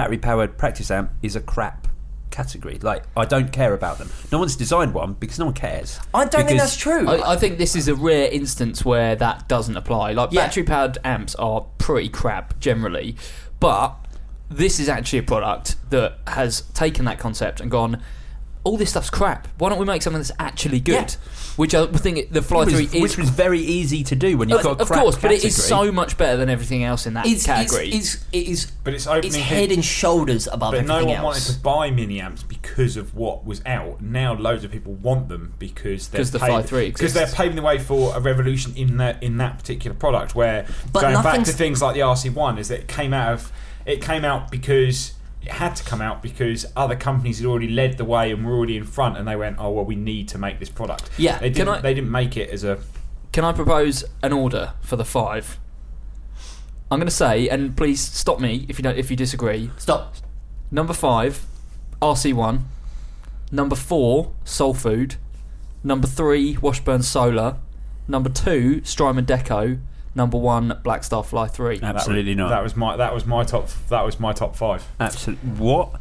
battery 0.00 0.16
powered 0.16 0.56
practice 0.56 0.90
amp 0.90 1.10
is 1.22 1.36
a 1.36 1.40
crap 1.42 1.86
category. 2.30 2.78
Like 2.80 3.04
I 3.14 3.26
don't 3.26 3.52
care 3.52 3.74
about 3.74 3.98
them. 3.98 4.08
No 4.32 4.38
one's 4.38 4.56
designed 4.56 4.94
one 4.94 5.12
because 5.12 5.38
no 5.38 5.44
one 5.44 5.52
cares. 5.52 6.00
I 6.14 6.20
don't 6.20 6.30
think 6.32 6.48
Because- 6.48 6.60
that's 6.62 6.76
true. 6.78 7.06
I, 7.06 7.32
I 7.32 7.36
think 7.36 7.58
this 7.58 7.76
is 7.76 7.86
a 7.86 7.94
rare 7.94 8.30
instance 8.30 8.82
where 8.82 9.14
that 9.16 9.46
doesn't 9.46 9.76
apply. 9.76 10.12
Like 10.14 10.32
Yeah. 10.32 10.46
battery 10.46 10.62
powered 10.62 10.96
amps 11.04 11.34
are 11.34 11.66
pretty 11.76 12.08
crap 12.08 12.58
generally, 12.60 13.14
but 13.58 13.94
this 14.48 14.80
is 14.80 14.88
actually 14.88 15.18
a 15.18 15.22
product 15.22 15.76
that 15.90 16.16
has 16.28 16.62
taken 16.72 17.04
that 17.04 17.18
concept 17.18 17.60
and 17.60 17.70
gone. 17.70 18.02
All 18.62 18.76
this 18.76 18.90
stuff's 18.90 19.08
crap. 19.08 19.48
Why 19.58 19.70
don't 19.70 19.78
we 19.78 19.86
make 19.86 20.02
something 20.02 20.20
that's 20.20 20.32
actually 20.38 20.80
good? 20.80 20.92
Yeah. 20.92 21.08
Which 21.56 21.74
I 21.74 21.86
think 21.86 22.30
the 22.30 22.42
Fly 22.42 22.64
Which 22.64 22.74
Three 22.74 22.84
was, 22.84 22.94
is 22.94 23.02
which 23.02 23.18
was 23.18 23.30
very 23.30 23.58
easy 23.60 24.02
to 24.04 24.14
do 24.14 24.36
when 24.36 24.48
you've 24.50 24.58
of, 24.58 24.64
got 24.64 24.78
a 24.78 24.82
of 24.82 24.88
crap 24.88 25.00
course, 25.00 25.16
but 25.16 25.32
it 25.32 25.44
is 25.44 25.62
so 25.62 25.90
much 25.90 26.18
better 26.18 26.36
than 26.36 26.48
everything 26.50 26.84
else 26.84 27.06
in 27.06 27.14
that 27.14 27.24
it's, 27.26 27.36
it's, 27.36 27.46
category. 27.46 27.88
it's, 27.90 28.24
it 28.32 28.46
is, 28.46 28.70
But 28.84 28.92
it's 28.94 29.06
opening 29.06 29.24
it's 29.26 29.36
head 29.36 29.72
and 29.72 29.84
shoulders 29.84 30.46
above 30.46 30.72
But 30.72 30.86
no 30.86 31.04
one 31.06 31.14
else. 31.16 31.24
wanted 31.24 31.54
to 31.54 31.58
buy 31.60 31.90
mini 31.90 32.20
amps 32.20 32.42
because 32.42 32.96
of 32.96 33.14
what 33.14 33.44
was 33.46 33.62
out. 33.64 34.00
Now 34.02 34.34
loads 34.34 34.62
of 34.64 34.70
people 34.70 34.92
want 34.94 35.28
them 35.28 35.54
because 35.58 36.08
they're 36.08 36.18
'Cause 36.20 36.30
the 36.30 36.38
paving- 36.38 36.54
Fly 36.56 36.62
3 36.62 36.90
because 36.90 37.14
they're 37.14 37.26
paving 37.28 37.56
the 37.56 37.62
way 37.62 37.78
for 37.78 38.14
a 38.16 38.20
revolution 38.20 38.74
in 38.76 38.98
that 38.98 39.22
in 39.22 39.38
that 39.38 39.58
particular 39.58 39.96
product. 39.96 40.34
Where 40.34 40.66
But 40.92 41.00
going 41.00 41.22
back 41.22 41.44
to 41.44 41.52
things 41.52 41.80
like 41.80 41.94
the 41.94 42.02
RC 42.02 42.28
One 42.30 42.58
is 42.58 42.68
that 42.68 42.80
it 42.80 42.88
came 42.88 43.12
out 43.14 43.32
of 43.32 43.52
it 43.86 44.02
came 44.02 44.24
out 44.24 44.50
because 44.50 45.12
it 45.42 45.52
had 45.52 45.74
to 45.76 45.84
come 45.84 46.00
out 46.02 46.22
because 46.22 46.66
other 46.76 46.94
companies 46.96 47.38
had 47.38 47.46
already 47.46 47.68
led 47.68 47.96
the 47.96 48.04
way 48.04 48.30
and 48.30 48.44
were 48.44 48.52
already 48.52 48.76
in 48.76 48.84
front, 48.84 49.16
and 49.16 49.26
they 49.26 49.36
went, 49.36 49.56
"Oh 49.58 49.70
well, 49.70 49.84
we 49.84 49.94
need 49.96 50.28
to 50.28 50.38
make 50.38 50.58
this 50.58 50.68
product." 50.70 51.08
Yeah. 51.16 51.38
they 51.38 51.50
didn't. 51.50 51.68
I- 51.68 51.80
They 51.80 51.94
didn't 51.94 52.10
make 52.10 52.36
it 52.36 52.50
as 52.50 52.64
a. 52.64 52.78
Can 53.32 53.44
I 53.44 53.52
propose 53.52 54.04
an 54.22 54.32
order 54.32 54.72
for 54.80 54.96
the 54.96 55.04
five? 55.04 55.58
I'm 56.90 56.98
going 56.98 57.06
to 57.06 57.14
say, 57.14 57.48
and 57.48 57.76
please 57.76 58.00
stop 58.00 58.40
me 58.40 58.66
if 58.68 58.76
you 58.78 58.82
don't, 58.82 58.98
if 58.98 59.10
you 59.10 59.16
disagree. 59.16 59.70
Stop. 59.78 60.16
Number 60.72 60.92
five, 60.92 61.46
RC 62.02 62.32
one. 62.34 62.66
Number 63.52 63.76
four, 63.76 64.32
Soul 64.44 64.74
Food. 64.74 65.14
Number 65.84 66.06
three, 66.08 66.56
Washburn 66.60 67.02
Solar. 67.02 67.56
Number 68.08 68.28
two, 68.28 68.82
Strymon 68.84 69.24
Deco. 69.24 69.78
Number 70.14 70.38
one, 70.38 70.80
Blackstar 70.84 71.24
Fly 71.24 71.46
three. 71.46 71.78
Absolutely 71.82 72.34
that, 72.34 72.40
not. 72.40 72.48
That 72.50 72.62
was 72.62 72.76
my. 72.76 72.96
That 72.96 73.14
was 73.14 73.26
my 73.26 73.44
top. 73.44 73.68
That 73.88 74.04
was 74.04 74.18
my 74.18 74.32
top 74.32 74.56
five. 74.56 74.86
Absolutely. 74.98 75.50
What? 75.50 75.92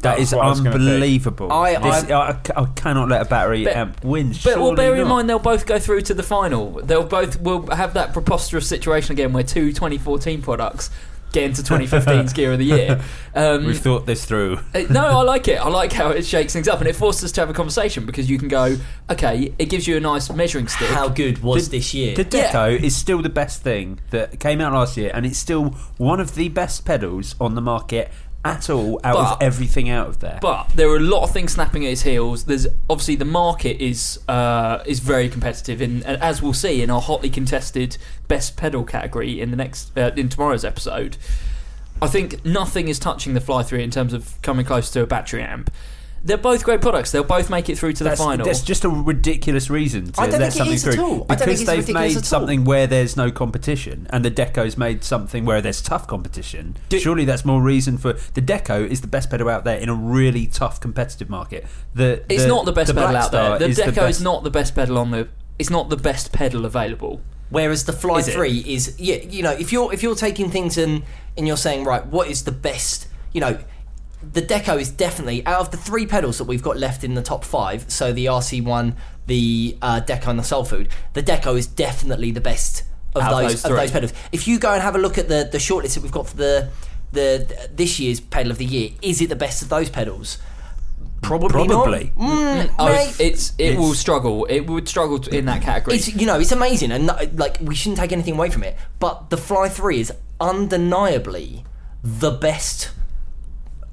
That 0.00 0.16
That's 0.18 0.20
is 0.20 0.32
I 0.32 0.46
was 0.46 0.60
gonna 0.60 0.70
pick. 0.78 0.80
unbelievable. 0.80 1.52
I- 1.52 1.74
This- 1.76 2.10
I, 2.10 2.38
I 2.56 2.64
cannot 2.76 3.08
let 3.08 3.20
a 3.20 3.24
battery 3.24 3.64
But- 3.64 3.74
amp 3.76 4.04
win. 4.04 4.28
But 4.28 4.44
well, 4.44 4.54
surely 4.56 4.76
bear 4.76 4.94
in 4.94 5.08
mind 5.08 5.28
they'll 5.28 5.40
both 5.40 5.66
go 5.66 5.78
through 5.80 6.02
to 6.02 6.14
the 6.14 6.22
final. 6.22 6.80
They'll 6.84 7.02
both 7.04 7.40
will 7.40 7.66
have 7.74 7.94
that 7.94 8.12
preposterous 8.12 8.68
situation 8.68 9.12
again 9.12 9.32
where 9.32 9.42
two 9.42 9.72
2014 9.72 10.40
products 10.40 10.90
get 11.32 11.44
into 11.44 11.62
2015's 11.62 12.32
gear 12.34 12.52
of 12.52 12.58
the 12.58 12.64
year. 12.64 13.00
Um, 13.34 13.64
We've 13.64 13.78
thought 13.78 14.06
this 14.06 14.24
through. 14.24 14.58
uh, 14.74 14.84
no, 14.90 15.04
I 15.06 15.22
like 15.22 15.48
it. 15.48 15.56
I 15.60 15.68
like 15.68 15.92
how 15.92 16.10
it 16.10 16.24
shakes 16.26 16.52
things 16.52 16.68
up, 16.68 16.80
and 16.80 16.88
it 16.88 16.96
forces 16.96 17.24
us 17.24 17.32
to 17.32 17.40
have 17.42 17.50
a 17.50 17.52
conversation 17.52 18.06
because 18.06 18.28
you 18.30 18.38
can 18.38 18.48
go, 18.48 18.76
okay, 19.10 19.54
it 19.58 19.66
gives 19.66 19.86
you 19.86 19.96
a 19.96 20.00
nice 20.00 20.30
measuring 20.30 20.68
stick. 20.68 20.88
How 20.88 21.08
good 21.08 21.42
was 21.42 21.68
The- 21.68 21.78
this 21.78 21.94
year? 21.94 22.14
The 22.16 22.24
Deco 22.24 22.78
is 22.80 22.96
still 22.96 23.22
the 23.22 23.28
best 23.28 23.62
thing 23.62 24.00
that 24.10 24.40
came 24.40 24.60
out 24.60 24.72
last 24.72 24.96
year, 24.96 25.10
and 25.14 25.26
it's 25.26 25.38
still 25.38 25.70
one 25.98 26.20
of 26.20 26.34
the 26.34 26.48
best 26.48 26.84
pedals 26.84 27.34
on 27.40 27.54
the 27.54 27.60
market 27.60 28.10
at 28.48 28.70
all 28.70 29.00
out 29.04 29.16
of 29.16 29.42
everything 29.42 29.88
out 29.90 30.08
of 30.08 30.20
there. 30.20 30.38
But 30.40 30.70
there 30.74 30.88
are 30.88 30.96
a 30.96 31.00
lot 31.00 31.22
of 31.22 31.32
things 31.32 31.52
snapping 31.52 31.84
at 31.84 31.90
his 31.90 32.02
heels. 32.02 32.44
There's 32.44 32.66
obviously 32.88 33.16
the 33.16 33.24
market 33.24 33.80
is 33.82 34.20
uh, 34.28 34.82
is 34.86 35.00
very 35.00 35.28
competitive, 35.28 35.82
in, 35.82 36.02
and 36.04 36.20
as 36.22 36.42
we'll 36.42 36.52
see 36.52 36.82
in 36.82 36.90
our 36.90 37.00
hotly 37.00 37.30
contested 37.30 37.98
best 38.26 38.56
pedal 38.56 38.84
category 38.84 39.40
in 39.40 39.50
the 39.50 39.56
next 39.56 39.96
uh, 39.96 40.12
in 40.16 40.28
tomorrow's 40.28 40.64
episode. 40.64 41.16
I 42.00 42.06
think 42.06 42.44
nothing 42.44 42.88
is 42.88 42.98
touching 42.98 43.34
the 43.34 43.40
Fly 43.40 43.62
Three 43.62 43.82
in 43.82 43.90
terms 43.90 44.12
of 44.12 44.40
coming 44.42 44.64
close 44.64 44.90
to 44.92 45.02
a 45.02 45.06
battery 45.06 45.42
amp. 45.42 45.70
They're 46.24 46.36
both 46.36 46.64
great 46.64 46.80
products. 46.80 47.10
They'll 47.12 47.24
both 47.24 47.48
make 47.50 47.68
it 47.68 47.78
through 47.78 47.92
to 47.94 48.04
the 48.04 48.10
that's, 48.10 48.20
final. 48.20 48.44
that's 48.44 48.60
just 48.62 48.84
a 48.84 48.88
ridiculous 48.88 49.70
reason 49.70 50.12
to 50.12 50.20
I 50.20 50.26
don't 50.28 50.40
let 50.40 50.52
think 50.52 50.54
it 50.54 50.58
something 50.58 50.74
is 50.74 50.86
at 50.88 50.94
through 50.94 51.04
all. 51.04 51.26
I 51.28 51.34
don't 51.34 51.38
think 51.38 51.38
because 51.38 51.60
it's 51.60 51.66
they've 51.70 51.78
ridiculous 51.78 51.94
made 52.08 52.16
at 52.16 52.16
all. 52.18 52.22
something 52.40 52.64
where 52.64 52.86
there's 52.86 53.16
no 53.16 53.30
competition, 53.30 54.06
and 54.10 54.24
the 54.24 54.30
Deco's 54.30 54.76
made 54.76 55.04
something 55.04 55.44
where 55.44 55.60
there's 55.60 55.80
tough 55.80 56.06
competition. 56.06 56.76
Do- 56.88 56.98
Surely 56.98 57.24
that's 57.24 57.44
more 57.44 57.62
reason 57.62 57.98
for 57.98 58.14
the 58.34 58.42
Deco 58.42 58.86
is 58.86 59.00
the 59.00 59.06
best 59.06 59.30
pedal 59.30 59.48
out 59.48 59.64
there 59.64 59.78
in 59.78 59.88
a 59.88 59.94
really 59.94 60.46
tough 60.46 60.80
competitive 60.80 61.30
market. 61.30 61.66
The, 61.94 62.24
it's 62.28 62.42
the- 62.42 62.48
not 62.48 62.64
the 62.64 62.72
best 62.72 62.94
pedal 62.94 63.10
Black 63.10 63.24
out 63.24 63.32
there. 63.32 63.44
Star 63.46 63.58
The 63.58 63.66
is 63.66 63.78
Deco 63.78 63.84
the 63.86 63.92
best. 63.92 64.18
is 64.18 64.22
not 64.22 64.42
the 64.44 64.50
best 64.50 64.74
pedal 64.74 64.98
on 64.98 65.10
the. 65.10 65.28
It's 65.58 65.70
not 65.70 65.88
the 65.88 65.96
best 65.96 66.32
pedal 66.32 66.64
available. 66.64 67.20
Whereas 67.50 67.84
the 67.84 67.92
Fly 67.94 68.18
Is 68.18 68.28
it? 68.28 68.34
Three 68.34 68.58
is, 68.58 68.94
yeah, 69.00 69.16
you 69.16 69.42
know, 69.42 69.52
if 69.52 69.72
you're 69.72 69.92
if 69.92 70.02
you're 70.02 70.14
taking 70.14 70.50
things 70.50 70.76
and 70.76 71.02
and 71.36 71.46
you're 71.46 71.56
saying 71.56 71.84
right, 71.84 72.04
what 72.04 72.28
is 72.28 72.44
the 72.44 72.52
best, 72.52 73.08
you 73.32 73.40
know, 73.40 73.58
the 74.22 74.42
Deco 74.42 74.80
is 74.80 74.90
definitely 74.90 75.44
out 75.46 75.60
of 75.60 75.70
the 75.70 75.76
three 75.76 76.06
pedals 76.06 76.38
that 76.38 76.44
we've 76.44 76.62
got 76.62 76.76
left 76.76 77.04
in 77.04 77.14
the 77.14 77.22
top 77.22 77.44
five. 77.44 77.90
So 77.90 78.12
the 78.12 78.26
RC 78.26 78.64
one, 78.64 78.96
the 79.26 79.76
uh, 79.80 80.00
Deco, 80.04 80.28
and 80.28 80.38
the 80.38 80.42
Soul 80.44 80.64
Food. 80.64 80.88
The 81.14 81.22
Deco 81.22 81.56
is 81.56 81.66
definitely 81.66 82.30
the 82.32 82.40
best 82.40 82.82
of 83.14 83.22
Out 83.22 83.32
of 83.32 83.38
those 83.42 83.62
those 83.62 83.70
of 83.70 83.76
those 83.76 83.90
pedals. 83.90 84.12
If 84.32 84.46
you 84.48 84.58
go 84.58 84.72
and 84.72 84.82
have 84.82 84.94
a 84.94 84.98
look 84.98 85.18
at 85.18 85.28
the 85.28 85.48
the 85.50 85.58
shortlist 85.58 85.94
that 85.94 86.02
we've 86.02 86.12
got 86.12 86.26
for 86.28 86.36
the 86.36 86.68
the 87.12 87.68
this 87.74 87.98
year's 87.98 88.20
pedal 88.20 88.50
of 88.52 88.58
the 88.58 88.64
year, 88.66 88.90
is 89.02 89.20
it 89.22 89.28
the 89.28 89.36
best 89.36 89.62
of 89.62 89.68
those 89.68 89.88
pedals? 89.88 90.38
Probably, 91.20 91.66
Probably. 91.66 92.12
not. 92.16 92.28
Mm, 92.28 92.70
Oh, 92.78 93.12
it's 93.18 93.52
it 93.58 93.76
will 93.76 93.94
struggle. 93.94 94.44
It 94.44 94.60
would 94.66 94.88
struggle 94.88 95.18
to- 95.18 95.36
in 95.36 95.46
that 95.46 95.62
category. 95.62 95.96
It's 95.96 96.14
you 96.14 96.26
know 96.26 96.38
it's 96.38 96.52
amazing 96.52 96.92
and 96.92 97.10
uh, 97.10 97.26
like 97.34 97.58
we 97.60 97.74
shouldn't 97.74 97.98
take 97.98 98.12
anything 98.12 98.34
away 98.34 98.50
from 98.50 98.62
it. 98.62 98.76
But 99.00 99.30
the 99.30 99.36
Fly 99.36 99.68
Three 99.68 100.00
is 100.00 100.12
undeniably 100.40 101.64
the 102.02 102.30
best. 102.30 102.90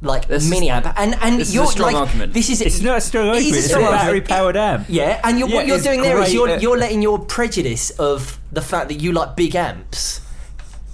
Like 0.01 0.27
This 0.27 0.47
mini 0.49 0.69
amp, 0.69 0.85
and 0.97 1.15
and 1.21 1.39
this 1.39 1.47
is 1.49 1.53
a 1.53 1.57
you're 1.57 1.65
strong 1.67 1.93
like 1.93 2.01
argument. 2.07 2.33
this 2.33 2.49
is 2.49 2.61
It's 2.61 2.81
not 2.81 2.97
a 2.97 3.01
strong 3.01 3.27
it 3.29 3.37
is 3.37 3.45
argument. 3.45 3.55
a 3.55 3.57
It's 3.57 3.65
a 3.65 3.69
strong 3.69 3.83
argument. 3.85 4.01
battery 4.05 4.21
powered 4.21 4.57
amp. 4.57 4.85
Yeah, 4.89 5.21
and 5.23 5.39
you're, 5.39 5.47
Yeah, 5.47 5.55
what 5.55 5.67
you're 5.67 5.75
it's 5.77 5.85
doing 5.85 6.01
there 6.01 6.21
is 6.21 6.33
you're 6.33 6.57
you're 6.59 6.77
letting 6.77 7.01
your 7.01 7.17
prejudice 7.19 7.89
of 7.91 8.39
the 8.51 8.61
fact 8.61 8.89
that 8.89 8.95
you 9.01 9.13
like 9.13 9.35
big 9.35 9.55
amps 9.55 10.21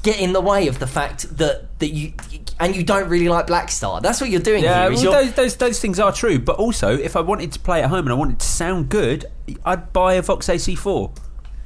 get 0.04 0.20
in 0.20 0.34
the 0.34 0.41
way 0.41 0.68
of 0.68 0.80
the 0.80 0.88
fact 0.88 1.36
that 1.38 1.78
that 1.80 1.89
you 1.89 2.14
and 2.60 2.76
you 2.76 2.84
don't 2.84 3.10
really 3.10 3.28
like 3.28 3.47
Blackstar. 3.47 4.02
That's 4.02 4.22
what 4.22 4.30
you're 4.30 4.39
doing 4.39 4.64
Yeah, 4.64 4.84
here. 4.84 4.91
is 4.93 5.04
well, 5.04 5.14
you're- 5.14 5.26
those, 5.26 5.34
those 5.36 5.56
those 5.58 5.80
things 5.80 5.99
are 5.99 6.12
true. 6.14 6.38
But 6.39 6.58
also, 6.58 6.95
if 6.95 7.16
I 7.16 7.22
wanted 7.22 7.52
to 7.54 7.60
play 7.60 7.82
at 7.82 7.89
home 7.89 8.06
and 8.06 8.12
I 8.12 8.16
wanted 8.16 8.39
to 8.39 8.45
sound 8.45 8.89
good, 8.89 9.26
I'd 9.66 9.91
buy 9.93 10.14
a 10.14 10.22
Vox 10.22 10.47
AC4. 10.47 11.12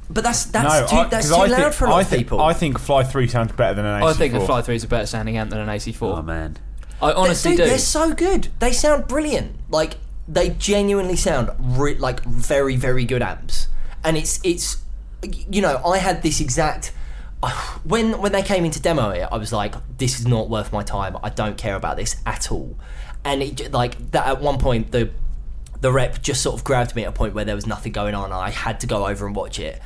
but 0.08 0.24
that's 0.24 0.46
that's 0.46 0.64
no, 0.80 0.86
too 0.88 0.96
I- 0.96 1.08
that's 1.08 1.28
'cause 1.28 1.36
too 1.36 1.42
I 1.42 1.46
loud 1.48 1.60
think, 1.60 1.74
for 1.74 1.84
a 1.84 1.90
lot 1.90 1.96
I 1.96 2.00
of 2.00 2.08
think, 2.08 2.20
people. 2.22 2.40
I 2.40 2.54
think 2.54 2.78
Fly 2.78 3.04
Three 3.04 3.28
sounds 3.28 3.52
better 3.52 3.74
than 3.74 3.84
an 3.84 4.00
AC4. 4.02 4.08
I 4.10 4.12
think 4.14 4.34
the 4.34 4.40
Fly 4.40 4.62
Three 4.62 4.76
is 4.76 4.84
a 4.84 4.88
better 4.88 5.06
sounding 5.06 5.36
amp 5.36 5.50
than 5.50 5.60
an 5.60 5.68
AC4. 5.68 6.18
Oh 6.18 6.22
man, 6.22 6.56
I 7.00 7.12
honestly 7.12 7.52
Dude, 7.52 7.58
do. 7.58 7.66
They're 7.66 7.78
so 7.78 8.12
good. 8.12 8.48
They 8.58 8.72
sound 8.72 9.08
brilliant. 9.08 9.56
Like 9.70 9.98
they 10.28 10.50
genuinely 10.50 11.16
sound 11.16 11.50
re- 11.58 11.98
like 11.98 12.22
very 12.24 12.76
very 12.76 13.04
good 13.04 13.22
amps. 13.22 13.68
And 14.04 14.16
it's 14.16 14.40
it's 14.42 14.82
you 15.22 15.60
know 15.60 15.80
I 15.84 15.98
had 15.98 16.22
this 16.22 16.40
exact 16.40 16.92
when 17.84 18.20
when 18.20 18.32
they 18.32 18.42
came 18.42 18.64
into 18.64 18.80
demo 18.80 19.10
it, 19.10 19.28
I 19.30 19.36
was 19.36 19.52
like, 19.52 19.74
this 19.98 20.18
is 20.18 20.26
not 20.26 20.48
worth 20.48 20.72
my 20.72 20.82
time. 20.82 21.16
I 21.22 21.30
don't 21.30 21.56
care 21.56 21.76
about 21.76 21.96
this 21.96 22.16
at 22.24 22.50
all. 22.50 22.76
And 23.24 23.42
it 23.42 23.72
like 23.72 24.12
that 24.12 24.26
at 24.26 24.40
one 24.40 24.58
point 24.58 24.92
the 24.92 25.10
the 25.80 25.92
rep 25.92 26.22
just 26.22 26.42
sort 26.42 26.56
of 26.56 26.64
grabbed 26.64 26.96
me 26.96 27.02
at 27.04 27.08
a 27.08 27.12
point 27.12 27.34
where 27.34 27.44
there 27.44 27.54
was 27.54 27.66
nothing 27.66 27.92
going 27.92 28.14
on 28.14 28.26
and 28.26 28.34
I 28.34 28.50
had 28.50 28.80
to 28.80 28.86
go 28.86 29.06
over 29.06 29.26
and 29.26 29.36
watch 29.36 29.58
it. 29.58 29.80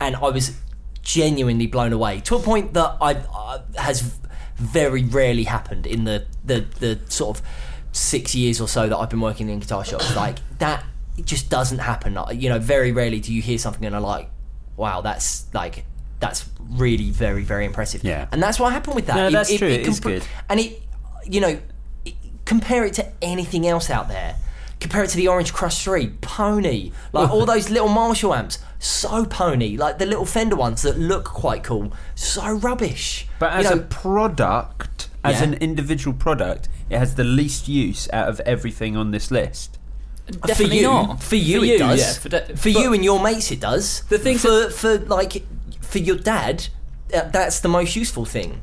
And 0.00 0.16
I 0.16 0.30
was 0.30 0.56
genuinely 1.02 1.68
blown 1.68 1.92
away 1.92 2.20
to 2.20 2.34
a 2.34 2.40
point 2.40 2.74
that 2.74 2.96
I, 3.00 3.12
I 3.32 3.60
has 3.80 4.18
very 4.56 5.04
rarely 5.04 5.44
happened 5.44 5.86
in 5.86 6.04
the, 6.04 6.26
the 6.44 6.60
the 6.80 6.98
sort 7.08 7.38
of 7.38 7.46
six 7.92 8.34
years 8.34 8.60
or 8.60 8.68
so 8.68 8.88
that 8.88 8.96
I've 8.96 9.10
been 9.10 9.20
working 9.20 9.48
in 9.48 9.58
guitar 9.60 9.84
shops. 9.84 10.14
Like 10.16 10.38
that 10.58 10.84
it 11.16 11.24
just 11.26 11.50
doesn't 11.50 11.78
happen. 11.78 12.18
You 12.32 12.48
know, 12.48 12.58
very 12.58 12.92
rarely 12.92 13.20
do 13.20 13.32
you 13.32 13.42
hear 13.42 13.58
something 13.58 13.84
and 13.84 13.94
are 13.94 14.00
like, 14.00 14.28
wow, 14.76 15.00
that's 15.00 15.46
like 15.54 15.84
that's 16.20 16.48
really 16.70 17.10
very 17.10 17.42
very 17.42 17.64
impressive. 17.64 18.02
Yeah. 18.04 18.28
and 18.32 18.42
that's 18.42 18.58
what 18.58 18.72
happened 18.72 18.96
with 18.96 19.06
that. 19.06 19.16
No, 19.16 19.30
that's 19.30 19.54
true. 19.56 19.68
It 19.68 19.86
is 19.86 20.00
compl- 20.00 20.04
good. 20.04 20.24
and 20.48 20.60
it, 20.60 20.82
you 21.24 21.40
know, 21.40 21.58
it, 22.04 22.14
compare 22.44 22.84
it 22.84 22.94
to 22.94 23.12
anything 23.22 23.66
else 23.66 23.90
out 23.90 24.08
there. 24.08 24.36
Compare 24.80 25.04
it 25.04 25.10
to 25.10 25.16
the 25.16 25.28
Orange 25.28 25.52
Crush 25.54 25.82
3, 25.84 26.08
pony. 26.20 26.92
Like 27.12 27.30
all 27.30 27.46
those 27.54 27.70
little 27.70 27.88
Marshall 27.88 28.34
amps, 28.34 28.58
so 28.78 29.24
pony. 29.24 29.76
Like 29.76 29.98
the 29.98 30.06
little 30.06 30.26
Fender 30.26 30.56
ones 30.56 30.82
that 30.82 30.98
look 30.98 31.24
quite 31.24 31.64
cool, 31.64 31.92
so 32.14 32.52
rubbish. 32.52 33.26
but 33.38 33.52
You 33.54 33.58
as 33.60 33.70
know, 33.70 33.78
a 33.78 33.84
product, 33.84 35.08
as 35.24 35.38
Yeah. 35.40 35.44
an 35.48 35.54
individual 35.54 36.14
product, 36.14 36.68
it 36.90 36.98
has 36.98 37.14
the 37.14 37.24
least 37.24 37.68
use 37.68 38.08
out 38.12 38.28
of 38.28 38.38
everything 38.40 38.96
on 38.96 39.10
this 39.12 39.30
list. 39.30 39.78
for 40.26 40.48
Definitely 40.48 40.78
you, 40.78 40.82
not. 40.82 41.22
for 41.22 41.36
you, 41.36 41.60
For 41.60 41.64
it 41.66 41.78
does. 41.78 42.00
yeah, 42.00 42.12
for 42.14 42.28
de- 42.28 42.56
for 42.56 42.68
you 42.68 42.92
and 42.92 43.04
your 43.04 43.22
mates, 43.22 43.50
it 43.52 43.60
does. 43.60 44.02
The 44.08 44.18
things 44.18 44.42
for 44.42 44.70
for 44.70 44.98
like 44.98 45.44
for 45.80 45.98
your 45.98 46.16
dad, 46.16 46.66
uh, 47.14 47.28
that's 47.30 47.60
the 47.60 47.68
most 47.68 47.94
useful 47.96 48.24
thing. 48.24 48.60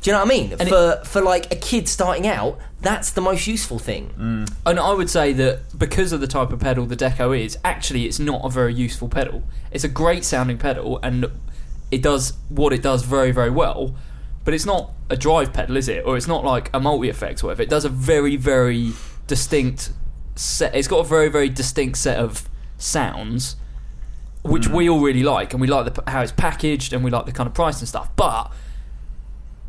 Do 0.00 0.10
you 0.10 0.12
know 0.14 0.22
what 0.22 0.32
I 0.32 0.38
mean? 0.38 0.52
And 0.58 0.68
for 0.68 1.00
for 1.04 1.20
like 1.20 1.52
a 1.52 1.56
kid 1.56 1.88
starting 1.88 2.26
out, 2.26 2.58
that's 2.80 3.10
the 3.10 3.20
most 3.20 3.46
useful 3.46 3.78
thing. 3.78 4.10
Mm. 4.16 4.52
And 4.64 4.78
I 4.78 4.92
would 4.92 5.10
say 5.10 5.32
that 5.32 5.76
because 5.76 6.12
of 6.12 6.20
the 6.20 6.28
type 6.28 6.52
of 6.52 6.60
pedal 6.60 6.86
the 6.86 6.96
Deco 6.96 7.38
is, 7.38 7.58
actually 7.64 8.06
it's 8.06 8.18
not 8.18 8.44
a 8.44 8.48
very 8.48 8.72
useful 8.72 9.08
pedal. 9.08 9.42
It's 9.72 9.84
a 9.84 9.88
great 9.88 10.24
sounding 10.24 10.58
pedal 10.58 11.00
and 11.02 11.26
it 11.90 12.02
does 12.02 12.34
what 12.48 12.72
it 12.72 12.82
does 12.82 13.02
very, 13.02 13.32
very 13.32 13.50
well. 13.50 13.94
But 14.44 14.54
it's 14.54 14.66
not 14.66 14.92
a 15.10 15.16
drive 15.16 15.52
pedal, 15.52 15.76
is 15.76 15.88
it? 15.88 16.04
Or 16.06 16.16
it's 16.16 16.28
not 16.28 16.44
like 16.44 16.70
a 16.72 16.80
multi 16.80 17.08
effects 17.08 17.42
or 17.42 17.48
whatever. 17.48 17.62
It 17.62 17.68
does 17.68 17.84
a 17.84 17.90
very, 17.90 18.36
very 18.36 18.92
distinct 19.26 19.92
set. 20.36 20.74
It's 20.74 20.88
got 20.88 21.00
a 21.00 21.04
very, 21.04 21.28
very 21.28 21.48
distinct 21.48 21.98
set 21.98 22.18
of 22.18 22.48
sounds, 22.78 23.56
which 24.42 24.68
we 24.68 24.88
all 24.88 25.00
really 25.00 25.22
like, 25.22 25.52
and 25.52 25.60
we 25.60 25.66
like 25.66 25.92
the, 25.92 26.10
how 26.10 26.22
it's 26.22 26.32
packaged, 26.32 26.92
and 26.92 27.04
we 27.04 27.10
like 27.10 27.26
the 27.26 27.32
kind 27.32 27.46
of 27.46 27.54
price 27.54 27.80
and 27.80 27.88
stuff. 27.88 28.08
But 28.16 28.50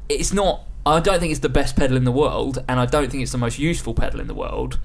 it's 0.10 0.34
not. 0.34 0.64
I 0.86 1.00
don't 1.00 1.20
think 1.20 1.32
it's 1.32 1.42
the 1.42 1.50
best 1.50 1.76
pedal 1.76 1.96
in 1.98 2.04
the 2.04 2.12
world, 2.12 2.64
and 2.68 2.80
I 2.80 2.86
don't 2.86 3.10
think 3.12 3.22
it's 3.24 3.32
the 3.32 3.38
most 3.38 3.60
useful 3.60 3.94
pedal 3.94 4.20
in 4.20 4.28
the 4.28 4.34
world. 4.34 4.80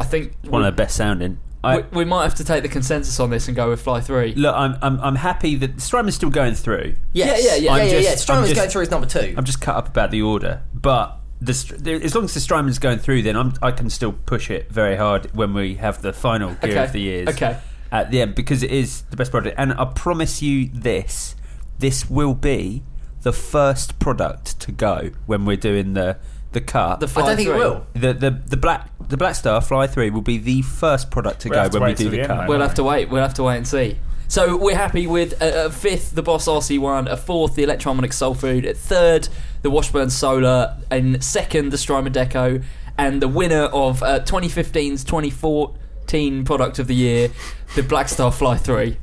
I 0.00 0.04
think 0.04 0.34
One 0.44 0.62
of 0.62 0.66
the 0.66 0.72
best 0.82 0.96
sounding. 0.96 1.38
I, 1.64 1.78
we, 1.78 1.82
we 1.92 2.04
might 2.04 2.22
have 2.24 2.34
to 2.36 2.44
take 2.44 2.62
the 2.62 2.68
consensus 2.68 3.18
on 3.18 3.30
this 3.30 3.48
and 3.48 3.56
go 3.56 3.70
with 3.70 3.80
Fly 3.80 4.00
Three. 4.00 4.34
look, 4.34 4.54
I'm, 4.54 4.76
I'm 4.82 5.00
I'm 5.00 5.14
happy 5.16 5.56
that 5.56 5.76
Strymon's 5.76 6.14
still 6.14 6.30
going 6.30 6.54
through. 6.54 6.94
Yes. 7.12 7.42
Yeah, 7.44 7.50
yeah, 7.50 7.54
yeah. 7.56 7.62
yeah, 7.64 7.72
I'm 7.72 7.78
yeah, 7.78 7.94
yeah. 7.98 8.10
just- 8.12 8.30
I'm 8.30 8.36
Strymon's 8.44 8.52
going 8.54 8.68
through 8.70 8.80
his 8.80 8.90
number 8.90 9.06
two. 9.06 9.34
I'm 9.36 9.44
just 9.44 9.60
cut 9.60 9.74
up 9.74 9.88
about 9.88 10.10
the 10.10 10.22
order, 10.22 10.62
but 10.74 11.18
the, 11.40 11.52
str- 11.54 11.74
as 11.88 12.14
long 12.14 12.24
as 12.24 12.34
the 12.34 12.40
Strymon's 12.40 12.78
going 12.78 12.98
through, 12.98 13.22
then 13.22 13.36
I'm, 13.36 13.52
I 13.62 13.70
can 13.72 13.90
still 13.90 14.12
push 14.12 14.50
it 14.50 14.70
very 14.70 14.96
hard 14.96 15.34
when 15.34 15.52
we 15.54 15.74
have 15.76 16.00
the 16.02 16.12
final 16.12 16.54
gear 16.54 16.70
Okay, 16.72 16.84
of 16.84 16.92
the 16.92 17.00
years. 17.00 17.28
okay. 17.28 17.58
At 17.92 18.10
the 18.10 18.20
end, 18.22 18.34
because 18.34 18.62
it 18.62 18.70
is 18.70 19.02
the 19.10 19.16
best 19.16 19.30
product, 19.30 19.54
and 19.58 19.72
I 19.72 19.84
promise 19.86 20.42
you 20.42 20.68
this: 20.72 21.36
this 21.78 22.08
will 22.10 22.34
be 22.34 22.82
the 23.26 23.32
first 23.32 23.98
product 23.98 24.60
to 24.60 24.70
go 24.70 25.10
when 25.26 25.44
we're 25.44 25.56
doing 25.56 25.94
the 25.94 26.16
the 26.52 26.60
cut. 26.60 27.00
The 27.00 27.10
I 27.16 27.26
don't 27.26 27.36
think 27.36 27.48
it 27.48 27.56
will. 27.56 27.84
the, 27.92 28.12
the 28.12 28.30
the 28.30 28.56
black 28.56 28.88
the 29.00 29.16
Blackstar 29.16 29.60
Fly 29.66 29.88
Three 29.88 30.10
will 30.10 30.20
be 30.20 30.38
the 30.38 30.62
first 30.62 31.10
product 31.10 31.40
to 31.40 31.48
We'll 31.48 31.64
go 31.64 31.68
to 31.68 31.80
when 31.80 31.88
we 31.88 31.94
do 31.96 32.08
the 32.08 32.18
the 32.18 32.26
cut. 32.28 32.38
mate. 32.42 32.48
We'll 32.48 32.60
have 32.60 32.74
to 32.74 32.84
wait. 32.84 33.08
We'll 33.08 33.22
have 33.22 33.34
to 33.34 33.42
wait 33.42 33.56
and 33.56 33.66
see. 33.66 33.98
So 34.28 34.56
we're 34.56 34.76
happy 34.76 35.08
with 35.08 35.42
a, 35.42 35.66
a 35.66 35.70
fifth, 35.70 36.14
the 36.14 36.22
Boss 36.22 36.46
RC1, 36.46 37.10
a 37.10 37.16
fourth, 37.16 37.56
the 37.56 37.64
Electro 37.64 37.92
Harmonix 37.94 38.12
Soul 38.12 38.34
Food, 38.34 38.64
at 38.64 38.76
third, 38.76 39.28
the 39.62 39.70
Washburn 39.70 40.10
Solar, 40.10 40.76
and 40.88 41.22
second, 41.22 41.70
the 41.70 41.78
Strymon 41.78 42.12
Deco, 42.12 42.62
and 42.96 43.20
the 43.20 43.28
winner 43.28 43.64
of 43.64 44.04
uh, 44.04 44.20
2015's 44.20 45.02
2014 45.02 46.44
Product 46.44 46.78
of 46.78 46.86
the 46.86 46.94
Year, 46.94 47.30
the 47.74 47.82
Blackstar 47.82 48.32
Fly 48.32 48.56
3. 48.56 48.96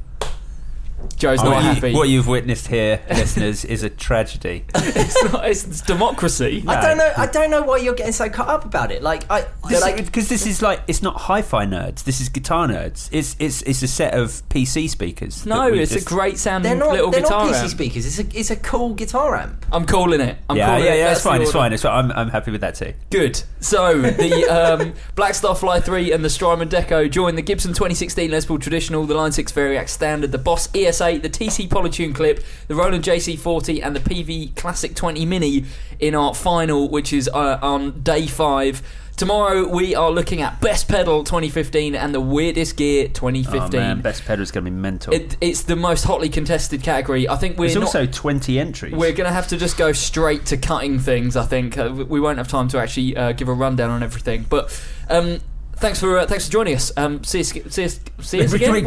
Joe's 1.15 1.39
what, 1.41 1.49
not 1.49 1.63
you, 1.63 1.69
happy. 1.69 1.93
what 1.93 2.09
you've 2.09 2.27
witnessed 2.27 2.67
here, 2.67 3.01
listeners, 3.09 3.65
is 3.65 3.83
a 3.83 3.89
tragedy. 3.89 4.65
it's, 4.75 5.23
not, 5.31 5.47
it's, 5.47 5.65
it's 5.65 5.81
democracy. 5.81 6.63
I 6.67 6.81
don't 6.81 6.97
know. 6.97 7.13
I 7.17 7.27
don't 7.27 7.49
know 7.51 7.63
why 7.63 7.77
you're 7.77 7.93
getting 7.93 8.13
so 8.13 8.29
cut 8.29 8.47
up 8.47 8.65
about 8.65 8.91
it. 8.91 9.01
Like 9.01 9.29
I, 9.29 9.45
like 9.63 10.05
Because 10.05 10.29
this 10.29 10.45
is 10.45 10.61
like 10.61 10.81
it's 10.87 11.01
not 11.01 11.15
hi-fi 11.15 11.65
nerds. 11.65 12.03
This 12.03 12.21
is 12.21 12.29
guitar 12.29 12.67
nerds. 12.67 13.09
It's 13.11 13.35
it's 13.39 13.61
it's 13.63 13.81
a 13.83 13.87
set 13.87 14.13
of 14.13 14.29
PC 14.49 14.89
speakers. 14.89 15.45
No, 15.45 15.67
it's 15.67 15.93
just- 15.93 16.05
a 16.05 16.09
great 16.09 16.37
sounding 16.37 16.69
they're 16.71 16.79
not. 16.79 16.93
little 16.93 17.11
They're 17.11 17.21
guitar 17.21 17.45
not 17.45 17.53
PC 17.53 17.61
amp. 17.61 17.71
speakers. 17.71 18.05
It's 18.05 18.19
a. 18.19 18.39
It's 18.39 18.51
a 18.51 18.55
cool 18.55 18.93
guitar 18.93 19.35
amp. 19.35 19.65
I'm 19.71 19.85
calling 19.85 20.21
it. 20.21 20.37
I'm 20.49 20.57
yeah, 20.57 20.67
calling 20.67 20.83
yeah, 20.85 20.93
it. 20.93 20.97
yeah. 20.97 21.03
That's 21.05 21.19
It's 21.19 21.25
fine. 21.25 21.41
It's 21.41 21.51
fine. 21.51 21.73
It's 21.73 21.83
fine. 21.83 22.05
I'm 22.05 22.11
I'm 22.11 22.29
happy 22.29 22.51
with 22.51 22.61
that 22.61 22.75
too. 22.75 22.93
Good. 23.09 23.41
So 23.59 24.01
the 24.01 24.43
um, 24.45 24.93
Blackstar 25.15 25.57
Fly 25.57 25.79
3 25.79 26.11
and 26.11 26.23
the 26.23 26.29
Strymon 26.29 26.69
Deco 26.69 27.09
join 27.09 27.35
the 27.35 27.41
Gibson 27.41 27.71
2016 27.71 28.29
Les 28.29 28.45
Paul 28.45 28.59
Traditional, 28.59 29.05
the 29.05 29.13
Line 29.13 29.31
6 29.31 29.51
Variax 29.51 29.89
Standard, 29.89 30.31
the 30.31 30.37
Boss 30.37 30.67
ES8, 30.93 31.21
the 31.21 31.29
TC 31.29 31.67
Polytune 31.67 32.13
Clip, 32.13 32.43
the 32.67 32.75
Roland 32.75 33.03
JC40, 33.03 33.83
and 33.83 33.95
the 33.95 33.99
Peavey 33.99 34.55
Classic 34.55 34.95
20 34.95 35.25
Mini 35.25 35.65
in 35.99 36.15
our 36.15 36.33
final, 36.33 36.89
which 36.89 37.11
is 37.13 37.29
uh, 37.33 37.59
on 37.61 38.01
day 38.01 38.27
five. 38.27 38.81
Tomorrow 39.15 39.67
we 39.67 39.93
are 39.93 40.09
looking 40.09 40.41
at 40.41 40.59
Best 40.59 40.87
Pedal 40.87 41.23
2015 41.23 41.93
and 41.93 42.15
the 42.15 42.19
Weirdest 42.19 42.77
Gear 42.77 43.07
2015. 43.09 43.61
Oh 43.63 43.69
man, 43.69 44.01
best 44.01 44.25
pedal 44.25 44.41
is 44.41 44.49
going 44.51 44.65
to 44.65 44.71
be 44.71 44.75
mental. 44.75 45.13
It, 45.13 45.37
it's 45.39 45.61
the 45.61 45.75
most 45.75 46.03
hotly 46.03 46.29
contested 46.29 46.81
category. 46.81 47.29
I 47.29 47.35
think 47.35 47.59
we're 47.59 47.67
There's 47.67 47.75
not, 47.75 47.85
also 47.85 48.07
20 48.07 48.59
entries. 48.59 48.93
we're 48.93 49.13
going 49.13 49.29
to 49.29 49.33
have 49.33 49.47
to 49.49 49.57
just 49.57 49.77
go 49.77 49.91
straight 49.91 50.47
to 50.47 50.57
cutting 50.57 50.97
things. 50.97 51.35
I 51.35 51.45
think 51.45 51.77
uh, 51.77 51.93
we 51.93 52.19
won't 52.19 52.39
have 52.39 52.47
time 52.47 52.67
to 52.69 52.79
actually 52.79 53.15
uh, 53.15 53.33
give 53.33 53.49
a 53.49 53.53
rundown 53.53 53.91
on 53.91 54.01
everything. 54.01 54.47
But 54.49 54.83
um, 55.11 55.39
thanks 55.83 55.99
for 55.99 56.17
uh, 56.17 56.25
thanks 56.25 56.45
for 56.45 56.51
joining 56.51 56.75
us. 56.75 56.91
Um, 56.97 57.23
see 57.23 57.41
us, 57.41 57.49
see 57.49 57.83
us, 57.83 57.99
see 58.21 58.41
us 58.41 58.53
again. 58.53 58.83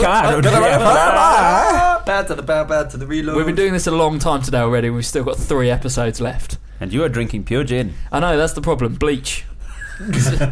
Bad 2.07 2.29
to 2.29 2.35
the 2.35 2.43
bad, 2.43 2.69
bad 2.69 2.91
to 2.91 2.97
the 2.97 3.07
reload. 3.07 3.37
We've 3.37 3.47
been 3.47 3.55
doing 3.55 3.75
this 3.75 3.87
a 3.87 3.91
long 3.91 4.19
time 4.19 4.43
today 4.43 4.61
already. 4.61 4.91
We've 4.91 5.05
still 5.07 5.25
got 5.25 5.37
three 5.37 5.71
episodes 5.71 6.21
left. 6.21 6.59
and 6.81 6.93
you 6.93 7.05
are 7.05 7.09
drinking 7.09 7.45
pure 7.45 7.65
gin. 7.65 7.95
I 8.11 8.21
know 8.21 8.37
that's 8.39 8.55
the 8.55 8.63
problem. 8.63 8.95
Bleach. 8.95 9.45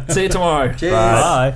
see 0.09 0.23
you 0.23 0.29
tomorrow. 0.29 0.73
Bye. 0.79 1.55